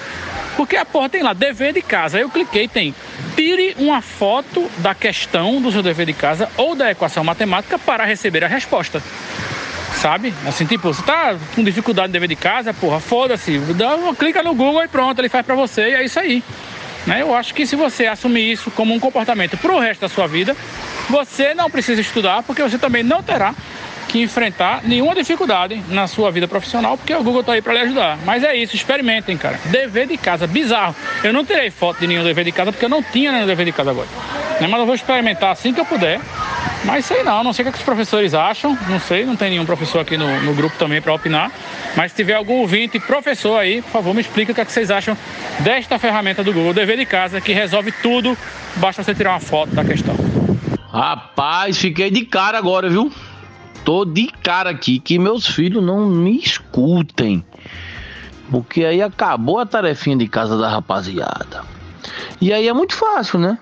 porque 0.57 0.77
a 0.77 0.85
porra 0.85 1.09
tem 1.09 1.23
lá 1.23 1.33
dever 1.33 1.73
de 1.73 1.83
casa. 1.83 2.19
Aí 2.19 2.25
eu 2.25 2.31
cliquei 2.31 2.67
tem 2.67 2.93
tire 3.37 3.77
uma 3.79 4.03
foto 4.03 4.69
da 4.79 4.93
questão 4.93 5.63
do 5.63 5.71
seu 5.71 5.85
dever 5.85 6.07
de 6.07 6.15
casa 6.15 6.49
ou 6.57 6.75
da 6.75 6.91
equação 6.91 7.23
matemática 7.23 7.79
para 7.79 8.05
receber 8.05 8.43
a 8.43 8.49
resposta 8.49 9.01
sabe? 10.01 10.33
Assim, 10.47 10.65
tipo, 10.65 10.93
você 10.93 11.03
tá 11.03 11.37
com 11.55 11.63
dificuldade 11.63 12.09
de 12.09 12.15
dever 12.15 12.29
de 12.29 12.37
casa, 12.37 12.73
porra, 12.73 12.99
foda-se, 12.99 13.59
dá 13.59 13.97
clica 14.19 14.43
no 14.43 14.55
Google 14.55 14.83
e 14.83 14.89
pronto, 14.89 15.19
ele 15.19 15.29
faz 15.29 15.45
para 15.45 15.55
você 15.55 15.91
e 15.91 15.95
é 15.95 16.05
isso 16.05 16.19
aí. 16.19 16.43
Né? 17.07 17.23
Eu 17.23 17.35
acho 17.35 17.55
que 17.55 17.67
se 17.67 17.77
você 17.77 18.07
assumir 18.07 18.51
isso 18.51 18.71
como 18.71 18.95
um 18.95 18.99
comportamento 18.99 19.57
para 19.59 19.73
o 19.73 19.79
resto 19.79 20.01
da 20.01 20.09
sua 20.09 20.27
vida, 20.27 20.57
você 21.09 21.55
não 21.55 21.71
precisa 21.71 22.01
estudar, 22.01 22.43
porque 22.43 22.63
você 22.63 22.79
também 22.79 23.03
não 23.03 23.23
terá 23.23 23.55
que 24.09 24.21
enfrentar 24.21 24.81
nenhuma 24.83 25.15
dificuldade 25.15 25.81
na 25.89 26.07
sua 26.07 26.33
vida 26.33 26.49
profissional, 26.49 26.97
porque 26.97 27.15
o 27.15 27.23
Google 27.23 27.43
está 27.43 27.53
aí 27.53 27.63
para 27.63 27.75
lhe 27.75 27.81
ajudar. 27.81 28.19
Mas 28.25 28.43
é 28.43 28.57
isso, 28.57 28.75
experimentem, 28.75 29.37
cara. 29.37 29.61
Dever 29.67 30.09
de 30.09 30.17
casa, 30.17 30.47
bizarro. 30.47 30.97
Eu 31.23 31.33
não 31.33 31.45
terei 31.45 31.71
foto 31.71 32.01
de 32.01 32.07
nenhum 32.09 32.25
dever 32.25 32.45
de 32.45 32.53
casa, 32.53 32.73
porque 32.73 32.85
eu 32.85 32.89
não 32.89 33.03
tinha 33.03 33.31
nenhum 33.31 33.47
dever 33.47 33.65
de 33.65 33.73
casa 33.73 33.91
agora. 33.91 34.09
Né? 34.61 34.67
Mas 34.67 34.81
eu 34.81 34.87
vou 34.87 34.95
experimentar 34.95 35.53
assim 35.53 35.73
que 35.73 35.81
eu 35.81 35.85
puder. 35.85 36.21
Mas 36.85 37.05
sei 37.05 37.23
não, 37.23 37.45
não 37.45 37.53
sei 37.53 37.63
o 37.63 37.65
que, 37.65 37.69
é 37.69 37.73
que 37.73 37.79
os 37.79 37.85
professores 37.85 38.33
acham, 38.33 38.77
não 38.89 38.99
sei, 38.99 39.27
não 39.27 39.37
tem 39.37 39.51
nenhum 39.51 39.67
professor 39.67 40.01
aqui 40.01 40.17
no, 40.17 40.41
no 40.41 40.55
grupo 40.55 40.77
também 40.79 41.01
para 41.01 41.13
opinar. 41.13 41.53
Mas 41.95 42.13
se 42.13 42.17
tiver 42.17 42.35
algum 42.35 42.61
ouvinte 42.61 42.99
professor 42.99 43.59
aí, 43.59 43.83
por 43.83 43.91
favor, 43.91 44.15
me 44.15 44.21
explique 44.23 44.53
o 44.53 44.55
que, 44.55 44.61
é 44.61 44.65
que 44.65 44.73
vocês 44.73 44.91
acham 44.91 45.17
desta 45.61 45.99
ferramenta 45.99 46.43
do 46.43 46.53
Google, 46.53 46.73
dever 46.73 46.97
de 46.97 47.05
casa, 47.05 47.41
que 47.41 47.53
resolve 47.53 47.93
tudo, 48.03 48.37
basta 48.77 49.03
você 49.03 49.15
tirar 49.15 49.33
uma 49.33 49.41
foto 49.41 49.75
da 49.75 49.85
questão. 49.85 50.15
Rapaz, 50.91 51.79
fiquei 51.79 52.11
de 52.11 52.25
cara 52.25 52.57
agora, 52.57 52.89
viu? 52.89 53.13
Tô 53.85 54.05
de 54.05 54.29
cara 54.43 54.71
aqui 54.71 54.99
que 54.99 55.19
meus 55.19 55.47
filhos 55.47 55.85
não 55.85 56.07
me 56.07 56.39
escutem. 56.39 57.45
Porque 58.51 58.85
aí 58.85 59.01
acabou 59.01 59.59
a 59.59 59.67
tarefinha 59.67 60.17
de 60.17 60.27
casa 60.27 60.59
da 60.59 60.69
rapaziada. 60.69 61.63
E 62.41 62.53
aí 62.53 62.67
é 62.67 62.73
muito 62.73 62.95
fácil, 62.95 63.39
né? 63.39 63.59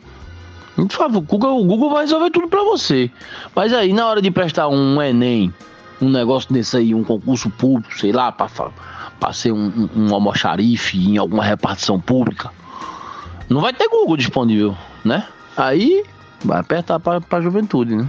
Muito 0.79 0.95
fácil. 0.95 1.19
O 1.19 1.21
Google, 1.21 1.61
o 1.61 1.65
Google 1.65 1.91
vai 1.91 2.03
resolver 2.03 2.31
tudo 2.31 2.49
pra 2.49 2.63
você. 2.63 3.11
Mas 3.55 3.73
aí, 3.73 3.93
na 3.93 4.07
hora 4.07 4.23
de 4.23 4.31
prestar 4.31 4.69
um 4.69 5.03
Enem, 5.03 5.53
um 6.01 6.09
negócio 6.09 6.53
desse 6.53 6.77
aí, 6.77 6.95
um 6.95 7.03
concurso 7.03 7.51
público, 7.51 7.99
sei 7.99 8.13
lá, 8.13 8.31
pra 8.31 9.33
ser 9.33 9.51
um, 9.51 9.89
um, 9.97 10.07
um 10.09 10.15
almoxarife 10.15 10.97
em 10.97 11.19
alguma 11.19 11.45
repartição 11.45 12.01
pública, 12.01 12.53
não 13.49 13.61
vai 13.61 13.73
ter 13.73 13.89
Google 13.89 14.17
disponível, 14.17 14.79
né? 15.05 15.27
Aí 15.57 16.05
vai 16.45 16.61
apertar 16.61 17.01
pra, 17.01 17.21
pra 17.21 17.41
juventude, 17.41 17.97
né? 17.97 18.09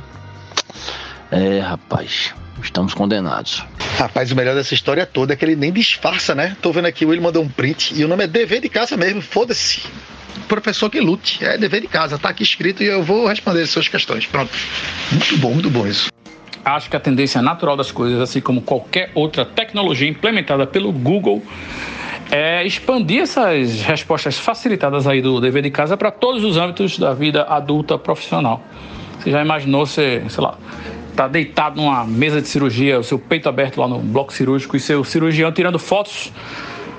É, 1.31 1.59
rapaz, 1.59 2.35
estamos 2.61 2.93
condenados. 2.93 3.65
Rapaz, 3.97 4.31
o 4.31 4.35
melhor 4.35 4.53
dessa 4.53 4.75
história 4.75 5.07
toda 5.07 5.33
é 5.33 5.35
que 5.35 5.43
ele 5.43 5.55
nem 5.55 5.73
disfarça, 5.73 6.35
né? 6.35 6.55
Tô 6.61 6.71
vendo 6.71 6.85
aqui, 6.85 7.03
o 7.03 7.09
Will 7.09 7.21
mandou 7.21 7.43
um 7.43 7.49
print 7.49 7.99
e 7.99 8.05
o 8.05 8.07
nome 8.07 8.25
é 8.25 8.27
dever 8.27 8.61
de 8.61 8.69
casa 8.69 8.95
mesmo, 8.95 9.21
foda-se. 9.21 9.81
Professor 10.47 10.89
que 10.89 10.99
lute, 10.99 11.43
é 11.43 11.57
dever 11.57 11.81
de 11.81 11.87
casa, 11.87 12.17
tá 12.17 12.29
aqui 12.29 12.43
escrito 12.43 12.83
e 12.83 12.87
eu 12.87 13.03
vou 13.03 13.27
responder 13.27 13.61
as 13.61 13.69
suas 13.69 13.87
questões. 13.87 14.25
Pronto. 14.25 14.51
Muito 15.11 15.37
bom, 15.37 15.53
muito 15.53 15.69
bom 15.69 15.85
isso. 15.85 16.09
Acho 16.63 16.89
que 16.89 16.95
a 16.95 16.99
tendência 16.99 17.41
natural 17.41 17.77
das 17.77 17.91
coisas, 17.91 18.19
assim 18.19 18.41
como 18.41 18.61
qualquer 18.61 19.11
outra 19.15 19.45
tecnologia 19.45 20.07
implementada 20.07 20.67
pelo 20.67 20.91
Google, 20.91 21.41
é 22.31 22.65
expandir 22.65 23.21
essas 23.21 23.81
respostas 23.81 24.37
facilitadas 24.37 25.07
aí 25.07 25.21
do 25.21 25.39
dever 25.39 25.63
de 25.63 25.71
casa 25.71 25.97
para 25.97 26.11
todos 26.11 26.43
os 26.43 26.57
âmbitos 26.57 26.97
da 26.97 27.13
vida 27.13 27.43
adulta 27.43 27.97
profissional. 27.97 28.63
Você 29.19 29.31
já 29.31 29.41
imaginou 29.41 29.85
você, 29.85 30.23
sei 30.29 30.43
lá, 30.43 30.57
tá 31.15 31.27
deitado 31.27 31.75
numa 31.75 32.05
mesa 32.05 32.41
de 32.41 32.47
cirurgia, 32.47 32.99
o 32.99 33.03
seu 33.03 33.17
peito 33.17 33.49
aberto 33.49 33.79
lá 33.79 33.87
no 33.87 33.99
bloco 33.99 34.31
cirúrgico 34.31 34.77
e 34.77 34.79
seu 34.79 35.03
cirurgião 35.03 35.51
tirando 35.51 35.79
fotos 35.79 36.31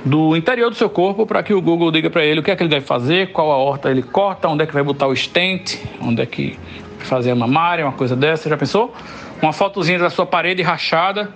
do 0.05 0.37
interior 0.37 0.71
do 0.71 0.77
seu 0.77 0.89
corpo 0.89 1.27
para 1.27 1.43
que 1.43 1.53
o 1.53 1.61
Google 1.61 1.91
diga 1.91 2.09
para 2.09 2.25
ele 2.25 2.41
o 2.41 2.43
que 2.43 2.51
é 2.51 2.57
que 2.57 2.63
ele 2.63 2.71
deve 2.71 2.87
fazer, 2.87 3.33
qual 3.33 3.51
a 3.53 3.57
horta 3.57 3.91
ele 3.91 4.03
corta, 4.03 4.49
onde 4.49 4.65
é 4.65 4.67
que 4.67 4.73
vai 4.73 4.83
botar 4.83 5.07
o 5.07 5.15
stent, 5.15 5.79
onde 6.01 6.23
é 6.23 6.27
que 6.27 6.59
fazer 6.99 7.31
a 7.31 7.35
mamária, 7.35 7.85
uma 7.85 7.93
coisa 7.93 8.17
dessa. 8.17 8.49
Já 8.49 8.57
pensou? 8.57 8.95
Uma 9.43 9.53
fotozinha 9.53 9.99
da 9.99 10.11
sua 10.11 10.27
parede 10.27 10.63
rachada, 10.63 11.31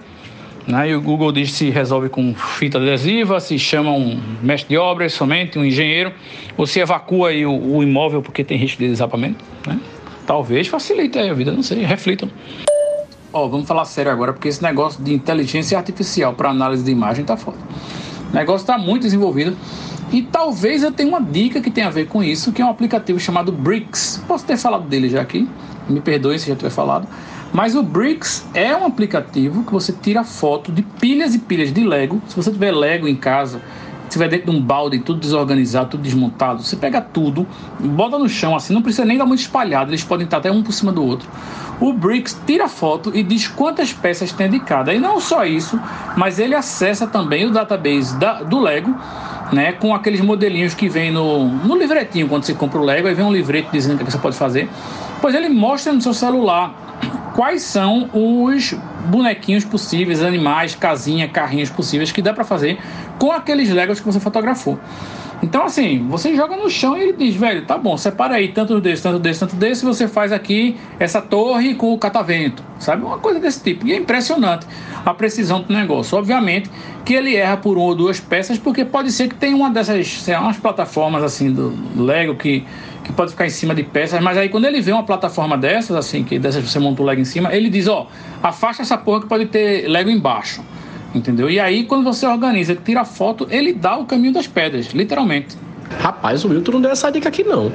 né? 0.66 0.90
E 0.90 0.94
o 0.94 1.00
Google 1.00 1.32
diz 1.32 1.52
se 1.52 1.70
resolve 1.70 2.08
com 2.08 2.34
fita 2.34 2.78
adesiva, 2.78 3.40
se 3.40 3.58
chama 3.58 3.90
um 3.90 4.20
mestre 4.42 4.70
de 4.70 4.78
obras 4.78 5.12
somente, 5.12 5.58
um 5.58 5.64
engenheiro, 5.64 6.12
ou 6.56 6.66
se 6.66 6.80
evacua 6.80 7.30
aí 7.30 7.44
o, 7.44 7.76
o 7.76 7.82
imóvel 7.82 8.22
porque 8.22 8.42
tem 8.44 8.56
risco 8.56 8.78
de 8.78 8.88
desabamento, 8.88 9.44
né? 9.66 9.78
Talvez 10.26 10.68
facilite 10.68 11.18
a 11.18 11.34
vida, 11.34 11.52
não 11.52 11.62
sei, 11.62 11.82
reflitam. 11.84 12.30
Ó, 13.30 13.46
vamos 13.48 13.66
falar 13.66 13.84
sério 13.84 14.10
agora, 14.10 14.32
porque 14.32 14.48
esse 14.48 14.62
negócio 14.62 15.02
de 15.02 15.12
inteligência 15.12 15.76
artificial 15.76 16.32
para 16.32 16.48
análise 16.48 16.84
de 16.84 16.90
imagem 16.90 17.24
tá 17.24 17.36
foda. 17.36 17.58
O 18.34 18.36
negócio 18.36 18.64
está 18.64 18.76
muito 18.76 19.02
desenvolvido. 19.02 19.56
E 20.12 20.20
talvez 20.22 20.82
eu 20.82 20.90
tenha 20.90 21.08
uma 21.08 21.22
dica 21.22 21.60
que 21.60 21.70
tem 21.70 21.84
a 21.84 21.90
ver 21.90 22.08
com 22.08 22.20
isso, 22.20 22.50
que 22.50 22.60
é 22.60 22.64
um 22.64 22.68
aplicativo 22.68 23.20
chamado 23.20 23.52
Bricks. 23.52 24.20
Posso 24.26 24.44
ter 24.44 24.56
falado 24.56 24.88
dele 24.88 25.08
já 25.08 25.20
aqui, 25.20 25.48
me 25.88 26.00
perdoe 26.00 26.36
se 26.36 26.48
já 26.48 26.56
tiver 26.56 26.70
falado. 26.70 27.06
Mas 27.52 27.76
o 27.76 27.82
Bricks 27.82 28.44
é 28.52 28.76
um 28.76 28.84
aplicativo 28.84 29.62
que 29.62 29.72
você 29.72 29.92
tira 29.92 30.24
foto 30.24 30.72
de 30.72 30.82
pilhas 30.82 31.32
e 31.36 31.38
pilhas 31.38 31.72
de 31.72 31.84
Lego. 31.84 32.20
Se 32.26 32.34
você 32.34 32.50
tiver 32.50 32.72
Lego 32.72 33.06
em 33.06 33.14
casa, 33.14 33.62
estiver 34.14 34.28
dentro 34.28 34.50
de 34.50 34.56
um 34.56 34.60
balde, 34.60 34.98
tudo 35.00 35.20
desorganizado, 35.20 35.90
tudo 35.90 36.02
desmontado, 36.02 36.62
você 36.62 36.76
pega 36.76 37.00
tudo, 37.00 37.46
bota 37.80 38.18
no 38.18 38.28
chão 38.28 38.54
assim, 38.54 38.72
não 38.72 38.82
precisa 38.82 39.04
nem 39.04 39.18
dar 39.18 39.26
muito 39.26 39.40
espalhado, 39.40 39.90
eles 39.90 40.04
podem 40.04 40.24
estar 40.24 40.38
até 40.38 40.50
um 40.50 40.62
por 40.62 40.72
cima 40.72 40.92
do 40.92 41.04
outro. 41.04 41.28
O 41.80 41.92
Bricks 41.92 42.40
tira 42.46 42.68
foto 42.68 43.10
e 43.14 43.22
diz 43.22 43.48
quantas 43.48 43.92
peças 43.92 44.32
tem 44.32 44.48
de 44.48 44.60
cada. 44.60 44.94
E 44.94 44.98
não 45.00 45.20
só 45.20 45.44
isso, 45.44 45.78
mas 46.16 46.38
ele 46.38 46.54
acessa 46.54 47.04
também 47.04 47.46
o 47.46 47.50
database 47.50 48.16
da, 48.16 48.42
do 48.42 48.60
Lego, 48.60 48.94
né, 49.52 49.72
com 49.72 49.92
aqueles 49.92 50.20
modelinhos 50.20 50.72
que 50.72 50.88
vem 50.88 51.10
no, 51.10 51.48
no 51.48 51.76
livretinho 51.76 52.28
quando 52.28 52.44
você 52.44 52.54
compra 52.54 52.78
o 52.78 52.84
Lego, 52.84 53.08
aí 53.08 53.14
vem 53.14 53.24
um 53.24 53.32
livreto 53.32 53.70
dizendo 53.72 53.96
o 54.00 54.04
que 54.04 54.10
você 54.10 54.18
pode 54.18 54.36
fazer. 54.36 54.68
Pois 55.20 55.34
ele 55.34 55.48
mostra 55.48 55.92
no 55.92 56.00
seu 56.00 56.14
celular 56.14 56.83
quais 57.34 57.62
são 57.62 58.08
os 58.14 58.72
bonequinhos 59.06 59.64
possíveis, 59.64 60.22
animais, 60.22 60.74
casinha, 60.76 61.28
carrinhos 61.28 61.68
possíveis 61.68 62.12
que 62.12 62.22
dá 62.22 62.32
para 62.32 62.44
fazer 62.44 62.78
com 63.18 63.32
aqueles 63.32 63.68
Legos 63.68 63.98
que 63.98 64.06
você 64.06 64.20
fotografou. 64.20 64.78
Então, 65.44 65.64
assim, 65.64 65.98
você 66.08 66.34
joga 66.34 66.56
no 66.56 66.70
chão 66.70 66.96
e 66.96 67.02
ele 67.02 67.12
diz, 67.12 67.36
velho, 67.36 67.66
tá 67.66 67.76
bom, 67.76 67.98
separa 67.98 68.36
aí 68.36 68.48
tanto 68.48 68.80
desse, 68.80 69.02
tanto 69.02 69.18
desse, 69.18 69.40
tanto 69.40 69.56
desse, 69.56 69.84
você 69.84 70.08
faz 70.08 70.32
aqui 70.32 70.74
essa 70.98 71.20
torre 71.20 71.74
com 71.74 71.92
o 71.92 71.98
catavento, 71.98 72.64
sabe? 72.78 73.04
Uma 73.04 73.18
coisa 73.18 73.38
desse 73.38 73.62
tipo. 73.62 73.86
E 73.86 73.92
é 73.92 73.96
impressionante 73.98 74.66
a 75.04 75.12
precisão 75.12 75.60
do 75.60 75.70
negócio. 75.70 76.16
Obviamente 76.16 76.70
que 77.04 77.12
ele 77.12 77.36
erra 77.36 77.58
por 77.58 77.76
uma 77.76 77.88
ou 77.88 77.94
duas 77.94 78.18
peças, 78.18 78.56
porque 78.56 78.86
pode 78.86 79.12
ser 79.12 79.28
que 79.28 79.34
tenha 79.34 79.54
uma 79.54 79.68
dessas, 79.68 80.08
sei 80.08 80.32
lá, 80.32 80.40
umas 80.40 80.56
plataformas 80.56 81.22
assim 81.22 81.52
do 81.52 81.74
Lego 81.94 82.34
que, 82.36 82.64
que 83.04 83.12
pode 83.12 83.32
ficar 83.32 83.44
em 83.44 83.50
cima 83.50 83.74
de 83.74 83.82
peças, 83.82 84.22
mas 84.22 84.38
aí 84.38 84.48
quando 84.48 84.64
ele 84.64 84.80
vê 84.80 84.92
uma 84.92 85.04
plataforma 85.04 85.58
dessas, 85.58 85.94
assim, 85.94 86.24
que 86.24 86.38
dessas 86.38 86.64
você 86.64 86.78
monta 86.78 87.02
o 87.02 87.04
Lego 87.04 87.20
em 87.20 87.26
cima, 87.26 87.54
ele 87.54 87.68
diz, 87.68 87.86
ó, 87.86 88.08
afasta 88.42 88.80
essa 88.80 88.96
porra 88.96 89.20
que 89.20 89.26
pode 89.26 89.44
ter 89.44 89.86
Lego 89.88 90.08
embaixo. 90.08 90.64
Entendeu? 91.14 91.48
E 91.48 91.60
aí, 91.60 91.84
quando 91.84 92.02
você 92.02 92.26
organiza, 92.26 92.74
tira 92.74 93.02
a 93.02 93.04
foto, 93.04 93.46
ele 93.50 93.72
dá 93.72 93.96
o 93.96 94.04
caminho 94.04 94.32
das 94.32 94.46
pedras, 94.46 94.86
literalmente. 94.86 95.56
Rapaz, 96.00 96.44
o 96.44 96.48
Milton 96.48 96.72
não 96.72 96.80
deu 96.80 96.90
essa 96.90 97.10
dica 97.10 97.28
aqui 97.28 97.44
não. 97.44 97.72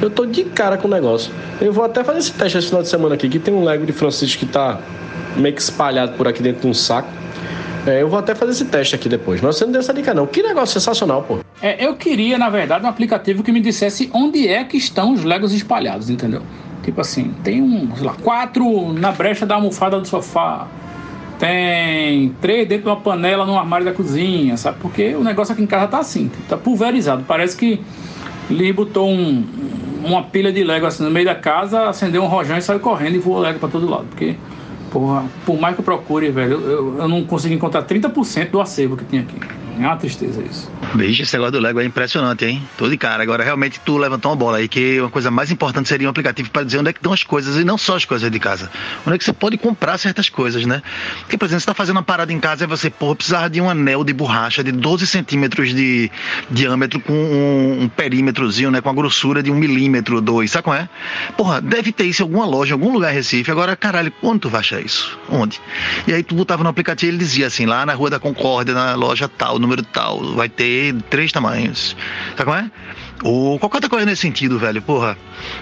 Eu 0.00 0.08
tô 0.08 0.24
de 0.24 0.44
cara 0.44 0.78
com 0.78 0.88
o 0.88 0.90
negócio. 0.90 1.32
Eu 1.60 1.72
vou 1.72 1.84
até 1.84 2.02
fazer 2.02 2.20
esse 2.20 2.32
teste 2.32 2.56
esse 2.56 2.68
final 2.68 2.82
de 2.82 2.88
semana 2.88 3.14
aqui, 3.14 3.28
que 3.28 3.38
tem 3.38 3.52
um 3.52 3.64
Lego 3.64 3.84
de 3.84 3.92
Francisco 3.92 4.40
que 4.40 4.46
tá 4.46 4.80
meio 5.36 5.54
que 5.54 5.60
espalhado 5.60 6.12
por 6.12 6.26
aqui 6.26 6.42
dentro 6.42 6.62
de 6.62 6.66
um 6.68 6.74
saco. 6.74 7.08
É, 7.86 8.02
eu 8.02 8.08
vou 8.08 8.18
até 8.18 8.34
fazer 8.34 8.52
esse 8.52 8.64
teste 8.64 8.94
aqui 8.94 9.08
depois. 9.08 9.40
Mas 9.40 9.56
você 9.56 9.64
não 9.64 9.72
deu 9.72 9.80
essa 9.80 9.92
dica 9.92 10.14
não. 10.14 10.26
Que 10.26 10.42
negócio 10.42 10.80
sensacional, 10.80 11.22
pô. 11.22 11.38
É, 11.60 11.84
eu 11.84 11.94
queria, 11.96 12.38
na 12.38 12.48
verdade, 12.48 12.84
um 12.84 12.88
aplicativo 12.88 13.42
que 13.42 13.52
me 13.52 13.60
dissesse 13.60 14.08
onde 14.14 14.46
é 14.46 14.64
que 14.64 14.76
estão 14.76 15.12
os 15.12 15.24
Legos 15.24 15.52
espalhados, 15.52 16.08
entendeu? 16.08 16.42
Tipo 16.84 17.00
assim, 17.00 17.34
tem 17.42 17.60
um, 17.60 17.94
sei 17.96 18.06
lá, 18.06 18.14
quatro 18.22 18.92
na 18.92 19.12
brecha 19.12 19.44
da 19.44 19.56
almofada 19.56 20.00
do 20.00 20.06
sofá 20.06 20.66
tem 21.38 22.34
três 22.40 22.66
dentro 22.66 22.84
de 22.84 22.90
uma 22.90 22.96
panela 22.96 23.46
no 23.46 23.56
armário 23.56 23.86
da 23.86 23.92
cozinha, 23.92 24.56
sabe? 24.56 24.78
Porque 24.80 25.14
o 25.14 25.22
negócio 25.22 25.52
aqui 25.52 25.62
em 25.62 25.66
casa 25.66 25.86
tá 25.86 25.98
assim, 25.98 26.30
tá 26.48 26.56
pulverizado. 26.56 27.24
Parece 27.26 27.56
que 27.56 27.80
ele 28.50 28.72
botou 28.72 29.08
um, 29.08 29.44
uma 30.04 30.22
pilha 30.24 30.52
de 30.52 30.64
Lego 30.64 30.86
assim 30.86 31.02
no 31.04 31.10
meio 31.10 31.26
da 31.26 31.34
casa, 31.34 31.88
acendeu 31.88 32.22
um 32.22 32.26
rojão 32.26 32.56
e 32.58 32.62
saiu 32.62 32.80
correndo 32.80 33.14
e 33.14 33.18
voou 33.18 33.38
Lego 33.38 33.58
para 33.58 33.68
todo 33.68 33.88
lado. 33.88 34.06
Porque, 34.10 34.34
porra, 34.90 35.24
por 35.46 35.60
mais 35.60 35.74
que 35.74 35.80
eu 35.80 35.84
procure, 35.84 36.30
velho, 36.30 36.60
eu, 36.60 36.98
eu 36.98 37.08
não 37.08 37.24
consegui 37.24 37.54
encontrar 37.54 37.84
30% 37.84 38.50
do 38.50 38.60
acervo 38.60 38.96
que 38.96 39.04
tinha 39.04 39.22
aqui. 39.22 39.36
É 39.78 39.86
uma 39.86 39.96
tristeza 39.96 40.42
isso. 40.42 40.70
Bicho, 40.94 41.22
esse 41.22 41.32
negócio 41.34 41.52
do 41.52 41.60
Lego 41.60 41.78
é 41.78 41.84
impressionante, 41.84 42.44
hein? 42.44 42.66
Tô 42.76 42.88
de 42.88 42.96
cara. 42.96 43.22
Agora, 43.22 43.44
realmente, 43.44 43.78
tu 43.84 43.96
levantou 43.96 44.32
uma 44.32 44.36
bola 44.36 44.58
aí, 44.58 44.66
que 44.66 45.00
uma 45.00 45.10
coisa 45.10 45.30
mais 45.30 45.52
importante 45.52 45.88
seria 45.88 46.08
um 46.08 46.10
aplicativo 46.10 46.50
para 46.50 46.64
dizer 46.64 46.78
onde 46.78 46.90
é 46.90 46.92
que 46.92 46.98
estão 46.98 47.12
as 47.12 47.22
coisas, 47.22 47.56
e 47.56 47.64
não 47.64 47.78
só 47.78 47.96
as 47.96 48.04
coisas 48.04 48.28
de 48.28 48.38
casa. 48.40 48.70
Onde 49.06 49.14
é 49.14 49.18
que 49.18 49.24
você 49.24 49.32
pode 49.32 49.56
comprar 49.56 49.96
certas 49.96 50.28
coisas, 50.28 50.66
né? 50.66 50.82
Porque, 51.20 51.38
por 51.38 51.44
exemplo, 51.44 51.60
você 51.60 51.66
tá 51.66 51.74
fazendo 51.74 51.96
uma 51.96 52.02
parada 52.02 52.32
em 52.32 52.40
casa 52.40 52.64
e 52.64 52.66
você, 52.66 52.90
porra, 52.90 53.14
precisava 53.14 53.48
de 53.48 53.60
um 53.60 53.70
anel 53.70 54.02
de 54.02 54.12
borracha 54.12 54.64
de 54.64 54.72
12 54.72 55.06
centímetros 55.06 55.72
de 55.72 56.10
diâmetro 56.50 56.98
com 56.98 57.12
um, 57.12 57.82
um 57.82 57.88
perímetrozinho, 57.88 58.70
né? 58.70 58.80
Com 58.80 58.90
a 58.90 58.94
grossura 58.94 59.42
de 59.42 59.50
um 59.50 59.54
milímetro, 59.54 60.20
dois, 60.20 60.50
sabe 60.50 60.64
qual 60.64 60.76
é? 60.76 60.88
Porra, 61.36 61.60
deve 61.60 61.92
ter 61.92 62.04
isso 62.04 62.22
em 62.22 62.24
alguma 62.24 62.46
loja, 62.46 62.70
em 62.70 62.72
algum 62.72 62.92
lugar 62.92 63.12
em 63.12 63.14
Recife. 63.14 63.50
Agora, 63.50 63.76
caralho, 63.76 64.12
onde 64.22 64.40
tu 64.40 64.48
vai 64.48 64.60
achar 64.60 64.80
isso? 64.80 65.16
Onde? 65.30 65.60
E 66.06 66.12
aí 66.12 66.22
tu 66.22 66.34
botava 66.34 66.64
no 66.64 66.68
aplicativo 66.68 67.12
e 67.12 67.14
ele 67.14 67.18
dizia 67.18 67.46
assim, 67.46 67.66
lá 67.66 67.86
na 67.86 67.94
Rua 67.94 68.10
da 68.10 68.18
Concórdia, 68.18 68.74
na 68.74 68.94
loja 68.94 69.28
tal, 69.28 69.58
número 69.68 69.82
tal, 69.82 70.34
vai 70.34 70.48
ter 70.48 70.94
três 71.10 71.30
tamanhos. 71.30 71.94
Sabe 72.30 72.44
como 72.44 72.56
é? 72.56 72.70
Ou 73.22 73.58
qualquer 73.58 73.76
outra 73.78 73.90
coisa 73.90 74.06
nesse 74.06 74.22
sentido, 74.22 74.58
velho. 74.58 74.80
Porra, 74.80 75.16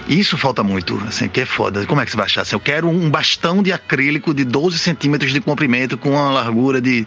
isso 0.07 0.37
falta 0.37 0.63
muito, 0.63 1.01
assim, 1.07 1.27
que 1.27 1.41
é 1.41 1.45
foda. 1.45 1.85
Como 1.85 1.99
é 1.99 2.05
que 2.05 2.11
você 2.11 2.17
vai 2.17 2.25
achar? 2.25 2.41
Assim, 2.41 2.55
eu 2.55 2.59
quero 2.59 2.87
um 2.87 3.09
bastão 3.09 3.61
de 3.61 3.73
acrílico 3.73 4.33
de 4.33 4.45
12 4.45 4.79
centímetros 4.79 5.33
de 5.33 5.41
comprimento 5.41 5.97
com 5.97 6.11
uma 6.11 6.31
largura 6.31 6.79
de 6.79 7.05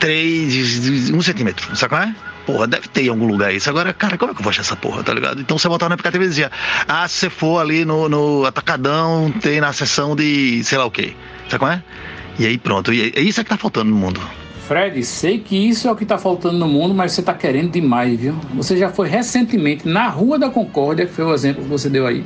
3, 0.00 1.10
1 1.10 1.22
centímetro. 1.22 1.76
Sabe 1.76 1.90
qual 1.90 2.02
é? 2.02 2.14
Porra, 2.46 2.66
deve 2.66 2.88
ter 2.88 3.04
em 3.04 3.08
algum 3.08 3.26
lugar 3.26 3.54
isso. 3.54 3.70
Agora, 3.70 3.92
cara, 3.92 4.18
como 4.18 4.32
é 4.32 4.34
que 4.34 4.40
eu 4.40 4.44
vou 4.44 4.50
achar 4.50 4.62
essa 4.62 4.76
porra, 4.76 5.02
tá 5.02 5.14
ligado? 5.14 5.40
Então 5.40 5.58
você 5.58 5.68
botava 5.68 5.90
no 5.90 5.94
aplicativo 5.94 6.24
e 6.24 6.28
dizia, 6.28 6.50
ah, 6.88 7.06
se 7.08 7.20
você 7.20 7.30
for 7.30 7.60
ali 7.60 7.84
no, 7.84 8.08
no 8.08 8.44
Atacadão, 8.44 9.32
tem 9.40 9.60
na 9.60 9.72
seção 9.72 10.16
de 10.16 10.62
sei 10.64 10.78
lá 10.78 10.84
o 10.84 10.90
quê. 10.90 11.14
Sabe 11.48 11.58
qual 11.58 11.72
é? 11.72 11.82
E 12.38 12.46
aí 12.46 12.58
pronto. 12.58 12.92
E 12.92 13.12
é 13.14 13.20
isso 13.20 13.40
é 13.40 13.44
que 13.44 13.50
tá 13.50 13.56
faltando 13.56 13.90
no 13.90 13.96
mundo. 13.96 14.20
Fred, 14.66 15.04
sei 15.04 15.38
que 15.38 15.56
isso 15.56 15.86
é 15.86 15.92
o 15.92 15.96
que 15.96 16.04
está 16.04 16.16
faltando 16.16 16.56
no 16.56 16.66
mundo, 16.66 16.94
mas 16.94 17.12
você 17.12 17.20
está 17.20 17.34
querendo 17.34 17.70
demais, 17.70 18.18
viu? 18.18 18.34
Você 18.54 18.78
já 18.78 18.88
foi 18.88 19.08
recentemente 19.08 19.86
na 19.86 20.08
Rua 20.08 20.38
da 20.38 20.48
Concórdia, 20.48 21.04
que 21.04 21.12
foi 21.12 21.24
o 21.26 21.34
exemplo 21.34 21.62
que 21.62 21.68
você 21.68 21.90
deu 21.90 22.06
aí. 22.06 22.24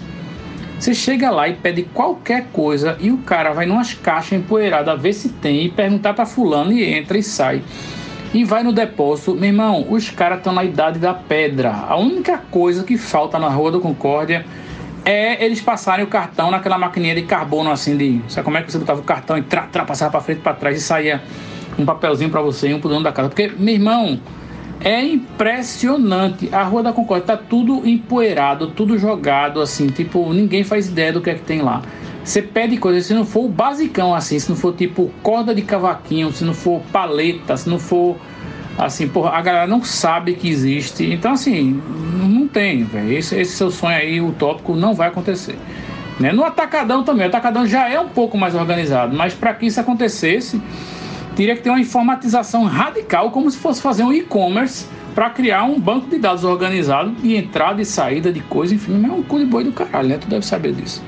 Você 0.78 0.94
chega 0.94 1.30
lá 1.30 1.48
e 1.48 1.54
pede 1.54 1.82
qualquer 1.82 2.46
coisa 2.52 2.96
e 3.00 3.10
o 3.10 3.18
cara 3.18 3.52
vai 3.52 3.66
numas 3.66 3.92
caixas 3.92 4.38
empoeiradas 4.38 5.00
ver 5.00 5.12
se 5.14 5.30
tem 5.30 5.64
e 5.64 5.68
perguntar 5.68 6.14
para 6.14 6.24
fulano 6.24 6.70
e 6.70 6.84
entra 6.84 7.18
e 7.18 7.22
sai. 7.24 7.60
E 8.32 8.44
vai 8.44 8.62
no 8.62 8.72
depósito. 8.72 9.34
Meu 9.34 9.48
irmão, 9.48 9.84
os 9.90 10.08
caras 10.10 10.38
estão 10.38 10.52
na 10.52 10.62
idade 10.62 11.00
da 11.00 11.12
pedra. 11.12 11.72
A 11.88 11.96
única 11.96 12.38
coisa 12.38 12.84
que 12.84 12.96
falta 12.96 13.36
na 13.40 13.48
Rua 13.48 13.72
da 13.72 13.80
Concórdia 13.80 14.46
é 15.04 15.44
eles 15.44 15.60
passarem 15.60 16.04
o 16.04 16.08
cartão 16.08 16.52
naquela 16.52 16.78
maquininha 16.78 17.16
de 17.16 17.22
carbono 17.22 17.72
assim 17.72 17.96
de. 17.96 18.20
Sabe 18.28 18.44
como 18.44 18.56
é 18.56 18.62
que 18.62 18.70
você 18.70 18.78
botava 18.78 19.00
o 19.00 19.04
cartão 19.04 19.36
e 19.36 19.42
tra, 19.42 19.62
tra, 19.62 19.84
passava 19.84 20.12
para 20.12 20.20
frente 20.20 20.40
para 20.40 20.54
trás 20.54 20.76
e 20.76 20.80
saía 20.80 21.20
um 21.78 21.84
papelzinho 21.84 22.30
para 22.30 22.40
você 22.40 22.72
um 22.74 22.80
pro 22.80 22.88
dono 22.88 23.04
da 23.04 23.12
casa. 23.12 23.28
Porque, 23.28 23.52
meu 23.56 23.74
irmão, 23.74 24.20
é 24.80 25.02
impressionante. 25.02 26.48
A 26.52 26.62
Rua 26.62 26.82
da 26.82 26.92
Concórdia 26.92 27.26
tá 27.26 27.36
tudo 27.36 27.88
empoeirado, 27.88 28.68
tudo 28.68 28.98
jogado, 28.98 29.60
assim, 29.60 29.88
tipo, 29.88 30.32
ninguém 30.32 30.64
faz 30.64 30.88
ideia 30.88 31.12
do 31.12 31.20
que 31.20 31.30
é 31.30 31.34
que 31.34 31.42
tem 31.42 31.62
lá. 31.62 31.82
Você 32.24 32.42
pede 32.42 32.76
coisa, 32.76 33.00
se 33.00 33.14
não 33.14 33.24
for 33.24 33.46
o 33.46 33.48
basicão, 33.48 34.14
assim, 34.14 34.38
se 34.38 34.50
não 34.50 34.56
for 34.56 34.74
tipo 34.74 35.10
corda 35.22 35.54
de 35.54 35.62
cavaquinho, 35.62 36.30
se 36.30 36.44
não 36.44 36.52
for 36.52 36.82
paleta, 36.92 37.56
se 37.56 37.68
não 37.68 37.78
for 37.78 38.16
assim, 38.76 39.08
porra, 39.08 39.30
a 39.30 39.40
galera 39.40 39.66
não 39.66 39.82
sabe 39.82 40.34
que 40.34 40.48
existe. 40.48 41.04
Então, 41.04 41.32
assim, 41.32 41.82
não 42.22 42.46
tem, 42.46 42.84
velho. 42.84 43.12
Esse, 43.12 43.34
esse 43.34 43.56
seu 43.56 43.70
sonho 43.70 43.96
aí 43.96 44.20
utópico 44.20 44.76
não 44.76 44.94
vai 44.94 45.08
acontecer. 45.08 45.56
Né? 46.20 46.32
No 46.32 46.44
Atacadão 46.44 47.02
também, 47.02 47.26
o 47.26 47.28
Atacadão 47.28 47.66
já 47.66 47.88
é 47.88 47.98
um 47.98 48.08
pouco 48.08 48.36
mais 48.36 48.54
organizado, 48.54 49.16
mas 49.16 49.34
para 49.34 49.54
que 49.54 49.66
isso 49.66 49.80
acontecesse, 49.80 50.60
teria 51.38 51.54
que 51.54 51.62
ter 51.62 51.70
uma 51.70 51.78
informatização 51.78 52.64
radical, 52.64 53.30
como 53.30 53.48
se 53.48 53.56
fosse 53.58 53.80
fazer 53.80 54.02
um 54.02 54.12
e-commerce 54.12 54.88
para 55.14 55.30
criar 55.30 55.62
um 55.62 55.78
banco 55.78 56.08
de 56.10 56.18
dados 56.18 56.42
organizado 56.42 57.12
de 57.12 57.36
entrada 57.36 57.80
e 57.80 57.84
saída 57.84 58.32
de 58.32 58.40
coisa, 58.40 58.74
enfim, 58.74 59.06
é 59.06 59.12
um 59.12 59.22
cu 59.22 59.38
de 59.38 59.44
boi 59.44 59.62
do 59.62 59.70
caralho, 59.70 60.08
né? 60.08 60.18
Tu 60.18 60.26
deve 60.26 60.44
saber 60.44 60.72
disso. 60.72 61.00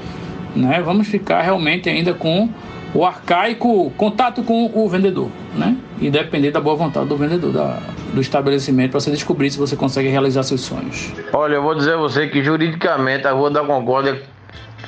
Né? 0.55 0.81
Vamos 0.83 1.09
ficar 1.09 1.43
realmente 1.43 1.89
ainda 1.89 2.14
com 2.14 2.49
o 2.95 3.05
arcaico 3.05 3.91
contato 3.97 4.45
com 4.45 4.70
o 4.72 4.89
vendedor, 4.89 5.28
né? 5.57 5.76
E 6.01 6.09
depender 6.09 6.53
da 6.53 6.61
boa 6.61 6.76
vontade 6.76 7.09
do 7.09 7.16
vendedor, 7.16 7.53
da, 7.53 7.81
do 8.14 8.20
estabelecimento 8.20 8.93
para 8.93 9.01
você 9.01 9.11
descobrir 9.11 9.51
se 9.51 9.59
você 9.59 9.74
consegue 9.74 10.09
realizar 10.09 10.45
seus 10.45 10.61
sonhos. 10.61 11.12
Olha, 11.33 11.55
eu 11.55 11.62
vou 11.62 11.74
dizer 11.74 11.95
a 11.95 11.97
você 11.97 12.28
que 12.28 12.41
juridicamente 12.41 13.26
a 13.26 13.33
Rua 13.33 13.51
da 13.51 13.64
Concórdia 13.64 14.22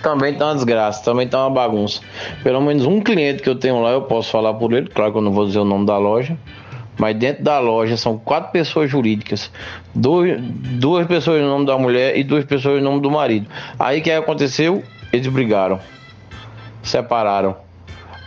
também 0.03 0.35
tá 0.35 0.47
uma 0.47 0.55
desgraça, 0.55 1.05
também 1.05 1.29
tá 1.29 1.41
uma 1.47 1.51
bagunça. 1.51 2.01
Pelo 2.43 2.61
menos 2.61 2.85
um 2.85 3.01
cliente 3.01 3.43
que 3.43 3.49
eu 3.49 3.55
tenho 3.55 3.81
lá, 3.81 3.91
eu 3.91 4.03
posso 4.03 4.31
falar 4.31 4.55
por 4.55 4.73
ele, 4.73 4.89
claro 4.89 5.13
que 5.13 5.19
eu 5.19 5.23
não 5.23 5.33
vou 5.33 5.47
dizer 5.47 5.61
o 5.61 5.65
nome 5.65 5.87
da 5.87 5.97
loja, 5.97 6.37
mas 6.99 7.17
dentro 7.17 7.43
da 7.43 7.59
loja 7.59 7.97
são 7.97 8.19
quatro 8.19 8.53
pessoas 8.53 8.91
jurídicas, 8.91 9.51
dois, 9.95 10.41
duas 10.41 11.07
pessoas 11.07 11.41
no 11.41 11.49
nome 11.49 11.67
da 11.67 11.79
mulher 11.79 12.17
e 12.17 12.25
duas 12.25 12.45
pessoas 12.45 12.83
no 12.83 12.91
nome 12.91 13.01
do 13.01 13.11
marido. 13.11 13.47
Aí 13.79 14.01
o 14.01 14.03
que 14.03 14.11
aconteceu? 14.11 14.83
Eles 15.13 15.27
brigaram, 15.29 15.81
separaram. 16.83 17.57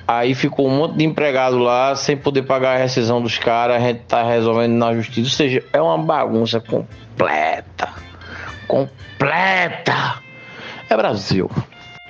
Aí 0.07 0.35
ficou 0.35 0.67
um 0.67 0.77
monte 0.77 0.97
de 0.97 1.03
empregado 1.03 1.57
lá 1.57 1.95
sem 1.95 2.15
poder 2.15 2.43
pagar 2.43 2.75
a 2.75 2.77
rescisão 2.77 3.21
dos 3.21 3.39
caras, 3.39 3.77
a 3.77 3.79
gente 3.79 4.01
tá 4.01 4.23
resolvendo 4.23 4.73
na 4.73 4.93
justiça. 4.93 5.27
Ou 5.27 5.35
seja, 5.35 5.63
é 5.73 5.81
uma 5.81 5.97
bagunça 5.97 6.59
completa. 6.59 7.89
Completa. 8.67 10.25
É 10.89 10.95
Brasil. 10.95 11.49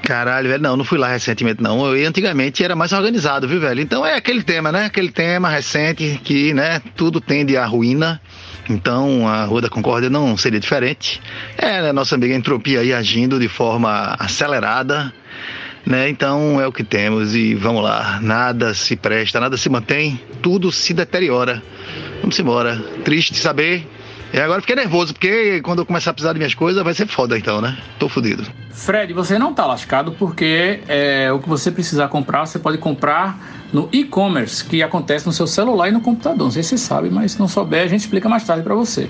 Caralho, 0.06 0.50
velho, 0.50 0.62
não, 0.62 0.78
não 0.78 0.86
fui 0.86 1.00
lá 1.00 1.08
recentemente, 1.08 1.64
não. 1.64 1.96
Eu, 1.96 2.08
antigamente 2.08 2.64
era 2.64 2.76
mais 2.76 2.94
organizado, 2.94 3.48
viu, 3.48 3.60
velho? 3.60 3.82
Então 3.82 4.06
é 4.06 4.16
aquele 4.16 4.44
tema, 4.44 4.72
né? 4.72 4.86
Aquele 4.86 5.12
tema 5.12 5.50
recente 5.50 6.22
que, 6.24 6.54
né, 6.54 6.80
tudo 6.96 7.20
tende 7.20 7.58
à 7.58 7.66
ruína. 7.66 8.22
Então 8.70 9.28
a 9.28 9.46
Rua 9.46 9.62
da 9.62 9.70
Concórdia 9.70 10.10
não 10.10 10.38
seria 10.38 10.60
diferente. 10.60 11.20
É, 11.58 11.82
né, 11.82 11.92
nossa 11.92 12.14
amiga 12.14 12.36
Entropia 12.36 12.82
aí 12.82 12.94
agindo 12.94 13.40
de 13.40 13.48
forma 13.48 14.16
acelerada, 14.20 15.12
né? 15.84 16.08
Então 16.08 16.62
é 16.62 16.68
o 16.68 16.72
que 16.72 16.84
temos 16.84 17.36
e 17.36 17.56
vamos 17.56 17.84
lá. 17.84 18.20
Nada 18.22 18.76
se 18.76 18.96
presta, 18.96 19.40
nada 19.40 19.58
se 19.58 19.70
mantém, 19.70 20.22
tudo 20.40 20.72
se 20.72 20.94
deteriora. 20.94 21.64
Vamos 22.22 22.40
embora. 22.40 22.76
Triste 23.04 23.36
saber 23.40 23.88
e 24.36 24.42
agora 24.42 24.60
fiquei 24.60 24.76
nervoso, 24.76 25.14
porque 25.14 25.62
quando 25.62 25.80
eu 25.80 25.86
começar 25.86 26.12
a 26.12 26.14
precisar 26.14 26.34
de 26.34 26.40
minhas 26.40 26.54
coisas, 26.54 26.84
vai 26.84 26.94
ser 26.94 27.08
foda 27.08 27.38
então, 27.38 27.62
né? 27.62 27.78
Tô 27.98 28.10
fudido. 28.10 28.44
Fred, 28.70 29.14
você 29.14 29.40
não 29.40 29.54
tá 29.54 29.66
lascado 29.66 30.12
porque 30.12 30.82
é, 30.90 31.32
o 31.32 31.40
que 31.40 31.48
você 31.48 31.72
precisar 31.72 32.10
comprar, 32.10 32.46
você 32.46 32.60
pode 32.60 32.78
comprar 32.78 33.40
no 33.72 33.88
e-commerce, 33.94 34.66
que 34.66 34.84
acontece 34.84 35.26
no 35.26 35.32
seu 35.32 35.48
celular 35.48 35.88
e 35.88 35.94
no 35.94 36.02
computador. 36.02 36.44
Não 36.44 36.52
sei 36.52 36.64
se 36.64 36.72
você 36.72 36.78
sabe, 36.80 37.10
mas 37.10 37.32
se 37.32 37.40
não 37.40 37.48
souber, 37.48 37.84
a 37.84 37.88
gente 37.88 38.02
explica 38.02 38.28
mais 38.28 38.44
tarde 38.44 38.62
para 38.62 38.76
você. 38.76 39.10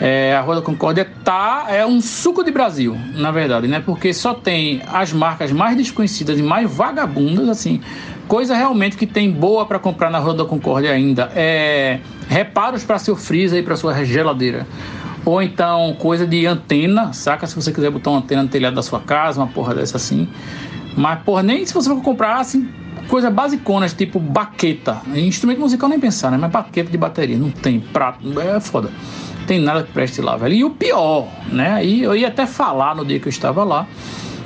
É, 0.00 0.34
a 0.34 0.40
Rua 0.40 0.56
da 0.56 0.62
Concórdia 0.62 1.08
tá, 1.22 1.66
é 1.68 1.86
um 1.86 2.00
suco 2.00 2.42
de 2.42 2.50
Brasil, 2.50 2.98
na 3.14 3.30
verdade, 3.30 3.68
né? 3.68 3.80
Porque 3.86 4.12
só 4.12 4.34
tem 4.34 4.82
as 4.88 5.12
marcas 5.12 5.52
mais 5.52 5.76
desconhecidas 5.76 6.36
e 6.40 6.42
mais 6.42 6.68
vagabundas, 6.68 7.48
assim, 7.48 7.80
coisa 8.28 8.54
realmente 8.54 8.96
que 8.96 9.06
tem 9.06 9.30
boa 9.30 9.66
para 9.66 9.78
comprar 9.78 10.10
na 10.10 10.18
Rua 10.18 10.34
da 10.34 10.90
ainda 10.90 11.30
é 11.34 12.00
reparos 12.28 12.84
para 12.84 12.98
seu 12.98 13.16
freezer 13.16 13.60
e 13.60 13.62
para 13.62 13.76
sua 13.76 14.04
geladeira. 14.04 14.66
Ou 15.24 15.40
então 15.40 15.96
coisa 15.98 16.26
de 16.26 16.46
antena, 16.46 17.12
saca? 17.12 17.46
Se 17.46 17.54
você 17.54 17.72
quiser 17.72 17.90
botar 17.90 18.10
uma 18.10 18.18
antena 18.18 18.42
no 18.42 18.48
telhado 18.48 18.74
da 18.74 18.82
sua 18.82 19.00
casa, 19.00 19.40
uma 19.40 19.46
porra 19.46 19.74
dessa 19.74 19.96
assim. 19.96 20.28
Mas, 20.96 21.20
porra, 21.22 21.42
nem 21.42 21.64
se 21.64 21.72
você 21.72 21.88
for 21.88 22.00
comprar 22.02 22.38
assim, 22.38 22.68
coisa 23.08 23.30
basiconas, 23.30 23.94
tipo 23.94 24.18
baqueta. 24.18 25.00
Instrumento 25.14 25.60
musical 25.60 25.88
nem 25.88 25.98
pensar, 25.98 26.30
né? 26.30 26.36
Mas 26.38 26.50
baqueta 26.50 26.90
de 26.90 26.98
bateria, 26.98 27.38
não 27.38 27.50
tem 27.50 27.80
prato, 27.80 28.38
é 28.38 28.60
foda. 28.60 28.90
Tem 29.46 29.58
nada 29.58 29.82
que 29.82 29.92
preste 29.92 30.20
lá, 30.20 30.36
velho. 30.36 30.54
E 30.54 30.64
o 30.64 30.70
pior, 30.70 31.28
né? 31.50 31.72
Aí 31.72 32.02
eu 32.02 32.14
ia 32.14 32.28
até 32.28 32.46
falar 32.46 32.94
no 32.94 33.04
dia 33.04 33.18
que 33.18 33.28
eu 33.28 33.30
estava 33.30 33.64
lá 33.64 33.86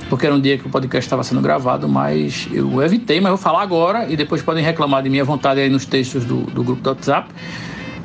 porque 0.08 0.26
era 0.26 0.34
um 0.34 0.40
dia 0.40 0.58
que 0.58 0.66
o 0.66 0.70
podcast 0.70 1.06
estava 1.06 1.22
sendo 1.22 1.40
gravado, 1.40 1.88
mas 1.88 2.48
eu 2.52 2.82
evitei, 2.82 3.20
mas 3.20 3.30
vou 3.30 3.38
falar 3.38 3.62
agora 3.62 4.06
e 4.08 4.16
depois 4.16 4.42
podem 4.42 4.64
reclamar 4.64 5.02
de 5.02 5.10
minha 5.10 5.24
vontade 5.24 5.60
aí 5.60 5.68
nos 5.68 5.84
textos 5.84 6.24
do, 6.24 6.42
do 6.42 6.64
grupo 6.64 6.82
do 6.82 6.90
WhatsApp. 6.90 7.28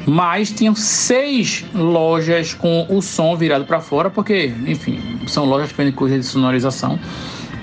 Mas 0.05 0.51
tinham 0.51 0.75
seis 0.75 1.63
lojas 1.73 2.53
com 2.53 2.85
o 2.89 3.01
som 3.01 3.37
virado 3.37 3.63
para 3.63 3.79
fora, 3.79 4.09
porque, 4.09 4.53
enfim, 4.67 5.21
são 5.27 5.45
lojas 5.45 5.71
que 5.71 5.77
vendem 5.77 5.93
coisas 5.93 6.19
de 6.19 6.25
sonorização. 6.25 6.99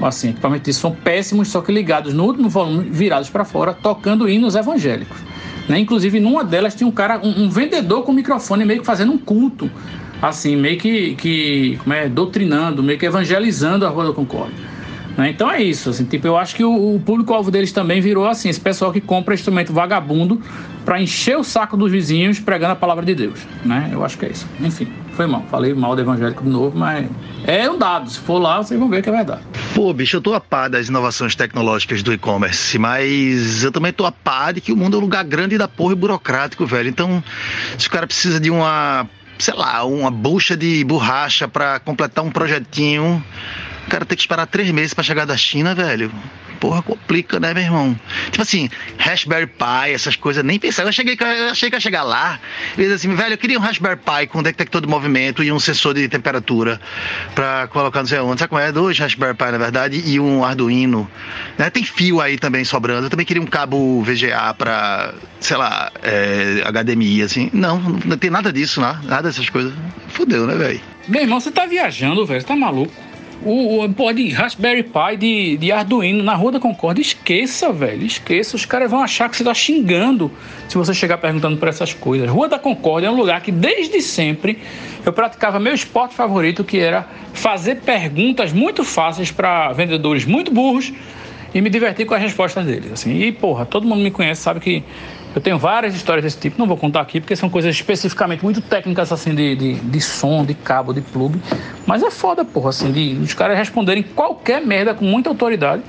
Assim, 0.00 0.30
equipamentos 0.30 0.74
som 0.76 0.92
péssimos, 0.92 1.48
só 1.48 1.60
que 1.60 1.70
ligados 1.70 2.14
no 2.14 2.24
último 2.24 2.48
volume, 2.48 2.88
virados 2.88 3.28
para 3.28 3.44
fora, 3.44 3.74
tocando 3.74 4.26
hinos 4.26 4.54
evangélicos. 4.54 5.18
Né? 5.68 5.78
Inclusive, 5.78 6.18
numa 6.18 6.42
delas 6.42 6.74
tinha 6.74 6.88
um 6.88 6.90
cara, 6.90 7.20
um, 7.22 7.44
um 7.44 7.50
vendedor 7.50 8.04
com 8.04 8.12
microfone 8.12 8.64
meio 8.64 8.80
que 8.80 8.86
fazendo 8.86 9.12
um 9.12 9.18
culto 9.18 9.70
assim, 10.20 10.56
meio 10.56 10.78
que, 10.78 11.14
que 11.14 11.78
como 11.82 11.94
é, 11.94 12.08
doutrinando, 12.08 12.82
meio 12.82 12.98
que 12.98 13.06
evangelizando 13.06 13.86
a 13.86 13.88
Rua 13.88 14.06
da 14.06 14.12
Concórdia. 14.12 14.56
Né? 15.16 15.30
Então 15.30 15.50
é 15.50 15.62
isso, 15.62 15.90
assim, 15.90 16.04
tipo, 16.04 16.26
eu 16.26 16.36
acho 16.36 16.54
que 16.54 16.64
o, 16.64 16.94
o 16.94 17.00
público-alvo 17.00 17.50
deles 17.50 17.72
também 17.72 18.00
virou 18.00 18.26
assim, 18.26 18.48
esse 18.48 18.60
pessoal 18.60 18.92
que 18.92 19.00
compra 19.00 19.34
instrumento 19.34 19.72
vagabundo 19.72 20.40
para 20.84 21.00
encher 21.00 21.36
o 21.36 21.44
saco 21.44 21.76
dos 21.76 21.90
vizinhos 21.90 22.38
pregando 22.40 22.72
a 22.72 22.76
palavra 22.76 23.04
de 23.04 23.14
Deus, 23.14 23.40
né? 23.64 23.90
Eu 23.92 24.04
acho 24.04 24.16
que 24.16 24.26
é 24.26 24.30
isso. 24.30 24.46
Enfim, 24.60 24.88
foi 25.12 25.26
mal. 25.26 25.44
Falei 25.50 25.74
mal 25.74 25.94
do 25.94 26.00
evangélico 26.00 26.42
de 26.42 26.48
novo, 26.48 26.76
mas 26.76 27.06
é 27.44 27.70
um 27.70 27.78
dado. 27.78 28.08
Se 28.08 28.18
for 28.18 28.38
lá, 28.38 28.58
vocês 28.58 28.78
vão 28.80 28.88
ver 28.88 29.02
que 29.02 29.08
é 29.08 29.12
verdade. 29.12 29.42
Pô, 29.74 29.92
bicho, 29.92 30.16
eu 30.16 30.20
tô 30.20 30.32
a 30.32 30.40
par 30.40 30.70
das 30.70 30.88
inovações 30.88 31.34
tecnológicas 31.34 32.02
do 32.02 32.12
e-commerce, 32.12 32.78
mas 32.78 33.62
eu 33.62 33.70
também 33.70 33.92
tô 33.92 34.06
a 34.06 34.12
par 34.12 34.54
de 34.54 34.60
que 34.60 34.72
o 34.72 34.76
mundo 34.76 34.96
é 34.96 34.98
um 34.98 35.02
lugar 35.02 35.24
grande 35.24 35.58
da 35.58 35.68
porra 35.68 35.92
e 35.92 35.96
burocrático, 35.96 36.64
velho. 36.66 36.88
Então, 36.88 37.22
se 37.76 37.86
o 37.86 37.90
cara 37.90 38.06
precisa 38.06 38.40
de 38.40 38.50
uma 38.50 39.06
sei 39.40 39.54
lá, 39.54 39.84
uma 39.84 40.10
bucha 40.10 40.56
de 40.56 40.84
borracha 40.84 41.48
para 41.48 41.80
completar 41.80 42.24
um 42.24 42.30
projetinho. 42.30 43.24
O 43.86 43.90
cara 43.90 44.04
tem 44.04 44.16
que 44.16 44.22
esperar 44.22 44.46
três 44.46 44.70
meses 44.70 44.94
para 44.94 45.02
chegar 45.02 45.24
da 45.24 45.36
China, 45.36 45.74
velho. 45.74 46.12
Porra, 46.60 46.82
complica, 46.82 47.40
né, 47.40 47.54
meu 47.54 47.62
irmão? 47.62 47.98
Tipo 48.26 48.42
assim, 48.42 48.68
Raspberry 48.98 49.46
Pi, 49.46 49.92
essas 49.94 50.14
coisas, 50.14 50.44
nem 50.44 50.58
pensava. 50.58 50.90
Eu, 50.90 50.92
cheguei, 50.92 51.16
eu 51.18 51.50
achei 51.50 51.70
que 51.70 51.76
ia 51.76 51.80
chegar 51.80 52.02
lá. 52.02 52.38
E 52.76 52.82
disse 52.82 52.92
assim, 52.92 53.14
velho, 53.14 53.32
eu 53.32 53.38
queria 53.38 53.58
um 53.58 53.62
Raspberry 53.62 53.96
Pi 53.96 54.26
com 54.28 54.42
detector 54.42 54.82
de 54.82 54.86
movimento 54.86 55.42
e 55.42 55.50
um 55.50 55.58
sensor 55.58 55.94
de 55.94 56.06
temperatura 56.06 56.78
pra 57.34 57.66
colocar 57.68 58.00
não 58.00 58.06
sei 58.06 58.18
onde. 58.18 58.40
Sabe 58.40 58.50
como 58.50 58.60
é? 58.60 58.70
Dois 58.70 58.98
Raspberry 58.98 59.34
Pi, 59.34 59.50
na 59.52 59.58
verdade, 59.58 60.02
e 60.04 60.20
um 60.20 60.44
Arduino. 60.44 61.10
Né? 61.56 61.70
Tem 61.70 61.82
fio 61.82 62.20
aí 62.20 62.38
também 62.38 62.62
sobrando. 62.62 63.06
Eu 63.06 63.10
também 63.10 63.24
queria 63.24 63.42
um 63.42 63.46
cabo 63.46 64.02
VGA 64.02 64.52
pra, 64.52 65.14
sei 65.40 65.56
lá, 65.56 65.90
é, 66.02 66.62
HDMI, 66.70 67.22
assim. 67.22 67.48
Não, 67.54 67.78
não 68.04 68.18
tem 68.18 68.28
nada 68.28 68.52
disso, 68.52 68.82
né? 68.82 69.00
Nada 69.04 69.28
dessas 69.28 69.48
coisas. 69.48 69.72
Fudeu, 70.08 70.46
né, 70.46 70.54
velho? 70.56 70.80
Meu 71.08 71.22
irmão, 71.22 71.40
você 71.40 71.50
tá 71.50 71.64
viajando, 71.64 72.26
velho. 72.26 72.40
Você 72.40 72.46
tá 72.46 72.54
maluco? 72.54 73.09
O, 73.44 73.84
o 73.84 74.12
de 74.12 74.28
Raspberry 74.28 74.82
Pi 74.82 75.16
de, 75.18 75.56
de 75.56 75.72
Arduino 75.72 76.22
na 76.22 76.34
Rua 76.34 76.52
da 76.52 76.60
Concórdia. 76.60 77.00
Esqueça, 77.00 77.72
velho, 77.72 78.04
esqueça. 78.04 78.56
Os 78.56 78.64
caras 78.64 78.90
vão 78.90 79.02
achar 79.02 79.28
que 79.28 79.36
você 79.36 79.44
tá 79.44 79.54
xingando 79.54 80.30
se 80.68 80.76
você 80.76 80.92
chegar 80.92 81.18
perguntando 81.18 81.56
por 81.56 81.68
essas 81.68 81.94
coisas. 81.94 82.28
Rua 82.28 82.48
da 82.48 82.58
Concórdia 82.58 83.08
é 83.08 83.10
um 83.10 83.16
lugar 83.16 83.40
que 83.40 83.50
desde 83.50 84.02
sempre 84.02 84.58
eu 85.04 85.12
praticava 85.12 85.58
meu 85.58 85.74
esporte 85.74 86.14
favorito, 86.14 86.62
que 86.62 86.78
era 86.78 87.06
fazer 87.32 87.76
perguntas 87.76 88.52
muito 88.52 88.84
fáceis 88.84 89.30
para 89.30 89.72
vendedores 89.72 90.24
muito 90.24 90.50
burros 90.52 90.92
e 91.54 91.60
me 91.60 91.70
divertir 91.70 92.06
com 92.06 92.14
as 92.14 92.22
respostas 92.22 92.64
deles. 92.66 92.92
Assim. 92.92 93.14
E, 93.14 93.32
porra, 93.32 93.64
todo 93.64 93.86
mundo 93.86 94.02
me 94.02 94.10
conhece, 94.10 94.42
sabe 94.42 94.60
que 94.60 94.84
eu 95.34 95.40
tenho 95.40 95.58
várias 95.58 95.94
histórias 95.94 96.24
desse 96.24 96.38
tipo, 96.38 96.58
não 96.58 96.66
vou 96.66 96.76
contar 96.76 97.00
aqui 97.00 97.20
porque 97.20 97.36
são 97.36 97.48
coisas 97.48 97.74
especificamente 97.74 98.42
muito 98.42 98.60
técnicas 98.60 99.12
assim 99.12 99.34
de, 99.34 99.54
de, 99.54 99.74
de 99.74 100.00
som, 100.00 100.44
de 100.44 100.54
cabo, 100.54 100.92
de 100.92 101.00
plug. 101.00 101.40
Mas 101.86 102.02
é 102.02 102.10
foda, 102.10 102.44
porra, 102.44 102.70
assim, 102.70 102.90
de 102.90 103.18
os 103.22 103.32
caras 103.34 103.56
responderem 103.56 104.02
qualquer 104.02 104.60
merda 104.64 104.92
com 104.94 105.04
muita 105.04 105.28
autoridade. 105.28 105.82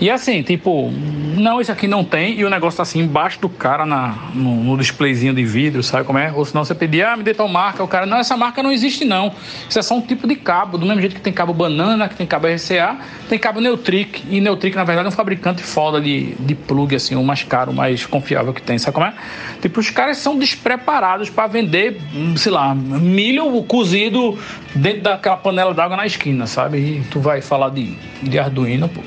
E 0.00 0.08
assim, 0.08 0.44
tipo, 0.44 0.92
não, 1.36 1.60
isso 1.60 1.72
aqui 1.72 1.88
não 1.88 2.04
tem, 2.04 2.38
e 2.38 2.44
o 2.44 2.50
negócio 2.50 2.76
tá 2.76 2.84
assim 2.84 3.00
embaixo 3.00 3.40
do 3.40 3.48
cara 3.48 3.84
na, 3.84 4.14
no, 4.32 4.62
no 4.62 4.76
displayzinho 4.76 5.34
de 5.34 5.44
vidro, 5.44 5.82
sabe 5.82 6.04
como 6.04 6.18
é? 6.18 6.32
Ou 6.32 6.44
senão 6.44 6.64
você 6.64 6.72
pedir, 6.72 7.04
ah, 7.04 7.16
me 7.16 7.24
dê 7.24 7.34
tal 7.34 7.48
marca, 7.48 7.82
o 7.82 7.88
cara, 7.88 8.06
não, 8.06 8.18
essa 8.18 8.36
marca 8.36 8.62
não 8.62 8.70
existe 8.70 9.04
não. 9.04 9.32
Isso 9.68 9.76
é 9.76 9.82
só 9.82 9.96
um 9.96 10.00
tipo 10.00 10.28
de 10.28 10.36
cabo, 10.36 10.78
do 10.78 10.86
mesmo 10.86 11.00
jeito 11.00 11.16
que 11.16 11.20
tem 11.20 11.32
cabo 11.32 11.52
banana, 11.52 12.08
que 12.08 12.14
tem 12.14 12.26
cabo 12.26 12.46
RCA, 12.46 12.96
tem 13.28 13.38
cabo 13.38 13.60
Neutric, 13.60 14.24
e 14.30 14.40
Neutric, 14.40 14.76
na 14.76 14.84
verdade, 14.84 15.06
é 15.06 15.08
um 15.08 15.12
fabricante 15.12 15.64
foda 15.64 16.00
de, 16.00 16.34
de 16.34 16.54
plug, 16.54 16.94
assim, 16.94 17.16
o 17.16 17.24
mais 17.24 17.42
caro, 17.42 17.72
o 17.72 17.74
mais 17.74 18.06
confiável 18.06 18.52
que 18.52 18.62
tem, 18.62 18.78
sabe 18.78 18.94
como 18.94 19.06
é? 19.06 19.14
Tipo, 19.60 19.80
os 19.80 19.90
caras 19.90 20.18
são 20.18 20.38
despreparados 20.38 21.28
para 21.28 21.48
vender, 21.48 22.00
sei 22.36 22.52
lá, 22.52 22.72
milho 22.72 23.62
cozido 23.64 24.38
dentro 24.74 25.02
daquela 25.02 25.36
panela 25.36 25.74
d'água 25.74 25.96
na 25.96 26.06
esquina, 26.06 26.46
sabe? 26.46 26.78
E 26.78 27.02
tu 27.10 27.18
vai 27.18 27.40
falar 27.40 27.70
de, 27.70 27.96
de 28.22 28.38
Arduino, 28.38 28.88
pô, 28.88 29.00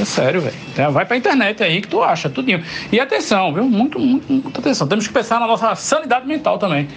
é 0.00 0.04
sério, 0.04 0.40
velho. 0.40 0.54
Então, 0.72 0.92
vai 0.92 1.04
pra 1.04 1.16
internet 1.16 1.62
aí 1.62 1.80
que 1.80 1.88
tu 1.88 2.02
acha, 2.02 2.28
tudinho. 2.28 2.62
E 2.90 3.00
atenção, 3.00 3.52
viu? 3.52 3.64
Muito, 3.64 3.98
muito, 3.98 4.32
muita 4.32 4.60
atenção. 4.60 4.86
Temos 4.86 5.06
que 5.06 5.12
pensar 5.12 5.40
na 5.40 5.46
nossa 5.46 5.74
sanidade 5.74 6.26
mental 6.26 6.58
também. 6.58 6.88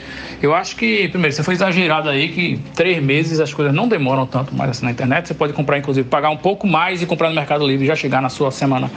Eu 0.42 0.54
acho 0.54 0.76
que, 0.76 1.08
primeiro, 1.10 1.36
você 1.36 1.44
foi 1.44 1.54
exagerado 1.54 2.10
aí 2.10 2.30
que 2.30 2.60
três 2.76 3.02
meses 3.02 3.40
as 3.40 3.54
coisas 3.54 3.74
não 3.74 3.88
demoram 3.88 4.26
tanto 4.26 4.56
mais 4.56 4.72
assim 4.72 4.86
na 4.86 4.92
internet. 4.92 5.28
Você 5.28 5.34
pode 5.34 5.54
comprar, 5.54 5.78
inclusive, 5.78 6.08
pagar 6.08 6.30
um 6.30 6.38
pouco 6.38 6.68
mais 6.68 7.02
e 7.02 7.06
comprar 7.06 7.30
no 7.30 7.36
Mercado 7.36 7.66
Livre 7.66 7.86
e 7.86 7.88
já 7.88 7.96
chegar 7.96 8.22
na 8.22 8.30
sua 8.30 8.52
semana, 8.52 8.92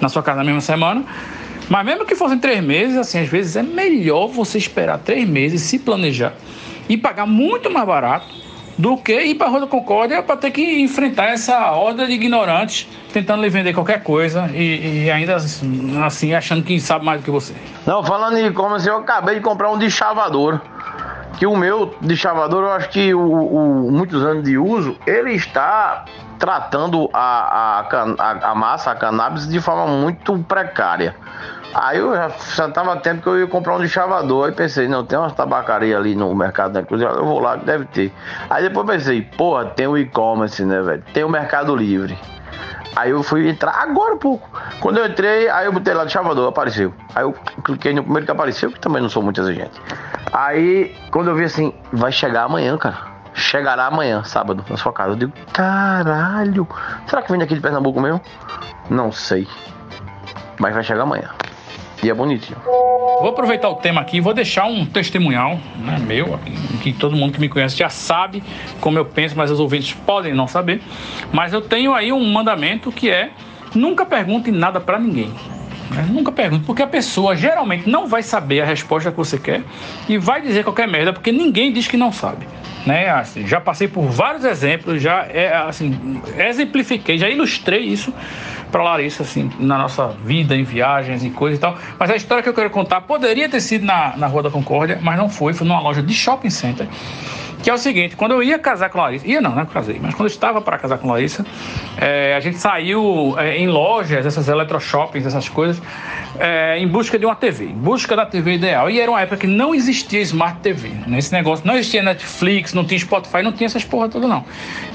na 0.00 0.08
sua 0.08 0.22
casa 0.22 0.38
na 0.38 0.44
mesma 0.44 0.60
semana. 0.60 1.04
Mas 1.68 1.86
mesmo 1.86 2.04
que 2.04 2.14
fossem 2.14 2.38
três 2.38 2.62
meses, 2.62 2.96
assim, 2.96 3.20
às 3.20 3.28
vezes 3.28 3.56
é 3.56 3.62
melhor 3.62 4.28
você 4.28 4.58
esperar 4.58 4.98
três 4.98 5.28
meses, 5.28 5.62
se 5.62 5.78
planejar 5.78 6.34
e 6.88 6.96
pagar 6.96 7.26
muito 7.26 7.70
mais 7.70 7.86
barato 7.86 8.26
do 8.78 8.96
que 8.96 9.12
ir 9.12 9.34
para 9.34 9.46
a 9.46 9.50
Rua 9.50 9.60
da 9.60 9.66
Concórdia 9.66 10.22
para 10.22 10.36
ter 10.36 10.50
que 10.50 10.82
enfrentar 10.82 11.26
essa 11.26 11.72
horda 11.72 12.06
de 12.06 12.12
ignorantes 12.12 12.88
tentando 13.12 13.42
lhe 13.42 13.50
vender 13.50 13.74
qualquer 13.74 14.02
coisa 14.02 14.48
e, 14.52 15.04
e 15.04 15.10
ainda 15.10 15.36
assim 15.36 16.34
achando 16.34 16.62
que 16.62 16.80
sabe 16.80 17.04
mais 17.04 17.20
do 17.20 17.24
que 17.24 17.30
você. 17.30 17.54
Não, 17.86 18.02
falando 18.02 18.38
em 18.38 18.46
e-commerce, 18.46 18.88
eu 18.88 18.98
acabei 18.98 19.36
de 19.36 19.40
comprar 19.40 19.70
um 19.70 19.78
deschavador. 19.78 20.60
Que 21.38 21.46
o 21.46 21.56
meu 21.56 21.94
deschavador, 22.00 22.62
eu 22.62 22.72
acho 22.72 22.88
que 22.90 23.12
o, 23.14 23.20
o 23.20 23.90
muitos 23.90 24.22
anos 24.22 24.44
de 24.44 24.56
uso, 24.56 24.96
ele 25.06 25.32
está 25.32 26.04
tratando 26.38 27.08
a, 27.12 27.80
a, 27.80 28.06
a, 28.18 28.50
a 28.50 28.54
massa, 28.54 28.90
a 28.90 28.94
cannabis, 28.94 29.48
de 29.48 29.60
forma 29.60 29.86
muito 29.86 30.38
precária. 30.40 31.16
Aí 31.74 31.98
eu 31.98 32.14
já, 32.14 32.30
já 32.54 32.68
tava 32.68 32.96
tempo 32.96 33.22
que 33.22 33.28
eu 33.28 33.40
ia 33.40 33.46
comprar 33.46 33.76
um 33.76 33.80
deschavador. 33.80 34.46
Aí 34.46 34.52
pensei, 34.52 34.88
não, 34.88 35.04
tem 35.04 35.18
umas 35.18 35.32
tabacarias 35.32 35.98
ali 35.98 36.14
no 36.14 36.34
mercado 36.34 36.82
Cruz, 36.84 37.00
eu 37.02 37.24
vou 37.24 37.40
lá, 37.40 37.56
deve 37.56 37.84
ter. 37.86 38.12
Aí 38.50 38.62
depois 38.62 38.86
pensei, 38.86 39.22
porra, 39.22 39.66
tem 39.66 39.86
o 39.86 39.96
e-commerce, 39.96 40.64
né, 40.64 40.80
velho? 40.82 41.02
Tem 41.12 41.24
o 41.24 41.28
Mercado 41.28 41.74
Livre. 41.74 42.18
Aí 42.94 43.10
eu 43.10 43.22
fui 43.22 43.48
entrar 43.48 43.72
agora 43.72 44.14
um 44.14 44.18
pouco. 44.18 44.48
Quando 44.80 44.98
eu 44.98 45.06
entrei, 45.06 45.48
aí 45.48 45.64
eu 45.64 45.72
botei 45.72 45.94
lá 45.94 46.04
de 46.04 46.12
chavador, 46.12 46.48
apareceu. 46.48 46.92
Aí 47.14 47.22
eu 47.22 47.34
cliquei 47.64 47.94
no 47.94 48.02
primeiro 48.02 48.26
que 48.26 48.32
apareceu, 48.32 48.70
que 48.70 48.78
também 48.78 49.00
não 49.00 49.08
sou 49.08 49.22
muito 49.22 49.40
exigente. 49.40 49.80
Aí, 50.30 50.94
quando 51.10 51.28
eu 51.28 51.34
vi 51.34 51.44
assim, 51.44 51.72
vai 51.92 52.12
chegar 52.12 52.44
amanhã, 52.44 52.76
cara. 52.76 53.12
Chegará 53.34 53.86
amanhã, 53.86 54.22
sábado, 54.24 54.62
na 54.68 54.76
sua 54.76 54.92
casa. 54.92 55.12
Eu 55.12 55.16
digo, 55.16 55.32
caralho, 55.54 56.68
será 57.06 57.22
que 57.22 57.30
vem 57.30 57.40
daqui 57.40 57.54
de 57.54 57.60
Pernambuco 57.60 57.98
mesmo? 57.98 58.20
Não 58.90 59.10
sei. 59.10 59.48
Mas 60.58 60.74
vai 60.74 60.82
chegar 60.82 61.04
amanhã. 61.04 61.30
E 62.02 62.10
é 62.10 62.14
bonitinho. 62.14 62.58
Vou 62.64 63.28
aproveitar 63.28 63.68
o 63.68 63.76
tema 63.76 64.00
aqui 64.00 64.16
e 64.16 64.20
vou 64.20 64.34
deixar 64.34 64.66
um 64.66 64.84
testemunhal 64.84 65.60
né, 65.78 65.98
meu, 66.00 66.38
que 66.82 66.92
todo 66.92 67.14
mundo 67.14 67.32
que 67.32 67.40
me 67.40 67.48
conhece 67.48 67.76
já 67.76 67.88
sabe 67.88 68.42
como 68.80 68.98
eu 68.98 69.04
penso, 69.04 69.36
mas 69.36 69.52
os 69.52 69.60
ouvintes 69.60 69.94
podem 70.04 70.34
não 70.34 70.48
saber. 70.48 70.82
Mas 71.32 71.52
eu 71.52 71.60
tenho 71.60 71.94
aí 71.94 72.12
um 72.12 72.24
mandamento 72.32 72.90
que 72.90 73.08
é 73.08 73.30
nunca 73.72 74.04
pergunte 74.04 74.50
nada 74.50 74.80
para 74.80 74.98
ninguém. 74.98 75.32
Né? 75.92 76.06
Nunca 76.10 76.32
pergunte, 76.32 76.64
porque 76.64 76.82
a 76.82 76.86
pessoa 76.86 77.36
geralmente 77.36 77.88
não 77.88 78.06
vai 78.06 78.22
saber 78.22 78.60
a 78.60 78.64
resposta 78.64 79.10
que 79.10 79.16
você 79.16 79.38
quer 79.38 79.62
e 80.08 80.18
vai 80.18 80.40
dizer 80.40 80.64
qualquer 80.64 80.88
merda, 80.88 81.12
porque 81.12 81.30
ninguém 81.30 81.72
diz 81.72 81.86
que 81.86 81.96
não 81.96 82.12
sabe. 82.12 82.46
Né? 82.86 83.08
Assim, 83.08 83.46
já 83.46 83.60
passei 83.60 83.86
por 83.86 84.04
vários 84.06 84.44
exemplos, 84.44 85.00
já 85.00 85.24
é, 85.24 85.54
assim, 85.54 86.20
exemplifiquei, 86.36 87.18
já 87.18 87.28
ilustrei 87.28 87.80
isso 87.80 88.12
para 88.70 88.82
Larissa, 88.82 89.22
assim, 89.22 89.50
na 89.60 89.76
nossa 89.76 90.08
vida, 90.24 90.56
em 90.56 90.64
viagens 90.64 91.22
e 91.22 91.30
coisa 91.30 91.56
e 91.56 91.58
tal. 91.60 91.76
Mas 91.98 92.10
a 92.10 92.16
história 92.16 92.42
que 92.42 92.48
eu 92.48 92.54
quero 92.54 92.70
contar 92.70 93.02
poderia 93.02 93.48
ter 93.48 93.60
sido 93.60 93.84
na, 93.84 94.16
na 94.16 94.26
Rua 94.26 94.44
da 94.44 94.50
Concórdia, 94.50 94.98
mas 95.02 95.18
não 95.18 95.28
foi, 95.28 95.52
foi 95.52 95.66
numa 95.66 95.80
loja 95.80 96.02
de 96.02 96.14
shopping 96.14 96.50
center. 96.50 96.88
Que 97.62 97.70
é 97.70 97.74
o 97.74 97.78
seguinte, 97.78 98.16
quando 98.16 98.32
eu 98.32 98.42
ia 98.42 98.58
casar 98.58 98.90
com 98.90 98.98
a 98.98 99.04
Larissa, 99.04 99.26
ia 99.26 99.40
não, 99.40 99.54
né? 99.54 99.64
Casei, 99.72 100.00
mas 100.02 100.14
quando 100.14 100.28
eu 100.28 100.32
estava 100.32 100.60
para 100.60 100.76
casar 100.78 100.98
com 100.98 101.08
a 101.08 101.12
Larissa, 101.12 101.46
é, 101.96 102.34
a 102.34 102.40
gente 102.40 102.58
saiu 102.58 103.36
é, 103.38 103.56
em 103.56 103.68
lojas, 103.68 104.26
essas 104.26 104.48
electroshoppings, 104.48 105.24
essas 105.24 105.48
coisas, 105.48 105.80
é, 106.40 106.76
em 106.78 106.88
busca 106.88 107.16
de 107.16 107.24
uma 107.24 107.36
TV, 107.36 107.66
em 107.66 107.74
busca 107.74 108.16
da 108.16 108.26
TV 108.26 108.54
ideal. 108.54 108.90
E 108.90 109.00
era 109.00 109.08
uma 109.08 109.20
época 109.20 109.36
que 109.36 109.46
não 109.46 109.72
existia 109.72 110.20
Smart 110.22 110.58
TV. 110.60 110.90
Nesse 111.06 111.32
negócio, 111.32 111.64
não 111.64 111.74
existia 111.74 112.02
Netflix, 112.02 112.74
não 112.74 112.84
tinha 112.84 112.98
Spotify, 112.98 113.42
não 113.42 113.52
tinha 113.52 113.66
essas 113.66 113.84
porra 113.84 114.08
toda, 114.08 114.26
não. 114.26 114.44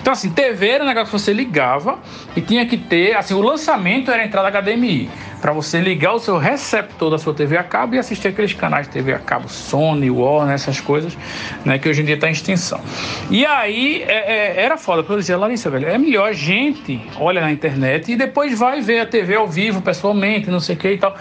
Então, 0.02 0.12
assim, 0.12 0.30
TV 0.30 0.68
era 0.68 0.84
um 0.84 0.88
negócio 0.88 1.14
que 1.14 1.20
você 1.20 1.32
ligava 1.32 2.00
e 2.36 2.42
tinha 2.42 2.66
que 2.66 2.76
ter, 2.76 3.16
assim, 3.16 3.34
o 3.34 3.42
lançamento 3.42 4.12
era 4.12 4.24
a 4.24 4.26
entrada 4.26 4.62
HDMI 4.62 5.10
para 5.42 5.52
você 5.52 5.80
ligar 5.80 6.14
o 6.14 6.20
seu 6.20 6.38
receptor 6.38 7.12
da 7.12 7.18
sua 7.18 7.34
TV 7.34 7.58
a 7.58 7.64
cabo 7.64 7.96
e 7.96 8.00
assistir 8.00 8.30
aqueles 8.30 8.54
canais 8.54 8.88
de 8.88 8.94
TV 8.94 9.14
a 9.14 9.20
cabo, 9.20 9.48
Sony, 9.50 10.10
Warner, 10.10 10.54
essas 10.54 10.80
coisas, 10.80 11.18
né, 11.64 11.78
que 11.78 11.88
hoje 11.88 12.02
em 12.02 12.06
dia 12.06 12.16
está 12.16 12.28
em 12.28 12.32
extinção. 12.32 12.82
E 13.30 13.46
aí 13.46 14.04
é, 14.04 14.58
é, 14.58 14.64
era 14.64 14.78
foda, 14.78 15.04
porque 15.04 15.14
eu 15.14 15.20
dizia, 15.20 15.38
Larissa, 15.38 15.70
velho, 15.70 15.88
é 15.88 15.98
melhor 15.98 16.30
a 16.30 16.34
gente 16.34 17.00
olha 17.20 17.42
na 17.42 17.52
internet 17.52 18.12
e 18.12 18.16
depois 18.16 18.58
vai 18.58 18.82
ver 18.82 19.00
a 19.00 19.06
TV 19.06 19.36
ao 19.36 19.48
vivo, 19.48 19.82
pessoalmente, 19.82 20.50
não 20.50 20.60
sei 20.60 20.76
o 20.76 20.80
que 20.80 20.92
e 20.92 20.98
tal. 20.98 21.16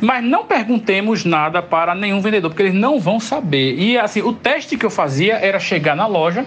Mas 0.00 0.24
não 0.24 0.44
perguntemos 0.44 1.24
nada 1.24 1.62
para 1.62 1.94
nenhum 1.94 2.20
vendedor, 2.20 2.50
porque 2.50 2.62
eles 2.62 2.74
não 2.74 2.98
vão 3.00 3.18
saber. 3.18 3.74
E 3.78 3.98
assim, 3.98 4.22
o 4.22 4.32
teste 4.32 4.76
que 4.76 4.86
eu 4.86 4.90
fazia 4.90 5.34
era 5.34 5.58
chegar 5.58 5.96
na 5.96 6.06
loja 6.06 6.44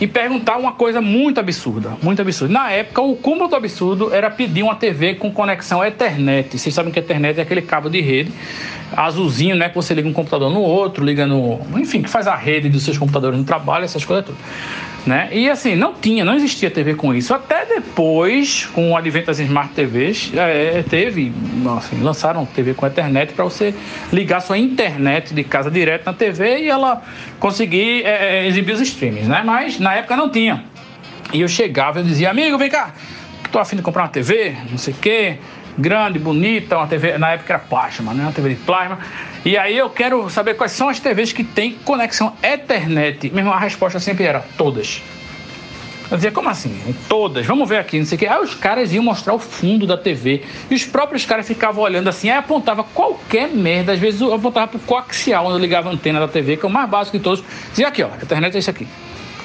e 0.00 0.06
perguntar 0.06 0.56
uma 0.56 0.72
coisa 0.72 1.00
muito 1.00 1.40
absurda, 1.40 1.96
muito 2.02 2.22
absurda. 2.22 2.52
Na 2.52 2.70
época, 2.70 3.02
o 3.02 3.16
cúmulo 3.16 3.48
do 3.48 3.56
absurdo 3.56 4.12
era 4.14 4.30
pedir 4.30 4.62
uma 4.62 4.76
TV 4.76 5.14
com 5.14 5.30
conexão 5.32 5.84
Ethernet. 5.84 6.56
Vocês 6.56 6.74
sabem 6.74 6.92
que 6.92 6.98
Ethernet 6.98 7.38
é 7.38 7.42
aquele 7.42 7.62
cabo 7.62 7.88
de 7.88 8.00
rede 8.00 8.32
azulzinho, 8.96 9.56
né? 9.56 9.68
Que 9.68 9.74
você 9.74 9.94
liga 9.94 10.08
um 10.08 10.12
computador 10.12 10.50
no 10.50 10.60
outro, 10.60 11.04
liga 11.04 11.26
no. 11.26 11.60
Enfim, 11.76 12.02
que 12.02 12.08
faz 12.08 12.26
a 12.26 12.34
rede 12.34 12.68
dos 12.68 12.82
seus 12.82 12.96
computadores 12.96 13.38
no 13.38 13.44
trabalho, 13.44 13.84
essas 13.84 14.04
coisas 14.04 14.24
todas. 14.24 14.40
Né? 15.08 15.30
E 15.32 15.48
assim, 15.48 15.74
não 15.74 15.94
tinha, 15.94 16.22
não 16.22 16.34
existia 16.34 16.70
TV 16.70 16.94
com 16.94 17.14
isso. 17.14 17.32
Até 17.32 17.64
depois, 17.64 18.66
com 18.66 18.92
o 18.92 18.96
advento 18.96 19.28
das 19.28 19.38
Smart 19.38 19.72
TVs, 19.72 20.30
é, 20.36 20.82
teve, 20.82 21.32
assim, 21.78 22.02
lançaram 22.02 22.44
TV 22.44 22.74
com 22.74 22.86
internet 22.86 23.32
para 23.32 23.42
você 23.42 23.74
ligar 24.12 24.40
sua 24.40 24.58
internet 24.58 25.32
de 25.32 25.42
casa 25.44 25.70
direto 25.70 26.04
na 26.04 26.12
TV 26.12 26.58
e 26.58 26.68
ela 26.68 27.02
conseguir 27.40 28.04
é, 28.04 28.40
é, 28.40 28.46
exibir 28.48 28.74
os 28.74 28.82
streams, 28.82 29.26
né? 29.26 29.42
Mas 29.42 29.80
na 29.80 29.94
época 29.94 30.14
não 30.14 30.28
tinha. 30.28 30.62
E 31.32 31.40
eu 31.40 31.48
chegava 31.48 32.00
e 32.00 32.04
dizia, 32.04 32.28
amigo, 32.28 32.58
vem 32.58 32.68
cá, 32.68 32.92
tô 33.50 33.58
afim 33.58 33.76
de 33.76 33.82
comprar 33.82 34.02
uma 34.02 34.08
TV, 34.10 34.54
não 34.70 34.76
sei 34.76 34.92
o 34.92 34.96
quê, 34.98 35.38
grande, 35.78 36.18
bonita, 36.18 36.76
uma 36.76 36.86
TV, 36.86 37.16
na 37.16 37.30
época 37.30 37.54
era 37.54 37.62
plasma, 37.62 38.12
né? 38.12 38.24
Uma 38.24 38.32
TV 38.32 38.50
de 38.50 38.56
plasma. 38.56 38.98
E 39.44 39.56
aí 39.56 39.76
eu 39.78 39.88
quero 39.88 40.28
saber 40.28 40.54
quais 40.54 40.72
são 40.72 40.88
as 40.88 40.98
TVs 40.98 41.32
que 41.32 41.44
tem 41.44 41.74
conexão 41.84 42.34
Ethernet. 42.42 43.30
Mesmo 43.30 43.52
a 43.52 43.58
resposta 43.58 44.00
sempre 44.00 44.24
era 44.24 44.40
todas. 44.56 45.00
Eu 46.10 46.16
dizia, 46.16 46.32
como 46.32 46.48
assim? 46.48 46.74
Todas, 47.06 47.44
vamos 47.44 47.68
ver 47.68 47.76
aqui, 47.76 47.98
não 47.98 48.06
sei 48.06 48.16
o 48.16 48.18
quê. 48.18 48.26
Aí 48.26 48.40
os 48.40 48.54
caras 48.54 48.92
iam 48.94 49.04
mostrar 49.04 49.34
o 49.34 49.38
fundo 49.38 49.86
da 49.86 49.96
TV. 49.96 50.42
E 50.70 50.74
os 50.74 50.84
próprios 50.84 51.26
caras 51.26 51.46
ficavam 51.46 51.84
olhando 51.84 52.08
assim, 52.08 52.30
aí 52.30 52.38
apontava 52.38 52.82
qualquer 52.82 53.48
merda. 53.48 53.92
Às 53.92 53.98
vezes 53.98 54.20
eu 54.20 54.32
apontava 54.32 54.68
pro 54.68 54.78
coaxial, 54.80 55.44
onde 55.44 55.56
eu 55.56 55.60
ligava 55.60 55.90
a 55.90 55.92
antena 55.92 56.18
da 56.18 56.26
TV, 56.26 56.56
que 56.56 56.64
é 56.64 56.68
o 56.68 56.72
mais 56.72 56.88
básico 56.88 57.18
de 57.18 57.22
todos. 57.22 57.44
Dizia 57.70 57.88
aqui, 57.88 58.02
ó, 58.02 58.08
a 58.08 58.22
internet 58.22 58.56
é 58.56 58.58
isso 58.58 58.70
aqui. 58.70 58.86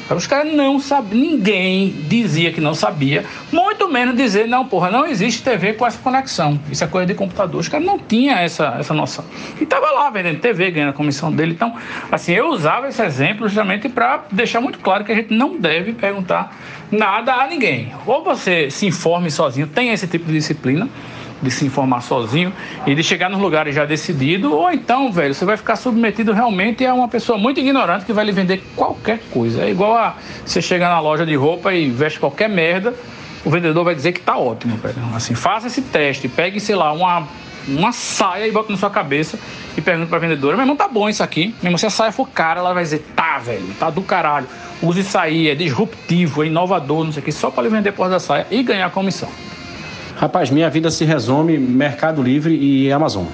Os 0.10 0.28
caras 0.28 0.54
não 0.54 0.80
sabiam, 0.80 1.22
ninguém 1.22 1.90
dizia 2.08 2.52
que 2.52 2.60
não 2.60 2.74
sabia, 2.74 3.26
muito 3.52 3.88
menos 3.88 4.16
dizer, 4.16 4.48
não, 4.48 4.66
porra, 4.66 4.92
não 4.92 5.06
existe 5.06 5.42
TV 5.42 5.74
com 5.74 5.88
essa 5.88 5.98
conexão. 5.98 6.60
Isso 6.70 6.84
é 6.84 6.88
coisa 6.88 7.08
de 7.08 7.14
computador. 7.14 7.62
Os 7.62 7.68
caras 7.68 7.86
não 7.86 7.98
tinham 7.98 8.38
essa, 8.38 8.76
essa 8.80 8.94
noção. 8.94 9.24
E 9.60 9.66
tava 9.66 9.90
lá 9.92 10.10
vendendo 10.10 10.40
TV, 10.40 10.72
ganhando 10.72 10.90
a 10.90 10.94
comissão 10.94 11.32
dele. 11.32 11.54
Então, 11.54 11.76
assim, 12.12 12.34
eu 12.34 12.50
usava 12.50 12.88
esse 12.90 13.02
exemplo 13.02 13.48
justamente 13.48 13.88
para 13.88 14.26
deixar 14.32 14.60
muito 14.60 14.80
claro 14.80 15.04
que 15.04 15.12
a 15.12 15.16
gente 15.16 15.34
não 15.34 15.58
deve 15.58 15.94
perguntar 15.94 16.56
nada 16.92 17.34
a 17.34 17.48
ninguém. 17.48 17.92
Ou 18.06 18.24
você 18.24 18.70
se 18.70 18.86
informe 18.86 19.32
sozinho, 19.32 19.68
tem 19.68 19.90
esse 19.90 20.08
tipo 20.08 20.26
de 20.26 20.34
disciplina 20.34 20.88
de 21.44 21.52
se 21.52 21.66
informar 21.66 22.02
sozinho 22.02 22.54
e 22.88 22.96
de 22.96 23.04
chegar 23.04 23.30
nos 23.30 23.40
lugares 23.40 23.76
já 23.76 23.86
decidido, 23.86 24.56
ou 24.56 24.72
então, 24.72 25.12
velho, 25.12 25.34
você 25.34 25.46
vai 25.46 25.58
ficar 25.58 25.76
submetido 25.76 26.32
realmente 26.32 26.86
a 26.86 26.94
uma 26.94 27.08
pessoa 27.08 27.38
muito 27.38 27.60
ignorante 27.60 28.06
que 28.06 28.14
vai 28.14 28.26
lhe 28.26 28.32
vender 28.32 28.64
qualquer 28.76 29.20
coisa. 29.32 29.64
É 29.64 29.70
igual 29.70 29.96
a 29.96 30.16
você 30.46 30.62
chegar 30.62 30.90
na 30.90 31.00
loja 31.00 31.26
de 31.26 31.36
roupa 31.36 31.74
e 31.74 31.90
veste 31.90 32.20
qualquer 32.20 32.50
merda, 32.50 32.94
o 33.46 33.50
vendedor 33.50 33.84
vai 33.84 33.94
dizer 33.94 34.14
que 34.14 34.22
tá 34.22 34.38
ótimo, 34.38 34.78
velho. 34.78 34.96
Assim, 35.14 35.36
faça 35.36 35.68
esse 35.68 35.82
teste, 35.82 36.28
pegue, 36.28 36.60
sei 36.60 36.76
lá, 36.76 36.94
uma, 36.94 37.28
uma 37.68 37.92
saia 37.92 38.48
e 38.48 38.52
bota 38.52 38.72
na 38.72 38.78
sua 38.78 38.90
cabeça 38.90 39.38
e 39.78 39.82
pergunta 39.82 40.08
pra 40.08 40.20
vendedora, 40.20 40.56
meu 40.56 40.64
irmão, 40.64 40.76
tá 40.76 40.88
bom 40.88 41.10
isso 41.10 41.22
aqui. 41.22 41.54
Mesmo 41.62 41.78
se 41.78 41.86
a 41.86 41.90
saia 41.90 42.12
for 42.12 42.30
cara, 42.30 42.60
ela 42.62 42.74
vai 42.74 42.84
dizer, 42.84 43.06
tá, 43.16 43.38
velho, 43.40 43.68
tá 43.78 43.90
do 43.90 44.02
caralho. 44.02 44.48
Use 44.82 45.02
isso 45.02 45.18
aí, 45.18 45.50
é 45.50 45.56
disruptivo, 45.56 46.44
é 46.44 46.48
inovador, 46.48 47.04
não 47.04 47.12
sei 47.12 47.22
o 47.22 47.26
que, 47.26 47.32
só 47.32 47.50
para 47.52 47.64
lhe 47.64 47.70
vender 47.70 47.92
por 47.92 48.10
da 48.10 48.20
saia 48.20 48.48
e 48.50 48.64
ganhar 48.64 48.90
comissão. 48.92 49.30
Rapaz, 50.24 50.50
minha 50.50 50.70
vida 50.70 50.90
se 50.90 51.04
resume 51.04 51.58
Mercado 51.58 52.24
Livre 52.24 52.56
e 52.56 52.90
Amazon. 52.90 53.26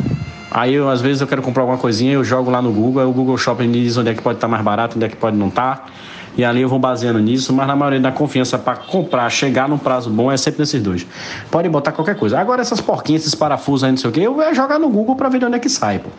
Aí, 0.50 0.74
eu, 0.74 0.90
às 0.90 1.00
vezes, 1.00 1.22
eu 1.22 1.28
quero 1.28 1.40
comprar 1.40 1.62
alguma 1.62 1.78
coisinha, 1.78 2.14
eu 2.14 2.24
jogo 2.24 2.50
lá 2.50 2.64
no 2.64 2.72
Google, 2.72 3.04
aí 3.04 3.08
o 3.08 3.12
Google 3.12 3.38
Shopping 3.38 3.68
me 3.68 3.84
diz 3.84 3.96
onde 3.96 4.10
é 4.10 4.16
que 4.16 4.24
pode 4.24 4.38
estar 4.38 4.48
mais 4.48 4.64
barato, 4.64 4.96
onde 4.96 5.06
é 5.06 5.08
que 5.08 5.16
pode 5.16 5.38
não 5.38 5.50
estar. 5.50 5.88
E 6.36 6.44
ali 6.44 6.64
eu 6.64 6.68
vou 6.68 6.80
baseando 6.80 7.20
nisso, 7.20 7.54
mas 7.54 7.68
na 7.68 7.76
maioria 7.76 8.00
da 8.00 8.12
confiança 8.12 8.58
para 8.58 8.76
comprar, 8.76 9.30
chegar 9.30 9.70
num 9.70 9.78
prazo 9.78 10.10
bom 10.10 10.32
é 10.32 10.38
sempre 10.38 10.62
nesses 10.62 10.82
dois. 10.82 11.06
Pode 11.52 11.70
botar 11.70 11.92
qualquer 11.92 12.16
coisa. 12.16 12.40
Agora, 12.40 12.60
essas 12.60 12.82
porquinhas, 12.82 13.22
esses 13.22 13.36
parafusos 13.36 13.84
aí, 13.84 13.92
não 13.92 13.98
sei 14.00 14.10
o 14.10 14.14
quê, 14.14 14.22
eu 14.22 14.34
vou 14.34 14.52
jogar 14.56 14.80
no 14.80 14.90
Google 14.90 15.16
para 15.16 15.30
ver 15.30 15.38
de 15.38 15.46
onde 15.46 15.58
é 15.58 15.60
que 15.60 15.70
sai, 15.70 16.00
pô. 16.00 16.10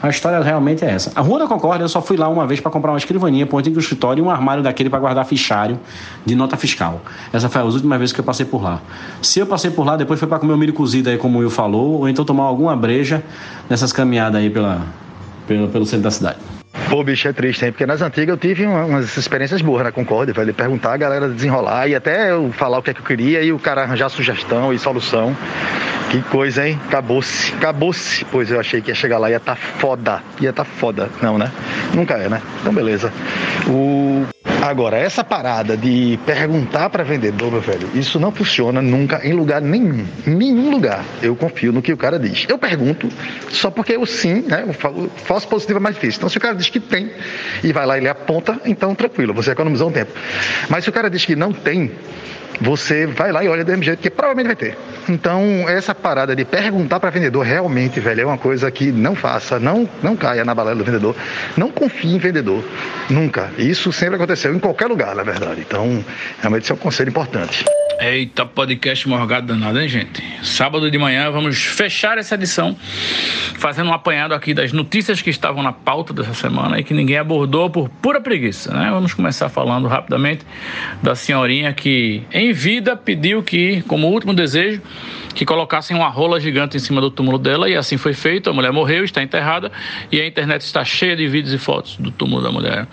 A 0.00 0.08
história 0.08 0.40
realmente 0.40 0.84
é 0.84 0.90
essa. 0.90 1.12
A 1.14 1.20
Rua 1.20 1.40
da 1.40 1.46
Concórdia, 1.46 1.84
eu 1.84 1.88
só 1.88 2.00
fui 2.00 2.16
lá 2.16 2.28
uma 2.28 2.46
vez 2.46 2.60
para 2.60 2.70
comprar 2.70 2.92
uma 2.92 2.98
escrivaninha, 2.98 3.46
pontinho 3.46 3.74
do 3.74 3.80
escritório 3.80 4.22
e 4.22 4.24
um 4.24 4.30
armário 4.30 4.62
daquele 4.62 4.88
para 4.88 5.00
guardar 5.00 5.24
fichário 5.24 5.78
de 6.24 6.36
nota 6.36 6.56
fiscal. 6.56 7.00
Essa 7.32 7.48
foi 7.48 7.62
as 7.62 7.74
últimas 7.74 7.98
vezes 7.98 8.12
que 8.12 8.20
eu 8.20 8.24
passei 8.24 8.46
por 8.46 8.62
lá. 8.62 8.80
Se 9.20 9.40
eu 9.40 9.46
passei 9.46 9.70
por 9.70 9.84
lá, 9.84 9.96
depois 9.96 10.20
foi 10.20 10.28
para 10.28 10.38
comer 10.38 10.52
o 10.52 10.56
milho 10.56 10.72
cozido 10.72 11.10
aí, 11.10 11.18
como 11.18 11.38
o 11.38 11.40
Will 11.40 11.50
falou, 11.50 12.00
ou 12.00 12.08
então 12.08 12.24
tomar 12.24 12.44
alguma 12.44 12.76
breja 12.76 13.24
nessas 13.68 13.92
caminhadas 13.92 14.40
aí 14.40 14.50
pela, 14.50 14.86
pelo, 15.48 15.68
pelo 15.68 15.84
centro 15.84 16.04
da 16.04 16.10
cidade. 16.12 16.38
Pô, 16.88 17.02
bicho, 17.02 17.26
é 17.26 17.32
triste, 17.32 17.64
hein? 17.64 17.72
Porque 17.72 17.84
nas 17.84 18.00
antigas 18.00 18.28
eu 18.28 18.36
tive 18.36 18.66
umas 18.66 19.16
experiências 19.16 19.60
boas 19.60 19.82
na 19.82 19.92
Concórdia, 19.92 20.32
velho. 20.32 20.54
Perguntar, 20.54 20.94
a 20.94 20.96
galera 20.96 21.28
desenrolar 21.28 21.88
e 21.88 21.94
até 21.94 22.30
eu 22.30 22.52
falar 22.52 22.78
o 22.78 22.82
que 22.82 22.90
é 22.90 22.94
que 22.94 23.00
eu 23.00 23.04
queria 23.04 23.42
e 23.42 23.52
o 23.52 23.58
cara 23.58 23.82
arranjar 23.82 24.08
sugestão 24.08 24.72
e 24.72 24.78
solução. 24.78 25.36
Que 26.10 26.22
coisa, 26.22 26.66
hein? 26.66 26.80
Acabou-se, 26.86 27.52
acabou-se. 27.52 28.24
Pois 28.24 28.50
eu 28.50 28.58
achei 28.58 28.80
que 28.80 28.90
ia 28.90 28.94
chegar 28.94 29.18
lá 29.18 29.28
e 29.28 29.32
ia 29.32 29.40
tá 29.40 29.54
foda. 29.54 30.22
Ia 30.40 30.54
tá 30.54 30.64
foda. 30.64 31.10
Não, 31.20 31.36
né? 31.36 31.52
Nunca 31.92 32.14
é, 32.14 32.30
né? 32.30 32.40
Então, 32.60 32.72
beleza. 32.72 33.12
O... 33.68 34.24
Agora, 34.62 34.96
essa 34.96 35.22
parada 35.22 35.76
de 35.76 36.18
perguntar 36.24 36.88
para 36.88 37.04
vendedor, 37.04 37.52
meu 37.52 37.60
velho, 37.60 37.88
isso 37.94 38.18
não 38.18 38.32
funciona 38.32 38.80
nunca 38.80 39.20
em 39.22 39.34
lugar 39.34 39.60
nenhum. 39.60 40.06
Nenhum 40.26 40.70
lugar. 40.70 41.04
Eu 41.22 41.36
confio 41.36 41.72
no 41.72 41.82
que 41.82 41.92
o 41.92 41.96
cara 41.96 42.18
diz. 42.18 42.46
Eu 42.48 42.56
pergunto 42.56 43.08
só 43.50 43.70
porque 43.70 43.96
o 43.96 44.06
sim, 44.06 44.42
né? 44.46 44.64
O 44.66 45.10
falso 45.24 45.46
positivo 45.46 45.78
é 45.78 45.82
mais 45.82 45.94
difícil. 45.94 46.18
Então, 46.18 46.28
se 46.30 46.38
o 46.38 46.40
cara 46.40 46.54
diz 46.54 46.70
que 46.70 46.80
tem 46.80 47.12
e 47.62 47.70
vai 47.70 47.84
lá 47.84 47.96
e 47.96 48.00
ele 48.00 48.08
aponta, 48.08 48.58
então 48.64 48.94
tranquilo, 48.94 49.34
você 49.34 49.50
economizou 49.50 49.90
um 49.90 49.92
tempo. 49.92 50.12
Mas 50.70 50.84
se 50.84 50.90
o 50.90 50.92
cara 50.92 51.10
diz 51.10 51.24
que 51.26 51.36
não 51.36 51.52
tem, 51.52 51.92
você 52.60 53.06
vai 53.06 53.32
lá 53.32 53.44
e 53.44 53.48
olha 53.48 53.64
do 53.64 53.68
mesmo 53.70 53.84
jeito, 53.84 54.00
que 54.00 54.10
provavelmente 54.10 54.46
vai 54.46 54.56
ter. 54.56 54.76
Então, 55.08 55.68
essa 55.68 55.94
parada 55.94 56.34
de 56.34 56.44
perguntar 56.44 57.00
para 57.00 57.10
vendedor, 57.10 57.44
realmente, 57.44 58.00
velho, 58.00 58.22
é 58.22 58.26
uma 58.26 58.38
coisa 58.38 58.70
que 58.70 58.90
não 58.90 59.14
faça, 59.14 59.58
não, 59.58 59.88
não 60.02 60.16
caia 60.16 60.44
na 60.44 60.54
balela 60.54 60.76
do 60.76 60.84
vendedor. 60.84 61.14
Não 61.56 61.70
confie 61.70 62.14
em 62.14 62.18
vendedor. 62.18 62.62
Nunca. 63.08 63.50
Isso 63.58 63.92
sempre 63.92 64.16
aconteceu 64.16 64.54
em 64.54 64.58
qualquer 64.58 64.86
lugar, 64.86 65.14
na 65.14 65.22
verdade. 65.22 65.60
Então, 65.60 66.04
realmente, 66.40 66.64
isso 66.64 66.72
é 66.72 66.76
um 66.76 66.78
conselho 66.78 67.08
importante. 67.08 67.64
Eita, 68.00 68.46
podcast 68.46 69.08
morgado 69.08 69.48
danado, 69.48 69.80
hein, 69.80 69.88
gente? 69.88 70.22
Sábado 70.40 70.88
de 70.88 70.96
manhã 70.96 71.32
vamos 71.32 71.58
fechar 71.58 72.16
essa 72.16 72.36
edição 72.36 72.76
fazendo 73.58 73.90
um 73.90 73.92
apanhado 73.92 74.34
aqui 74.34 74.54
das 74.54 74.72
notícias 74.72 75.20
que 75.20 75.30
estavam 75.30 75.64
na 75.64 75.72
pauta 75.72 76.14
dessa 76.14 76.32
semana 76.32 76.78
e 76.78 76.84
que 76.84 76.94
ninguém 76.94 77.18
abordou 77.18 77.68
por 77.68 77.88
pura 77.88 78.20
preguiça, 78.20 78.72
né? 78.72 78.88
Vamos 78.92 79.14
começar 79.14 79.48
falando 79.48 79.88
rapidamente 79.88 80.46
da 81.02 81.16
senhorinha 81.16 81.72
que, 81.72 82.22
em 82.32 82.52
vida, 82.52 82.96
pediu 82.96 83.42
que, 83.42 83.82
como 83.82 84.06
último 84.06 84.32
desejo, 84.32 84.80
que 85.34 85.44
colocassem 85.44 85.96
uma 85.96 86.08
rola 86.08 86.38
gigante 86.38 86.76
em 86.76 86.80
cima 86.80 87.00
do 87.00 87.10
túmulo 87.10 87.36
dela 87.36 87.68
e 87.68 87.74
assim 87.74 87.96
foi 87.96 88.12
feito. 88.12 88.48
A 88.48 88.52
mulher 88.52 88.70
morreu, 88.70 89.02
está 89.02 89.24
enterrada 89.24 89.72
e 90.12 90.20
a 90.20 90.26
internet 90.26 90.60
está 90.60 90.84
cheia 90.84 91.16
de 91.16 91.26
vídeos 91.26 91.52
e 91.52 91.58
fotos 91.58 91.96
do 91.96 92.12
túmulo 92.12 92.44
da 92.44 92.52
mulher 92.52 92.86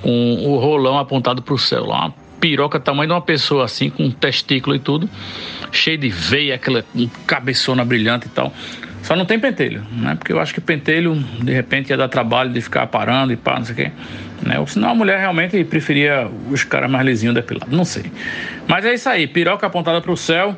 com 0.00 0.34
o 0.46 0.58
rolão 0.58 0.96
apontado 0.96 1.42
para 1.42 1.54
o 1.54 1.58
céu, 1.58 1.86
lá 1.86 2.12
piroca 2.44 2.78
tamanho 2.78 3.08
de 3.08 3.14
uma 3.14 3.22
pessoa 3.22 3.64
assim, 3.64 3.88
com 3.88 4.02
um 4.02 4.10
testículo 4.10 4.76
e 4.76 4.78
tudo, 4.78 5.08
cheio 5.72 5.96
de 5.96 6.10
veia, 6.10 6.56
aquela 6.56 6.84
cabeçona 7.26 7.82
brilhante 7.86 8.26
e 8.26 8.28
tal. 8.28 8.52
Só 9.02 9.16
não 9.16 9.24
tem 9.24 9.38
pentelho, 9.38 9.82
né? 9.90 10.14
Porque 10.14 10.30
eu 10.30 10.38
acho 10.38 10.52
que 10.52 10.60
pentelho, 10.60 11.14
de 11.42 11.50
repente, 11.54 11.88
ia 11.88 11.96
dar 11.96 12.06
trabalho 12.06 12.52
de 12.52 12.60
ficar 12.60 12.86
parando 12.88 13.32
e 13.32 13.36
pá, 13.36 13.56
não 13.56 13.64
sei 13.64 13.72
o 13.72 13.76
quê. 13.76 13.90
Né? 14.42 14.58
Ou 14.58 14.66
senão 14.66 14.90
a 14.90 14.94
mulher 14.94 15.20
realmente 15.20 15.64
preferia 15.64 16.28
os 16.50 16.64
caras 16.64 16.90
mais 16.90 17.06
lisinhos 17.06 17.34
depilados, 17.34 17.74
não 17.74 17.84
sei. 17.86 18.12
Mas 18.68 18.84
é 18.84 18.92
isso 18.92 19.08
aí, 19.08 19.26
piroca 19.26 19.66
apontada 19.66 20.02
para 20.02 20.12
o 20.12 20.16
céu. 20.16 20.54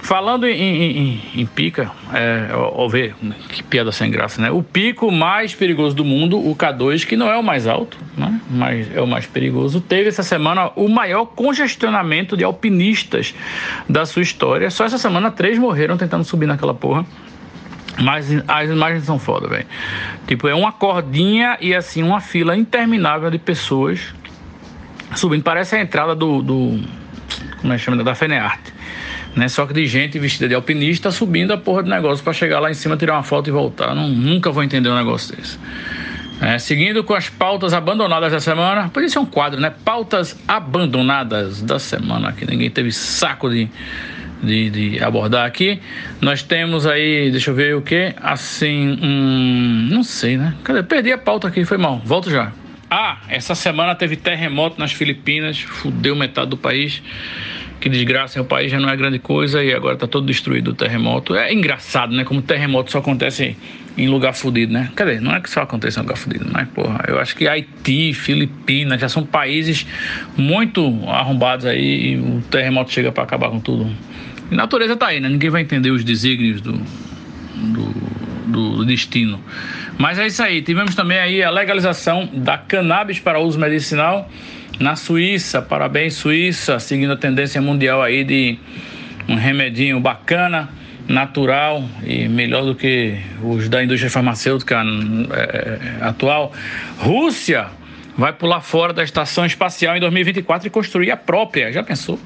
Falando 0.00 0.46
em, 0.46 0.52
em- 0.58 0.98
em- 0.98 1.40
em 1.42 1.46
pica, 1.46 1.90
é, 2.14 2.48
ó, 2.54 2.84
ó, 2.84 2.88
vê, 2.88 3.12
que 3.48 3.62
piada 3.62 3.90
sem 3.92 4.10
graça, 4.10 4.40
né? 4.40 4.50
O 4.50 4.62
pico 4.62 5.10
mais 5.10 5.54
perigoso 5.54 5.94
do 5.94 6.04
mundo, 6.04 6.38
o 6.38 6.54
K2, 6.54 7.04
que 7.04 7.16
não 7.16 7.28
é 7.30 7.36
o 7.36 7.42
mais 7.42 7.66
alto, 7.66 7.98
né? 8.16 8.40
Mas 8.48 8.94
é 8.94 9.00
o 9.02 9.06
mais 9.06 9.26
perigoso, 9.26 9.80
teve 9.80 10.08
essa 10.08 10.22
semana 10.22 10.70
o 10.76 10.88
maior 10.88 11.26
congestionamento 11.26 12.36
de 12.36 12.44
alpinistas 12.44 13.34
da 13.88 14.06
sua 14.06 14.22
história. 14.22 14.70
Só 14.70 14.84
essa 14.84 14.98
semana 14.98 15.30
três 15.30 15.58
morreram 15.58 15.96
tentando 15.96 16.24
subir 16.24 16.46
naquela 16.46 16.72
porra. 16.74 17.04
Mas 18.00 18.30
as 18.46 18.70
imagens 18.70 19.02
são 19.04 19.18
foda, 19.18 19.48
velho. 19.48 19.66
Tipo, 20.28 20.46
é 20.46 20.54
uma 20.54 20.70
cordinha 20.70 21.58
e 21.60 21.74
assim, 21.74 22.02
uma 22.04 22.20
fila 22.20 22.56
interminável 22.56 23.28
de 23.28 23.38
pessoas 23.38 24.14
subindo. 25.16 25.42
Parece 25.42 25.74
a 25.74 25.80
entrada 25.82 26.14
do. 26.14 26.40
do 26.40 26.80
como 27.60 27.72
é 27.72 27.76
que 27.76 27.82
chama? 27.82 28.04
Da 28.04 28.14
Fenearte. 28.14 28.77
Né? 29.38 29.46
Só 29.46 29.64
que 29.66 29.72
de 29.72 29.86
gente 29.86 30.18
vestida 30.18 30.48
de 30.48 30.54
alpinista 30.56 31.12
subindo 31.12 31.52
a 31.52 31.56
porra 31.56 31.84
do 31.84 31.88
negócio 31.88 32.24
para 32.24 32.32
chegar 32.32 32.58
lá 32.58 32.72
em 32.72 32.74
cima, 32.74 32.96
tirar 32.96 33.14
uma 33.14 33.22
foto 33.22 33.46
e 33.46 33.52
voltar. 33.52 33.94
Não, 33.94 34.08
nunca 34.08 34.50
vou 34.50 34.64
entender 34.64 34.88
um 34.88 34.96
negócio 34.96 35.36
desse. 35.36 35.56
É, 36.40 36.58
seguindo 36.58 37.04
com 37.04 37.14
as 37.14 37.28
pautas 37.28 37.72
abandonadas 37.72 38.32
da 38.32 38.40
semana, 38.40 38.88
podia 38.88 39.08
ser 39.08 39.20
um 39.20 39.24
quadro, 39.24 39.60
né? 39.60 39.72
Pautas 39.84 40.36
abandonadas 40.48 41.62
da 41.62 41.78
semana, 41.78 42.32
que 42.32 42.44
ninguém 42.44 42.68
teve 42.68 42.90
saco 42.90 43.48
de, 43.48 43.68
de, 44.42 44.70
de 44.70 45.04
abordar 45.04 45.46
aqui. 45.46 45.80
Nós 46.20 46.42
temos 46.42 46.84
aí, 46.84 47.30
deixa 47.30 47.52
eu 47.52 47.54
ver 47.54 47.76
o 47.76 47.82
que? 47.82 48.12
Assim, 48.20 48.98
hum, 49.00 49.88
não 49.88 50.02
sei, 50.02 50.36
né? 50.36 50.52
Cadê? 50.64 50.82
Perdi 50.82 51.12
a 51.12 51.18
pauta 51.18 51.46
aqui, 51.46 51.64
foi 51.64 51.78
mal. 51.78 52.02
Volto 52.04 52.28
já. 52.28 52.50
Ah, 52.90 53.18
essa 53.28 53.54
semana 53.54 53.94
teve 53.94 54.16
terremoto 54.16 54.80
nas 54.80 54.92
Filipinas, 54.92 55.60
fudeu 55.60 56.16
metade 56.16 56.50
do 56.50 56.56
país. 56.56 57.00
Que 57.80 57.88
desgraça, 57.88 58.40
o 58.40 58.44
país 58.44 58.72
já 58.72 58.80
não 58.80 58.88
é 58.88 58.96
grande 58.96 59.20
coisa 59.20 59.62
e 59.62 59.72
agora 59.72 59.96
tá 59.96 60.06
todo 60.06 60.26
destruído 60.26 60.72
o 60.72 60.74
terremoto. 60.74 61.36
É 61.36 61.52
engraçado, 61.52 62.14
né? 62.14 62.24
Como 62.24 62.42
terremoto 62.42 62.90
só 62.90 62.98
acontece 62.98 63.56
em 63.96 64.08
lugar 64.08 64.32
fudido, 64.32 64.72
né? 64.72 64.90
Quer 64.96 65.06
dizer, 65.06 65.20
não 65.20 65.32
é 65.32 65.40
que 65.40 65.48
só 65.48 65.62
acontece 65.62 65.98
em 65.98 66.02
lugar 66.02 66.16
fudido, 66.16 66.46
mas, 66.50 66.68
porra, 66.68 67.04
eu 67.06 67.20
acho 67.20 67.36
que 67.36 67.46
Haiti, 67.46 68.12
Filipinas 68.14 69.00
já 69.00 69.08
são 69.08 69.24
países 69.24 69.86
muito 70.36 71.00
arrombados 71.06 71.66
aí 71.66 72.12
e 72.12 72.16
o 72.16 72.42
terremoto 72.50 72.92
chega 72.92 73.12
para 73.12 73.22
acabar 73.22 73.50
com 73.50 73.60
tudo. 73.60 73.88
E 74.50 74.54
a 74.54 74.56
natureza 74.56 74.96
tá 74.96 75.08
aí, 75.08 75.20
né? 75.20 75.28
Ninguém 75.28 75.50
vai 75.50 75.62
entender 75.62 75.90
os 75.90 76.02
desígnios 76.02 76.60
do, 76.60 76.80
do, 77.58 77.92
do 78.46 78.84
destino. 78.84 79.40
Mas 79.98 80.18
é 80.18 80.26
isso 80.26 80.42
aí. 80.42 80.62
Tivemos 80.62 80.94
também 80.94 81.18
aí 81.18 81.42
a 81.42 81.50
legalização 81.50 82.28
da 82.32 82.56
cannabis 82.56 83.18
para 83.18 83.38
uso 83.38 83.58
medicinal 83.58 84.30
na 84.78 84.96
Suíça. 84.96 85.60
Parabéns, 85.60 86.14
Suíça, 86.14 86.78
seguindo 86.78 87.12
a 87.12 87.16
tendência 87.16 87.60
mundial 87.60 88.02
aí 88.02 88.24
de 88.24 88.58
um 89.28 89.34
remedinho 89.34 90.00
bacana, 90.00 90.68
natural 91.08 91.84
e 92.04 92.28
melhor 92.28 92.64
do 92.64 92.74
que 92.74 93.18
os 93.42 93.68
da 93.68 93.82
indústria 93.82 94.10
farmacêutica 94.10 94.82
é, 95.32 96.04
atual. 96.04 96.52
Rússia 96.98 97.66
vai 98.16 98.32
pular 98.32 98.60
fora 98.60 98.92
da 98.92 99.02
estação 99.02 99.46
espacial 99.46 99.96
em 99.96 100.00
2024 100.00 100.66
e 100.66 100.70
construir 100.70 101.10
a 101.10 101.16
própria. 101.16 101.72
Já 101.72 101.82
pensou? 101.82 102.18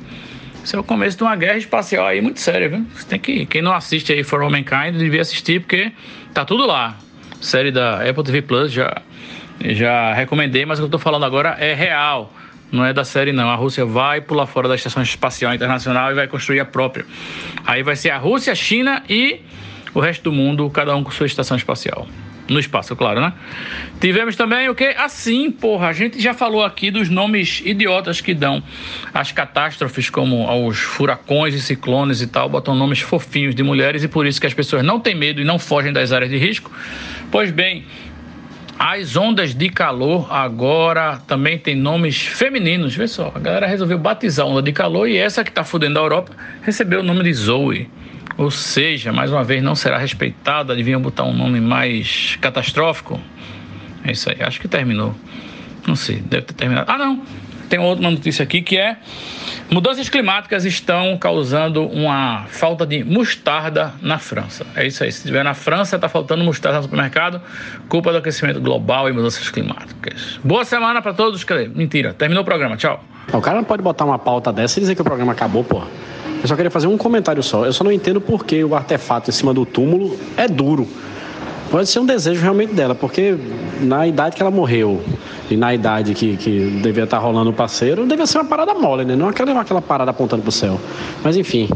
Isso 0.62 0.76
é 0.76 0.78
o 0.78 0.84
começo 0.84 1.16
de 1.16 1.24
uma 1.24 1.34
guerra 1.34 1.58
espacial 1.58 2.06
aí 2.06 2.20
muito 2.20 2.40
séria, 2.40 2.68
viu? 2.68 2.86
Você 2.94 3.06
tem 3.06 3.18
que, 3.18 3.46
quem 3.46 3.62
não 3.62 3.72
assiste 3.72 4.12
aí 4.12 4.22
For 4.22 4.48
Mankind 4.48 4.96
devia 4.96 5.20
assistir 5.20 5.60
porque 5.60 5.92
tá 6.32 6.44
tudo 6.44 6.66
lá. 6.66 6.96
Série 7.40 7.72
da 7.72 8.08
Apple 8.08 8.22
TV 8.22 8.42
Plus 8.42 8.72
já 8.72 9.02
já 9.64 10.12
recomendei, 10.12 10.64
mas 10.64 10.78
o 10.78 10.82
que 10.82 10.86
eu 10.86 10.90
tô 10.90 10.98
falando 10.98 11.24
agora 11.24 11.56
é 11.58 11.74
real. 11.74 12.32
Não 12.70 12.84
é 12.84 12.92
da 12.92 13.04
série 13.04 13.32
não. 13.32 13.50
A 13.50 13.54
Rússia 13.54 13.84
vai 13.84 14.20
pular 14.20 14.46
fora 14.46 14.66
da 14.68 14.74
estação 14.74 15.02
espacial 15.02 15.54
internacional 15.54 16.10
e 16.10 16.14
vai 16.14 16.26
construir 16.26 16.60
a 16.60 16.64
própria. 16.64 17.04
Aí 17.66 17.82
vai 17.82 17.94
ser 17.94 18.10
a 18.10 18.18
Rússia, 18.18 18.52
a 18.52 18.56
China 18.56 19.02
e 19.08 19.40
o 19.94 20.00
resto 20.00 20.24
do 20.24 20.32
mundo, 20.32 20.68
cada 20.70 20.96
um 20.96 21.04
com 21.04 21.10
sua 21.10 21.26
estação 21.26 21.56
espacial. 21.56 22.08
No 22.48 22.58
espaço, 22.58 22.96
claro, 22.96 23.20
né? 23.20 23.32
Tivemos 24.00 24.34
também 24.34 24.68
o 24.68 24.74
que? 24.74 24.84
Assim, 24.98 25.50
porra, 25.50 25.88
a 25.88 25.92
gente 25.92 26.20
já 26.20 26.34
falou 26.34 26.64
aqui 26.64 26.90
dos 26.90 27.08
nomes 27.08 27.62
idiotas 27.64 28.20
que 28.20 28.34
dão 28.34 28.62
as 29.14 29.30
catástrofes, 29.30 30.10
como 30.10 30.46
aos 30.48 30.78
furacões 30.78 31.54
e 31.54 31.60
ciclones 31.60 32.20
e 32.20 32.26
tal, 32.26 32.48
botam 32.48 32.74
nomes 32.74 33.00
fofinhos 33.00 33.54
de 33.54 33.62
mulheres 33.62 34.02
e 34.02 34.08
por 34.08 34.26
isso 34.26 34.40
que 34.40 34.46
as 34.46 34.54
pessoas 34.54 34.84
não 34.84 34.98
têm 34.98 35.14
medo 35.14 35.40
e 35.40 35.44
não 35.44 35.58
fogem 35.58 35.92
das 35.92 36.10
áreas 36.10 36.30
de 36.30 36.36
risco. 36.36 36.70
Pois 37.30 37.52
bem, 37.52 37.84
as 38.78 39.16
ondas 39.16 39.54
de 39.54 39.68
calor 39.68 40.26
agora 40.28 41.18
também 41.28 41.56
tem 41.56 41.76
nomes 41.76 42.22
femininos. 42.22 42.96
Vê 42.96 43.06
só, 43.06 43.30
a 43.32 43.38
galera 43.38 43.66
resolveu 43.68 43.96
batizar 43.96 44.44
onda 44.44 44.60
de 44.60 44.72
calor 44.72 45.08
e 45.08 45.16
essa 45.16 45.44
que 45.44 45.50
está 45.50 45.62
fudendo 45.62 46.00
a 46.00 46.02
Europa 46.02 46.32
recebeu 46.62 46.98
o 47.00 47.02
nome 47.04 47.22
de 47.22 47.32
Zoe. 47.32 47.88
Ou 48.36 48.50
seja, 48.50 49.12
mais 49.12 49.30
uma 49.30 49.44
vez 49.44 49.62
não 49.62 49.74
será 49.74 49.98
respeitada, 49.98 50.74
deviam 50.74 51.00
botar 51.00 51.24
um 51.24 51.34
nome 51.34 51.60
mais 51.60 52.36
catastrófico. 52.40 53.20
É 54.04 54.12
isso 54.12 54.30
aí, 54.30 54.36
acho 54.40 54.60
que 54.60 54.68
terminou. 54.68 55.14
Não 55.86 55.96
sei, 55.96 56.16
deve 56.16 56.42
ter 56.42 56.54
terminado. 56.54 56.90
Ah, 56.90 56.98
não. 56.98 57.22
Tem 57.68 57.78
outra 57.78 58.10
notícia 58.10 58.42
aqui 58.42 58.60
que 58.60 58.76
é 58.76 58.98
mudanças 59.70 60.06
climáticas 60.10 60.66
estão 60.66 61.16
causando 61.16 61.86
uma 61.86 62.44
falta 62.48 62.84
de 62.84 63.02
mostarda 63.02 63.94
na 64.02 64.18
França. 64.18 64.66
É 64.76 64.86
isso 64.86 65.02
aí. 65.02 65.10
Se 65.10 65.20
estiver 65.20 65.42
na 65.42 65.54
França, 65.54 65.96
está 65.96 66.06
faltando 66.06 66.44
mostarda 66.44 66.76
no 66.78 66.84
supermercado, 66.84 67.40
culpa 67.88 68.12
do 68.12 68.18
aquecimento 68.18 68.60
global 68.60 69.08
e 69.08 69.12
mudanças 69.12 69.48
climáticas. 69.48 70.38
Boa 70.44 70.66
semana 70.66 71.00
para 71.00 71.14
todos. 71.14 71.46
Mentira. 71.74 72.12
Terminou 72.12 72.42
o 72.42 72.44
programa. 72.44 72.76
Tchau. 72.76 73.02
O 73.32 73.40
cara 73.40 73.56
não 73.56 73.64
pode 73.64 73.82
botar 73.82 74.04
uma 74.04 74.18
pauta 74.18 74.52
dessa 74.52 74.78
e 74.78 74.82
dizer 74.82 74.94
que 74.94 75.00
o 75.00 75.04
programa 75.04 75.32
acabou, 75.32 75.64
pô. 75.64 75.82
Eu 76.42 76.48
só 76.48 76.56
queria 76.56 76.70
fazer 76.70 76.88
um 76.88 76.98
comentário 76.98 77.42
só. 77.42 77.64
Eu 77.64 77.72
só 77.72 77.84
não 77.84 77.92
entendo 77.92 78.20
por 78.20 78.44
que 78.44 78.64
o 78.64 78.74
artefato 78.74 79.30
em 79.30 79.32
cima 79.32 79.54
do 79.54 79.64
túmulo 79.64 80.18
é 80.36 80.48
duro. 80.48 80.88
Pode 81.70 81.88
ser 81.88 82.00
um 82.00 82.04
desejo 82.04 82.42
realmente 82.42 82.74
dela, 82.74 82.94
porque 82.94 83.34
na 83.80 84.06
idade 84.06 84.36
que 84.36 84.42
ela 84.42 84.50
morreu 84.50 85.02
e 85.50 85.56
na 85.56 85.72
idade 85.72 86.12
que, 86.12 86.36
que 86.36 86.80
devia 86.82 87.04
estar 87.04 87.16
rolando 87.16 87.48
o 87.48 87.52
parceiro, 87.52 88.04
devia 88.06 88.26
ser 88.26 88.38
uma 88.38 88.44
parada 88.44 88.74
mole, 88.74 89.06
né? 89.06 89.16
Não 89.16 89.28
aquela, 89.28 89.58
aquela 89.58 89.80
parada 89.80 90.10
apontando 90.10 90.42
pro 90.42 90.52
céu. 90.52 90.78
Mas 91.24 91.34
enfim, 91.34 91.70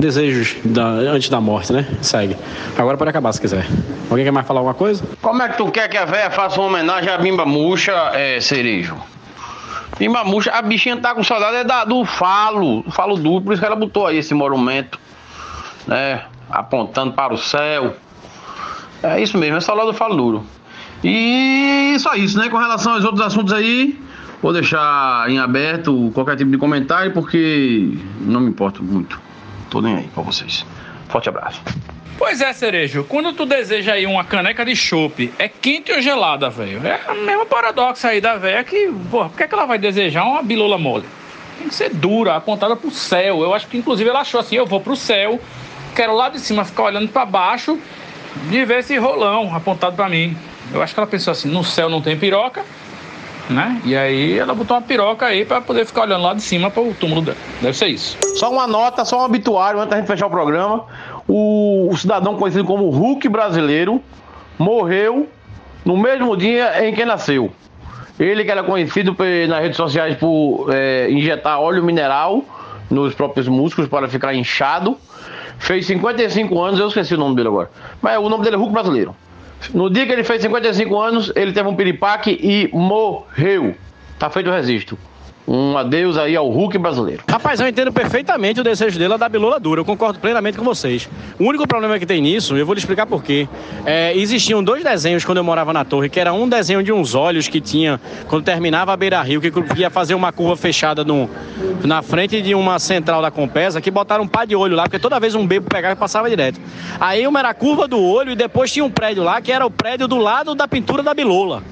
desejos 0.00 0.56
da, 0.64 0.86
antes 0.86 1.28
da 1.28 1.42
morte, 1.42 1.74
né? 1.74 1.86
Segue. 2.00 2.36
Agora 2.78 2.96
pode 2.96 3.10
acabar 3.10 3.32
se 3.32 3.40
quiser. 3.40 3.66
Alguém 4.08 4.24
quer 4.24 4.30
mais 4.30 4.46
falar 4.46 4.60
alguma 4.60 4.74
coisa? 4.74 5.04
Como 5.20 5.42
é 5.42 5.48
que 5.48 5.58
tu 5.58 5.70
quer 5.70 5.88
que 5.88 5.96
a 5.98 6.06
véia 6.06 6.30
faça 6.30 6.58
uma 6.58 6.68
homenagem 6.68 7.10
à 7.10 7.18
Bimba 7.18 7.44
Murcha, 7.44 7.92
é, 8.14 8.40
Cerejo? 8.40 8.96
Bimba 9.98 10.24
Murcha, 10.24 10.50
a 10.50 10.62
bichinha 10.62 10.96
tá 10.96 11.14
com 11.14 11.22
saudade 11.22 11.56
é 11.56 11.64
da, 11.64 11.84
do 11.84 12.04
falo, 12.04 12.84
falo 12.90 13.16
duro, 13.16 13.44
por 13.44 13.52
isso 13.52 13.60
que 13.60 13.66
ela 13.66 13.76
botou 13.76 14.06
aí 14.06 14.18
esse 14.18 14.34
monumento, 14.34 14.98
né? 15.86 16.24
Apontando 16.50 17.12
para 17.12 17.32
o 17.32 17.38
céu. 17.38 17.94
É 19.02 19.20
isso 19.20 19.38
mesmo, 19.38 19.56
é 19.56 19.60
saudade 19.60 19.88
do 19.88 19.94
falo 19.94 20.16
duro. 20.16 20.46
E 21.02 21.96
só 21.98 22.14
isso, 22.14 22.38
né? 22.38 22.48
Com 22.48 22.56
relação 22.56 22.94
aos 22.94 23.04
outros 23.04 23.24
assuntos 23.24 23.52
aí, 23.52 23.98
Vou 24.44 24.52
deixar 24.52 25.24
em 25.30 25.38
aberto 25.38 26.10
qualquer 26.12 26.36
tipo 26.36 26.50
de 26.50 26.58
comentário 26.58 27.14
porque 27.14 27.96
não 28.20 28.40
me 28.40 28.50
importo 28.50 28.84
muito. 28.84 29.18
Tô 29.70 29.80
nem 29.80 29.96
aí 29.96 30.08
pra 30.12 30.22
vocês. 30.22 30.66
Forte 31.08 31.30
abraço. 31.30 31.62
Pois 32.16 32.40
é, 32.40 32.52
Cerejo, 32.52 33.04
quando 33.04 33.32
tu 33.32 33.44
deseja 33.44 33.94
aí 33.94 34.06
uma 34.06 34.24
caneca 34.24 34.64
de 34.64 34.76
chopp, 34.76 35.32
é 35.38 35.48
quente 35.48 35.92
ou 35.92 36.00
gelada, 36.00 36.48
velho? 36.48 36.80
É 36.86 37.10
o 37.10 37.22
mesmo 37.22 37.44
paradoxo 37.44 38.06
aí 38.06 38.20
da 38.20 38.36
velha 38.36 38.62
que, 38.62 38.92
porra, 39.10 39.28
por 39.28 39.36
que, 39.36 39.42
é 39.42 39.48
que 39.48 39.54
ela 39.54 39.66
vai 39.66 39.78
desejar 39.78 40.24
uma 40.24 40.42
bilola 40.42 40.78
mole? 40.78 41.04
Tem 41.58 41.68
que 41.68 41.74
ser 41.74 41.90
dura, 41.90 42.36
apontada 42.36 42.76
pro 42.76 42.90
céu. 42.90 43.42
Eu 43.42 43.52
acho 43.52 43.66
que 43.66 43.76
inclusive 43.76 44.08
ela 44.08 44.20
achou 44.20 44.38
assim, 44.38 44.54
eu 44.56 44.66
vou 44.66 44.80
pro 44.80 44.94
céu, 44.94 45.40
quero 45.94 46.14
lá 46.14 46.28
de 46.28 46.38
cima 46.38 46.64
ficar 46.64 46.84
olhando 46.84 47.08
para 47.08 47.24
baixo 47.26 47.78
de 48.48 48.64
ver 48.64 48.80
esse 48.80 48.96
rolão 48.96 49.54
apontado 49.54 49.96
para 49.96 50.08
mim. 50.08 50.36
Eu 50.72 50.82
acho 50.82 50.94
que 50.94 51.00
ela 51.00 51.06
pensou 51.06 51.32
assim, 51.32 51.48
no 51.48 51.64
céu 51.64 51.88
não 51.88 52.00
tem 52.00 52.16
piroca, 52.16 52.64
né? 53.50 53.80
E 53.84 53.96
aí 53.96 54.38
ela 54.38 54.54
botou 54.54 54.76
uma 54.76 54.82
piroca 54.82 55.26
aí 55.26 55.44
para 55.44 55.60
poder 55.60 55.84
ficar 55.84 56.02
olhando 56.02 56.22
lá 56.22 56.34
de 56.34 56.42
cima 56.42 56.70
para 56.70 56.82
o 56.82 56.94
túmulo 56.94 57.22
dela. 57.22 57.36
Deve 57.60 57.76
ser 57.76 57.88
isso. 57.88 58.16
Só 58.36 58.50
uma 58.50 58.66
nota, 58.66 59.04
só 59.04 59.20
um 59.20 59.24
obituário 59.24 59.78
antes 59.78 59.90
da 59.90 59.96
gente 59.98 60.06
fechar 60.06 60.26
o 60.26 60.30
programa. 60.30 60.86
O, 61.26 61.88
o 61.90 61.96
cidadão 61.96 62.36
conhecido 62.36 62.64
como 62.64 62.88
Hulk 62.90 63.28
brasileiro 63.28 64.00
morreu 64.58 65.28
no 65.84 65.96
mesmo 65.96 66.36
dia 66.36 66.86
em 66.86 66.94
que 66.94 67.04
nasceu. 67.04 67.50
Ele 68.18 68.44
que 68.44 68.50
era 68.50 68.62
conhecido 68.62 69.16
nas 69.48 69.60
redes 69.60 69.76
sociais 69.76 70.16
por 70.16 70.68
é, 70.72 71.10
injetar 71.10 71.60
óleo 71.60 71.82
mineral 71.82 72.44
nos 72.90 73.14
próprios 73.14 73.48
músculos 73.48 73.90
para 73.90 74.08
ficar 74.08 74.34
inchado. 74.34 74.96
Fez 75.58 75.86
55 75.86 76.60
anos, 76.60 76.80
eu 76.80 76.88
esqueci 76.88 77.14
o 77.14 77.18
nome 77.18 77.34
dele 77.36 77.48
agora. 77.48 77.70
Mas 78.00 78.18
o 78.18 78.28
nome 78.28 78.44
dele 78.44 78.56
é 78.56 78.58
Hulk 78.58 78.72
brasileiro. 78.72 79.16
No 79.72 79.88
dia 79.88 80.06
que 80.06 80.12
ele 80.12 80.24
fez 80.24 80.42
55 80.42 81.00
anos, 81.00 81.32
ele 81.34 81.52
teve 81.52 81.68
um 81.68 81.74
piripaque 81.74 82.38
e 82.40 82.68
morreu. 82.76 83.74
Tá 84.18 84.28
feito 84.28 84.50
o 84.50 84.52
registro. 84.52 84.98
Um 85.46 85.76
adeus 85.76 86.16
aí 86.16 86.34
ao 86.34 86.48
Hulk 86.48 86.78
brasileiro. 86.78 87.22
Rapaz, 87.28 87.60
eu 87.60 87.68
entendo 87.68 87.92
perfeitamente 87.92 88.60
o 88.60 88.64
desejo 88.64 88.98
dele 88.98 89.18
da 89.18 89.28
bilola 89.28 89.60
dura. 89.60 89.80
Eu 89.80 89.84
concordo 89.84 90.18
plenamente 90.18 90.56
com 90.56 90.64
vocês. 90.64 91.08
O 91.38 91.44
único 91.44 91.68
problema 91.68 91.98
que 91.98 92.06
tem 92.06 92.22
nisso, 92.22 92.56
eu 92.56 92.64
vou 92.64 92.74
lhe 92.74 92.78
explicar 92.78 93.06
por 93.06 93.22
quê. 93.22 93.46
É, 93.84 94.16
existiam 94.16 94.64
dois 94.64 94.82
desenhos 94.82 95.22
quando 95.22 95.38
eu 95.38 95.44
morava 95.44 95.72
na 95.72 95.84
torre, 95.84 96.08
que 96.08 96.18
era 96.18 96.32
um 96.32 96.48
desenho 96.48 96.82
de 96.82 96.92
uns 96.92 97.14
olhos 97.14 97.46
que 97.46 97.60
tinha, 97.60 98.00
quando 98.26 98.42
terminava 98.42 98.92
a 98.92 98.96
beira-rio, 98.96 99.40
que 99.40 99.52
ia 99.78 99.90
fazer 99.90 100.14
uma 100.14 100.32
curva 100.32 100.56
fechada 100.56 101.04
no, 101.04 101.28
na 101.84 102.00
frente 102.00 102.40
de 102.40 102.54
uma 102.54 102.78
central 102.78 103.20
da 103.20 103.30
Compesa, 103.30 103.82
que 103.82 103.90
botaram 103.90 104.24
um 104.24 104.28
pá 104.28 104.46
de 104.46 104.56
olho 104.56 104.74
lá, 104.74 104.84
porque 104.84 104.98
toda 104.98 105.20
vez 105.20 105.34
um 105.34 105.46
bebo 105.46 105.68
pegava 105.68 105.92
e 105.92 105.96
passava 105.96 106.30
direto. 106.30 106.58
Aí 106.98 107.26
uma 107.26 107.40
era 107.40 107.50
a 107.50 107.54
curva 107.54 107.86
do 107.86 108.00
olho 108.00 108.32
e 108.32 108.36
depois 108.36 108.72
tinha 108.72 108.84
um 108.84 108.90
prédio 108.90 109.22
lá, 109.22 109.42
que 109.42 109.52
era 109.52 109.66
o 109.66 109.70
prédio 109.70 110.08
do 110.08 110.16
lado 110.16 110.54
da 110.54 110.66
pintura 110.66 111.02
da 111.02 111.12
bilola. 111.12 111.62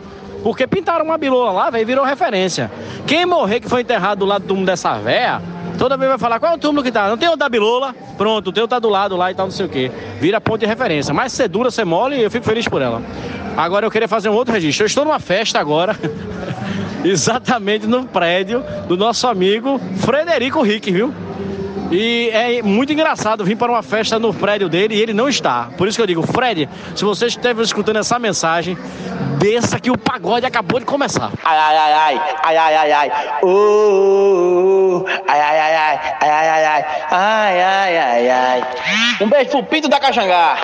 Porque 0.43 0.67
pintaram 0.67 1.05
uma 1.05 1.17
bilola 1.17 1.53
lá, 1.53 1.71
velho, 1.71 1.87
virou 1.87 2.05
referência. 2.05 2.71
Quem 3.07 3.25
morrer 3.25 3.61
que 3.61 3.69
foi 3.69 3.83
enterrado 3.83 4.21
do 4.21 4.25
lado 4.27 4.43
do 4.43 4.49
túmulo 4.49 4.67
dessa 4.67 4.95
véia, 4.99 5.41
toda 5.79 5.97
vez 5.97 6.09
vai 6.11 6.19
falar 6.19 6.41
qual 6.41 6.53
é 6.53 6.55
o 6.55 6.59
túmulo 6.59 6.83
que 6.83 6.91
tá. 6.91 7.09
Não 7.09 7.17
tem 7.17 7.29
o 7.29 7.37
da 7.37 7.49
bilola? 7.49 7.95
Pronto, 8.17 8.49
o 8.49 8.53
teu 8.53 8.67
tá 8.67 8.79
do 8.79 8.89
lado 8.89 9.17
lá 9.17 9.31
e 9.31 9.35
tal, 9.35 9.47
não 9.47 9.53
sei 9.53 9.67
o 9.67 9.69
quê. 9.69 9.91
Vira 10.21 10.41
ponto 10.41 10.61
de 10.61 10.67
referência. 10.67 11.15
Mas 11.15 11.33
ser 11.33 11.49
dura, 11.49 11.71
ser 11.71 11.85
mole, 11.85 12.21
eu 12.21 12.31
fico 12.31 12.45
feliz 12.45 12.67
por 12.67 12.83
ela. 12.83 13.03
Agora 13.57 13.87
eu 13.87 13.91
queria 13.91 14.09
fazer 14.09 14.29
um 14.29 14.35
outro 14.35 14.53
registro. 14.53 14.85
Eu 14.85 14.87
estou 14.87 15.05
numa 15.05 15.21
festa 15.21 15.61
agora, 15.61 15.97
exatamente 17.05 17.87
no 17.87 18.05
prédio 18.05 18.65
do 18.89 18.97
nosso 18.97 19.27
amigo 19.29 19.81
Frederico 19.99 20.63
Rick, 20.63 20.91
viu? 20.91 21.13
E 21.91 22.31
é 22.33 22.63
muito 22.63 22.93
engraçado 22.93 23.45
vir 23.45 23.57
para 23.57 23.71
uma 23.71 23.83
festa 23.83 24.19
no 24.19 24.33
prédio 24.33 24.69
dele 24.69 24.95
e 24.95 25.01
ele 25.01 25.13
não 25.13 25.29
está. 25.29 25.69
Por 25.77 25.87
isso 25.87 25.97
que 25.97 26.03
eu 26.03 26.07
digo, 26.07 26.23
Fred, 26.23 26.69
se 26.95 27.05
você 27.05 27.27
esteve 27.27 27.63
escutando 27.63 27.97
essa 27.97 28.19
mensagem, 28.19 28.77
desça 29.39 29.79
que 29.79 29.91
o 29.91 29.99
pagode 29.99 30.47
acabou 30.47 30.79
de 30.81 30.87
começar. 30.87 31.31
Ai, 31.45 31.59
ai, 31.59 31.77
ai, 31.77 31.93
ai, 31.93 32.21
ai, 32.45 32.57
ai, 32.57 32.77
ai, 32.77 32.93
ai, 32.93 33.11
uh, 33.43 35.05
ai, 35.29 35.41
ai, 35.41 35.61
ai, 35.61 35.77
ai, 35.77 36.01
ai, 36.21 36.49
ai, 36.49 36.65
ai, 36.65 36.85
ai, 37.11 37.61
ai, 37.61 37.99
ai, 37.99 38.31
ai. 38.31 38.65
Um 39.21 39.29
beijo 39.29 39.51
pro 39.51 39.63
Pinto 39.65 39.89
da 39.89 40.01
Caxangá. 40.01 40.57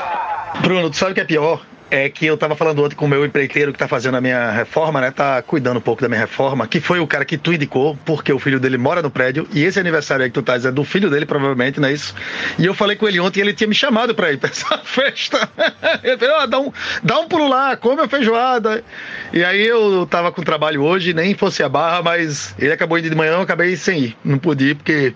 Bruno, 0.61 0.91
tu 0.91 0.97
sabe 0.97 1.13
o 1.13 1.15
que 1.15 1.21
é 1.21 1.25
pior? 1.25 1.61
É 1.91 2.09
que 2.09 2.27
eu 2.27 2.37
tava 2.37 2.55
falando 2.55 2.85
ontem 2.85 2.95
com 2.95 3.07
o 3.07 3.09
meu 3.09 3.25
empreiteiro 3.25 3.73
que 3.73 3.79
tá 3.79 3.89
fazendo 3.89 4.17
a 4.17 4.21
minha 4.21 4.51
reforma, 4.51 5.01
né? 5.01 5.11
Tá 5.11 5.41
cuidando 5.43 5.79
um 5.79 5.81
pouco 5.81 6.03
da 6.03 6.09
minha 6.09 6.21
reforma, 6.21 6.67
que 6.67 6.81
foi 6.81 7.01
o 7.01 7.07
cara 7.07 7.25
que 7.25 7.39
tu 7.39 7.53
indicou, 7.53 7.97
porque 8.05 8.33
o 8.33 8.39
filho 8.39 8.61
dele 8.61 8.77
mora 8.77 9.03
no 9.03 9.11
prédio, 9.11 9.49
e 9.53 9.65
esse 9.65 9.81
aniversário 9.81 10.25
aí 10.25 10.31
que 10.31 10.35
tu 10.35 10.43
tá 10.43 10.57
é 10.57 10.71
do 10.71 10.85
filho 10.85 11.09
dele, 11.09 11.25
provavelmente, 11.25 11.81
não 11.81 11.89
é 11.89 11.93
isso? 11.93 12.15
E 12.59 12.67
eu 12.67 12.75
falei 12.75 12.97
com 12.97 13.07
ele 13.09 13.21
ontem 13.21 13.41
e 13.41 13.43
ele 13.43 13.55
tinha 13.55 13.69
me 13.69 13.75
chamado 13.75 14.15
pra 14.15 14.33
ir 14.33 14.37
pra 14.39 14.51
essa 14.51 14.79
festa. 14.79 15.49
ele 16.03 16.19
falou, 16.19 16.43
oh, 16.43 16.47
dá, 16.47 16.61
um, 16.61 16.73
dá 17.03 17.21
um 17.21 17.29
pulo 17.29 17.49
lá, 17.49 17.77
come 17.77 18.03
a 18.03 18.09
feijoada. 18.09 18.85
E 19.33 19.45
aí 19.45 19.67
eu 19.67 20.07
tava 20.07 20.33
com 20.33 20.43
trabalho 20.43 20.83
hoje, 20.83 21.15
nem 21.15 21.35
fosse 21.35 21.63
a 21.63 21.69
barra, 21.69 22.03
mas 22.03 22.55
ele 22.59 22.73
acabou 22.73 22.99
indo 22.99 23.09
de 23.09 23.17
manhã, 23.17 23.33
eu 23.33 23.41
acabei 23.41 23.77
sem 23.77 24.01
ir. 24.01 24.17
Não 24.25 24.39
pude 24.39 24.71
ir 24.71 24.75
porque 24.75 25.15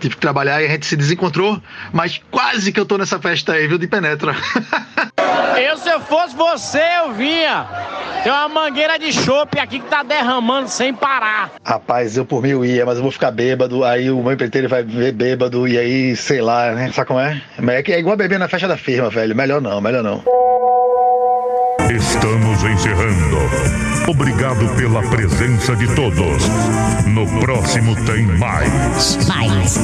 tive 0.00 0.14
que 0.14 0.20
trabalhar 0.20 0.62
e 0.62 0.66
a 0.66 0.68
gente 0.68 0.86
se 0.86 0.96
desencontrou, 0.96 1.60
mas 1.92 2.20
quase 2.30 2.72
que 2.72 2.78
eu 2.78 2.86
tô 2.86 2.96
nessa 2.96 3.18
festa 3.18 3.54
aí, 3.54 3.66
viu, 3.66 3.78
de 3.78 3.86
penetra. 3.86 4.34
eu, 5.58 5.76
se 5.76 5.97
eu 5.98 6.00
fosse 6.02 6.36
você, 6.36 6.82
eu 7.04 7.12
vinha. 7.12 7.66
Tem 8.22 8.32
uma 8.32 8.48
mangueira 8.48 8.98
de 8.98 9.12
chope 9.12 9.58
aqui 9.58 9.80
que 9.80 9.88
tá 9.88 10.02
derramando 10.02 10.68
sem 10.68 10.94
parar. 10.94 11.50
Rapaz, 11.64 12.16
eu 12.16 12.24
por 12.24 12.42
mim 12.42 12.50
eu 12.50 12.64
ia, 12.64 12.86
mas 12.86 12.96
eu 12.96 13.02
vou 13.02 13.10
ficar 13.12 13.30
bêbado. 13.30 13.84
Aí 13.84 14.10
o 14.10 14.22
meu 14.22 14.32
empreiteiro 14.32 14.68
vai 14.68 14.82
ver 14.82 15.12
bêbado 15.12 15.66
e 15.66 15.76
aí, 15.78 16.16
sei 16.16 16.40
lá, 16.40 16.72
né? 16.72 16.90
Sabe 16.92 17.08
como 17.08 17.20
é? 17.20 17.40
É, 17.58 17.92
é 17.92 17.98
igual 17.98 18.16
beber 18.16 18.38
na 18.38 18.48
festa 18.48 18.68
da 18.68 18.76
firma, 18.76 19.10
velho. 19.10 19.34
Melhor 19.34 19.60
não, 19.60 19.80
melhor 19.80 20.02
não. 20.02 20.22
Estamos 21.90 22.62
encerrando. 22.64 23.38
Obrigado 24.08 24.68
pela 24.76 25.02
presença 25.08 25.74
de 25.76 25.94
todos. 25.94 26.48
No 27.06 27.26
próximo 27.40 27.94
tem 28.04 28.22
mais. 28.38 29.26
Mais. 29.26 29.78